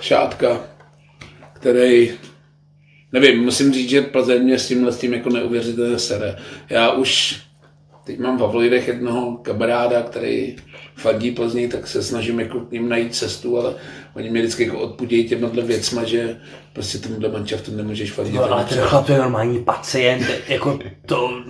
Šátka, 0.00 0.60
který, 1.52 2.12
nevím, 3.12 3.44
musím 3.44 3.72
říct, 3.72 3.88
že 3.90 4.02
Plzeň 4.02 4.42
mě 4.42 4.58
s 4.58 4.68
tímhle 4.68 4.92
s 4.92 4.98
tím 4.98 5.14
jako 5.14 5.30
neuvěřitelně 5.30 5.98
sere. 5.98 6.36
Já 6.70 6.92
už 6.92 7.40
teď 8.08 8.18
mám 8.18 8.38
v 8.38 8.40
Havlojdech 8.40 8.88
jednoho 8.88 9.36
kamaráda, 9.36 10.02
který 10.02 10.56
fandí 10.96 11.30
Plzni, 11.30 11.68
tak 11.68 11.86
se 11.86 12.02
snažím 12.02 12.40
jako 12.40 12.60
k 12.60 12.72
ním 12.72 12.88
najít 12.88 13.14
cestu, 13.14 13.58
ale 13.58 13.74
oni 14.14 14.30
mě 14.30 14.40
vždycky 14.40 14.64
jako 14.64 14.78
odpudějí 14.78 15.28
těmhle 15.28 15.62
věcma, 15.62 16.04
že 16.04 16.36
prostě 16.72 16.98
tomuhle 16.98 17.28
manšaftu 17.28 17.76
nemůžeš 17.76 18.12
fandit. 18.12 18.34
Jo, 18.34 18.42
ale 18.42 18.64
ten 18.64 18.78
chlap 18.78 19.08
je 19.08 19.18
normální 19.18 19.64
pacient, 19.64 20.26
jako 20.48 20.78
to... 21.06 21.42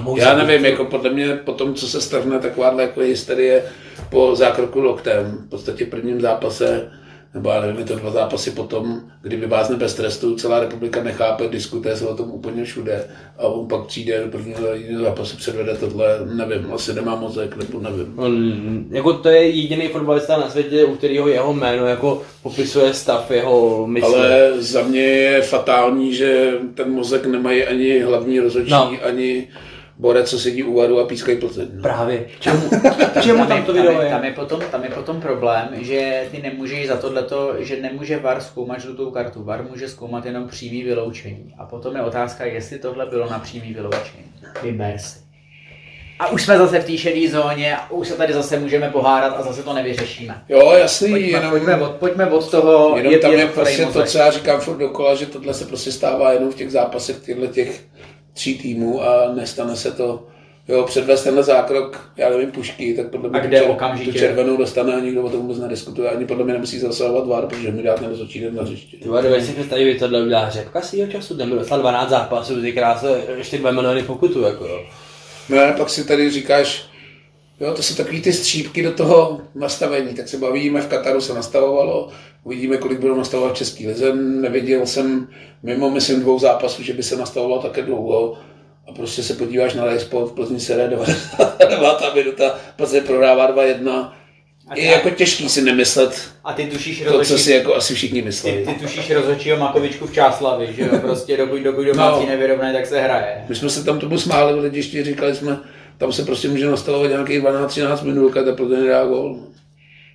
Mohu 0.00 0.16
Já 0.16 0.36
nevím, 0.36 0.64
jako 0.64 0.84
podle 0.84 1.10
mě 1.10 1.28
po 1.28 1.52
tom, 1.52 1.74
co 1.74 1.88
se 1.88 2.00
strhne 2.00 2.38
takováhle 2.38 2.82
jako 2.82 3.00
hysterie 3.00 3.62
po 4.10 4.36
zákroku 4.36 4.80
loktem, 4.80 5.38
v 5.46 5.48
podstatě 5.48 5.86
prvním 5.86 6.20
zápase, 6.20 6.90
nebo 7.34 7.50
já 7.50 7.60
nevím, 7.60 7.78
je 7.78 7.84
to 7.84 7.94
dva 7.96 8.10
zápasy 8.10 8.50
potom, 8.50 9.00
kdyby 9.22 9.46
vázne 9.46 9.76
bez 9.76 9.94
trestu, 9.94 10.36
celá 10.36 10.60
republika 10.60 11.02
nechápe, 11.02 11.48
diskutuje 11.48 11.96
se 11.96 12.06
o 12.06 12.16
tom 12.16 12.30
úplně 12.30 12.64
všude 12.64 13.04
a 13.38 13.42
on 13.42 13.68
pak 13.68 13.86
přijde 13.86 14.20
do 14.24 14.30
prvního 14.30 14.58
zápasu, 15.04 15.36
předvede 15.36 15.74
tohle, 15.74 16.06
nevím, 16.34 16.72
asi 16.74 16.94
nemá 16.94 17.16
mozek, 17.16 17.56
nebo 17.56 17.80
nevím. 17.80 18.18
On, 18.18 18.34
jako 18.90 19.12
to 19.12 19.28
je 19.28 19.48
jediný 19.48 19.88
fotbalista 19.88 20.36
na 20.36 20.50
světě, 20.50 20.84
u 20.84 20.94
kterého 20.96 21.28
jeho 21.28 21.52
jméno 21.54 21.86
jako 21.86 22.22
popisuje 22.42 22.94
stav 22.94 23.30
jeho 23.30 23.86
mysli. 23.86 24.14
Ale 24.14 24.52
za 24.62 24.82
mě 24.82 25.00
je 25.00 25.42
fatální, 25.42 26.14
že 26.14 26.52
ten 26.74 26.90
mozek 26.90 27.26
nemají 27.26 27.64
ani 27.64 28.00
hlavní 28.00 28.40
rozhodčí, 28.40 28.70
No. 28.70 28.92
ani 29.04 29.48
borec, 30.02 30.30
co 30.30 30.38
sedí 30.38 30.62
u 30.62 30.74
varu 30.74 31.00
a 31.00 31.06
pískají 31.06 31.38
Plzeň. 31.38 31.68
no. 31.72 31.82
Právě. 31.82 32.26
Čemu, 32.40 32.70
čemu 33.22 33.46
tam 33.46 33.64
to 33.64 33.72
video 33.72 33.92
tam, 33.92 34.00
je, 34.00 34.06
je? 34.06 34.10
tam, 34.10 34.24
je 34.24 34.32
potom, 34.32 34.60
tam 34.70 34.84
je 34.84 34.90
potom 34.90 35.20
problém, 35.20 35.68
že 35.80 36.24
ty 36.30 36.42
nemůžeš 36.42 36.88
za 36.88 36.96
tohleto, 36.96 37.54
že 37.58 37.80
nemůže 37.80 38.18
VAR 38.18 38.40
zkoumat 38.40 38.80
žlutou 38.80 39.10
kartu. 39.10 39.44
VAR 39.44 39.64
může 39.70 39.88
zkoumat 39.88 40.26
jenom 40.26 40.48
přímý 40.48 40.82
vyloučení. 40.82 41.54
A 41.58 41.66
potom 41.66 41.96
je 41.96 42.02
otázka, 42.02 42.44
jestli 42.44 42.78
tohle 42.78 43.06
bylo 43.06 43.30
na 43.30 43.38
přímý 43.38 43.74
vyloučení. 43.74 44.24
Vyber 44.62 44.98
si. 44.98 45.18
A 46.18 46.28
už 46.28 46.42
jsme 46.42 46.58
zase 46.58 46.80
v 46.80 46.84
té 46.84 46.98
šedé 46.98 47.30
zóně 47.30 47.76
a 47.76 47.90
už 47.90 48.08
se 48.08 48.14
tady 48.14 48.32
zase 48.32 48.58
můžeme 48.58 48.90
pohádat 48.90 49.34
a 49.36 49.42
zase 49.42 49.62
to 49.62 49.72
nevyřešíme. 49.72 50.42
Jo, 50.48 50.72
jasný, 50.72 51.10
Pojďme, 51.10 51.28
jenom... 51.28 51.50
pojďme, 51.50 51.76
od, 51.76 51.92
pojďme 51.92 52.26
od 52.26 52.50
toho, 52.50 52.96
Jenom 52.96 53.12
je, 53.12 53.18
tam 53.18 53.32
je, 53.32 53.46
to 53.46 53.52
prostě 53.52 53.86
to, 53.86 54.02
co 54.04 54.18
já 54.18 54.30
říkám 54.30 54.60
furt 54.60 54.78
dokola, 54.78 55.14
že 55.14 55.26
tohle 55.26 55.54
se 55.54 55.64
prostě 55.64 55.92
stává 55.92 56.32
jenom 56.32 56.52
v 56.52 56.54
těch 56.54 56.70
zápasech 56.70 57.16
těchto 57.16 57.46
těch 57.46 57.82
tří 58.34 58.58
týmů 58.58 59.02
a 59.02 59.32
nestane 59.34 59.76
se 59.76 59.90
to, 59.92 60.26
jo, 60.68 60.82
předvést 60.84 61.22
tenhle 61.22 61.42
zákrok, 61.42 62.10
já 62.16 62.30
nevím, 62.30 62.50
pušky, 62.50 62.94
tak 62.94 63.08
podle 63.08 63.28
mě 63.30 63.40
A 63.40 63.46
kde 63.46 63.60
tu 63.60 63.66
čer- 63.66 63.70
okamžitě? 63.70 64.12
tu 64.12 64.18
červenou 64.18 64.56
dostane 64.56 64.94
a 64.94 65.00
nikdo 65.00 65.22
o 65.22 65.30
tom 65.30 65.40
vůbec 65.40 65.58
nediskutuje, 65.58 66.10
ani 66.10 66.26
podle 66.26 66.44
mě 66.44 66.52
nemusí 66.52 66.78
zasahovat 66.78 67.26
VAR, 67.26 67.46
protože 67.46 67.70
mi 67.70 67.82
dát 67.82 68.00
nerozhodčí 68.00 68.40
den 68.40 68.54
na 68.56 68.62
hřiště. 68.62 68.96
Ty 68.96 69.08
vole, 69.08 69.40
si 69.42 69.52
představit, 69.52 69.92
že 69.92 69.98
tohle 69.98 70.22
udělá 70.22 70.50
řepka 70.50 70.80
svýho 70.80 71.06
času, 71.08 71.36
ten 71.36 71.50
by 71.50 71.56
dostal 71.56 71.78
12 71.80 72.10
zápasů, 72.10 72.60
ty 72.60 72.72
krásy, 72.72 73.06
ještě 73.36 73.58
2 73.58 73.70
miliony 73.70 74.02
pokutu, 74.02 74.42
jako 74.42 74.66
jo. 74.66 74.80
No 75.48 75.60
a 75.62 75.72
pak 75.72 75.90
si 75.90 76.04
tady 76.04 76.30
říkáš, 76.30 76.84
jo, 77.64 77.74
to 77.74 77.82
jsou 77.82 77.94
takový 77.94 78.20
ty 78.22 78.32
střípky 78.32 78.82
do 78.82 78.92
toho 78.92 79.40
nastavení, 79.54 80.14
tak 80.14 80.28
se 80.28 80.38
bavíme, 80.38 80.80
v 80.80 80.86
Kataru 80.86 81.20
se 81.20 81.34
nastavovalo, 81.34 82.08
uvidíme, 82.44 82.76
kolik 82.76 82.98
budou 82.98 83.16
nastavovat 83.16 83.54
v 83.54 83.56
Český 83.58 83.88
lize. 83.88 84.14
Neviděl 84.14 84.86
jsem 84.86 85.28
mimo, 85.62 85.90
myslím, 85.90 86.20
dvou 86.20 86.38
zápasů, 86.38 86.82
že 86.82 86.92
by 86.92 87.02
se 87.02 87.16
nastavovalo 87.16 87.62
také 87.62 87.82
dlouho. 87.82 88.38
A 88.88 88.92
prostě 88.92 89.22
se 89.22 89.34
podíváš 89.34 89.74
na 89.74 89.98
Sport 89.98 90.30
v 90.30 90.32
Plzni 90.34 90.60
se 90.60 90.76
99. 90.88 92.14
minuta, 92.14 92.58
Plzeň 92.76 93.02
prohrává 93.02 93.54
2-1. 93.56 94.12
A 94.68 94.76
Je 94.78 94.84
jako 94.84 95.10
těžký 95.10 95.48
si 95.48 95.62
nemyslet 95.62 96.20
A 96.44 96.52
ty 96.52 96.66
tušíš 96.66 97.02
to, 97.08 97.24
co 97.24 97.38
si 97.38 97.52
jako 97.52 97.74
asi 97.74 97.94
všichni 97.94 98.20
ty, 98.22 98.26
mysleli. 98.26 98.66
ty 98.66 98.74
tušíš 98.74 99.10
rozhodčího 99.10 99.56
Makovičku 99.56 100.06
v 100.06 100.12
Čáslavi, 100.14 100.68
že 100.76 100.82
jo? 100.82 100.88
Prostě 101.00 101.36
dokud, 101.36 101.58
dokud 101.62 101.82
domácí 101.84 102.24
No. 102.24 102.30
nevyrovnají, 102.30 102.74
tak 102.74 102.86
se 102.86 103.00
hraje. 103.00 103.44
My 103.48 103.54
jsme 103.54 103.70
se 103.70 103.84
tam 103.84 104.00
tomu 104.00 104.18
smáli 104.18 104.54
v 104.54 104.62
ledišti, 104.62 105.04
říkali 105.04 105.34
jsme, 105.34 105.58
tam 106.02 106.12
se 106.12 106.22
prostě 106.22 106.48
může 106.48 106.66
nastavovat 106.66 107.10
nějakých 107.10 107.42
12-13 107.42 108.04
minut, 108.04 108.36
a 108.36 108.54
Plzeň 108.56 108.80
nedá 108.82 109.04
gól. 109.04 109.38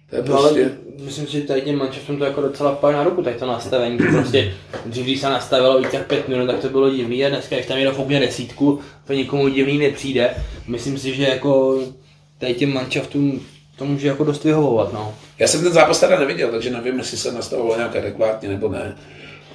To 0.10 0.16
je 0.16 0.24
No, 0.28 0.38
ale 0.38 0.50
prostě... 0.50 0.72
myslím 1.04 1.28
si, 1.28 1.32
že 1.32 1.42
tady 1.42 1.62
těm 1.62 1.78
mančaftům 1.78 2.18
to 2.18 2.26
jako 2.26 2.42
docela 2.42 2.76
padá 2.76 2.98
na 2.98 3.04
ruku, 3.04 3.24
tak 3.24 3.36
to 3.36 3.46
nastavení, 3.46 3.98
prostě 3.98 4.54
dřív, 4.86 5.04
když 5.04 5.22
se 5.22 5.30
nastavilo 5.30 5.80
víc 5.80 5.94
jak 5.94 6.08
pět 6.08 6.28
minut, 6.28 6.48
tak 6.48 6.60
to 6.60 6.70
bylo 6.70 6.90
divný 6.90 7.26
a 7.26 7.30
dneska, 7.30 7.56
když 7.56 7.68
tam 7.68 7.78
jenom 7.78 7.96
foukne 7.96 8.20
desítku, 8.20 8.80
to 9.08 9.14
nikomu 9.14 9.48
divný 9.48 9.78
nepřijde. 9.78 10.30
Myslím 10.68 10.98
si, 10.98 11.16
že 11.16 11.24
jako 11.24 11.80
tady 12.38 12.54
těm 12.54 12.74
mančaftům 12.74 13.42
to 13.78 13.86
může 13.86 14.08
jako 14.08 14.24
dost 14.24 14.44
vyhovovat, 14.44 14.94
no. 14.94 15.16
Já 15.40 15.48
jsem 15.48 15.64
ten 15.64 15.74
zápas 15.74 16.00
teda 16.00 16.20
neviděl, 16.20 16.52
takže 16.52 16.70
nevím, 16.70 16.98
jestli 16.98 17.18
se 17.18 17.32
nastavovalo 17.32 17.78
nějak 17.78 17.96
adekvátně 17.96 18.50
nebo 18.50 18.70
ne. 18.70 18.96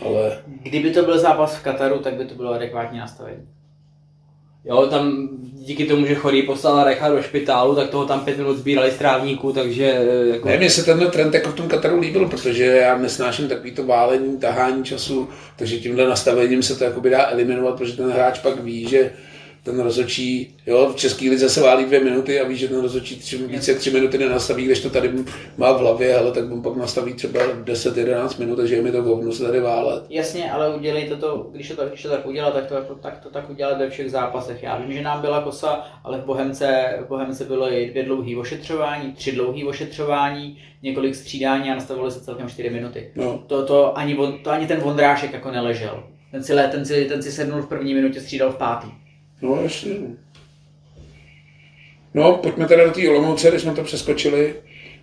Ale 0.01 0.39
Kdyby 0.63 0.91
to 0.91 1.03
byl 1.03 1.19
zápas 1.19 1.57
v 1.57 1.63
Kataru, 1.63 1.99
tak 1.99 2.15
by 2.15 2.25
to 2.25 2.35
bylo 2.35 2.53
adekvátní 2.53 2.99
nastavení. 2.99 3.43
Jo, 4.65 4.87
tam 4.87 5.29
díky 5.55 5.85
tomu, 5.85 6.07
že 6.07 6.15
Chorý 6.15 6.43
poslal 6.43 6.85
Recha 6.85 7.09
do 7.09 7.23
špitálu, 7.23 7.75
tak 7.75 7.91
toho 7.91 8.05
tam 8.05 8.21
pět 8.21 8.39
minut 8.39 8.57
sbírali 8.57 8.91
z 8.91 8.97
trávníků, 8.97 9.53
takže 9.53 9.85
eh, 9.85 10.29
jako... 10.29 10.49
ne, 10.49 10.57
mně 10.57 10.71
se 10.71 10.85
tenhle 10.85 11.11
trend 11.11 11.35
jako 11.35 11.51
v 11.51 11.55
tom 11.55 11.69
Kataru 11.69 12.01
líbil, 12.01 12.29
protože 12.29 12.65
já 12.65 12.99
nesnáším 12.99 13.49
takový 13.49 13.71
to 13.71 13.87
válení, 13.87 14.39
tahání 14.39 14.85
času, 14.85 15.29
takže 15.57 15.79
tímhle 15.79 16.09
nastavením 16.09 16.63
se 16.63 16.79
to 16.79 16.85
jakoby 16.85 17.11
dá 17.11 17.31
eliminovat, 17.31 17.75
protože 17.79 17.97
ten 17.97 18.11
hráč 18.11 18.39
pak 18.39 18.61
ví, 18.61 18.89
že 18.89 19.11
ten 19.65 19.81
rozhodčí, 19.81 20.57
jo, 20.67 20.91
v 20.93 20.97
český 20.97 21.31
lize 21.31 21.49
se 21.49 21.61
válí 21.61 21.85
dvě 21.85 22.05
minuty 22.05 22.41
a 22.41 22.49
ví, 22.49 22.57
že 22.57 22.69
ten 22.69 22.81
rozhodčí 22.81 23.17
tři, 23.17 23.37
více 23.37 23.71
jak 23.71 23.81
tři 23.81 23.91
minuty 23.91 24.19
nenastaví, 24.19 24.65
když 24.65 24.81
to 24.81 24.91
tady 24.91 25.13
má 25.57 25.73
v 25.73 25.79
hlavě, 25.79 26.19
ale 26.19 26.33
tak 26.33 26.53
on 26.53 26.63
pak 26.63 26.77
nastaví 26.77 27.15
třeba 27.15 27.41
10-11 27.65 28.39
minut, 28.39 28.57
takže 28.57 28.75
je 28.75 28.83
mi 28.83 28.93
to 28.93 29.03
hovno 29.03 29.33
se 29.33 29.45
tady 29.45 29.61
válet. 29.61 30.05
Jasně, 30.11 30.53
ale 30.53 30.75
udělejte 30.75 31.17
to, 31.17 31.49
když 31.53 31.69
to, 31.69 31.87
když 31.87 32.03
to 32.03 32.09
tak 32.09 32.27
udělá, 32.27 32.51
tak 32.51 32.67
to, 32.67 32.75
jako, 32.75 32.95
tak 32.95 33.19
to 33.19 33.31
tak 33.31 33.51
udělat 33.51 33.79
ve 33.79 33.91
všech 33.91 34.11
zápasech. 34.11 34.63
Já 34.63 34.79
vím, 34.79 34.93
že 34.93 35.03
nám 35.03 35.21
byla 35.21 35.41
kosa, 35.41 35.87
ale 36.05 36.19
v 36.19 36.25
Bohemce, 36.25 36.99
v 37.05 37.09
Bohemce 37.09 37.45
bylo 37.45 37.73
i 37.73 37.91
dvě 37.91 38.03
dlouhé 38.03 38.37
ošetřování, 38.37 39.13
tři 39.13 39.33
dlouhé 39.33 39.65
ošetřování, 39.65 40.59
několik 40.83 41.15
střídání 41.15 41.71
a 41.71 41.75
nastavilo 41.75 42.11
se 42.11 42.21
celkem 42.21 42.49
4 42.49 42.71
minuty. 42.71 43.11
No. 43.17 43.45
To, 43.47 43.67
to, 43.67 43.99
ani, 43.99 44.17
to 44.45 44.51
ani 44.51 44.67
ten 44.67 44.81
Vondrášek 44.81 45.33
jako 45.33 45.51
neležel. 45.51 46.03
Ten 46.31 46.43
si, 46.43 46.53
ten, 46.71 46.85
si, 46.85 47.05
ten 47.05 47.23
si 47.23 47.33
sednul 47.33 47.63
v 47.63 47.69
první 47.69 47.95
minutě, 47.95 48.21
střídal 48.21 48.53
v 48.53 48.57
pátý. 48.57 49.02
No, 49.43 49.63
jasně. 49.63 49.93
no. 52.15 52.33
Pojďme 52.43 52.67
teda 52.67 52.85
do 52.85 52.91
té 52.91 53.09
Olomouce, 53.09 53.51
když 53.51 53.63
jsme 53.63 53.73
to 53.75 53.85
přeskočili. 53.85 54.55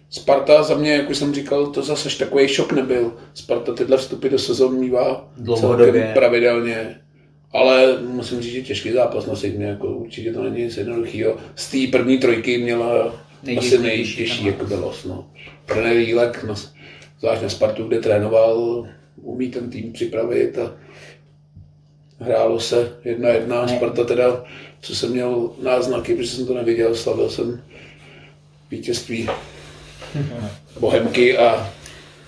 Sparta 0.09 0.63
za 0.63 0.75
mě, 0.75 0.91
jak 0.93 1.09
už 1.09 1.17
jsem 1.17 1.33
říkal, 1.33 1.67
to 1.67 1.81
zase 1.83 2.09
až 2.09 2.15
takový 2.15 2.47
šok 2.47 2.71
nebyl. 2.73 3.13
Sparta 3.33 3.73
tyhle 3.73 3.97
vstupy 3.97 4.29
do 4.29 4.39
sezóny 4.39 4.91
Dlouhodobě. 5.37 5.91
celkem 5.93 6.13
pravidelně. 6.13 6.95
Ale 7.53 7.97
musím 8.01 8.41
říct, 8.41 8.53
že 8.53 8.61
těžký 8.61 8.91
zápas 8.91 9.25
na 9.25 9.35
Sigmě, 9.35 9.65
jako 9.65 9.87
určitě 9.87 10.33
to 10.33 10.43
není 10.43 10.63
nic 10.63 10.77
jednoduchého. 10.77 11.37
Z 11.55 11.71
té 11.71 11.97
první 11.97 12.17
trojky 12.17 12.57
měla 12.57 13.15
Nejtěžší- 13.43 13.67
asi 13.75 13.77
nejtěžší 13.83 14.45
jako 14.45 14.65
bylost. 14.65 15.05
No. 15.05 15.27
Trenér 15.65 15.97
Jílek, 15.97 16.43
no, 16.47 16.55
zvlášť 17.19 17.41
na 17.41 17.49
Spartu, 17.49 17.83
kde 17.87 17.99
trénoval, 17.99 18.87
umí 19.21 19.49
ten 19.49 19.69
tým 19.69 19.93
připravit 19.93 20.57
a 20.57 20.75
hrálo 22.19 22.59
se 22.59 22.91
jedna 23.05 23.29
jedna. 23.29 23.67
Sparta 23.67 24.03
teda, 24.03 24.43
co 24.81 24.95
jsem 24.95 25.11
měl 25.11 25.51
náznaky, 25.61 26.15
protože 26.15 26.29
jsem 26.29 26.47
to 26.47 26.53
neviděl, 26.53 26.95
slavil 26.95 27.29
jsem 27.29 27.61
vítězství 28.71 29.29
Bohemky 30.79 31.37
a 31.37 31.69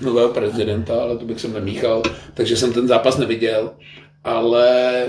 nového 0.01 0.29
prezidenta, 0.29 1.01
ale 1.01 1.17
to 1.17 1.25
bych 1.25 1.39
jsem 1.39 1.53
nemíchal, 1.53 2.03
takže 2.33 2.57
jsem 2.57 2.73
ten 2.73 2.87
zápas 2.87 3.17
neviděl, 3.17 3.71
ale 4.23 5.05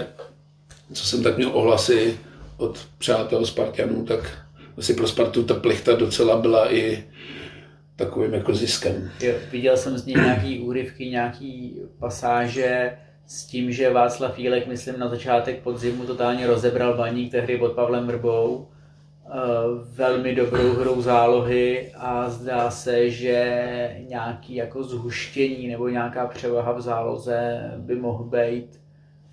co 0.92 1.04
jsem 1.04 1.22
tak 1.22 1.36
měl 1.36 1.50
ohlasy 1.52 2.18
od 2.56 2.86
přátel 2.98 3.46
Spartanů, 3.46 4.04
tak 4.04 4.38
asi 4.78 4.94
pro 4.94 5.08
Spartu 5.08 5.42
ta 5.42 5.54
plichta 5.54 5.96
docela 5.96 6.36
byla 6.36 6.74
i 6.74 7.04
takovým 7.96 8.34
jako 8.34 8.54
ziskem. 8.54 9.10
Jo, 9.20 9.34
viděl 9.52 9.76
jsem 9.76 9.98
z 9.98 10.06
něj 10.06 10.16
nějaký 10.16 10.60
úryvky, 10.60 11.06
nějaký 11.08 11.80
pasáže 11.98 12.92
s 13.26 13.44
tím, 13.44 13.72
že 13.72 13.92
Václav 13.92 14.38
Jílek, 14.38 14.66
myslím, 14.66 14.98
na 14.98 15.08
začátek 15.08 15.62
podzimu 15.62 16.06
totálně 16.06 16.46
rozebral 16.46 16.96
baník 16.96 17.30
tehdy 17.30 17.58
pod 17.58 17.72
Pavlem 17.72 18.06
Vrbou. 18.06 18.68
Eh, 19.26 19.30
Velmi 19.94 20.34
dobrou 20.34 20.72
hrou 20.74 21.02
zálohy 21.02 21.92
a 21.96 22.30
zdá 22.30 22.70
se, 22.70 23.10
že 23.10 23.96
nějaký 24.08 24.54
jako 24.54 24.84
zhuštění 24.84 25.68
nebo 25.68 25.88
nějaká 25.88 26.26
převaha 26.26 26.72
v 26.72 26.80
záloze 26.80 27.70
by 27.76 27.96
mohl 27.96 28.24
být 28.24 28.80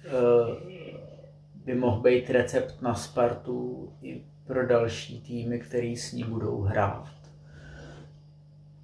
eh, 0.05 0.79
by 1.65 1.75
mohl 1.75 2.01
být 2.01 2.29
recept 2.29 2.81
na 2.81 2.95
Spartu 2.95 3.89
i 4.01 4.21
pro 4.47 4.67
další 4.67 5.21
týmy, 5.21 5.59
který 5.59 5.97
s 5.97 6.13
ní 6.13 6.23
budou 6.23 6.61
hrát. 6.61 7.07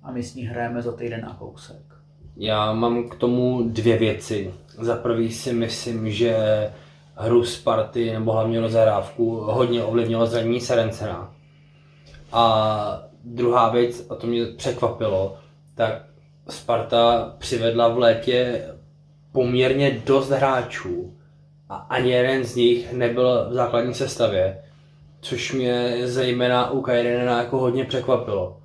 A 0.04 0.12
my 0.12 0.24
s 0.24 0.36
ní 0.36 0.44
hrajeme 0.44 0.82
za 0.82 0.92
týden 0.92 1.26
a 1.26 1.36
kousek. 1.40 1.96
Já 2.38 2.74
mám 2.74 3.10
k 3.10 3.16
tomu 3.16 3.64
dvě 3.70 3.98
věci. 3.98 4.54
Za 4.80 4.96
prvý 4.96 5.32
si 5.32 5.54
myslím, 5.54 6.12
že 6.12 6.36
hru 7.16 7.46
Sparty 7.46 8.14
nebo 8.14 8.32
hlavně 8.32 8.60
rozehrávku 8.60 9.36
hodně 9.36 9.84
ovlivnilo 9.84 10.26
zranění 10.26 10.62
Serencena. 10.62 11.34
A 12.32 13.04
druhá 13.24 13.70
věc, 13.70 14.08
a 14.10 14.16
to 14.16 14.28
mě 14.28 14.46
překvapilo, 14.46 15.38
tak 15.76 16.06
Sparta 16.50 17.34
přivedla 17.38 17.88
v 17.88 17.98
létě 17.98 18.66
poměrně 19.32 20.02
dost 20.06 20.30
hráčů 20.30 21.18
a 21.70 21.76
ani 21.76 22.12
jeden 22.12 22.44
z 22.44 22.56
nich 22.56 22.94
nebyl 22.94 23.50
v 23.50 23.54
základní 23.54 23.94
sestavě, 23.94 24.58
což 25.22 25.54
mě 25.54 25.98
zejména 26.04 26.72
u 26.72 26.82
Kajrenena 26.82 27.40
jako 27.40 27.58
hodně 27.58 27.86
překvapilo. 27.86 28.58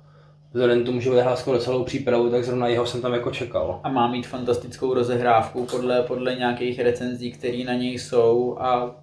Vzhledem 0.53 0.83
k 0.83 0.85
tomu, 0.85 0.99
že 1.01 1.09
bude 1.09 1.21
hrát 1.21 1.39
skoro 1.39 1.59
celou 1.59 1.83
přípravu, 1.83 2.29
tak 2.29 2.43
zrovna 2.43 2.67
jeho 2.67 2.85
jsem 2.85 3.01
tam 3.01 3.13
jako 3.13 3.31
čekal. 3.31 3.79
A 3.83 3.89
má 3.89 4.07
mít 4.11 4.27
fantastickou 4.27 4.93
rozehrávku 4.93 5.65
podle, 5.65 6.01
podle 6.03 6.35
nějakých 6.35 6.79
recenzí, 6.79 7.31
které 7.31 7.63
na 7.63 7.73
něj 7.73 7.99
jsou 7.99 8.57
a 8.59 8.95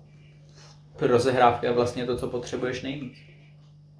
rozehrávka 1.00 1.66
je 1.66 1.72
vlastně 1.72 2.06
to, 2.06 2.16
co 2.16 2.26
potřebuješ 2.26 2.82
nejvíc. 2.82 3.12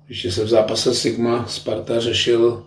Ještě 0.08 0.32
se 0.32 0.44
v 0.44 0.48
zápase 0.48 0.94
Sigma 0.94 1.46
Sparta 1.46 2.00
řešil 2.00 2.66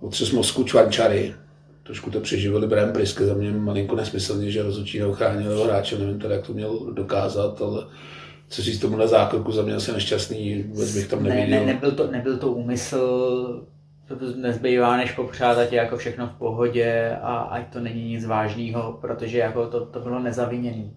otřes 0.00 0.30
mozku 0.30 0.64
Čvančary. 0.64 1.34
Trošku 1.82 2.10
to 2.10 2.20
přeživili 2.20 2.66
Brian 2.66 2.92
Priske, 2.92 3.26
za 3.26 3.34
mě 3.34 3.50
malinko 3.52 3.96
nesmyslně, 3.96 4.50
že 4.50 4.62
rozhodčí 4.62 4.98
neochránil 4.98 5.50
jeho 5.50 5.64
hráče, 5.64 5.98
nevím 5.98 6.18
teda, 6.18 6.34
jak 6.34 6.46
to 6.46 6.52
měl 6.52 6.78
dokázat, 6.92 7.62
ale 7.62 7.86
co 8.48 8.62
říct 8.62 8.78
tomu 8.80 8.96
na 8.96 9.06
zákroku, 9.06 9.52
za 9.52 9.62
mě 9.62 9.74
asi 9.74 9.92
nešťastný, 9.92 10.62
vůbec 10.62 10.94
bych 10.94 11.08
tam 11.08 11.22
Ne, 11.22 11.28
neviděl. 11.28 11.60
ne, 11.60 11.66
nebyl, 11.72 11.92
to, 11.92 12.10
nebyl 12.10 12.36
to 12.38 12.52
úmysl, 12.52 13.66
to 14.16 14.24
nezbývá 14.36 14.96
než 14.96 15.12
popřát, 15.12 15.58
ať 15.58 15.72
je 15.72 15.78
jako 15.78 15.96
všechno 15.96 16.26
v 16.26 16.38
pohodě 16.38 17.16
a 17.22 17.36
ať 17.36 17.72
to 17.72 17.80
není 17.80 18.04
nic 18.04 18.26
vážného, 18.26 18.98
protože 19.00 19.38
jako 19.38 19.66
to, 19.66 19.86
to 19.86 20.00
bylo 20.00 20.18
nezaviněný. 20.18 20.92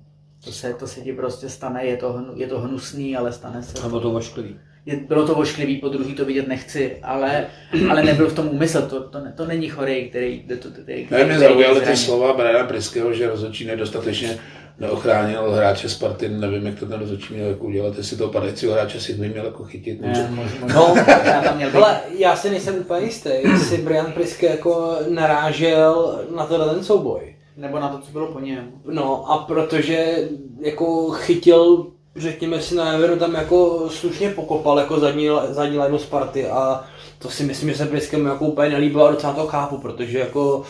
To 0.46 0.52
se, 0.52 0.74
to 0.74 0.88
se 0.88 1.02
ti 1.02 1.14
prostě 1.14 1.50
stane, 1.50 1.86
je 1.86 1.98
to, 1.98 2.14
hnu, 2.14 2.34
je 2.36 2.48
to 2.48 2.60
hnusný, 2.60 3.18
ale 3.18 3.32
stane 3.32 3.64
se. 3.64 3.84
Nebo 3.84 4.00
to 4.00 4.12
ošklivý. 4.12 4.56
Je, 4.86 4.96
bylo 4.96 5.28
to 5.28 5.36
ošklivý, 5.36 5.78
po 5.78 5.90
druhý 5.90 6.14
to 6.14 6.26
vidět 6.26 6.48
nechci, 6.48 6.98
ale, 7.04 7.46
ale 7.90 8.04
nebyl 8.04 8.30
v 8.30 8.36
tom 8.36 8.50
úmysl, 8.50 8.82
to, 8.82 9.04
to, 9.04 9.20
ne- 9.20 9.34
to 9.38 9.46
není 9.46 9.70
chorý, 9.70 10.10
který... 10.10 10.40
který, 10.40 10.60
který, 10.84 11.08
Ne, 11.12 11.24
mě 11.26 11.36
který 11.36 11.54
zaujaly 11.54 11.82
ty 11.82 11.98
slova 11.98 12.34
Briana 12.34 12.68
Priského, 12.68 13.14
že 13.14 13.28
rozhodčí 13.28 13.66
nedostatečně 13.66 14.40
neochránil 14.80 15.52
hráče 15.52 15.90
Sparty, 15.90 16.30
nevím, 16.30 16.66
jak 16.66 16.80
to 16.80 16.86
ten 16.86 17.00
rozhodčí 17.00 17.34
měl 17.34 17.48
jako 17.48 17.66
udělat, 17.66 17.98
jestli 17.98 18.18
toho 18.18 18.32
padajícího 18.32 18.74
hráče 18.74 19.00
si 19.00 19.14
měl 19.14 19.46
jako 19.46 19.64
chytit. 19.64 20.02
Ne, 20.02 20.30
možná, 20.32 20.68
No, 20.76 20.88
možná 20.88 21.42
tam 21.44 21.56
měl 21.56 21.70
být. 21.70 21.76
Ale 21.78 22.02
já 22.18 22.36
si 22.36 22.50
nejsem 22.50 22.76
úplně 22.76 23.06
jistý, 23.06 23.30
jestli 23.44 23.78
Brian 23.78 24.12
Priske 24.12 24.46
jako 24.46 24.98
narážel 25.10 26.20
na 26.36 26.46
tenhle 26.46 26.76
ten 26.76 26.84
souboj. 26.84 27.36
Nebo 27.58 27.80
na 27.80 27.90
to, 27.90 27.98
co 27.98 28.12
bylo 28.12 28.28
po 28.28 28.40
něm. 28.40 28.72
No 28.92 29.32
a 29.32 29.38
protože 29.38 30.30
jako 30.62 31.10
chytil, 31.12 31.88
řekněme 32.16 32.62
si 32.62 32.76
na 32.76 32.94
Everu, 32.94 33.16
tam 33.16 33.34
jako 33.34 33.90
slušně 33.90 34.30
pokopal 34.30 34.80
jako 34.80 35.00
zadní, 35.00 35.30
zadní 35.50 35.78
lineu 35.80 35.98
Sparty 35.98 36.48
a 36.48 36.84
to 37.20 37.30
si 37.30 37.44
myslím, 37.44 37.70
že 37.70 37.76
se 37.78 37.86
Priskem 37.86 38.26
jako 38.26 38.46
úplně 38.46 38.70
nelíbilo 38.70 39.06
a 39.06 39.12
docela 39.12 39.34
to 39.34 39.48
chápu, 39.48 39.78
protože 39.78 40.20
jako 40.20 40.64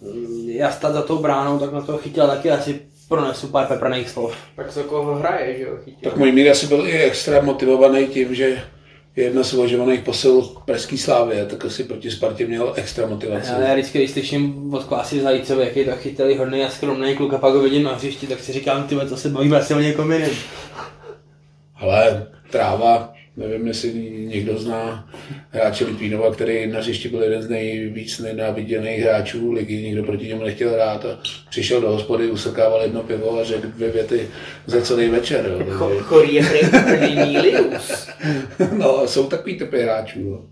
mm, 0.00 0.48
já 0.50 0.70
stát 0.72 0.92
za 0.92 1.02
tou 1.02 1.18
bránou, 1.18 1.58
tak 1.58 1.72
na 1.72 1.80
to 1.80 1.98
chytil 1.98 2.26
taky 2.26 2.50
asi 2.50 2.80
pronesu 3.10 3.50
pár 3.50 3.66
pepraných 3.66 4.08
slov. 4.08 4.30
Tak 4.54 4.70
za 4.70 4.82
koho 4.86 5.18
hraje, 5.18 5.58
že 5.58 5.64
jo, 5.64 5.74
chytil. 5.84 6.10
Tak 6.10 6.18
můj 6.18 6.32
mír 6.32 6.50
asi 6.50 6.66
byl 6.66 6.86
i 6.86 7.02
extra 7.02 7.40
motivovaný 7.40 8.06
tím, 8.06 8.34
že 8.34 8.62
je 9.16 9.24
jedna 9.24 9.42
z 9.42 9.54
uvažovaných 9.54 10.00
posil 10.00 10.42
k 10.42 10.64
Pražský 10.64 10.98
slávě, 10.98 11.46
tak 11.46 11.64
asi 11.64 11.84
proti 11.84 12.10
Spartě 12.10 12.46
měl 12.46 12.72
extra 12.76 13.06
motivaci. 13.06 13.50
Já, 13.50 13.60
já 13.60 13.74
vždycky, 13.74 13.98
když 13.98 14.10
slyším 14.10 14.74
od 14.74 14.84
Klásy 14.84 15.20
Zajícové, 15.20 15.64
jak 15.64 15.76
je 15.76 15.84
to 15.84 15.96
chytrý, 15.96 16.36
hodný 16.36 16.64
a 16.64 16.70
skromný 16.70 17.16
kluk 17.16 17.34
a 17.34 17.38
pak 17.38 17.54
ho 17.54 17.60
vidím 17.60 17.82
na 17.82 17.94
hřišti, 17.94 18.26
tak 18.26 18.40
si 18.40 18.52
říkám, 18.52 18.84
ty 18.84 18.96
to 19.08 19.16
se 19.16 19.28
bavíme 19.28 19.58
asi 19.58 19.74
o 19.74 19.80
někom 19.80 20.12
jiném. 20.12 20.30
Ale 21.76 22.26
tráva, 22.50 23.12
nevím, 23.36 23.66
jestli 23.66 23.92
někdo 24.26 24.58
zná 24.58 25.08
hráče 25.50 25.84
Litvínova, 25.84 26.34
který 26.34 26.66
na 26.66 26.78
hřišti 26.78 27.08
byl 27.08 27.22
jeden 27.22 27.42
z 27.42 27.48
nejvíc 27.48 28.18
nenáviděných 28.18 29.00
hráčů 29.00 29.52
ligy, 29.52 29.82
nikdo 29.82 30.02
proti 30.02 30.28
němu 30.28 30.44
nechtěl 30.44 30.72
hrát 30.72 31.04
a 31.04 31.18
přišel 31.50 31.80
do 31.80 31.90
hospody, 31.90 32.30
usrkával 32.30 32.82
jedno 32.82 33.02
pivo 33.02 33.40
a 33.40 33.44
řekl 33.44 33.68
dvě 33.68 33.90
věty 33.90 34.28
za 34.66 34.80
celý 34.80 35.08
večer. 35.08 35.56
Jo. 35.58 35.74
Cho, 35.74 35.88
chorý 36.00 36.34
je. 36.34 36.44
No, 38.78 39.06
jsou 39.06 39.26
takový 39.26 39.58
typy 39.58 39.82
hráčů. 39.82 40.30
No. 40.30 40.44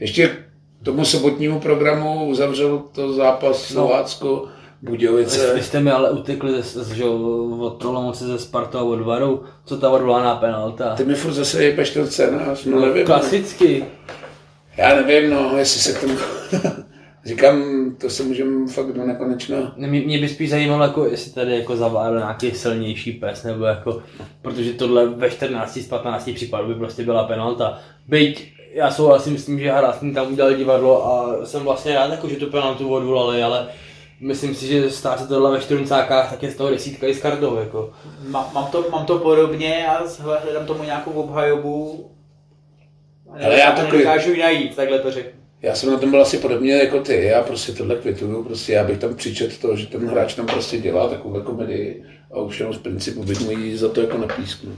Ještě 0.00 0.28
k 0.28 0.84
tomu 0.84 1.04
sobotnímu 1.04 1.60
programu 1.60 2.24
uzavřel 2.24 2.78
to 2.78 3.12
zápas 3.12 3.64
Slovácko, 3.64 4.48
Budějovice. 4.82 5.54
Vy 5.54 5.62
jste 5.62 5.80
mi 5.80 5.90
ale 5.90 6.10
utekli 6.10 6.62
z, 6.62 6.76
z, 6.76 6.92
že, 6.92 7.04
od 7.04 7.84
Olomouce 7.84 8.26
ze 8.26 8.38
Sparta 8.38 8.78
a 8.78 8.82
od 8.82 9.00
Varu, 9.00 9.42
co 9.64 9.76
ta 9.76 9.90
odvolaná 9.90 10.36
penalta. 10.36 10.94
Ty 10.94 11.04
mi 11.04 11.14
furt 11.14 11.32
zase 11.32 11.64
jebeš 11.64 11.90
ten 11.90 12.06
scénář, 12.06 12.64
no 12.64 12.80
nevím. 12.80 13.00
No. 13.00 13.06
Klasicky. 13.06 13.84
Já 14.76 14.96
nevím, 14.96 15.30
no, 15.30 15.58
jestli 15.58 15.80
se 15.80 15.92
k 15.92 16.00
tomu... 16.00 16.14
Říkám, 17.24 17.62
to 18.00 18.10
se 18.10 18.22
můžeme 18.22 18.66
fakt 18.66 18.92
do 18.92 19.06
nekonečna. 19.06 19.74
Ne, 19.76 19.88
Mě, 19.88 20.00
mě 20.00 20.18
by 20.18 20.28
spíš 20.28 20.50
zajímalo, 20.50 20.82
jako, 20.82 21.04
jestli 21.04 21.32
tady 21.32 21.56
jako 21.56 21.76
zavádl 21.76 22.18
nějaký 22.18 22.50
silnější 22.50 23.12
pes, 23.12 23.44
nebo 23.44 23.64
jako, 23.64 24.02
protože 24.42 24.72
tohle 24.72 25.06
ve 25.06 25.30
14 25.30 25.78
z 25.78 25.86
15 25.86 26.30
případů 26.34 26.68
by 26.68 26.74
prostě 26.74 27.02
byla 27.02 27.24
penalta. 27.24 27.78
Byť 28.08 28.52
já 28.74 28.90
souhlasím 28.90 29.38
s 29.38 29.46
tím, 29.46 29.60
že 29.60 29.70
Harasný 29.70 30.14
tam 30.14 30.32
udělal 30.32 30.54
divadlo 30.54 31.06
a 31.06 31.46
jsem 31.46 31.62
vlastně 31.62 31.94
rád, 31.94 32.10
jako, 32.10 32.28
že 32.28 32.36
tu 32.36 32.46
penaltu 32.46 32.88
odvolali, 32.88 33.42
ale 33.42 33.66
myslím 34.20 34.54
si, 34.54 34.66
že 34.66 34.90
stát 34.90 35.20
se 35.20 35.26
tohle 35.28 35.50
ve 35.50 35.60
čtyřicákách, 35.60 36.30
tak 36.30 36.42
je 36.42 36.50
z 36.50 36.56
toho 36.56 36.70
desítka 36.70 37.06
i 37.06 37.14
s 37.14 37.20
kardou, 37.20 37.56
jako. 37.56 37.90
Má, 38.28 38.50
mám, 38.54 38.66
to, 38.66 38.84
mám 38.90 39.06
to 39.06 39.18
podobně 39.18 39.86
a 39.86 40.02
hledám 40.42 40.66
tomu 40.66 40.82
nějakou 40.84 41.10
obhajobu. 41.10 42.06
A 43.30 43.44
Ale 43.44 43.58
já 43.58 43.72
takový- 43.72 43.92
nedokážu 43.98 44.32
ji 44.32 44.38
najít, 44.42 44.76
takhle 44.76 44.98
to 44.98 45.10
řeknu. 45.10 45.40
Já 45.62 45.74
jsem 45.74 45.90
na 45.90 45.98
tom 45.98 46.10
byl 46.10 46.22
asi 46.22 46.38
podobně 46.38 46.72
jako 46.72 47.00
ty, 47.00 47.24
já 47.24 47.42
prostě 47.42 47.72
tohle 47.72 47.96
kvituju, 47.96 48.44
prostě 48.44 48.72
já 48.72 48.84
bych 48.84 48.98
tam 48.98 49.14
přičet 49.14 49.58
to, 49.58 49.76
že 49.76 49.86
ten 49.86 50.08
hráč 50.08 50.34
tam 50.34 50.46
prostě 50.46 50.78
dělá 50.78 51.08
takovou 51.08 51.40
komedii 51.40 52.04
a 52.32 52.38
už 52.40 52.58
jenom 52.60 52.74
z 52.74 52.78
principu 52.78 53.22
bych 53.24 53.40
mu 53.40 53.76
za 53.76 53.88
to 53.88 54.00
jako 54.00 54.18
napísknu. 54.18 54.72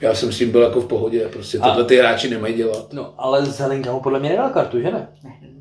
Já 0.00 0.14
jsem 0.14 0.32
s 0.32 0.38
tím 0.38 0.50
byl 0.50 0.62
jako 0.62 0.80
v 0.80 0.86
pohodě, 0.88 1.28
prostě 1.32 1.58
A- 1.58 1.68
tohle 1.68 1.84
ty 1.84 1.96
hráči 1.96 2.30
nemají 2.30 2.54
dělat. 2.54 2.92
No, 2.92 3.14
ale 3.18 3.46
Zelenka 3.46 3.92
mu 3.92 4.00
podle 4.00 4.20
mě 4.20 4.28
nedal 4.28 4.50
kartu, 4.50 4.80
že 4.80 4.90
ne? 4.90 5.08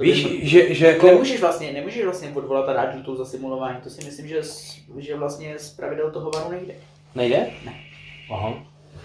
To 0.00 0.04
Víš, 0.04 0.26
by- 0.26 0.48
že, 0.48 0.74
že 0.74 0.86
jako... 0.86 1.06
Nemůžeš 1.06 1.40
vlastně, 1.40 1.72
nemůžeš 1.72 2.04
vlastně 2.04 2.30
odvolat 2.34 2.68
a 2.68 2.72
dát 2.72 2.92
žlutou 2.92 3.16
za 3.16 3.24
simulování, 3.24 3.76
to 3.84 3.90
si 3.90 4.04
myslím, 4.04 4.28
že, 4.28 4.42
z, 4.42 4.80
že 4.98 5.16
vlastně 5.16 5.54
z 5.58 5.70
pravidel 5.70 6.10
toho 6.10 6.30
varu 6.30 6.50
nejde. 6.50 6.74
Nejde? 7.14 7.50
Ne. 7.64 7.74
Aha. 8.30 8.54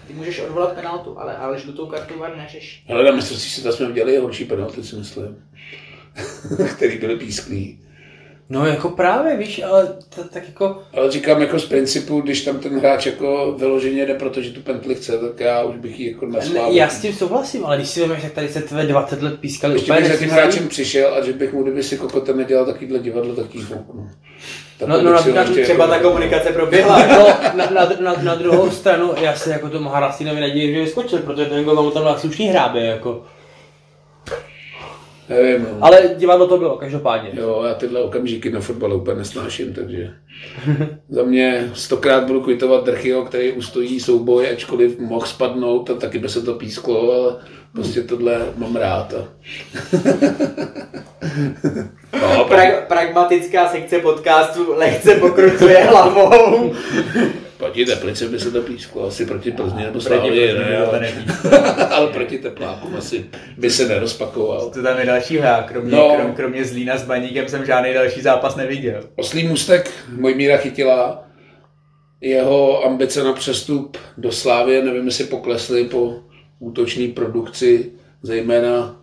Ty 0.06 0.12
můžeš 0.12 0.40
odvolat 0.40 0.74
penaltu, 0.74 1.18
ale, 1.18 1.36
ale 1.36 1.58
žlutou 1.58 1.86
kartu 1.86 2.18
var 2.18 2.36
neřeší. 2.36 2.84
Ale 2.88 3.04
na 3.04 3.12
mistrovství 3.12 3.50
světa 3.50 3.72
jsme 3.76 3.86
viděli 3.86 4.16
horší 4.16 4.44
penalty, 4.44 4.82
si 4.84 4.96
myslím. 4.96 5.44
který 6.76 6.98
byly 6.98 7.16
písklí. 7.16 7.80
No 8.48 8.66
jako 8.66 8.88
právě, 8.88 9.36
víš, 9.36 9.62
ale 9.62 9.86
to, 10.14 10.24
tak 10.24 10.42
jako... 10.48 10.82
Ale 10.94 11.10
říkám 11.10 11.40
jako 11.40 11.58
z 11.58 11.64
principu, 11.66 12.20
když 12.20 12.44
tam 12.44 12.58
ten 12.58 12.78
hráč 12.78 13.06
jako 13.06 13.54
vyloženě 13.58 14.06
jde, 14.06 14.14
protože 14.14 14.50
tu 14.50 14.60
pentli 14.60 14.94
chce, 14.94 15.18
tak 15.18 15.40
já 15.40 15.62
už 15.62 15.76
bych 15.76 16.00
ji 16.00 16.12
jako 16.12 16.26
Ne, 16.26 16.32
naslal. 16.32 16.72
já 16.72 16.88
s 16.88 17.00
tím 17.00 17.12
souhlasím, 17.12 17.66
ale 17.66 17.76
když 17.76 17.88
si 17.88 18.00
vezmeš, 18.00 18.22
tak 18.22 18.32
tady 18.32 18.48
se 18.48 18.60
tvé 18.62 18.86
20 18.86 19.22
let 19.22 19.40
pískali 19.40 19.74
Ještě 19.74 19.92
úplně 19.92 20.00
bych 20.02 20.12
za 20.12 20.18
tím 20.18 20.30
hráčem 20.30 20.68
přišel 20.68 21.14
a 21.14 21.24
že 21.24 21.32
bych 21.32 21.52
mu, 21.52 21.62
kdyby 21.62 21.82
si 21.82 21.96
kokotem 21.96 22.36
nedělal 22.36 22.66
takovýhle 22.66 22.98
divadlo, 22.98 23.34
tak 23.34 23.54
jí 23.54 23.60
fouknu. 23.60 24.10
Tak 24.78 24.88
No, 24.88 25.02
no, 25.02 25.12
na- 25.12 25.20
na- 25.34 25.40
ještě 25.42 25.62
Třeba 25.64 25.84
jako- 25.84 25.96
ta 25.96 26.02
komunikace 26.02 26.52
proběhla. 26.52 27.06
No, 27.06 27.26
na, 27.54 27.70
na, 27.70 27.88
na, 28.00 28.22
na, 28.22 28.34
druhou 28.34 28.70
stranu, 28.70 29.12
já 29.20 29.34
si 29.34 29.50
jako 29.50 29.68
tomu 29.68 29.88
Harasinovi 29.88 30.40
nedivím, 30.40 30.74
že 30.74 30.80
vyskočil, 30.80 31.18
protože 31.18 31.44
ten 31.46 31.64
gol 31.64 31.90
tam 31.90 32.04
dal 32.04 32.18
slušný 32.18 32.48
hrábě, 32.48 32.84
jako. 32.84 33.24
Nevím, 35.28 35.62
no. 35.62 35.78
Ale 35.80 36.14
divadlo 36.16 36.46
to 36.46 36.58
bylo, 36.58 36.76
každopádně. 36.76 37.30
Jo, 37.32 37.64
já 37.68 37.74
tyhle 37.74 38.02
okamžiky 38.02 38.50
na 38.50 38.60
fotbale 38.60 38.94
úplně 38.94 39.18
nesnáším, 39.18 39.74
takže 39.74 40.10
za 41.08 41.22
mě 41.22 41.70
stokrát 41.74 42.24
budu 42.24 42.40
kvitovat 42.40 42.84
Drchyho, 42.84 43.24
který 43.24 43.52
ustojí 43.52 44.00
souboj, 44.00 44.50
ačkoliv 44.50 44.98
mohl 44.98 45.26
spadnout 45.26 45.90
a 45.90 45.94
taky 45.94 46.18
by 46.18 46.28
se 46.28 46.42
to 46.42 46.54
písklo, 46.54 47.12
ale 47.12 47.36
prostě 47.72 48.02
tohle 48.02 48.46
mám 48.56 48.76
rád. 48.76 49.14
A... 49.14 49.28
no, 52.20 52.44
Pra, 52.44 52.62
pragmatická 52.88 53.68
sekce 53.68 53.98
podcastu 53.98 54.72
lehce 54.76 55.14
pokrucuje 55.14 55.84
hlavou. 55.84 56.74
proti 57.58 57.84
Teplice 57.86 58.28
by 58.28 58.40
se 58.40 58.50
to 58.50 58.62
písklo, 58.62 59.06
asi 59.06 59.26
proti 59.26 59.52
Plzni 59.52 59.82
nebo 59.84 60.00
Slávě, 60.00 60.54
ne, 60.54 60.76
ale, 60.78 61.08
ale 61.90 62.06
proti 62.12 62.38
Teplákům 62.38 62.94
asi 62.96 63.24
by 63.58 63.70
se 63.70 63.88
nerozpakoval. 63.88 64.70
To 64.70 64.82
tam 64.82 64.98
je 64.98 65.06
další 65.06 65.38
hra, 65.38 65.62
kromě, 65.68 65.90
No. 65.92 66.14
krom, 66.16 66.32
kromě 66.32 66.64
Zlína 66.64 66.96
s 66.98 67.04
Baníkem 67.04 67.48
jsem 67.48 67.66
žádný 67.66 67.94
další 67.94 68.20
zápas 68.20 68.56
neviděl. 68.56 69.00
Oslý 69.16 69.48
mustek 69.48 69.90
Mojmíra 70.18 70.56
chytila 70.56 71.24
jeho 72.20 72.84
ambice 72.84 73.24
na 73.24 73.32
přestup 73.32 73.98
do 74.18 74.32
Slávy, 74.32 74.82
nevím, 74.82 75.06
jestli 75.06 75.24
poklesly 75.24 75.84
po 75.84 76.14
útočné 76.58 77.08
produkci, 77.08 77.90
zejména 78.22 79.00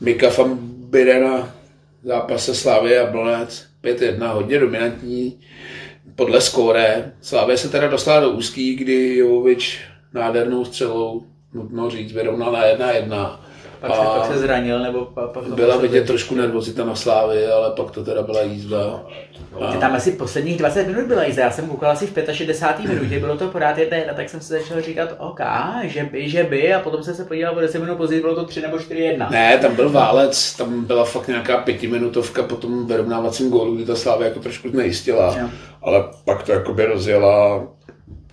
Mika 0.00 0.28
van 0.38 0.58
Birena 0.90 1.54
v 2.02 2.06
zápase 2.06 2.54
Slávy 2.54 2.98
a 2.98 3.06
Blonec 3.10 3.66
5-1, 3.84 4.32
hodně 4.32 4.58
dominantní 4.58 5.40
podle 6.14 6.40
skóre. 6.40 7.12
Slávě 7.20 7.56
se 7.56 7.68
teda 7.68 7.88
dostala 7.88 8.20
do 8.20 8.30
úzký, 8.30 8.74
kdy 8.76 9.16
Jovovič 9.16 9.80
nádhernou 10.12 10.64
střelou, 10.64 11.26
nutno 11.54 11.90
říct, 11.90 12.12
vyrovnal 12.12 12.52
na 12.52 12.62
1-1 12.62 13.40
pak, 13.88 13.96
se, 13.96 14.18
pak 14.18 14.26
se 14.26 14.38
zranil, 14.38 14.82
nebo 14.82 15.04
pak, 15.04 15.30
pak 15.30 15.44
Byla 15.44 15.76
vidět 15.76 16.06
trošku 16.06 16.34
nervozita 16.34 16.84
na 16.84 16.94
Slávy, 16.94 17.46
ale 17.46 17.70
pak 17.70 17.90
to 17.90 18.04
teda 18.04 18.22
byla 18.22 18.42
jízda. 18.42 19.00
A... 19.60 19.76
Tam 19.76 19.94
asi 19.94 20.12
posledních 20.12 20.58
20 20.58 20.86
minut 20.86 21.06
byla 21.06 21.24
jízda, 21.24 21.42
já 21.42 21.50
jsem 21.50 21.68
koukal 21.68 21.90
asi 21.90 22.06
v 22.06 22.32
65. 22.32 22.94
minutě, 22.94 23.20
bylo 23.20 23.36
to 23.36 23.48
pořád 23.48 23.78
jedna 23.78 23.96
jedna, 23.96 24.14
tak 24.14 24.28
jsem 24.28 24.40
si 24.40 24.52
začal 24.52 24.80
říkat, 24.80 25.14
OK, 25.18 25.40
že 25.82 26.04
by, 26.04 26.28
že 26.28 26.44
by, 26.44 26.74
a 26.74 26.80
potom 26.80 27.02
jsem 27.02 27.14
se 27.14 27.24
podíval 27.24 27.56
o 27.56 27.60
10 27.60 27.78
minut 27.78 27.96
později, 27.96 28.20
bylo 28.20 28.34
to 28.34 28.44
3 28.44 28.60
nebo 28.60 28.78
4 28.78 29.00
1. 29.00 29.28
Ne, 29.30 29.58
tam 29.58 29.76
byl 29.76 29.90
válec, 29.90 30.56
tam 30.56 30.84
byla 30.84 31.04
fakt 31.04 31.28
nějaká 31.28 31.56
pětiminutovka 31.56 32.42
po 32.42 32.56
tom 32.56 32.86
vyrovnávacím 32.86 33.50
gólu, 33.50 33.74
kdy 33.74 33.84
ta 33.84 33.96
Slávy 33.96 34.24
jako 34.24 34.40
trošku 34.40 34.68
znejistila, 34.68 35.36
jo. 35.40 35.48
ale 35.82 36.04
pak 36.24 36.42
to 36.42 36.52
jako 36.52 36.74
by 36.74 36.86
rozjela 36.86 37.66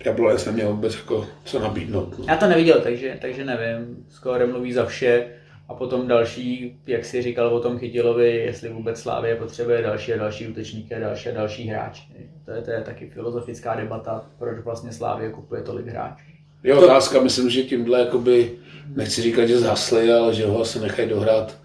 Jablonec 0.04 0.44
neměl 0.44 0.68
vůbec 0.68 0.94
jako 0.94 1.26
co 1.44 1.58
nabídnout. 1.58 2.14
Já 2.28 2.36
to 2.36 2.46
neviděl, 2.46 2.80
takže, 2.80 3.18
takže 3.20 3.44
nevím. 3.44 4.04
Skoro 4.10 4.46
mluví 4.46 4.72
za 4.72 4.84
vše. 4.86 5.26
A 5.72 5.74
potom 5.74 6.08
další, 6.08 6.76
jak 6.86 7.04
si 7.04 7.22
říkal 7.22 7.48
o 7.48 7.60
tom 7.60 7.78
Chytilovi, 7.78 8.36
jestli 8.36 8.68
vůbec 8.68 9.00
Slávě 9.00 9.36
potřebuje 9.36 9.82
další 9.82 10.12
a 10.12 10.16
další 10.16 10.48
útočníky 10.48 10.94
a 10.94 10.98
další 10.98 11.28
a 11.28 11.34
další 11.34 11.68
hráče. 11.68 12.02
To 12.44 12.50
je, 12.50 12.62
to 12.62 12.70
je 12.70 12.80
taky 12.80 13.10
filozofická 13.10 13.74
debata, 13.74 14.24
proč 14.38 14.58
vlastně 14.64 14.92
Slávě 14.92 15.30
kupuje 15.30 15.62
tolik 15.62 15.86
hráčů. 15.86 16.24
Je 16.62 16.74
otázka, 16.74 17.22
myslím, 17.22 17.50
že 17.50 17.62
tímhle 17.62 18.00
jakoby, 18.00 18.50
nechci 18.96 19.22
říkat, 19.22 19.46
že 19.46 19.58
zhasli, 19.58 20.12
ale 20.12 20.34
že 20.34 20.46
ho 20.46 20.64
se 20.64 20.80
nechají 20.80 21.08
dohrát 21.08 21.58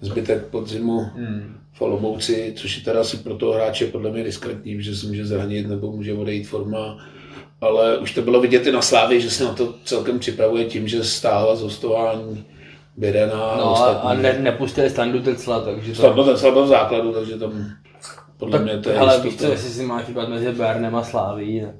zbytek 0.00 0.44
podzimu 0.44 0.98
hmm. 0.98 1.58
v 1.72 1.82
Olomouci, 1.82 2.52
což 2.56 2.76
je 2.76 2.84
teda 2.84 3.00
asi 3.00 3.16
pro 3.16 3.34
toho 3.34 3.52
hráče 3.52 3.86
podle 3.86 4.10
mě 4.10 4.24
diskretní, 4.24 4.82
že 4.82 4.96
se 4.96 5.06
může 5.06 5.26
zranit 5.26 5.68
nebo 5.68 5.92
může 5.92 6.14
odejít 6.14 6.44
forma. 6.44 6.98
Ale 7.60 7.98
už 7.98 8.14
to 8.14 8.22
bylo 8.22 8.40
vidět 8.40 8.66
i 8.66 8.72
na 8.72 8.82
Slávě, 8.82 9.20
že 9.20 9.30
se 9.30 9.44
na 9.44 9.52
to 9.52 9.74
celkem 9.84 10.18
připravuje 10.18 10.64
tím, 10.64 10.88
že 10.88 11.04
stáhla 11.04 11.56
z 11.56 11.62
hostování 11.62 12.44
Birena 12.98 13.56
no, 13.56 13.72
ostatní. 13.72 14.10
a 14.10 14.14
ne, 14.14 14.38
nepustili 14.38 14.90
standu 14.90 15.20
Tecla, 15.22 15.60
takže 15.60 15.92
to... 15.92 15.98
Standu 15.98 16.24
Tecla 16.24 16.50
byl 16.50 16.64
v 16.64 16.68
základu, 16.68 17.12
takže 17.12 17.38
tam 17.38 17.72
podle 18.38 18.58
tak, 18.58 18.62
mě 18.62 18.78
to 18.78 18.90
je 18.90 18.98
Ale 18.98 19.20
víš 19.20 19.36
co, 19.36 19.46
jestli 19.46 19.70
si 19.70 19.82
máš 19.82 20.06
vybrat 20.06 20.28
mezi 20.28 20.52
Bernem 20.52 20.96
a 20.96 21.02
Sláví, 21.02 21.60
tak... 21.60 21.74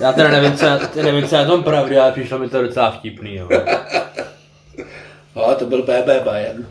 Já 0.00 0.12
teda 0.12 0.28
nevím, 0.28 0.52
co, 0.52 0.66
nevím, 1.02 1.28
co 1.28 1.36
je 1.36 1.42
na 1.42 1.48
tom 1.48 1.62
pravdy, 1.62 1.98
ale 1.98 2.12
přišlo 2.12 2.38
mi 2.38 2.48
to 2.48 2.62
docela 2.62 2.90
vtipný, 2.90 3.34
jo. 3.34 3.48
Ale 5.34 5.54
to 5.54 5.66
byl 5.66 5.82
BB 5.82 6.24
Bayern. 6.24 6.66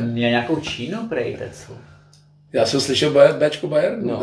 měl 0.00 0.30
nějakou 0.30 0.56
Čínu 0.56 1.08
prej, 1.08 1.36
Tecl. 1.36 1.72
Já 2.52 2.66
jsem 2.66 2.80
slyšel 2.80 3.12
Bčko 3.38 3.68
Bayernu. 3.68 4.10
No, 4.10 4.22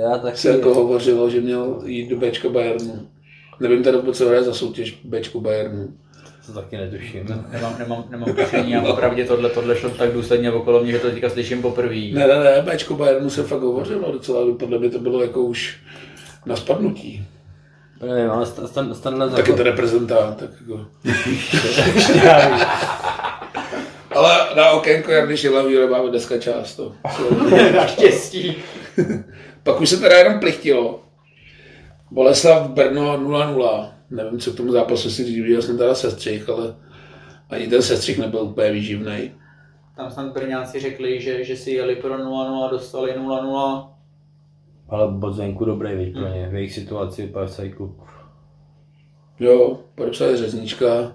já 0.00 0.18
taky. 0.18 0.36
Se 0.36 0.48
jako 0.48 0.74
hovořilo, 0.74 1.30
že 1.30 1.40
měl 1.40 1.82
jít 1.84 2.08
do 2.08 2.16
Bčko 2.16 2.50
Bayernu. 2.50 3.08
Nevím 3.60 3.82
teda, 3.82 3.98
co 4.12 4.28
hraje 4.28 4.42
za 4.42 4.54
soutěž 4.54 5.00
Bčko 5.04 5.40
Bayernu. 5.40 5.88
To 6.46 6.52
taky 6.52 6.76
netuším. 6.76 7.44
Nemám, 7.52 7.76
nemám, 7.78 8.04
nemám 8.10 8.34
tušení 8.34 8.76
a 8.76 8.82
opravdu 8.82 9.26
tohle, 9.26 9.50
tohle 9.50 9.76
šlo 9.76 9.90
tak 9.90 10.12
důsledně 10.12 10.52
okolo 10.52 10.82
mě, 10.82 10.92
že 10.92 10.98
to 10.98 11.10
teďka 11.10 11.30
slyším 11.30 11.62
poprvé. 11.62 11.94
Ne, 12.12 12.26
ne, 12.26 12.44
ne, 12.44 12.62
Bčko 12.62 12.94
Bayernu 12.94 13.30
se 13.30 13.42
fakt 13.42 13.60
hovořilo 13.60 14.12
docela, 14.12 14.54
podle 14.58 14.78
mě 14.78 14.90
to 14.90 14.98
bylo 14.98 15.22
jako 15.22 15.42
už 15.42 15.76
na 16.46 16.56
spadnutí. 16.56 17.26
Nevím, 18.02 18.30
ale 18.30 18.46
stan, 18.46 18.94
stan, 18.94 19.18
na 19.18 19.28
Tak 19.28 19.48
je 19.48 19.54
to 19.54 19.62
reprezentant, 19.62 20.36
tak 20.36 20.50
jako... 20.60 20.86
ale 24.10 24.48
na 24.56 24.70
okénko 24.70 25.12
Jardy 25.12 25.36
Šilavýho 25.36 25.88
máme 25.88 26.10
dneska 26.10 26.38
část. 26.38 26.76
To. 26.76 26.92
Naštěstí. 27.76 28.56
Pak 29.62 29.80
už 29.80 29.88
se 29.88 29.96
teda 29.96 30.18
jenom 30.18 30.40
plichtilo. 30.40 31.02
Boleslav 32.10 32.68
Brno 32.68 33.18
0-0 33.18 33.88
nevím, 34.12 34.38
co 34.38 34.52
k 34.52 34.56
tomu 34.56 34.72
zápasu 34.72 35.10
si 35.10 35.24
říct, 35.24 35.42
viděl 35.42 35.62
jsem 35.62 35.78
teda 35.78 35.94
sestřih, 35.94 36.48
ale 36.48 36.74
ani 37.50 37.66
ten 37.66 37.82
sestřih 37.82 38.18
nebyl 38.18 38.40
úplně 38.40 38.72
výživný. 38.72 39.32
Tam 39.96 40.10
snad 40.10 40.32
Brňáci 40.32 40.80
řekli, 40.80 41.20
že, 41.20 41.44
že 41.44 41.56
si 41.56 41.70
jeli 41.70 41.96
pro 41.96 42.18
0-0 42.18 42.64
a 42.64 42.70
dostali 42.70 43.12
0-0. 43.12 43.88
Ale 44.88 45.12
bod 45.12 45.34
zvenku 45.34 45.64
dobrý, 45.64 45.94
víš, 45.94 46.12
pro 46.12 46.28
ně, 46.28 46.48
v 46.48 46.54
jejich 46.54 46.72
situaci 46.72 47.32
PFC 47.32 47.60
klub. 47.76 48.00
Jo, 49.40 49.80
podepsali 49.94 50.36
řeznička, 50.36 51.12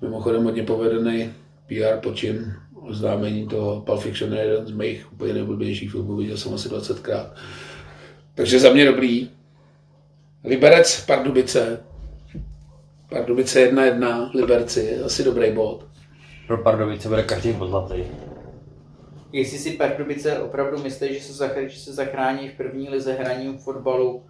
mimochodem 0.00 0.44
hodně 0.44 0.62
povedený 0.62 1.32
PR 1.66 2.00
počin, 2.02 2.54
oznámení 2.80 3.48
toho 3.48 3.80
Pulp 3.80 4.00
Fiction 4.00 4.32
je 4.32 4.40
jeden 4.40 4.66
z 4.66 4.70
mých 4.70 5.12
úplně 5.12 5.32
nejblbějších 5.32 5.90
filmů, 5.90 6.16
viděl 6.16 6.36
jsem 6.36 6.54
asi 6.54 6.68
20krát. 6.68 7.30
Takže 8.34 8.58
za 8.58 8.72
mě 8.72 8.84
dobrý. 8.84 9.30
Liberec, 10.44 11.04
Pardubice, 11.06 11.84
Pardubice 13.14 13.70
1-1, 13.70 14.30
Liberci, 14.34 15.00
asi 15.00 15.24
dobrý 15.24 15.52
bod. 15.52 15.86
Pro 16.46 16.58
Pardubice 16.58 17.08
bude 17.08 17.22
každý 17.22 17.52
bod 17.52 17.68
zlatý. 17.68 18.04
Jestli 19.32 19.58
si 19.58 19.70
Pardubice 19.70 20.38
opravdu 20.38 20.82
myslí, 20.82 21.14
že 21.14 21.20
se, 21.20 21.32
zachrání, 21.32 21.68
že 21.68 21.78
se 21.78 21.92
zachrání 21.92 22.48
v 22.48 22.56
první 22.56 22.88
lize 22.88 23.12
hraním 23.12 23.58
fotbalu, 23.58 24.26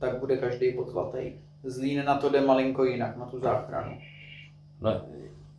tak 0.00 0.18
bude 0.18 0.36
každý 0.36 0.72
bod 0.72 0.88
zlatý. 0.88 1.32
Zlín 1.64 2.04
na 2.04 2.14
to 2.14 2.28
jde 2.28 2.40
malinko 2.40 2.84
jinak, 2.84 3.16
na 3.16 3.26
tu 3.26 3.40
záchranu. 3.40 3.98
No, 4.80 5.02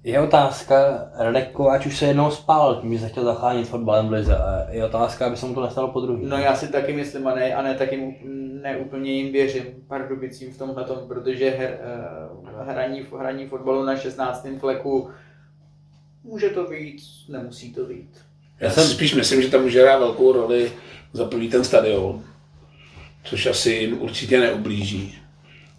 je 0.03 0.19
otázka, 0.19 1.09
Radek 1.15 1.51
Kováč 1.51 1.85
už 1.85 1.97
se 1.97 2.05
jednou 2.05 2.31
spál 2.31 2.75
tím, 2.81 2.93
že 2.93 2.99
se 2.99 3.09
chtěl 3.09 3.23
zachránit 3.23 3.67
fotbalem 3.67 4.07
v 4.07 4.11
lize. 4.11 4.37
A 4.37 4.65
je 4.69 4.85
otázka, 4.85 5.25
aby 5.25 5.37
se 5.37 5.45
mu 5.45 5.53
to 5.55 5.61
nestalo 5.61 5.87
po 5.87 6.01
druhý. 6.01 6.25
No 6.25 6.37
já 6.37 6.55
si 6.55 6.67
taky 6.67 6.93
myslím 6.93 7.27
a 7.27 7.35
ne, 7.35 7.53
a 7.53 7.61
ne 7.61 7.75
taky 7.75 8.15
ne 8.61 8.77
úplně 8.77 9.11
jim 9.11 9.33
věřím 9.33 9.63
Pardubicím 9.87 10.53
v 10.53 10.57
tomhle 10.57 10.83
tom, 10.83 10.97
protože 11.07 11.49
her, 11.49 11.79
uh, 12.51 12.67
hraní, 12.67 13.05
hraní 13.19 13.47
fotbalu 13.47 13.85
na 13.85 13.95
16. 13.95 14.47
fleku 14.59 15.09
může 16.23 16.49
to 16.49 16.63
být, 16.63 17.01
nemusí 17.29 17.73
to 17.73 17.85
být. 17.85 18.09
Já 18.59 18.69
jsem 18.69 18.83
spíš 18.83 19.15
myslím, 19.15 19.41
že 19.41 19.49
tam 19.49 19.61
může 19.61 19.81
hrát 19.81 19.99
velkou 19.99 20.31
roli 20.31 20.71
za 21.13 21.25
první 21.25 21.49
ten 21.49 21.63
stadion, 21.63 22.23
což 23.23 23.45
asi 23.45 23.71
jim 23.71 24.01
určitě 24.01 24.39
neublíží. 24.39 25.15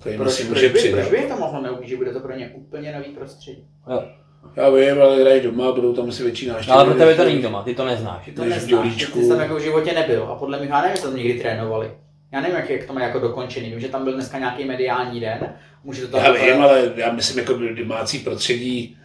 To 0.02 0.09
jim 0.09 0.18
proč, 0.18 0.44
proč, 0.44 0.64
by, 0.64 0.90
proč 0.90 1.09
by 1.09 1.22
to 1.28 1.36
mohlo 1.36 1.62
neublížit? 1.62 1.98
Bude 1.98 2.12
to 2.12 2.20
pro 2.20 2.36
ně 2.36 2.51
úplně 2.55 2.93
nový 2.93 3.14
prostředí. 3.14 3.64
Jo. 3.90 4.05
Já 4.56 4.70
vím, 4.70 5.02
ale 5.02 5.20
hrají 5.20 5.40
doma, 5.40 5.72
budou 5.72 5.93
tam 5.93 6.09
asi 6.09 6.22
větší 6.22 6.47
návštěvy. 6.47 6.72
Ale 6.72 6.85
pro 6.85 6.94
tebe 6.94 7.14
to 7.14 7.24
není 7.24 7.43
doma, 7.43 7.62
ty 7.62 7.74
to 7.74 7.85
neznáš. 7.85 8.24
Ty 8.24 8.32
to 8.32 8.44
neznáš, 8.44 8.97
ty 8.97 9.22
jsi 9.22 9.28
tam 9.28 9.40
jako 9.40 9.55
v 9.55 9.60
životě 9.60 9.93
nebyl 9.93 10.22
a 10.22 10.35
podle 10.35 10.59
mě, 10.59 10.68
já 10.68 10.81
nevím, 10.81 10.90
jestli 10.90 11.09
tam 11.09 11.16
někdy 11.16 11.40
trénovali. 11.40 11.90
Já 12.32 12.40
nevím, 12.40 12.56
jak, 12.56 12.70
jak 12.70 12.85
to 12.85 12.93
má 12.93 13.02
jako 13.02 13.18
dokončený. 13.18 13.70
Vím, 13.70 13.81
že 13.81 13.89
tam 13.89 14.05
byl 14.05 14.12
dneska 14.12 14.39
nějaký 14.39 14.64
mediální 14.64 15.20
den. 15.20 15.55
Může 15.85 16.06
to 16.06 16.16
tam 16.16 16.24
já 16.24 16.32
vím, 16.32 16.62
ale 16.62 16.93
já 16.97 17.12
myslím, 17.12 17.39
jako 17.39 17.59
domácí 17.78 18.18
prostředí, 18.18 18.97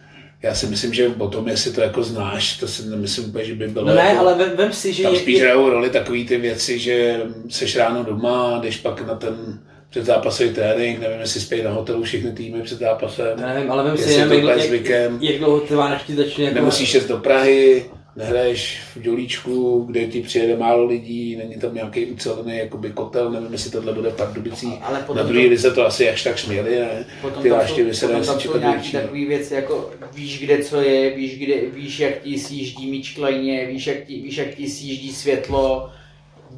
já 0.42 0.54
si 0.54 0.66
myslím, 0.66 0.94
že 0.94 1.08
o 1.08 1.28
tom, 1.28 1.48
jestli 1.48 1.72
to 1.72 1.80
jako 1.80 2.02
znáš, 2.02 2.56
to 2.56 2.68
si 2.68 2.88
nemyslím 2.88 3.28
úplně, 3.28 3.44
že 3.44 3.54
by 3.54 3.68
bylo. 3.68 3.86
No 3.86 3.94
ne, 3.94 4.04
jako, 4.08 4.20
ale 4.20 4.34
vem, 4.34 4.56
vem 4.56 4.72
si, 4.72 4.92
že... 4.92 5.02
Tam 5.02 5.16
spíš 5.16 5.40
hrajou 5.40 5.70
roli 5.70 5.90
takové 5.90 6.24
ty 6.24 6.36
věci, 6.36 6.78
že 6.78 7.22
seš 7.48 7.76
ráno 7.76 8.04
doma, 8.04 8.58
jdeš 8.62 8.76
pak 8.76 9.06
na 9.06 9.14
ten 9.14 9.60
předzápasový 9.90 10.50
trénink, 10.50 11.00
nevím, 11.00 11.20
jestli 11.20 11.40
spějí 11.40 11.62
na 11.62 11.70
hotelu 11.70 12.02
všechny 12.02 12.32
týmy 12.32 12.62
před 12.62 12.78
zápasem. 12.78 13.40
Nevím, 13.40 13.70
ale 13.70 13.84
vem 13.84 13.96
si, 13.96 14.12
jak, 14.12 14.30
jak, 14.30 14.90
jak 15.20 15.38
dlouho 15.38 15.60
trvá, 15.60 15.88
než 15.88 16.02
začne 16.16 16.44
jako... 16.44 16.54
Nemusíš 16.54 16.94
jít 16.94 17.08
do 17.08 17.16
Prahy, 17.16 17.84
nehraješ 18.16 18.80
v 18.96 19.00
Dělíčku, 19.00 19.84
kde 19.88 20.04
ti 20.04 20.22
přijede 20.22 20.56
málo 20.56 20.86
lidí, 20.86 21.36
není 21.36 21.54
tam 21.54 21.74
nějaký 21.74 22.06
ucelený 22.06 22.58
jakoby 22.58 22.90
kotel, 22.90 23.30
nevím, 23.30 23.52
jestli 23.52 23.70
tohle 23.70 23.92
bude 23.92 24.10
v 24.10 24.16
Pardubicích. 24.16 24.78
Ale 24.82 25.04
na 25.14 25.22
druhý 25.22 25.46
lize 25.46 25.70
to 25.70 25.86
asi 25.86 26.10
až 26.10 26.22
tak 26.22 26.38
směli, 26.38 26.78
ne? 26.78 27.04
Potom 27.22 27.42
Ty 27.42 27.48
návštěvy 27.48 27.94
se 27.94 28.08
dají 28.08 28.24
čekat 28.38 28.60
nějaký 28.60 28.92
takový 28.92 29.26
věci, 29.26 29.54
jako 29.54 29.90
víš, 30.14 30.40
kde 30.40 30.64
co 30.64 30.80
je, 30.80 31.16
víš, 31.16 31.38
kde, 31.38 31.54
víš 31.74 32.00
jak 32.00 32.22
ti 32.22 32.38
sjíždí 32.38 32.90
míč 32.90 33.14
klejně, 33.14 33.66
víš, 33.66 33.86
jak 33.86 34.04
ti, 34.04 34.20
víš, 34.20 34.36
jak 34.36 34.54
ti 34.54 34.68
sjíždí 34.68 35.12
světlo, 35.12 35.90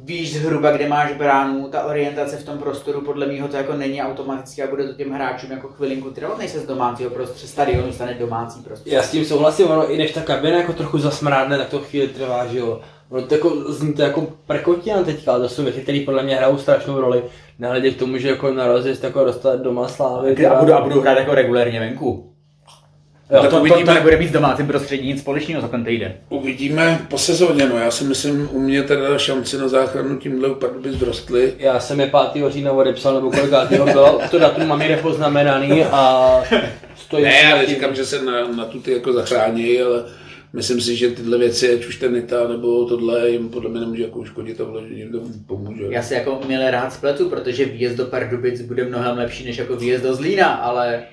víš 0.03 0.39
zhruba, 0.39 0.71
kde 0.71 0.87
máš 0.87 1.13
bránu, 1.13 1.67
ta 1.67 1.83
orientace 1.83 2.37
v 2.37 2.43
tom 2.43 2.57
prostoru 2.57 3.01
podle 3.01 3.25
mého 3.25 3.47
to 3.47 3.57
jako 3.57 3.73
není 3.73 4.01
automaticky 4.01 4.63
a 4.63 4.67
bude 4.67 4.87
to 4.87 4.93
těm 4.93 5.11
hráčům 5.11 5.51
jako 5.51 5.67
chvilinku 5.67 6.09
trvat, 6.09 6.37
než 6.37 6.51
se 6.51 6.59
z 6.59 6.65
domácího 6.65 7.09
prostředí, 7.09 7.47
stadionu 7.51 7.91
stane 7.91 8.13
domácí 8.13 8.61
prostě. 8.61 8.89
Já 8.89 9.03
s 9.03 9.11
tím 9.11 9.25
souhlasím, 9.25 9.67
ono 9.67 9.91
i 9.91 9.97
než 9.97 10.11
ta 10.11 10.21
kabina 10.21 10.57
jako 10.57 10.73
trochu 10.73 10.97
zasmrádne, 10.97 11.57
tak 11.57 11.69
to 11.69 11.79
chvíli 11.79 12.07
trvá, 12.07 12.45
že 12.45 12.59
jo. 12.59 12.81
No 13.11 13.21
to 13.21 13.33
jako, 13.33 13.49
zní 13.73 13.93
to 13.93 14.01
jako 14.01 14.27
prekotian 14.45 15.05
teďka, 15.05 15.31
ale 15.31 15.41
to 15.41 15.49
jsou 15.49 15.63
věci, 15.63 15.81
které 15.81 16.01
podle 16.05 16.23
mě 16.23 16.35
hrajou 16.35 16.57
strašnou 16.57 17.01
roli. 17.01 17.23
Nehledě 17.59 17.91
k 17.91 17.99
tomu, 17.99 18.17
že 18.17 18.29
jako 18.29 18.53
na 18.53 18.67
rozjezd 18.67 19.03
jako 19.03 19.23
dostat 19.23 19.61
doma 19.61 19.87
slávy. 19.87 20.47
A, 20.47 20.59
budu, 20.59 20.73
a 20.73 20.81
budu 20.81 21.01
hrát 21.01 21.17
jako 21.17 21.35
regulérně 21.35 21.79
venku. 21.79 22.33
Jo, 23.31 23.41
To, 23.41 23.43
to, 23.43 23.49
to, 23.55 23.59
uvidíme. 23.61 23.83
to 23.85 23.93
nebude 23.93 24.17
mít 24.17 24.27
s 24.27 24.31
domácím 24.31 24.67
prostředí 24.67 25.07
nic 25.07 25.19
společného 25.21 25.61
za 25.61 25.67
ten 25.67 25.83
týden. 25.85 26.13
Uvidíme 26.29 26.99
po 27.09 27.17
sezóně, 27.17 27.67
no. 27.67 27.77
Já 27.77 27.91
si 27.91 28.03
myslím, 28.03 28.49
u 28.51 28.59
mě 28.59 28.83
teda 28.83 29.17
šance 29.17 29.57
na 29.57 29.67
záchranu 29.67 30.17
tímhle 30.17 30.49
úplně 30.49 30.73
by 30.81 30.91
zrostly. 30.91 31.53
Já 31.59 31.79
jsem 31.79 31.99
je 31.99 32.11
5. 32.33 32.43
října 32.51 32.71
odepsal, 32.71 33.13
nebo 33.15 33.31
kolikátýho 33.31 33.85
bylo, 33.85 34.19
to 34.31 34.39
datum 34.39 34.67
mám 34.67 34.79
někde 34.79 34.97
poznamenaný 34.97 35.83
a 35.83 36.33
stojí 36.95 37.23
Ne, 37.23 37.33
já 37.43 37.57
neříkám, 37.57 37.95
že 37.95 38.05
se 38.05 38.21
na, 38.25 38.47
na 38.47 38.65
tu 38.65 38.79
ty 38.79 38.91
jako 38.91 39.13
zachrání, 39.13 39.81
ale 39.81 40.03
myslím 40.53 40.81
si, 40.81 40.95
že 40.95 41.09
tyhle 41.11 41.37
věci, 41.37 41.73
ať 41.73 41.85
už 41.85 41.95
ten 41.95 42.13
Nita 42.13 42.47
nebo 42.47 42.85
tohle, 42.85 43.29
jim 43.29 43.49
podle 43.49 43.69
mě 43.69 43.79
nemůže 43.79 44.03
jako 44.03 44.19
uškodit 44.19 44.61
a 44.61 44.63
vložit 44.63 44.97
jim 44.97 45.11
to 45.11 45.19
pomůže. 45.47 45.83
Já 45.89 46.01
si 46.03 46.13
jako 46.13 46.41
milé 46.47 46.71
rád 46.71 46.93
spletu, 46.93 47.29
protože 47.29 47.65
výjezd 47.65 47.95
do 47.97 48.05
Pardubic 48.05 48.61
bude 48.61 48.83
mnohem 48.85 49.17
lepší 49.17 49.45
než 49.45 49.57
jako 49.57 49.75
výjezd 49.75 50.03
do 50.03 50.15
Zlína, 50.15 50.47
ale 50.47 51.03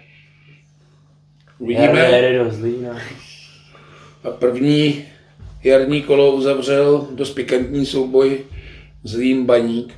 Uvidíme. 1.59 2.01
Jede 2.01 2.45
do 2.45 2.51
Zlína. 2.51 2.99
A 4.25 4.31
první 4.31 5.05
jarní 5.65 6.03
kolo 6.03 6.33
uzavřel 6.33 7.07
dost 7.11 7.31
pikantní 7.31 7.87
souboj 7.87 8.39
Zlín 9.05 9.45
Baník. 9.45 9.95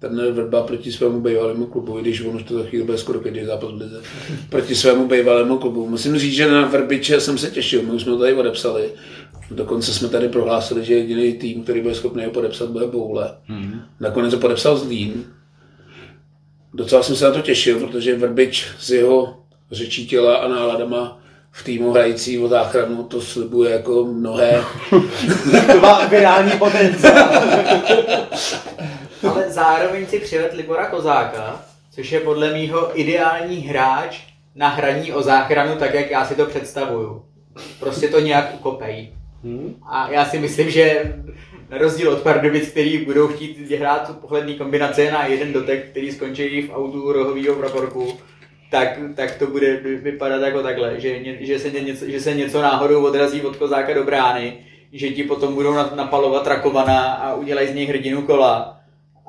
Ten 0.00 0.32
Vrba 0.32 0.62
proti 0.62 0.92
svému 0.92 1.20
bývalému 1.20 1.66
klubu, 1.66 1.98
i 1.98 2.02
když 2.02 2.20
on 2.20 2.36
už 2.36 2.42
to 2.42 2.54
za 2.54 2.64
chvíli 2.64 2.84
bude 2.84 2.98
skoro 2.98 3.20
každý 3.20 3.44
zápas 3.44 3.70
v 3.72 3.80
lize, 3.80 4.00
proti 4.50 4.74
svému 4.74 5.08
bývalému 5.08 5.58
klubu. 5.58 5.88
Musím 5.88 6.18
říct, 6.18 6.34
že 6.34 6.50
na 6.50 6.66
Vrbiče 6.66 7.20
jsem 7.20 7.38
se 7.38 7.50
těšil, 7.50 7.82
my 7.82 7.90
už 7.90 8.02
jsme 8.02 8.12
to 8.12 8.18
tady 8.18 8.34
odepsali. 8.34 8.90
Dokonce 9.50 9.92
jsme 9.94 10.08
tady 10.08 10.28
prohlásili, 10.28 10.84
že 10.84 10.94
jediný 10.94 11.32
tým, 11.32 11.62
který 11.62 11.80
bude 11.80 11.94
schopný 11.94 12.24
ho 12.24 12.30
podepsat, 12.30 12.70
bude 12.70 12.86
Boule. 12.86 13.34
Mm. 13.48 13.80
Nakonec 14.00 14.34
ho 14.34 14.40
podepsal 14.40 14.76
Zlín. 14.76 15.24
Docela 16.74 17.02
jsem 17.02 17.16
se 17.16 17.24
na 17.24 17.30
to 17.30 17.40
těšil, 17.40 17.80
protože 17.80 18.16
Vrbič 18.16 18.66
s 18.78 18.90
jeho 18.90 19.37
řečí 19.72 20.06
těla 20.06 20.36
a 20.36 20.48
náladama 20.48 21.18
v 21.50 21.64
týmu 21.64 21.92
hrající 21.92 22.38
o 22.38 22.48
záchranu 22.48 23.02
to 23.02 23.20
slibuje 23.20 23.72
jako 23.72 24.04
mnohé. 24.04 24.64
To 25.72 25.80
má 25.80 26.06
virální 26.06 26.50
potenciál. 26.50 27.28
Ale 29.30 29.50
zároveň 29.50 30.06
si 30.06 30.18
přived 30.18 30.54
Libora 30.54 30.86
Kozáka, 30.86 31.64
což 31.90 32.12
je 32.12 32.20
podle 32.20 32.52
mýho 32.52 33.00
ideální 33.00 33.56
hráč 33.56 34.20
na 34.54 34.68
hraní 34.68 35.12
o 35.12 35.22
záchranu, 35.22 35.76
tak 35.76 35.94
jak 35.94 36.10
já 36.10 36.26
si 36.26 36.34
to 36.34 36.46
představuju. 36.46 37.24
Prostě 37.80 38.08
to 38.08 38.20
nějak 38.20 38.54
ukopejí. 38.54 39.12
A 39.88 40.10
já 40.10 40.24
si 40.24 40.38
myslím, 40.38 40.70
že 40.70 41.14
na 41.70 41.78
rozdíl 41.78 42.10
od 42.10 42.22
Pardubic, 42.22 42.68
který 42.68 43.04
budou 43.04 43.28
chtít 43.28 43.70
hrát 43.70 44.18
pohledný 44.20 44.54
kombinace 44.54 45.10
na 45.10 45.26
jeden 45.26 45.52
dotek, 45.52 45.90
který 45.90 46.12
skončí 46.12 46.62
v 46.62 46.72
autu 46.74 47.12
rohového 47.12 47.54
praporku, 47.54 48.18
tak, 48.70 48.98
tak 49.14 49.34
to 49.38 49.46
bude 49.46 49.76
vypadat 49.76 50.42
jako 50.42 50.62
takhle, 50.62 51.00
že, 51.00 51.18
že, 51.40 51.58
se 51.58 51.70
něco, 51.70 52.10
že 52.10 52.20
se 52.20 52.34
něco 52.34 52.62
náhodou 52.62 53.04
odrazí 53.06 53.42
od 53.42 53.56
kozáka 53.56 53.94
do 53.94 54.04
brány, 54.04 54.52
že 54.92 55.08
ti 55.08 55.22
potom 55.24 55.54
budou 55.54 55.74
na- 55.74 55.92
napalovat 55.96 56.46
Rakovana 56.46 57.12
a 57.12 57.34
udělají 57.34 57.68
z 57.68 57.74
něj 57.74 57.86
hrdinu 57.86 58.22
kola. 58.22 58.80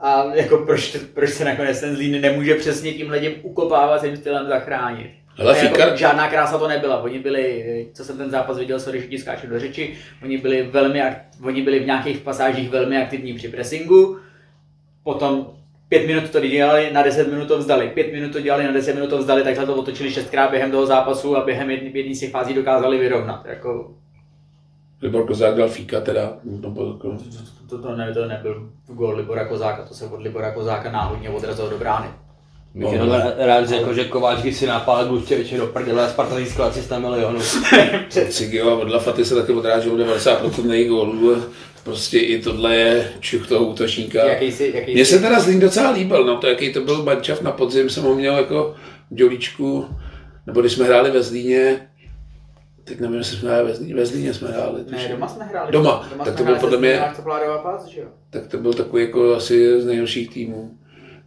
A 0.01 0.23
jako 0.33 0.57
proč, 0.57 0.97
proč 1.13 1.29
se 1.29 1.45
nakonec 1.45 1.79
ten 1.79 1.95
Zlín 1.95 2.21
nemůže 2.21 2.55
přesně 2.55 2.93
tímhle 2.93 3.19
tím 3.19 3.31
ukopávacím 3.41 4.17
stylem 4.17 4.47
zachránit? 4.47 5.09
Hele, 5.37 5.53
A 5.53 5.63
jako 5.63 5.75
Fikar- 5.77 5.93
žádná 5.95 6.27
krása 6.29 6.57
to 6.57 6.67
nebyla. 6.67 7.01
Oni 7.03 7.19
byli, 7.19 7.65
co 7.93 8.03
jsem 8.03 8.17
ten 8.17 8.29
zápas 8.29 8.57
viděl, 8.57 8.79
sorry, 8.79 9.01
že 9.01 9.07
ti 9.07 9.17
skáču 9.17 9.47
do 9.47 9.59
řeči, 9.59 9.93
oni 10.23 10.37
byli, 10.37 10.63
velmi, 10.63 11.01
oni 11.43 11.61
byli 11.61 11.79
v 11.79 11.85
nějakých 11.85 12.17
pasážích 12.17 12.69
velmi 12.69 12.97
aktivní 12.97 13.33
při 13.33 13.47
pressingu, 13.47 14.17
potom 15.03 15.47
pět 15.89 16.07
minut 16.07 16.29
to 16.29 16.39
dělali, 16.39 16.89
na 16.93 17.03
10 17.03 17.31
minut 17.31 17.47
to 17.47 17.57
vzdali, 17.57 17.89
pět 17.89 18.13
minut 18.13 18.31
to 18.31 18.41
dělali, 18.41 18.63
na 18.63 18.71
10 18.71 18.93
minut 18.93 19.09
to 19.09 19.17
vzdali, 19.17 19.43
takhle 19.43 19.65
to 19.65 19.75
otočili 19.75 20.11
šestkrát 20.11 20.51
během 20.51 20.71
toho 20.71 20.85
zápasu 20.85 21.37
a 21.37 21.45
během 21.45 21.69
jedné 21.69 21.89
jedný 21.89 22.15
z 22.15 22.19
těch 22.19 22.31
fází 22.31 22.53
dokázali 22.53 22.97
vyrovnat. 22.97 23.45
Jako, 23.45 23.91
Libor 25.01 25.25
Kozák 25.25 25.55
dal 25.55 25.69
fíka 25.69 26.01
teda. 26.01 26.33
No, 26.43 26.73
to, 26.73 26.87
jako, 26.87 27.17
to, 27.69 27.81
to, 27.81 27.95
ne, 27.95 28.13
to 28.13 28.25
nebyl 28.25 28.69
gól 28.87 29.15
Libora 29.15 29.45
Kozáka, 29.45 29.83
to 29.83 29.93
se 29.93 30.05
od 30.05 30.21
Libora 30.21 30.51
Kozáka 30.51 30.91
náhodně 30.91 31.29
odrazilo 31.29 31.69
do 31.69 31.77
brány. 31.77 32.07
Bych 32.75 32.93
jenom 32.93 33.21
rád 33.37 33.67
řekl, 33.67 33.93
že 33.93 34.05
Kováč 34.05 34.53
si 34.53 34.67
napál 34.67 35.05
Gluščeviče 35.05 35.57
do 35.57 35.67
prdele 35.67 36.05
a 36.05 36.09
Sparta 36.09 36.35
získala 36.35 36.69
300 36.69 36.99
milionů. 36.99 37.39
Cigio 38.29 38.69
a 38.69 38.75
od 38.75 38.91
Lafaty 38.91 39.25
se 39.25 39.35
taky 39.35 39.51
odráželo 39.51 39.97
90% 39.97 40.71
jejich 40.71 40.89
gólů. 40.89 41.43
Prostě 41.83 42.19
i 42.19 42.41
tohle 42.41 42.75
je 42.75 43.11
čuch 43.19 43.47
toho 43.47 43.65
útočníka. 43.65 44.29
Jakýsi, 44.29 44.71
jakýsi, 44.75 44.93
Mně 44.93 45.05
se 45.05 45.19
teda 45.19 45.39
Zlín 45.39 45.59
docela 45.59 45.91
líbil, 45.91 46.25
no 46.25 46.37
to 46.37 46.47
jaký 46.47 46.73
to 46.73 46.81
byl 46.81 47.03
mančav 47.03 47.41
na 47.41 47.51
podzim, 47.51 47.89
jsem 47.89 48.03
ho 48.03 48.15
měl 48.15 48.37
jako 48.37 48.75
v 49.11 49.15
dělíčku, 49.15 49.85
nebo 50.47 50.61
když 50.61 50.73
jsme 50.73 50.85
hráli 50.85 51.11
ve 51.11 51.23
Zlíně, 51.23 51.89
teď 52.83 52.99
nevím, 52.99 53.17
jestli 53.17 53.37
jsme 53.37 53.49
hráli 53.49 53.67
ve 53.67 53.75
Zlíně, 53.75 53.95
ve 53.95 54.05
Zlíně 54.05 54.33
jsme 54.33 54.47
hráli. 54.47 54.81
Ne, 54.91 55.07
doma 55.11 55.27
jsme 55.27 55.45
hráli. 55.45 55.71
Doma, 55.71 56.07
doma 56.11 56.25
tak 56.25 56.35
to 56.35 56.43
byl 56.43 56.55
podle 56.55 56.77
mě- 56.77 57.01
pás, 57.63 57.85
že 57.85 58.01
jo? 58.01 58.07
tak 58.29 58.47
to 58.47 58.57
byl 58.57 58.73
takový 58.73 59.03
jako 59.03 59.33
asi 59.35 59.81
z 59.81 59.85
nejhorších 59.85 60.29
týmů. 60.29 60.71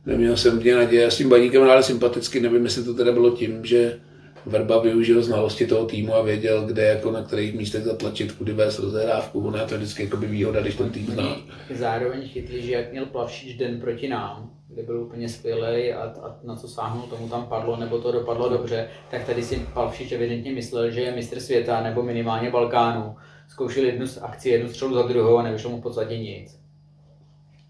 Neměl 0.06 0.36
jsem 0.36 0.58
v 0.58 0.74
naděje. 0.74 1.10
S 1.10 1.16
tím 1.16 1.28
baníkem 1.28 1.62
hráli 1.62 1.82
sympaticky, 1.82 2.40
nevím, 2.40 2.64
jestli 2.64 2.84
to 2.84 2.94
teda 2.94 3.12
bylo 3.12 3.30
tím, 3.30 3.64
že 3.64 4.00
Verba 4.46 4.78
využil 4.78 5.22
znalosti 5.22 5.66
toho 5.66 5.86
týmu 5.86 6.14
a 6.14 6.22
věděl, 6.22 6.62
kde 6.62 6.82
jako 6.82 7.10
na 7.10 7.22
kterých 7.22 7.54
místech 7.54 7.84
zatlačit, 7.84 8.32
kudy 8.32 8.52
vést 8.52 8.78
rozehrávku. 8.78 9.46
Ona 9.46 9.60
je 9.60 9.66
to 9.66 9.76
vždycky 9.76 10.02
jako 10.02 10.16
výhoda, 10.16 10.60
když 10.60 10.74
ten 10.74 10.90
tým 10.90 11.06
zná. 11.06 11.36
Zároveň 11.74 12.28
chytli, 12.28 12.62
že 12.62 12.72
jak 12.72 12.92
měl 12.92 13.06
Plavšič 13.06 13.56
den 13.56 13.80
proti 13.80 14.08
nám, 14.08 14.50
kde 14.68 14.82
byl 14.82 15.02
úplně 15.02 15.28
skvělý 15.28 15.92
a, 15.92 16.02
a, 16.02 16.36
na 16.44 16.56
co 16.56 16.68
sáhnul, 16.68 17.02
tomu 17.02 17.28
tam 17.28 17.46
padlo, 17.46 17.76
nebo 17.76 17.98
to 17.98 18.12
dopadlo 18.12 18.48
dobře, 18.48 18.88
tak 19.10 19.24
tady 19.24 19.42
si 19.42 19.66
Plavšič 19.72 20.12
evidentně 20.12 20.52
myslel, 20.52 20.90
že 20.90 21.00
je 21.00 21.12
mistr 21.12 21.40
světa 21.40 21.82
nebo 21.82 22.02
minimálně 22.02 22.50
Balkánu. 22.50 23.16
Zkoušel 23.48 23.84
jednu 23.84 24.06
z 24.06 24.18
akci, 24.22 24.48
jednu 24.48 24.68
střelu 24.68 24.94
za 24.94 25.02
druhou 25.02 25.38
a 25.38 25.42
nevyšlo 25.42 25.70
mu 25.70 25.78
v 25.78 25.82
podstatě 25.82 26.18
nic. 26.18 26.58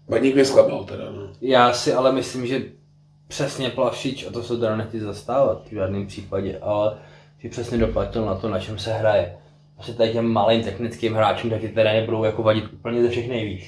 Baník 0.09 0.35
mě 0.35 0.45
zklamal 0.45 0.83
teda, 0.83 1.11
no. 1.11 1.33
Já 1.41 1.73
si 1.73 1.93
ale 1.93 2.11
myslím, 2.11 2.47
že 2.47 2.61
přesně 3.27 3.69
Plavšič, 3.69 4.25
a 4.27 4.31
to 4.31 4.43
se 4.43 4.57
teda 4.57 4.75
nechci 4.75 4.99
zastávat 4.99 5.67
v 5.67 5.73
žádném 5.73 6.07
případě, 6.07 6.59
ale 6.61 6.97
že 7.39 7.49
přesně 7.49 7.77
doplatil 7.77 8.25
na 8.25 8.35
to, 8.35 8.49
na 8.49 8.59
čem 8.59 8.77
se 8.79 8.93
hraje. 8.93 9.35
Asi 9.77 9.93
tady 9.93 10.11
těm 10.11 10.25
malým 10.31 10.63
technickým 10.63 11.13
hráčům 11.13 11.49
taky 11.49 11.69
teda 11.69 11.93
nebudou 11.93 12.23
jako 12.23 12.43
vadit 12.43 12.73
úplně 12.73 13.01
ze 13.01 13.09
všech 13.09 13.29
nejvíc. 13.29 13.63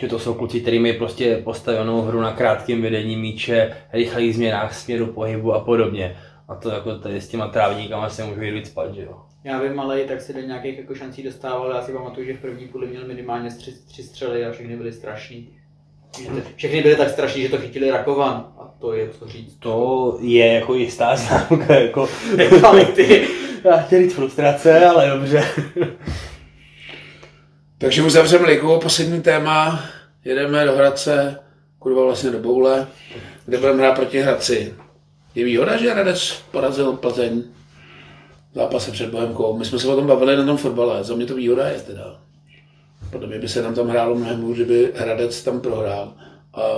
Že 0.00 0.08
to 0.08 0.18
jsou 0.18 0.34
kluci, 0.34 0.60
kterým 0.60 0.86
je 0.86 0.92
prostě 0.92 1.36
postavenou 1.36 2.02
hru 2.02 2.20
na 2.20 2.32
krátkém 2.32 2.82
vedení 2.82 3.16
míče, 3.16 3.76
rychlých 3.92 4.34
změnách 4.34 4.74
směru 4.74 5.06
pohybu 5.06 5.52
a 5.54 5.60
podobně. 5.60 6.16
A 6.48 6.54
to 6.54 6.70
jako 6.70 6.98
tady 6.98 7.20
s 7.20 7.28
těma 7.28 7.48
trávníkama 7.48 8.08
se 8.10 8.24
můžu 8.24 8.42
jít 8.42 8.66
spát, 8.66 8.94
že 8.94 9.02
jo. 9.02 9.20
Já 9.44 9.62
vím, 9.62 9.80
ale 9.80 10.00
tak 10.04 10.20
se 10.20 10.32
do 10.32 10.40
nějakých 10.40 10.78
jako 10.78 10.94
šancí 10.94 11.22
dostával. 11.22 11.70
Já 11.70 11.82
si 11.82 11.92
pamatuju, 11.92 12.26
že 12.26 12.34
v 12.34 12.40
první 12.40 12.68
půli 12.68 12.86
měl 12.86 13.06
minimálně 13.06 13.50
tři, 13.50 13.72
tři 13.86 14.02
střely 14.02 14.44
a 14.44 14.52
všechny 14.52 14.76
byly 14.76 14.92
strašný. 14.92 15.48
To- 16.26 16.42
Všechny 16.56 16.82
byly 16.82 16.96
tak 16.96 17.10
strašný, 17.10 17.42
že 17.42 17.48
to 17.48 17.58
chytili 17.58 17.90
Rakovan. 17.90 18.52
To 18.78 18.92
je 18.92 19.08
co 19.18 19.28
říct. 19.28 19.56
To 19.58 20.16
je 20.20 20.52
jako 20.52 20.74
jistá 20.74 21.16
známka, 21.16 21.74
jako 21.74 22.08
Kvality. 22.58 23.28
já 23.64 23.76
chtěl 23.76 23.98
říct 24.02 24.14
frustrace, 24.14 24.86
ale 24.86 25.10
dobře. 25.10 25.44
Takže 27.78 28.02
uzavřeme 28.02 28.46
ligu, 28.46 28.78
poslední 28.82 29.22
téma, 29.22 29.84
jedeme 30.24 30.64
do 30.64 30.72
Hradce, 30.72 31.38
kurva 31.78 32.04
vlastně 32.04 32.30
do 32.30 32.38
Boule, 32.38 32.86
kde 33.46 33.58
budeme 33.58 33.78
hrát 33.78 33.94
proti 33.94 34.20
Hradci. 34.20 34.74
Je 35.34 35.44
výhoda, 35.44 35.76
že 35.76 35.90
Hradec 35.92 36.32
porazil 36.50 36.92
Plzeň 36.92 37.42
v 38.52 38.54
zápase 38.54 38.90
před 38.90 39.10
Bohemkou. 39.10 39.56
My 39.58 39.64
jsme 39.64 39.78
se 39.78 39.88
o 39.88 39.96
tom 39.96 40.06
bavili 40.06 40.36
na 40.36 40.44
tom 40.44 40.56
fotbale, 40.56 41.04
za 41.04 41.14
mě 41.14 41.26
to 41.26 41.34
výhoda 41.34 41.68
je 41.68 41.80
teda. 41.80 42.20
Podle 43.10 43.26
mě 43.28 43.38
by 43.38 43.48
se 43.48 43.62
nám 43.62 43.74
tam 43.74 43.88
hrálo 43.88 44.14
mnohem 44.14 44.42
hůř, 44.42 44.56
kdyby 44.56 44.92
Hradec 44.96 45.42
tam 45.42 45.60
prohrál 45.60 46.12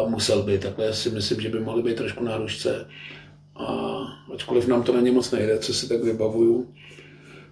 musel 0.06 0.42
by, 0.42 0.58
takhle 0.58 0.92
si 0.92 1.10
myslím, 1.10 1.40
že 1.40 1.48
by 1.48 1.60
mohli 1.60 1.82
být 1.82 1.96
trošku 1.96 2.24
na 2.24 2.34
hrušce. 2.34 2.88
A 3.56 3.98
ačkoliv 4.34 4.68
nám 4.68 4.82
to 4.82 4.92
není 4.92 5.10
moc 5.10 5.30
nejde, 5.30 5.58
co 5.58 5.74
si 5.74 5.88
tak 5.88 6.00
vybavuju. 6.00 6.74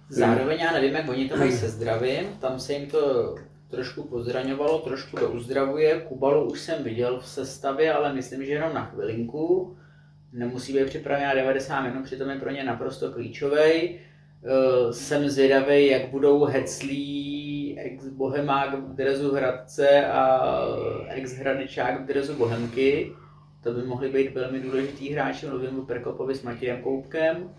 Zároveň 0.09 0.59
já 0.59 0.71
nevím, 0.71 0.95
jak 0.95 1.09
oni 1.09 1.29
to 1.29 1.37
mají 1.37 1.51
se 1.51 1.69
zdravím, 1.69 2.25
tam 2.39 2.59
se 2.59 2.73
jim 2.73 2.89
to 2.89 3.35
trošku 3.69 4.03
pozraňovalo, 4.03 4.79
trošku 4.79 5.17
to 5.17 5.29
uzdravuje. 5.29 6.01
Kubalu 6.07 6.51
už 6.51 6.59
jsem 6.59 6.83
viděl 6.83 7.19
v 7.19 7.27
sestavě, 7.27 7.93
ale 7.93 8.13
myslím, 8.13 8.45
že 8.45 8.51
jenom 8.51 8.73
na 8.73 8.85
chvilinku. 8.85 9.77
Nemusí 10.33 10.73
být 10.73 10.85
připraven 10.85 11.27
na 11.27 11.35
90 11.35 11.81
minut, 11.81 12.03
přitom 12.03 12.29
je 12.29 12.35
pro 12.35 12.51
ně 12.51 12.63
naprosto 12.63 13.11
klíčový. 13.11 13.99
Jsem 14.91 15.29
zvědavý, 15.29 15.87
jak 15.87 16.09
budou 16.09 16.43
Heclí, 16.43 17.36
ex-Bohemák 17.79 18.73
v 18.73 18.95
drezu 18.95 19.31
Hradce 19.31 20.07
a 20.07 20.41
ex-Hradečák 21.09 22.01
v 22.01 22.05
drezu 22.05 22.33
Bohemky. 22.33 23.11
To 23.63 23.73
by 23.73 23.83
mohli 23.83 24.09
být 24.09 24.33
velmi 24.33 24.59
důležitý 24.59 25.09
hráči, 25.09 25.45
mluvím 25.45 25.79
o 25.79 25.85
Perkopovi 25.85 26.35
s 26.35 26.43
Matějem 26.43 26.81
Koupkem. 26.81 27.49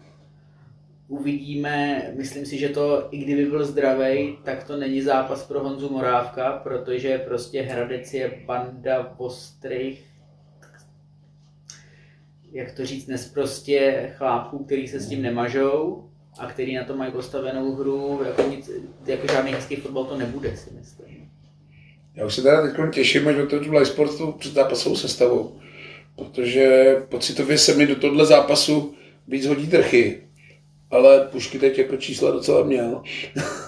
Uvidíme, 1.09 2.07
myslím 2.17 2.47
si, 2.47 2.59
že 2.59 2.69
to, 2.69 3.09
i 3.11 3.19
kdyby 3.19 3.45
byl 3.45 3.65
zdravý, 3.65 4.39
tak 4.45 4.65
to 4.65 4.77
není 4.77 5.03
zápas 5.03 5.47
pro 5.47 5.61
Honzu 5.61 5.93
Morávka, 5.93 6.53
protože 6.53 7.19
prostě 7.19 7.63
Hradec 7.63 8.15
je 8.15 8.43
banda 8.47 9.15
ostrých, 9.17 10.05
jak 12.53 12.73
to 12.73 12.87
říct, 12.87 13.07
nesprostě 13.07 14.11
chlápků, 14.17 14.65
který 14.65 14.89
se 14.89 15.01
s 15.01 15.09
tím 15.09 15.23
nemažou. 15.23 16.08
A 16.39 16.47
který 16.47 16.75
na 16.75 16.85
to 16.85 16.97
mají 16.97 17.13
postavenou 17.13 17.75
hru, 17.75 18.21
jako, 18.27 18.43
nic, 18.43 18.71
jako 19.07 19.27
žádný 19.27 19.53
hezký 19.53 19.77
fotbal 19.77 20.05
to 20.05 20.17
nebude, 20.17 20.57
si 20.57 20.71
myslím. 20.71 21.31
Já 22.15 22.27
už 22.27 22.35
se 22.35 22.43
teda 22.43 22.63
teď 22.63 22.95
těším, 22.95 23.29
až 23.29 23.37
otevřu 23.37 23.73
live 23.73 23.87
sportu 23.87 24.33
před 24.33 24.55
zápasovou 24.55 24.97
sestavou, 24.97 25.59
protože 26.17 26.97
pocitově 27.09 27.59
se 27.59 27.75
mi 27.75 27.87
do 27.87 27.97
tohle 27.97 28.27
zápasu 28.27 28.95
víc 29.29 29.47
hodí 29.47 29.67
trchy, 29.67 30.23
ale 30.91 31.21
Pušky 31.21 31.59
teď 31.59 31.79
jako 31.79 31.97
čísla 31.97 32.31
docela 32.31 32.65
měl. 32.65 33.03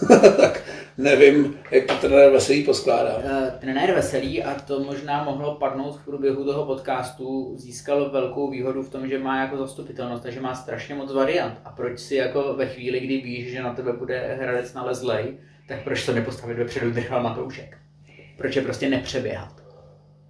tak 0.36 0.62
nevím, 1.00 1.58
jak 1.70 1.84
to 1.84 1.94
trenér 1.94 2.30
Veselý 2.32 2.64
poskládá. 2.64 3.16
Uh, 3.16 3.60
trenér 3.60 3.94
Veselý, 3.94 4.42
a 4.42 4.54
to 4.54 4.80
možná 4.80 5.24
mohlo 5.24 5.54
padnout 5.54 5.96
v 5.96 6.04
průběhu 6.04 6.44
toho 6.44 6.66
podcastu, 6.66 7.54
získal 7.56 8.10
velkou 8.10 8.50
výhodu 8.50 8.82
v 8.82 8.90
tom, 8.90 9.08
že 9.08 9.18
má 9.18 9.40
jako 9.40 9.56
zastupitelnost, 9.56 10.22
takže 10.22 10.40
má 10.40 10.54
strašně 10.54 10.94
moc 10.94 11.12
variant. 11.12 11.54
A 11.64 11.70
proč 11.70 12.00
si 12.00 12.14
jako 12.14 12.54
ve 12.54 12.66
chvíli, 12.66 13.00
kdy 13.00 13.16
víš, 13.16 13.52
že 13.52 13.62
na 13.62 13.74
tebe 13.74 13.92
bude 13.92 14.38
hradec 14.40 14.74
nalezlej, 14.74 15.24
tak 15.68 15.84
proč 15.84 16.06
to 16.06 16.12
nepostavit 16.12 16.58
vepředu 16.58 16.90
Drchal 16.90 17.22
Matoušek? 17.22 17.76
Proč 18.36 18.56
je 18.56 18.62
prostě 18.62 18.88
nepřeběhat? 18.88 19.52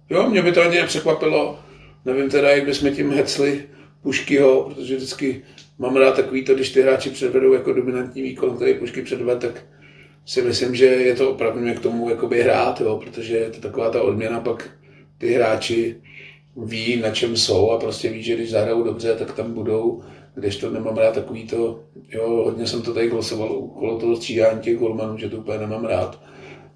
Jo, 0.09 0.29
mě 0.29 0.41
by 0.41 0.51
to 0.51 0.61
ani 0.61 0.77
nepřekvapilo. 0.77 1.59
Nevím 2.05 2.29
teda, 2.29 2.49
jak 2.49 2.65
bychom 2.65 2.95
tím 2.95 3.11
hecli 3.11 3.63
Puškyho, 4.03 4.63
protože 4.63 4.95
vždycky 4.95 5.41
mám 5.79 5.95
rád 5.95 6.15
takový 6.15 6.45
to, 6.45 6.55
když 6.55 6.69
ty 6.69 6.81
hráči 6.81 7.09
předvedou 7.09 7.53
jako 7.53 7.73
dominantní 7.73 8.21
výkon, 8.21 8.55
který 8.55 8.73
Pušky 8.73 9.01
předved, 9.01 9.39
tak 9.39 9.63
si 10.25 10.41
myslím, 10.41 10.75
že 10.75 10.85
je 10.85 11.15
to 11.15 11.31
opravdu 11.31 11.73
k 11.73 11.79
tomu 11.79 12.09
jakoby 12.09 12.41
hrát, 12.41 12.81
jo, 12.81 13.01
protože 13.03 13.37
je 13.37 13.49
to 13.49 13.61
taková 13.61 13.89
ta 13.89 14.01
odměna, 14.01 14.39
pak 14.39 14.69
ty 15.17 15.33
hráči 15.33 15.95
ví, 16.57 17.01
na 17.01 17.11
čem 17.11 17.37
jsou 17.37 17.71
a 17.71 17.79
prostě 17.79 18.09
ví, 18.09 18.23
že 18.23 18.35
když 18.35 18.51
zahrajou 18.51 18.83
dobře, 18.83 19.15
tak 19.15 19.33
tam 19.33 19.53
budou, 19.53 20.01
když 20.35 20.57
to 20.57 20.69
nemám 20.69 20.97
rád 20.97 21.15
takový 21.15 21.47
to, 21.47 21.79
jo, 22.09 22.27
hodně 22.27 22.67
jsem 22.67 22.81
to 22.81 22.93
tady 22.93 23.07
glosoval 23.07 23.51
okolo 23.51 23.99
toho 23.99 24.15
střídání 24.15 24.59
těch 24.59 24.77
golmanů, 24.77 25.17
že 25.17 25.29
to 25.29 25.37
úplně 25.37 25.57
nemám 25.57 25.85
rád 25.85 26.19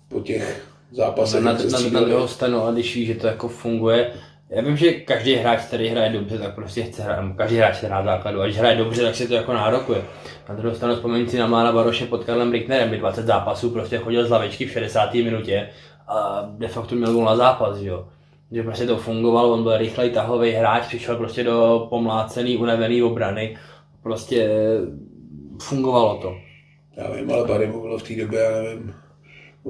po 0.09 0.19
těch 0.19 0.65
zápasech. 0.91 1.43
Na, 1.43 1.53
na, 1.53 1.59
na, 1.59 1.89
na 1.89 2.01
druhou 2.01 2.27
stranu, 2.27 2.61
ale 2.61 2.73
když 2.73 2.95
ví, 2.95 3.05
že 3.05 3.15
to 3.15 3.27
jako 3.27 3.47
funguje, 3.47 4.13
já 4.49 4.61
vím, 4.61 4.77
že 4.77 4.93
každý 4.93 5.35
hráč, 5.35 5.59
který 5.59 5.87
hraje 5.87 6.09
dobře, 6.09 6.37
tak 6.37 6.55
prostě 6.55 6.83
chce 6.83 7.03
hrát, 7.03 7.35
každý 7.37 7.57
hráč 7.57 7.75
chce 7.75 7.87
hrát 7.87 8.05
základu, 8.05 8.41
a 8.41 8.45
když 8.45 8.57
hraje 8.57 8.77
dobře, 8.77 9.01
tak 9.01 9.15
si 9.15 9.27
to 9.27 9.33
jako 9.33 9.53
nárokuje. 9.53 10.01
Na 10.49 10.55
druhou 10.55 10.75
stranu 10.75 10.95
vzpomeň 10.95 11.29
si 11.29 11.37
na 11.37 11.47
Mána 11.47 11.71
Baroše 11.71 12.05
pod 12.05 12.23
Karlem 12.23 12.49
Bricknerem, 12.49 12.89
by 12.89 12.97
20 12.97 13.25
zápasů 13.25 13.69
prostě 13.69 13.97
chodil 13.97 14.25
z 14.25 14.29
lavečky 14.29 14.65
v 14.65 14.71
60. 14.71 15.13
minutě 15.13 15.69
a 16.07 16.47
de 16.57 16.67
facto 16.67 16.95
měl 16.95 17.13
gol 17.13 17.25
na 17.25 17.35
zápas, 17.35 17.79
jo. 17.79 18.07
Že 18.51 18.63
prostě 18.63 18.85
to 18.85 18.97
fungovalo, 18.97 19.53
on 19.53 19.63
byl 19.63 19.77
rychlej 19.77 20.09
tahový 20.09 20.51
hráč, 20.51 20.87
přišel 20.87 21.15
prostě 21.15 21.43
do 21.43 21.87
pomlácený, 21.89 22.57
unavený 22.57 23.03
obrany, 23.03 23.57
prostě 24.03 24.49
fungovalo 25.61 26.17
to. 26.17 26.35
Já 26.97 27.11
vím, 27.11 27.31
ale 27.31 27.47
Barry 27.47 27.67
bylo 27.67 27.97
v 27.97 28.03
té 28.03 28.15
době, 28.15 28.39
já 28.39 28.61
nevím, 28.61 28.93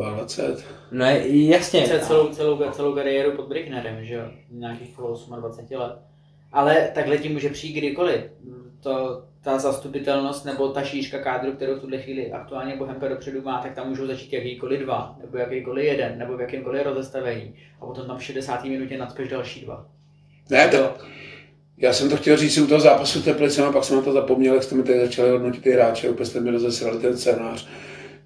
20. 0.04 0.66
No 0.92 1.06
jasně. 1.26 1.82
Chce 1.82 2.00
celou, 2.00 2.28
celou, 2.28 2.72
celou 2.72 2.96
kariéru 2.96 3.32
pod 3.32 3.48
Bricknerem, 3.48 4.06
že 4.06 4.14
jo, 4.14 4.22
nějakých 4.52 4.96
28 4.98 5.78
let. 5.78 5.98
Ale 6.52 6.92
takhle 6.94 7.18
ti 7.18 7.30
může 7.30 7.50
přijít 7.50 7.74
kdykoliv. 7.74 8.22
To, 8.84 9.24
ta 9.46 9.60
zastupitelnost 9.60 10.46
nebo 10.46 10.70
ta 10.70 10.84
šířka 10.84 11.20
kádru, 11.20 11.52
kterou 11.52 11.76
v 11.76 11.80
tuhle 11.80 11.98
chvíli 11.98 12.32
aktuálně 12.32 12.76
Bohemka 12.76 13.08
dopředu 13.08 13.42
má, 13.42 13.62
tak 13.62 13.74
tam 13.74 13.90
můžou 13.90 14.08
začít 14.08 14.34
jakýkoliv 14.34 14.80
dva, 14.80 15.18
nebo 15.22 15.38
jakýkoliv 15.38 15.86
jeden, 15.86 16.18
nebo 16.18 16.38
v 16.38 16.42
jakémkoliv 16.42 16.86
rozestavení. 16.86 17.56
A 17.82 17.86
potom 17.86 18.08
tam 18.08 18.18
v 18.18 18.24
60. 18.24 18.64
minutě 18.64 18.98
nadspeš 18.98 19.30
další 19.30 19.62
dva. 19.62 19.86
Ne, 20.50 20.68
to, 20.68 20.94
já 21.78 21.94
jsem 21.94 22.10
to 22.10 22.18
chtěl 22.18 22.38
říct 22.38 22.58
u 22.58 22.68
toho 22.68 22.82
zápasu 22.82 23.22
Teplicem 23.22 23.66
a 23.66 23.72
pak 23.72 23.84
jsem 23.84 23.96
na 23.96 24.02
to 24.02 24.12
zapomněl, 24.12 24.54
jak 24.54 24.64
jste 24.64 24.76
mi 24.76 24.84
tady 24.84 25.00
začali 25.00 25.30
hodnotit 25.30 25.64
ty 25.64 25.72
hráče, 25.72 26.10
úplně 26.10 26.26
jste 26.26 26.40
mi 26.40 26.52
rozesrali 26.52 27.00
ten 27.00 27.18
scénář 27.18 27.68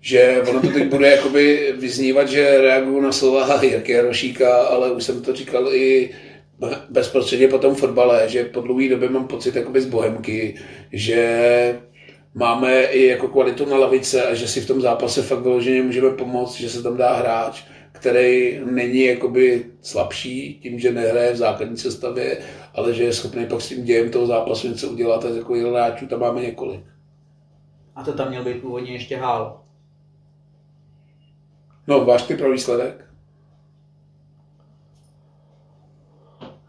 že 0.01 0.41
ono 0.49 0.61
to 0.61 0.67
teď 0.67 0.89
bude 0.89 1.11
jakoby 1.11 1.73
vyznívat, 1.79 2.29
že 2.29 2.61
reaguju 2.61 3.01
na 3.01 3.11
slova 3.11 3.59
Jirky 3.63 3.99
Rošíka, 3.99 4.57
ale 4.57 4.91
už 4.91 5.03
jsem 5.03 5.21
to 5.21 5.35
říkal 5.35 5.73
i 5.73 6.09
bezprostředně 6.89 7.47
po 7.47 7.57
tom 7.57 7.75
fotbale, 7.75 8.29
že 8.29 8.45
po 8.45 8.61
dlouhé 8.61 8.89
době 8.89 9.09
mám 9.09 9.27
pocit 9.27 9.55
jakoby 9.55 9.81
z 9.81 9.85
Bohemky, 9.85 10.55
že 10.91 11.79
máme 12.33 12.83
i 12.83 13.05
jako 13.05 13.27
kvalitu 13.27 13.65
na 13.65 13.77
lavice 13.77 14.23
a 14.23 14.33
že 14.33 14.47
si 14.47 14.61
v 14.61 14.67
tom 14.67 14.81
zápase 14.81 15.21
fakt 15.21 15.39
vyloženě 15.39 15.83
můžeme 15.83 16.09
pomoct, 16.09 16.55
že 16.55 16.69
se 16.69 16.83
tam 16.83 16.97
dá 16.97 17.13
hráč, 17.13 17.63
který 17.91 18.59
není 18.65 19.05
jakoby 19.05 19.65
slabší 19.81 20.59
tím, 20.63 20.79
že 20.79 20.91
nehraje 20.91 21.33
v 21.33 21.37
základní 21.37 21.77
sestavě, 21.77 22.37
ale 22.75 22.93
že 22.93 23.03
je 23.03 23.13
schopný 23.13 23.45
pak 23.45 23.61
s 23.61 23.69
tím 23.69 23.83
dějem 23.83 24.11
toho 24.11 24.27
zápasu 24.27 24.67
něco 24.67 24.89
udělat 24.89 25.25
a 25.25 25.29
jako 25.29 25.53
hráčů 25.53 26.07
tam 26.07 26.19
máme 26.19 26.41
několik. 26.41 26.81
A 27.95 28.03
to 28.03 28.13
tam 28.13 28.29
měl 28.29 28.43
být 28.43 28.61
původně 28.61 28.91
ještě 28.91 29.17
hál. 29.17 29.61
No, 31.89 32.05
váš 32.05 32.23
ty 32.23 32.35
pro 32.35 32.51
výsledek? 32.51 33.05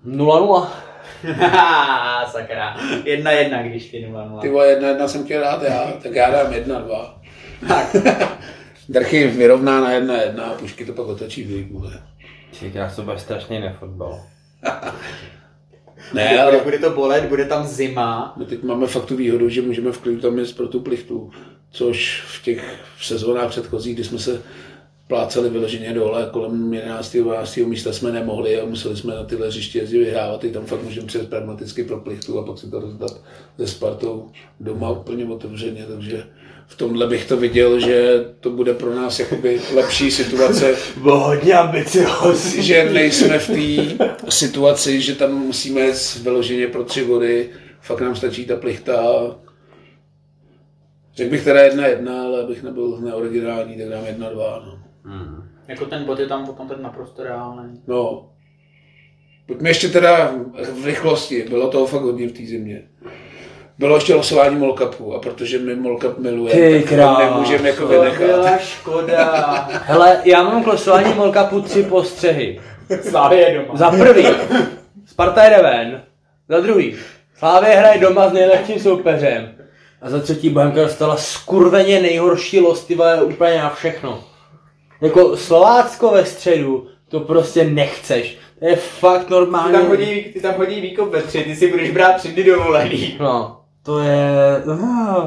0-0. 0.06 0.68
Sakra. 2.30 2.76
Jedna 3.04 3.30
jedna, 3.30 3.62
když 3.62 3.90
ty 3.90 4.06
0-0. 4.12 4.40
Ty 4.40 4.48
vole, 4.48 4.68
jedna 4.68 4.88
jedna 4.88 5.08
jsem 5.08 5.24
chtěl 5.24 5.40
dát 5.40 5.62
já, 5.62 5.92
tak 6.02 6.14
já 6.14 6.30
dám 6.30 6.52
jedna 6.52 6.80
dva. 6.80 7.20
Tak. 7.68 7.96
Drchy 8.88 9.26
vyrovná 9.26 9.80
na 9.80 9.92
jedna 9.92 10.22
jedna 10.22 10.44
a 10.44 10.54
pušky 10.54 10.84
to 10.84 10.92
pak 10.92 11.06
otočí 11.06 11.44
v 11.44 11.50
líbule. 11.50 12.02
Třikrát 12.50 12.96
to 12.96 13.02
bude 13.02 13.18
strašný 13.18 13.60
nefotbal. 13.60 14.20
ne, 16.14 16.28
bude, 16.28 16.42
ale... 16.42 16.58
bude, 16.58 16.78
to 16.78 16.90
bolet, 16.90 17.24
bude 17.24 17.44
tam 17.44 17.66
zima. 17.66 18.34
My 18.36 18.44
teď 18.44 18.62
máme 18.62 18.86
fakt 18.86 19.06
tu 19.06 19.16
výhodu, 19.16 19.48
že 19.48 19.62
můžeme 19.62 19.92
v 19.92 19.98
klidu 19.98 20.20
tam 20.20 20.38
jít 20.38 20.56
pro 20.56 20.68
tu 20.68 20.80
plichtu, 20.80 21.30
což 21.70 22.24
v 22.26 22.42
těch 22.42 22.78
v 22.96 23.06
sezónách 23.06 23.48
předchozích, 23.48 23.94
kdy 23.94 24.04
jsme 24.04 24.18
se 24.18 24.42
pláceli 25.10 25.50
vyloženě 25.50 25.92
dole, 25.92 26.28
kolem 26.32 26.74
11. 26.74 27.16
12. 27.16 27.56
místa 27.56 27.92
jsme 27.92 28.12
nemohli 28.12 28.60
a 28.60 28.66
museli 28.66 28.96
jsme 28.96 29.14
na 29.14 29.24
tyhle 29.24 29.46
hřiště 29.46 29.78
jezdit 29.78 29.98
vyhrávat, 29.98 30.44
i 30.44 30.50
tam 30.50 30.66
fakt 30.66 30.82
můžeme 30.82 31.06
přes 31.06 31.26
pragmaticky 31.26 31.84
pro 31.84 32.00
plichtu 32.00 32.38
a 32.38 32.46
pak 32.46 32.58
si 32.58 32.70
to 32.70 32.80
rozdat 32.80 33.20
se 33.58 33.66
Spartou 33.66 34.30
doma 34.60 34.90
úplně 34.90 35.24
otevřeně, 35.24 35.86
takže 35.88 36.24
v 36.66 36.76
tomhle 36.76 37.06
bych 37.06 37.28
to 37.28 37.36
viděl, 37.36 37.80
že 37.80 38.24
to 38.40 38.50
bude 38.50 38.74
pro 38.74 38.94
nás 38.94 39.20
jakoby 39.20 39.60
lepší 39.74 40.10
situace. 40.10 40.76
Bylo 41.02 41.20
hodně 41.20 41.54
ambiciozní. 41.54 42.62
Že 42.62 42.90
nejsme 42.92 43.38
v 43.38 43.46
té 43.46 44.04
situaci, 44.28 45.00
že 45.00 45.14
tam 45.14 45.32
musíme 45.32 45.92
vyloženě 46.22 46.66
pro 46.66 46.84
tři 46.84 47.04
vody, 47.04 47.50
fakt 47.80 48.00
nám 48.00 48.16
stačí 48.16 48.44
ta 48.44 48.56
plichta. 48.56 49.02
Řekl 51.14 51.30
bych 51.30 51.44
teda 51.44 51.62
jedna 51.62 51.86
jedna, 51.86 52.22
ale 52.22 52.42
abych 52.42 52.62
nebyl 52.62 52.98
neoriginální, 53.00 53.76
tak 53.76 53.88
dám 53.88 54.06
jedna 54.06 54.30
dva. 54.30 54.62
No. 54.66 54.89
Hmm. 55.04 55.48
Jako 55.68 55.86
ten 55.86 56.04
bod 56.04 56.18
je 56.18 56.26
tam 56.26 56.46
potom 56.46 56.68
ten 56.68 56.82
naprosto 56.82 57.22
reálný. 57.22 57.82
No. 57.86 58.30
Pojďme 59.46 59.70
ještě 59.70 59.88
teda 59.88 60.32
v 60.80 60.84
rychlosti. 60.84 61.46
Bylo 61.48 61.68
toho 61.70 61.86
fakt 61.86 62.02
hodně 62.02 62.28
v 62.28 62.32
té 62.32 62.42
zimě. 62.42 62.82
Bylo 63.78 63.94
ještě 63.94 64.14
losování 64.14 64.56
Molkapu 64.56 65.14
a 65.14 65.18
protože 65.18 65.58
my 65.58 65.74
Molkap 65.74 66.18
miluje, 66.18 66.82
tak 66.82 66.98
ho 66.98 67.18
nemůžeme 67.18 67.68
jako 67.68 67.86
vynechat. 67.86 68.26
byla 68.26 68.58
škoda. 68.58 69.24
Hele, 69.84 70.22
já 70.24 70.42
mám 70.42 70.64
k 70.64 70.66
losování 70.66 71.14
Molkapu 71.14 71.60
tři 71.60 71.82
postřehy. 71.82 72.60
Slávě 73.10 73.38
je 73.38 73.58
doma. 73.58 73.76
Za 73.76 73.90
prvý, 73.90 74.26
Sparta 75.06 75.48
jde 75.48 75.62
ven. 75.62 76.02
Za 76.48 76.60
druhý, 76.60 76.96
Slávě 77.36 77.70
hraje 77.70 78.00
doma 78.00 78.28
s 78.28 78.32
nejlehčím 78.32 78.80
soupeřem. 78.80 79.54
A 80.02 80.10
za 80.10 80.20
třetí 80.20 80.48
Bohemka 80.48 80.82
dostala 80.82 81.16
skurveně 81.16 82.00
nejhorší 82.00 82.60
lost, 82.60 82.92
úplně 83.24 83.58
na 83.58 83.70
všechno. 83.70 84.24
Jako 85.00 85.36
Slovácko 85.36 86.10
ve 86.10 86.24
středu, 86.24 86.86
to 87.08 87.20
prostě 87.20 87.64
nechceš. 87.64 88.38
To 88.58 88.66
je 88.66 88.76
fakt 88.76 89.30
normální. 89.30 89.72
Ty 89.72 89.78
tam 89.78 89.88
hodí, 89.88 90.24
ty 90.32 90.40
tam 90.40 90.54
hodí 90.54 90.80
výkop 90.80 91.10
ve 91.10 91.22
tři, 91.22 91.44
ty 91.44 91.56
si 91.56 91.70
budeš 91.70 91.90
brát 91.90 92.16
tři 92.16 92.28
dny 92.28 92.44
dovolený. 92.44 93.16
No, 93.20 93.60
to 93.82 93.98
je... 93.98 94.62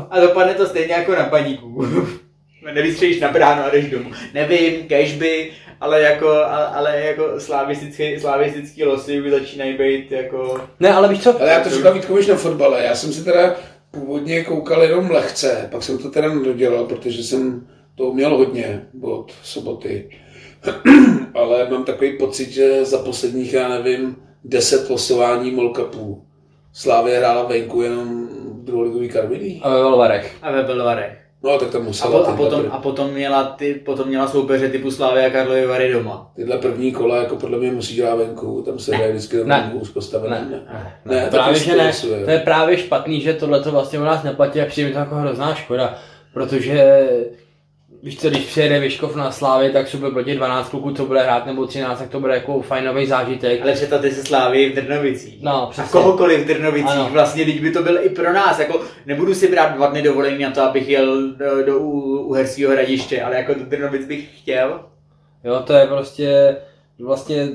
A 0.09 0.19
dopadne 0.19 0.53
to 0.53 0.65
stejně 0.65 0.93
jako 0.93 1.11
na 1.11 1.23
paníku. 1.23 1.85
Nevystřelíš 2.73 3.19
na 3.19 3.31
bránu 3.31 3.63
a 3.63 3.69
jdeš 3.69 3.89
domů. 3.89 4.11
Nevím, 4.33 4.87
cashby, 4.87 5.51
ale 5.81 6.01
jako, 6.01 6.29
ale 6.73 6.99
jako 6.99 7.39
slavistický, 7.39 8.19
slavistický 8.19 8.83
losy 8.83 9.21
už 9.21 9.31
začínají 9.31 9.77
být 9.77 10.11
jako... 10.11 10.61
Ne, 10.79 10.93
ale 10.93 11.07
víš 11.07 11.23
co? 11.23 11.41
Ale 11.41 11.49
já 11.49 11.59
to 11.59 11.69
říkám 11.69 11.93
Vítkovič 11.93 12.27
na 12.27 12.35
fotbale. 12.35 12.83
Já 12.83 12.95
jsem 12.95 13.13
si 13.13 13.23
teda 13.23 13.55
původně 13.91 14.43
koukal 14.43 14.83
jenom 14.83 15.11
lehce, 15.11 15.69
pak 15.71 15.83
jsem 15.83 15.97
to 15.97 16.09
teda 16.09 16.33
nedodělal, 16.33 16.85
protože 16.85 17.23
jsem 17.23 17.67
to 17.95 18.13
měl 18.13 18.37
hodně 18.37 18.81
od 19.01 19.31
soboty. 19.43 20.09
Ale 21.35 21.69
mám 21.69 21.83
takový 21.85 22.17
pocit, 22.17 22.51
že 22.51 22.85
za 22.85 22.97
posledních, 22.97 23.53
já 23.53 23.69
nevím, 23.69 24.15
deset 24.43 24.89
losování 24.89 25.51
Molkapů 25.51 26.23
Slávě 26.73 27.17
hrála 27.17 27.43
venku 27.43 27.81
jenom 27.81 28.27
druholigový 28.63 29.09
karviný. 29.09 29.61
A 29.63 29.69
ve 29.69 29.75
Belvarech. 29.75 30.35
A 30.41 30.51
ve 30.51 30.63
Belvarech. 30.63 31.17
No, 31.43 31.57
tak 31.59 31.69
tam 31.69 31.81
A, 31.81 31.85
musela 31.85 32.11
po, 32.11 32.27
a, 32.27 32.35
potom, 32.35 32.65
a 32.71 32.77
potom, 32.77 33.11
měla 33.11 33.43
ty, 33.43 33.73
potom 33.73 34.07
měla 34.07 34.27
soupeře 34.27 34.69
typu 34.69 34.91
Slávy 34.91 35.25
a 35.25 35.29
Karlovy 35.29 35.65
Vary 35.65 35.91
doma. 35.93 36.31
tyhle 36.35 36.57
první 36.57 36.91
kola, 36.91 37.17
jako 37.17 37.35
podle 37.35 37.57
mě 37.57 37.71
musí 37.71 38.01
hrát 38.01 38.15
venku, 38.15 38.61
tam 38.61 38.79
se 38.79 38.95
hraje 38.95 39.11
vždycky 39.11 39.37
Ne. 39.37 39.43
na 39.45 39.71
úzko 39.73 40.01
stavené. 40.01 40.47
Ne. 40.51 40.61
ne. 40.73 40.93
Ne, 41.05 41.21
tak 41.21 41.29
právě, 41.31 41.53
to 41.53 41.59
že 41.65 41.75
ne. 41.75 41.87
losuje. 41.87 42.25
To 42.25 42.31
je 42.31 42.39
právě 42.39 42.77
špatný, 42.77 43.21
že 43.21 43.33
tohle 43.33 43.63
to 43.63 43.71
vlastně 43.71 43.99
u 43.99 44.03
nás 44.03 44.23
neplatí 44.23 44.61
a 44.61 44.65
přijde 44.65 44.87
mi 44.87 44.93
to 44.93 44.99
jako 44.99 45.15
hrozná 45.15 45.55
škoda, 45.55 45.97
protože 46.33 47.07
víš 48.03 48.19
co, 48.19 48.29
když 48.29 48.43
přijede 48.45 48.79
Vyškov 48.79 49.15
na 49.15 49.31
Slávy, 49.31 49.69
tak 49.71 49.87
super 49.87 50.11
proti 50.11 50.35
12 50.35 50.69
kluků, 50.69 50.93
co 50.93 51.05
bude 51.05 51.21
hrát, 51.23 51.45
nebo 51.45 51.67
13, 51.67 51.99
tak 51.99 52.09
to 52.09 52.19
bude 52.19 52.33
jako 52.33 52.61
fajnový 52.61 53.05
zážitek. 53.07 53.61
Ale 53.61 53.73
představte 53.73 54.11
si 54.11 54.23
Slávy 54.23 54.69
v 54.69 54.75
Trnovicích. 54.75 55.37
No, 55.41 55.63
A 55.67 55.69
přesně. 55.71 55.91
kohokoliv 55.91 56.43
v 56.43 56.47
Trnovicích, 56.47 56.89
Ano. 56.91 57.09
vlastně, 57.11 57.45
teď 57.45 57.61
by 57.61 57.71
to 57.71 57.83
byl 57.83 57.99
i 58.05 58.09
pro 58.09 58.33
nás, 58.33 58.59
jako 58.59 58.81
nebudu 59.05 59.33
si 59.33 59.47
brát 59.47 59.75
dva 59.75 59.87
dny 59.87 60.01
dovolení 60.01 60.43
na 60.43 60.51
to, 60.51 60.61
abych 60.61 60.89
jel 60.89 61.31
do, 61.31 61.63
do 61.65 61.79
U- 61.79 62.19
Uherského 62.25 62.71
hradiště, 62.71 63.21
ale 63.23 63.35
jako 63.35 63.53
do 63.53 63.65
Trnovic 63.65 64.07
bych 64.07 64.39
chtěl. 64.39 64.79
Jo, 65.43 65.63
to 65.65 65.73
je 65.73 65.87
prostě 65.87 66.57
vlastně 66.99 67.49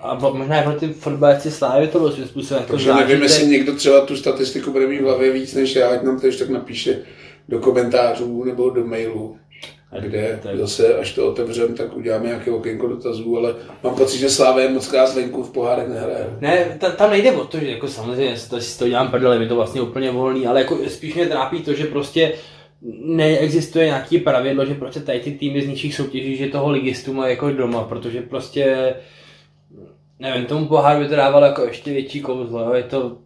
a 0.00 0.18
mo- 0.18 0.34
možná 0.36 0.60
i 0.60 0.64
pro 0.64 0.72
ty 0.72 0.88
fotbalisti 0.88 1.50
Slávy 1.50 1.88
to 1.88 1.98
bylo 1.98 2.12
svým 2.12 2.26
způsobem 2.26 2.62
jako 2.62 2.72
Takže 2.72 2.94
nevím, 2.94 3.22
jestli 3.22 3.46
někdo 3.46 3.74
třeba 3.74 4.00
tu 4.06 4.16
statistiku 4.16 4.70
bude 4.72 4.86
mít 4.86 5.00
v 5.00 5.04
hlavě 5.04 5.32
víc 5.32 5.54
než 5.54 5.76
já, 5.76 5.88
ať 5.88 6.02
nám 6.02 6.20
to 6.20 6.26
ještě 6.26 6.44
tak 6.44 6.52
napíše 6.52 6.98
do 7.48 7.58
komentářů 7.58 8.44
nebo 8.44 8.70
do 8.70 8.86
mailu, 8.86 9.36
kde 9.98 10.18
je- 10.18 10.40
zase, 10.58 10.94
až 10.94 11.12
to 11.12 11.28
otevřeme, 11.28 11.74
tak 11.74 11.96
uděláme 11.96 12.26
nějaké 12.26 12.50
okénko 12.50 12.88
dotazů, 12.88 13.36
ale 13.36 13.54
mám 13.84 13.94
pocit, 13.94 14.18
že 14.18 14.30
Slávě 14.30 14.68
moc 14.68 14.88
krát 14.88 15.14
venku 15.14 15.42
v 15.42 15.52
pohárech 15.52 15.88
nehraje. 15.88 16.36
Ne, 16.40 16.76
tam, 16.80 16.92
tam 16.92 17.10
nejde 17.10 17.32
o 17.32 17.44
to, 17.44 17.58
že 17.58 17.70
jako 17.70 17.88
samozřejmě 17.88 18.34
to, 18.50 18.60
si 18.60 18.78
to 18.78 18.88
dělám 18.88 19.10
prdele, 19.10 19.42
je 19.42 19.48
to 19.48 19.54
vlastně 19.54 19.80
úplně 19.80 20.10
volný, 20.10 20.46
ale 20.46 20.60
jako 20.60 20.78
spíš 20.88 21.14
mě 21.14 21.26
trápí 21.26 21.62
to, 21.62 21.74
že 21.74 21.86
prostě 21.86 22.32
neexistuje 23.04 23.84
nějaký 23.84 24.18
pravidlo, 24.18 24.66
že 24.66 24.74
prostě 24.74 25.00
tady 25.00 25.20
ty 25.20 25.32
týmy 25.32 25.62
z 25.62 25.66
nižších 25.68 25.94
soutěží, 25.94 26.36
že 26.36 26.46
toho 26.46 26.70
ligistu 26.70 27.12
mají 27.12 27.30
jako 27.30 27.50
doma, 27.50 27.84
protože 27.84 28.22
prostě 28.22 28.94
nevím, 30.18 30.44
tomu 30.44 30.66
poháru 30.66 31.00
by 31.00 31.08
to 31.08 31.16
dávalo 31.16 31.46
jako 31.46 31.62
ještě 31.64 31.92
větší 31.92 32.20
kouzlo, 32.20 32.60
jo? 32.60 32.72
je 32.72 32.82
to 32.82 33.16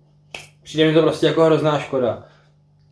přijde 0.63 0.87
mi 0.89 0.95
to 0.95 1.03
prostě 1.03 1.27
jako 1.27 1.45
hrozná 1.45 1.79
škoda. 1.79 2.25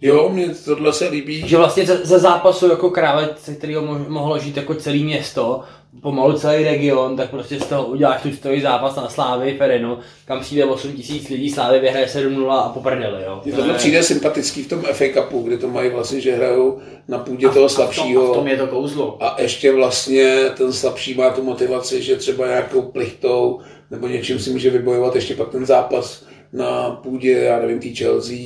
Jo, 0.03 0.29
mně 0.33 0.49
tohle 0.65 0.93
se 0.93 1.09
líbí. 1.09 1.49
Že 1.49 1.57
vlastně 1.57 1.87
ze, 1.87 1.97
ze 1.97 2.19
zápasu 2.19 2.69
jako 2.71 2.91
krále, 2.91 3.29
ze 3.45 3.55
kterého 3.55 3.83
mo- 3.83 4.09
mohlo 4.09 4.39
žít 4.39 4.57
jako 4.57 4.75
celé 4.75 4.97
město, 4.99 5.61
pomalu 6.03 6.33
celý 6.39 6.65
region, 6.65 7.17
tak 7.17 7.31
prostě 7.31 7.61
z 7.61 7.67
toho 7.67 7.87
uděláš 7.87 8.23
tu 8.23 8.33
stojí 8.33 8.61
zápas 8.61 8.97
na 8.97 9.09
Slávy 9.09 9.55
Ferenu, 9.59 9.99
kam 10.27 10.41
přijde 10.41 10.65
8 10.65 10.93
tisíc 10.93 11.29
lidí, 11.29 11.51
Slávy 11.51 11.81
vyhraje 11.81 12.07
7-0 12.07 12.51
a 12.51 12.69
poprdeli, 12.69 13.23
jo. 13.25 13.41
Mně 13.45 13.53
To 13.53 13.59
tohle 13.59 13.75
je- 13.75 13.79
přijde 13.79 14.03
sympatický 14.03 14.63
v 14.63 14.69
tom 14.69 14.83
FA 14.83 15.05
Cupu, 15.15 15.43
kde 15.43 15.59
to 15.59 15.69
mají 15.69 15.91
vlastně, 15.91 16.21
že 16.21 16.35
hrajou 16.37 16.79
na 17.09 17.19
půdě 17.19 17.49
toho 17.49 17.65
A 17.65 17.69
v 17.69 17.75
tom, 17.77 17.85
a 17.85 17.89
v 17.89 17.95
slabšího. 17.95 18.35
tom 18.35 18.49
je 18.49 18.57
to 18.57 18.67
kouzlo. 18.67 19.17
A 19.21 19.37
ještě 19.43 19.73
vlastně 19.73 20.37
ten 20.57 20.73
slabší 20.73 21.15
má 21.15 21.31
tu 21.31 21.43
motivaci, 21.43 22.03
že 22.03 22.17
třeba 22.17 22.47
nějakou 22.47 22.83
plichtou 22.83 23.61
nebo 23.91 24.07
něčím 24.09 24.39
si 24.39 24.51
může 24.51 24.71
vybojovat 24.71 25.15
ještě 25.15 25.35
pak 25.35 25.49
ten 25.51 25.67
zápas 25.67 26.25
na 26.53 26.91
půdě, 26.91 27.31
já 27.33 27.59
nevím, 27.59 27.79
tý 27.81 27.95
Chelsea, 27.95 28.37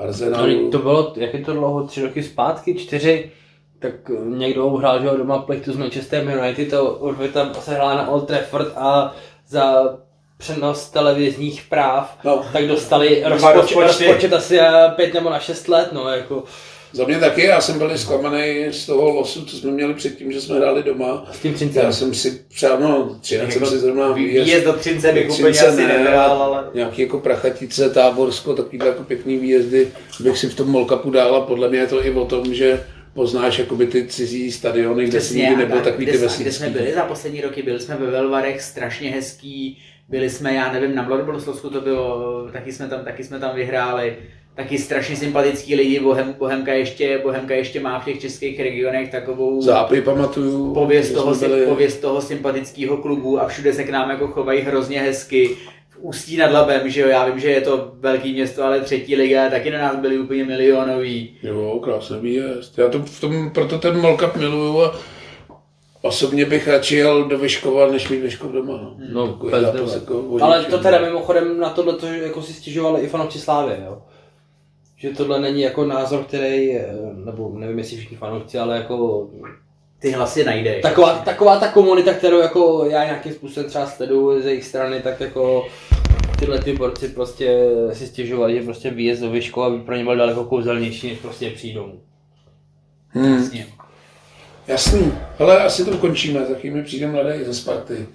Arsenalu. 0.00 0.70
to 0.70 0.78
bylo, 0.78 1.12
jak 1.16 1.34
je 1.34 1.44
to 1.44 1.52
dlouho, 1.52 1.86
tři 1.86 2.02
roky 2.02 2.22
zpátky, 2.22 2.74
čtyři, 2.74 3.30
tak 3.78 3.92
někdo 4.24 4.70
hrál, 4.70 5.00
že 5.00 5.06
jo, 5.06 5.16
doma 5.16 5.38
plichtu 5.38 5.72
s 5.72 5.76
Manchester 5.76 6.38
United, 6.38 6.70
to 6.70 6.84
urvě 6.94 7.28
tam 7.28 7.54
se 7.54 7.74
hrála 7.74 7.94
na 7.94 8.08
Old 8.08 8.26
Trafford 8.26 8.72
a 8.76 9.14
za 9.48 9.96
přenos 10.36 10.90
televizních 10.90 11.62
práv, 11.68 12.18
No. 12.24 12.44
tak 12.52 12.66
dostali 12.68 13.22
rozpočet, 13.26 13.56
rozpočty. 13.56 14.06
rozpočet 14.06 14.32
asi 14.32 14.60
eh, 14.60 14.88
pět 14.96 15.14
nebo 15.14 15.30
na 15.30 15.38
šest 15.38 15.68
let, 15.68 15.88
no, 15.92 16.08
jako 16.08 16.44
Za 16.92 17.04
mě 17.04 17.18
taky, 17.18 17.42
já 17.44 17.60
jsem 17.60 17.78
byl 17.78 17.98
zklamaný 17.98 18.66
z 18.70 18.86
toho 18.86 19.10
losu, 19.10 19.44
co 19.44 19.56
jsme 19.56 19.70
měli 19.70 19.94
předtím, 19.94 20.32
že 20.32 20.40
jsme 20.40 20.56
hráli 20.58 20.82
doma. 20.82 21.26
s 21.32 21.38
tím 21.38 21.54
přincem. 21.54 21.82
Já 21.84 21.92
jsem 21.92 22.14
si 22.14 22.40
přál, 22.48 22.80
no, 22.80 23.16
třinec 23.20 23.52
jsem 23.52 23.66
si 23.66 23.78
zrovna 23.78 24.12
výjezd, 24.12 24.46
výjezd 24.46 24.64
do 24.64 24.72
Třince 24.72 25.12
bych 25.12 25.30
úplně 25.30 25.60
asi 25.60 25.76
ne, 25.76 25.98
nebral, 25.98 26.42
ale... 26.42 26.64
Nějaký 26.74 27.02
jako 27.02 27.18
Prachatice, 27.18 27.90
Táborsko, 27.90 28.54
takovýhle 28.54 28.88
jako 28.88 29.04
pěkný 29.04 29.38
výjezdy 29.38 29.88
bych 30.20 30.38
si 30.38 30.48
v 30.48 30.54
tom 30.54 30.68
Molkapu 30.68 31.10
dal 31.10 31.36
a 31.36 31.40
podle 31.40 31.68
mě 31.68 31.78
je 31.78 31.86
to 31.86 32.06
i 32.06 32.10
o 32.10 32.24
tom, 32.24 32.54
že 32.54 32.84
poznáš 33.14 33.58
jakoby 33.58 33.86
ty 33.86 34.06
cizí 34.06 34.52
stadiony, 34.52 35.04
kde 35.04 35.20
si 35.20 35.36
nikdy 35.36 35.56
nebyl 35.56 35.80
takový 35.80 36.04
kde, 36.04 36.12
ty 36.12 36.18
jsme- 36.18 36.26
kde 36.26 36.28
vesnický. 36.28 36.58
jsme 36.58 36.70
byli 36.70 36.94
za 36.94 37.02
poslední 37.02 37.40
roky, 37.40 37.62
byli 37.62 37.80
jsme 37.80 37.96
ve 37.96 38.10
Velvarech, 38.10 38.62
strašně 38.62 39.10
hezký, 39.10 39.78
byli 40.08 40.30
jsme, 40.30 40.54
já 40.54 40.72
nevím, 40.72 40.94
na 40.94 41.02
Mladoboleslovsku 41.02 41.70
to 41.70 41.80
bylo, 41.80 42.48
taky 42.52 42.72
jsme 42.72 42.88
tam, 42.88 43.04
taky 43.04 43.24
jsme 43.24 43.38
tam 43.38 43.56
vyhráli, 43.56 44.16
taky 44.54 44.78
strašně 44.78 45.16
sympatický 45.16 45.74
lidi, 45.74 46.00
Bohem, 46.00 46.34
Bohemka, 46.38 46.72
ještě, 46.72 47.18
Bohemka 47.22 47.54
ještě 47.54 47.80
má 47.80 48.00
v 48.00 48.04
těch 48.04 48.20
českých 48.20 48.60
regionech 48.60 49.10
takovou 49.10 49.62
Zápy 49.62 50.02
pamatuju. 50.02 50.74
pověst 50.74 51.12
toho, 51.12 51.34
byli... 51.34 51.66
pověst 51.66 51.96
toho 52.00 52.20
sympatického 52.20 52.96
klubu 52.96 53.40
a 53.40 53.46
všude 53.48 53.72
se 53.72 53.84
k 53.84 53.90
nám 53.90 54.10
jako 54.10 54.26
chovají 54.28 54.60
hrozně 54.60 55.00
hezky. 55.00 55.56
V 55.90 55.96
Ústí 56.02 56.36
nad 56.36 56.52
Labem, 56.52 56.90
že 56.90 57.00
jo, 57.00 57.08
já 57.08 57.24
vím, 57.28 57.38
že 57.40 57.50
je 57.50 57.60
to 57.60 57.92
velký 57.94 58.32
město, 58.32 58.64
ale 58.64 58.80
třetí 58.80 59.16
liga, 59.16 59.50
taky 59.50 59.70
na 59.70 59.78
nás 59.78 59.96
byli 59.96 60.18
úplně 60.18 60.44
milionový. 60.44 61.36
Jo, 61.42 61.80
krásný 61.84 62.16
výjezd. 62.20 62.78
Já 62.78 62.88
to 62.88 62.98
v 62.98 63.20
tom, 63.20 63.50
proto 63.50 63.78
ten 63.78 64.00
Molkap 64.00 64.36
miluju 64.36 64.82
a 64.82 64.94
osobně 66.02 66.44
bych 66.44 66.68
radši 66.68 66.96
jel 66.96 67.24
do 67.24 67.38
Vyškova, 67.38 67.86
než 67.90 68.08
mít 68.08 68.20
Vyškov 68.20 68.52
doma. 68.52 68.72
No, 68.72 68.96
No, 69.12 69.26
bez 69.50 69.62
zápas 69.62 69.72
debat. 69.80 69.94
jako 69.94 70.38
Ale 70.40 70.64
to 70.64 70.78
teda 70.78 70.98
mimochodem 71.00 71.58
na 71.60 71.70
tohle, 71.70 71.92
to, 71.92 72.06
že 72.06 72.18
jako 72.22 72.42
si 72.42 72.52
stěžovali 72.52 73.00
i 73.00 73.06
fanoušci 73.08 73.38
Slávy, 73.38 73.74
jo. 73.86 74.02
Že 75.00 75.10
tohle 75.10 75.40
není 75.40 75.62
jako 75.62 75.84
názor, 75.84 76.24
který, 76.24 76.76
eh, 76.76 76.86
nebo 77.24 77.52
nevím 77.58 77.78
jestli 77.78 77.96
všichni 77.96 78.16
fanoušci, 78.16 78.58
ale 78.58 78.76
jako 78.76 79.28
Ty 79.98 80.10
hlasy 80.10 80.44
najdeš. 80.44 80.82
taková, 80.82 81.14
taková 81.18 81.58
ta 81.60 81.68
komunita, 81.68 82.14
kterou 82.14 82.38
jako 82.40 82.84
já 82.90 83.04
nějakým 83.04 83.32
způsobem 83.32 83.68
třeba 83.68 83.86
sleduju 83.86 84.42
z 84.42 84.46
jejich 84.46 84.64
strany, 84.64 85.00
tak 85.00 85.20
jako 85.20 85.66
tyhle 86.38 86.58
ty 86.58 86.72
borci 86.72 87.08
prostě 87.08 87.66
si 87.92 88.06
stěžovali, 88.06 88.54
že 88.58 88.62
prostě 88.62 88.90
výjezd 88.90 89.22
do 89.22 89.30
Vyškova 89.30 89.70
by 89.70 89.78
pro 89.78 89.96
ně 89.96 90.04
byl 90.04 90.16
daleko 90.16 90.44
kouzelnější, 90.44 91.08
než 91.08 91.18
prostě 91.18 91.50
přijdou. 91.50 91.92
Hmm, 93.08 93.34
Jasně. 93.36 93.66
jasný. 94.66 95.12
Ale 95.38 95.64
asi 95.64 95.84
to 95.84 95.90
ukončíme, 95.90 96.46
za 96.46 96.54
chvíli 96.54 96.76
mi 96.76 96.82
přijde 96.82 97.06
mladý 97.06 97.44
ze 97.44 97.54
Sparty. 97.54 98.06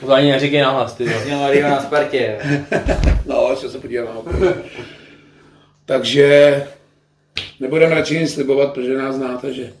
To 0.00 0.12
ani 0.12 0.30
neříkej 0.30 0.60
nahlas, 0.60 0.94
ty 0.94 1.04
jo. 1.04 1.10
Měl 1.24 1.70
na 1.70 1.80
Spartě. 1.82 2.38
No, 3.26 3.46
ještě 3.50 3.68
se 3.68 3.78
podívám. 3.78 4.18
Takže 5.86 6.62
nebudeme 7.60 7.94
radši 7.94 8.18
nic 8.18 8.34
slibovat, 8.34 8.72
protože 8.72 8.98
nás 8.98 9.16
znáte, 9.16 9.52
že 9.52 9.72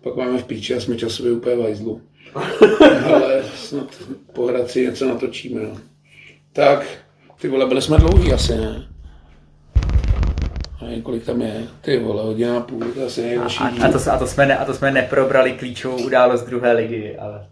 pak 0.00 0.16
máme 0.16 0.38
v 0.38 0.44
píči 0.44 0.74
a 0.74 0.80
jsme 0.80 0.96
časově 0.96 1.32
úplně 1.32 1.56
v 1.56 1.62
hajzlu. 1.62 2.00
Ale 3.14 3.42
snad 3.54 3.86
po 4.32 4.46
Hradci 4.46 4.86
něco 4.86 5.08
natočíme. 5.08 5.60
No. 5.60 5.76
Tak, 6.52 6.86
ty 7.40 7.48
vole, 7.48 7.66
byli 7.66 7.82
jsme 7.82 7.98
dlouhý 7.98 8.32
asi, 8.32 8.56
ne? 8.56 8.88
A 10.80 10.84
nevím, 10.84 11.02
kolik 11.02 11.24
tam 11.24 11.42
je. 11.42 11.62
Ty 11.80 11.98
vole, 11.98 12.22
hodina 12.22 12.56
a 12.56 12.60
půl, 12.60 12.84
to 12.94 13.06
asi 13.06 13.22
nejdelší. 13.22 13.58
A, 13.58 13.86
a, 13.88 13.92
to, 13.92 14.12
a, 14.12 14.18
to 14.18 14.26
jsme 14.26 14.46
ne, 14.46 14.58
a 14.58 14.64
to 14.64 14.74
jsme 14.74 14.90
neprobrali 14.90 15.52
klíčovou 15.52 16.04
událost 16.04 16.42
druhé 16.42 16.72
ligy, 16.72 17.16
ale... 17.16 17.46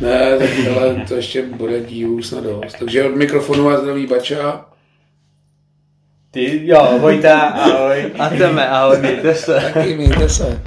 Ne, 0.00 0.38
tak 0.38 0.50
ale 0.76 1.04
to 1.08 1.14
ještě 1.14 1.42
bude 1.42 1.80
dílů 1.80 2.22
snad 2.22 2.44
dost. 2.44 2.76
Takže 2.78 3.04
od 3.04 3.16
mikrofonu 3.16 3.64
vás 3.64 3.80
zdraví 3.80 4.06
Bača. 4.06 4.66
Ty, 6.30 6.60
jo, 6.64 6.98
Vojta, 7.00 7.40
ahoj. 7.40 8.12
A 8.18 8.28
jdeme, 8.34 8.68
ahoj, 8.68 8.98
mějte 8.98 9.34
se. 9.34 9.70
Taky 9.74 9.96
mějte 9.96 10.28
se. 10.28 10.62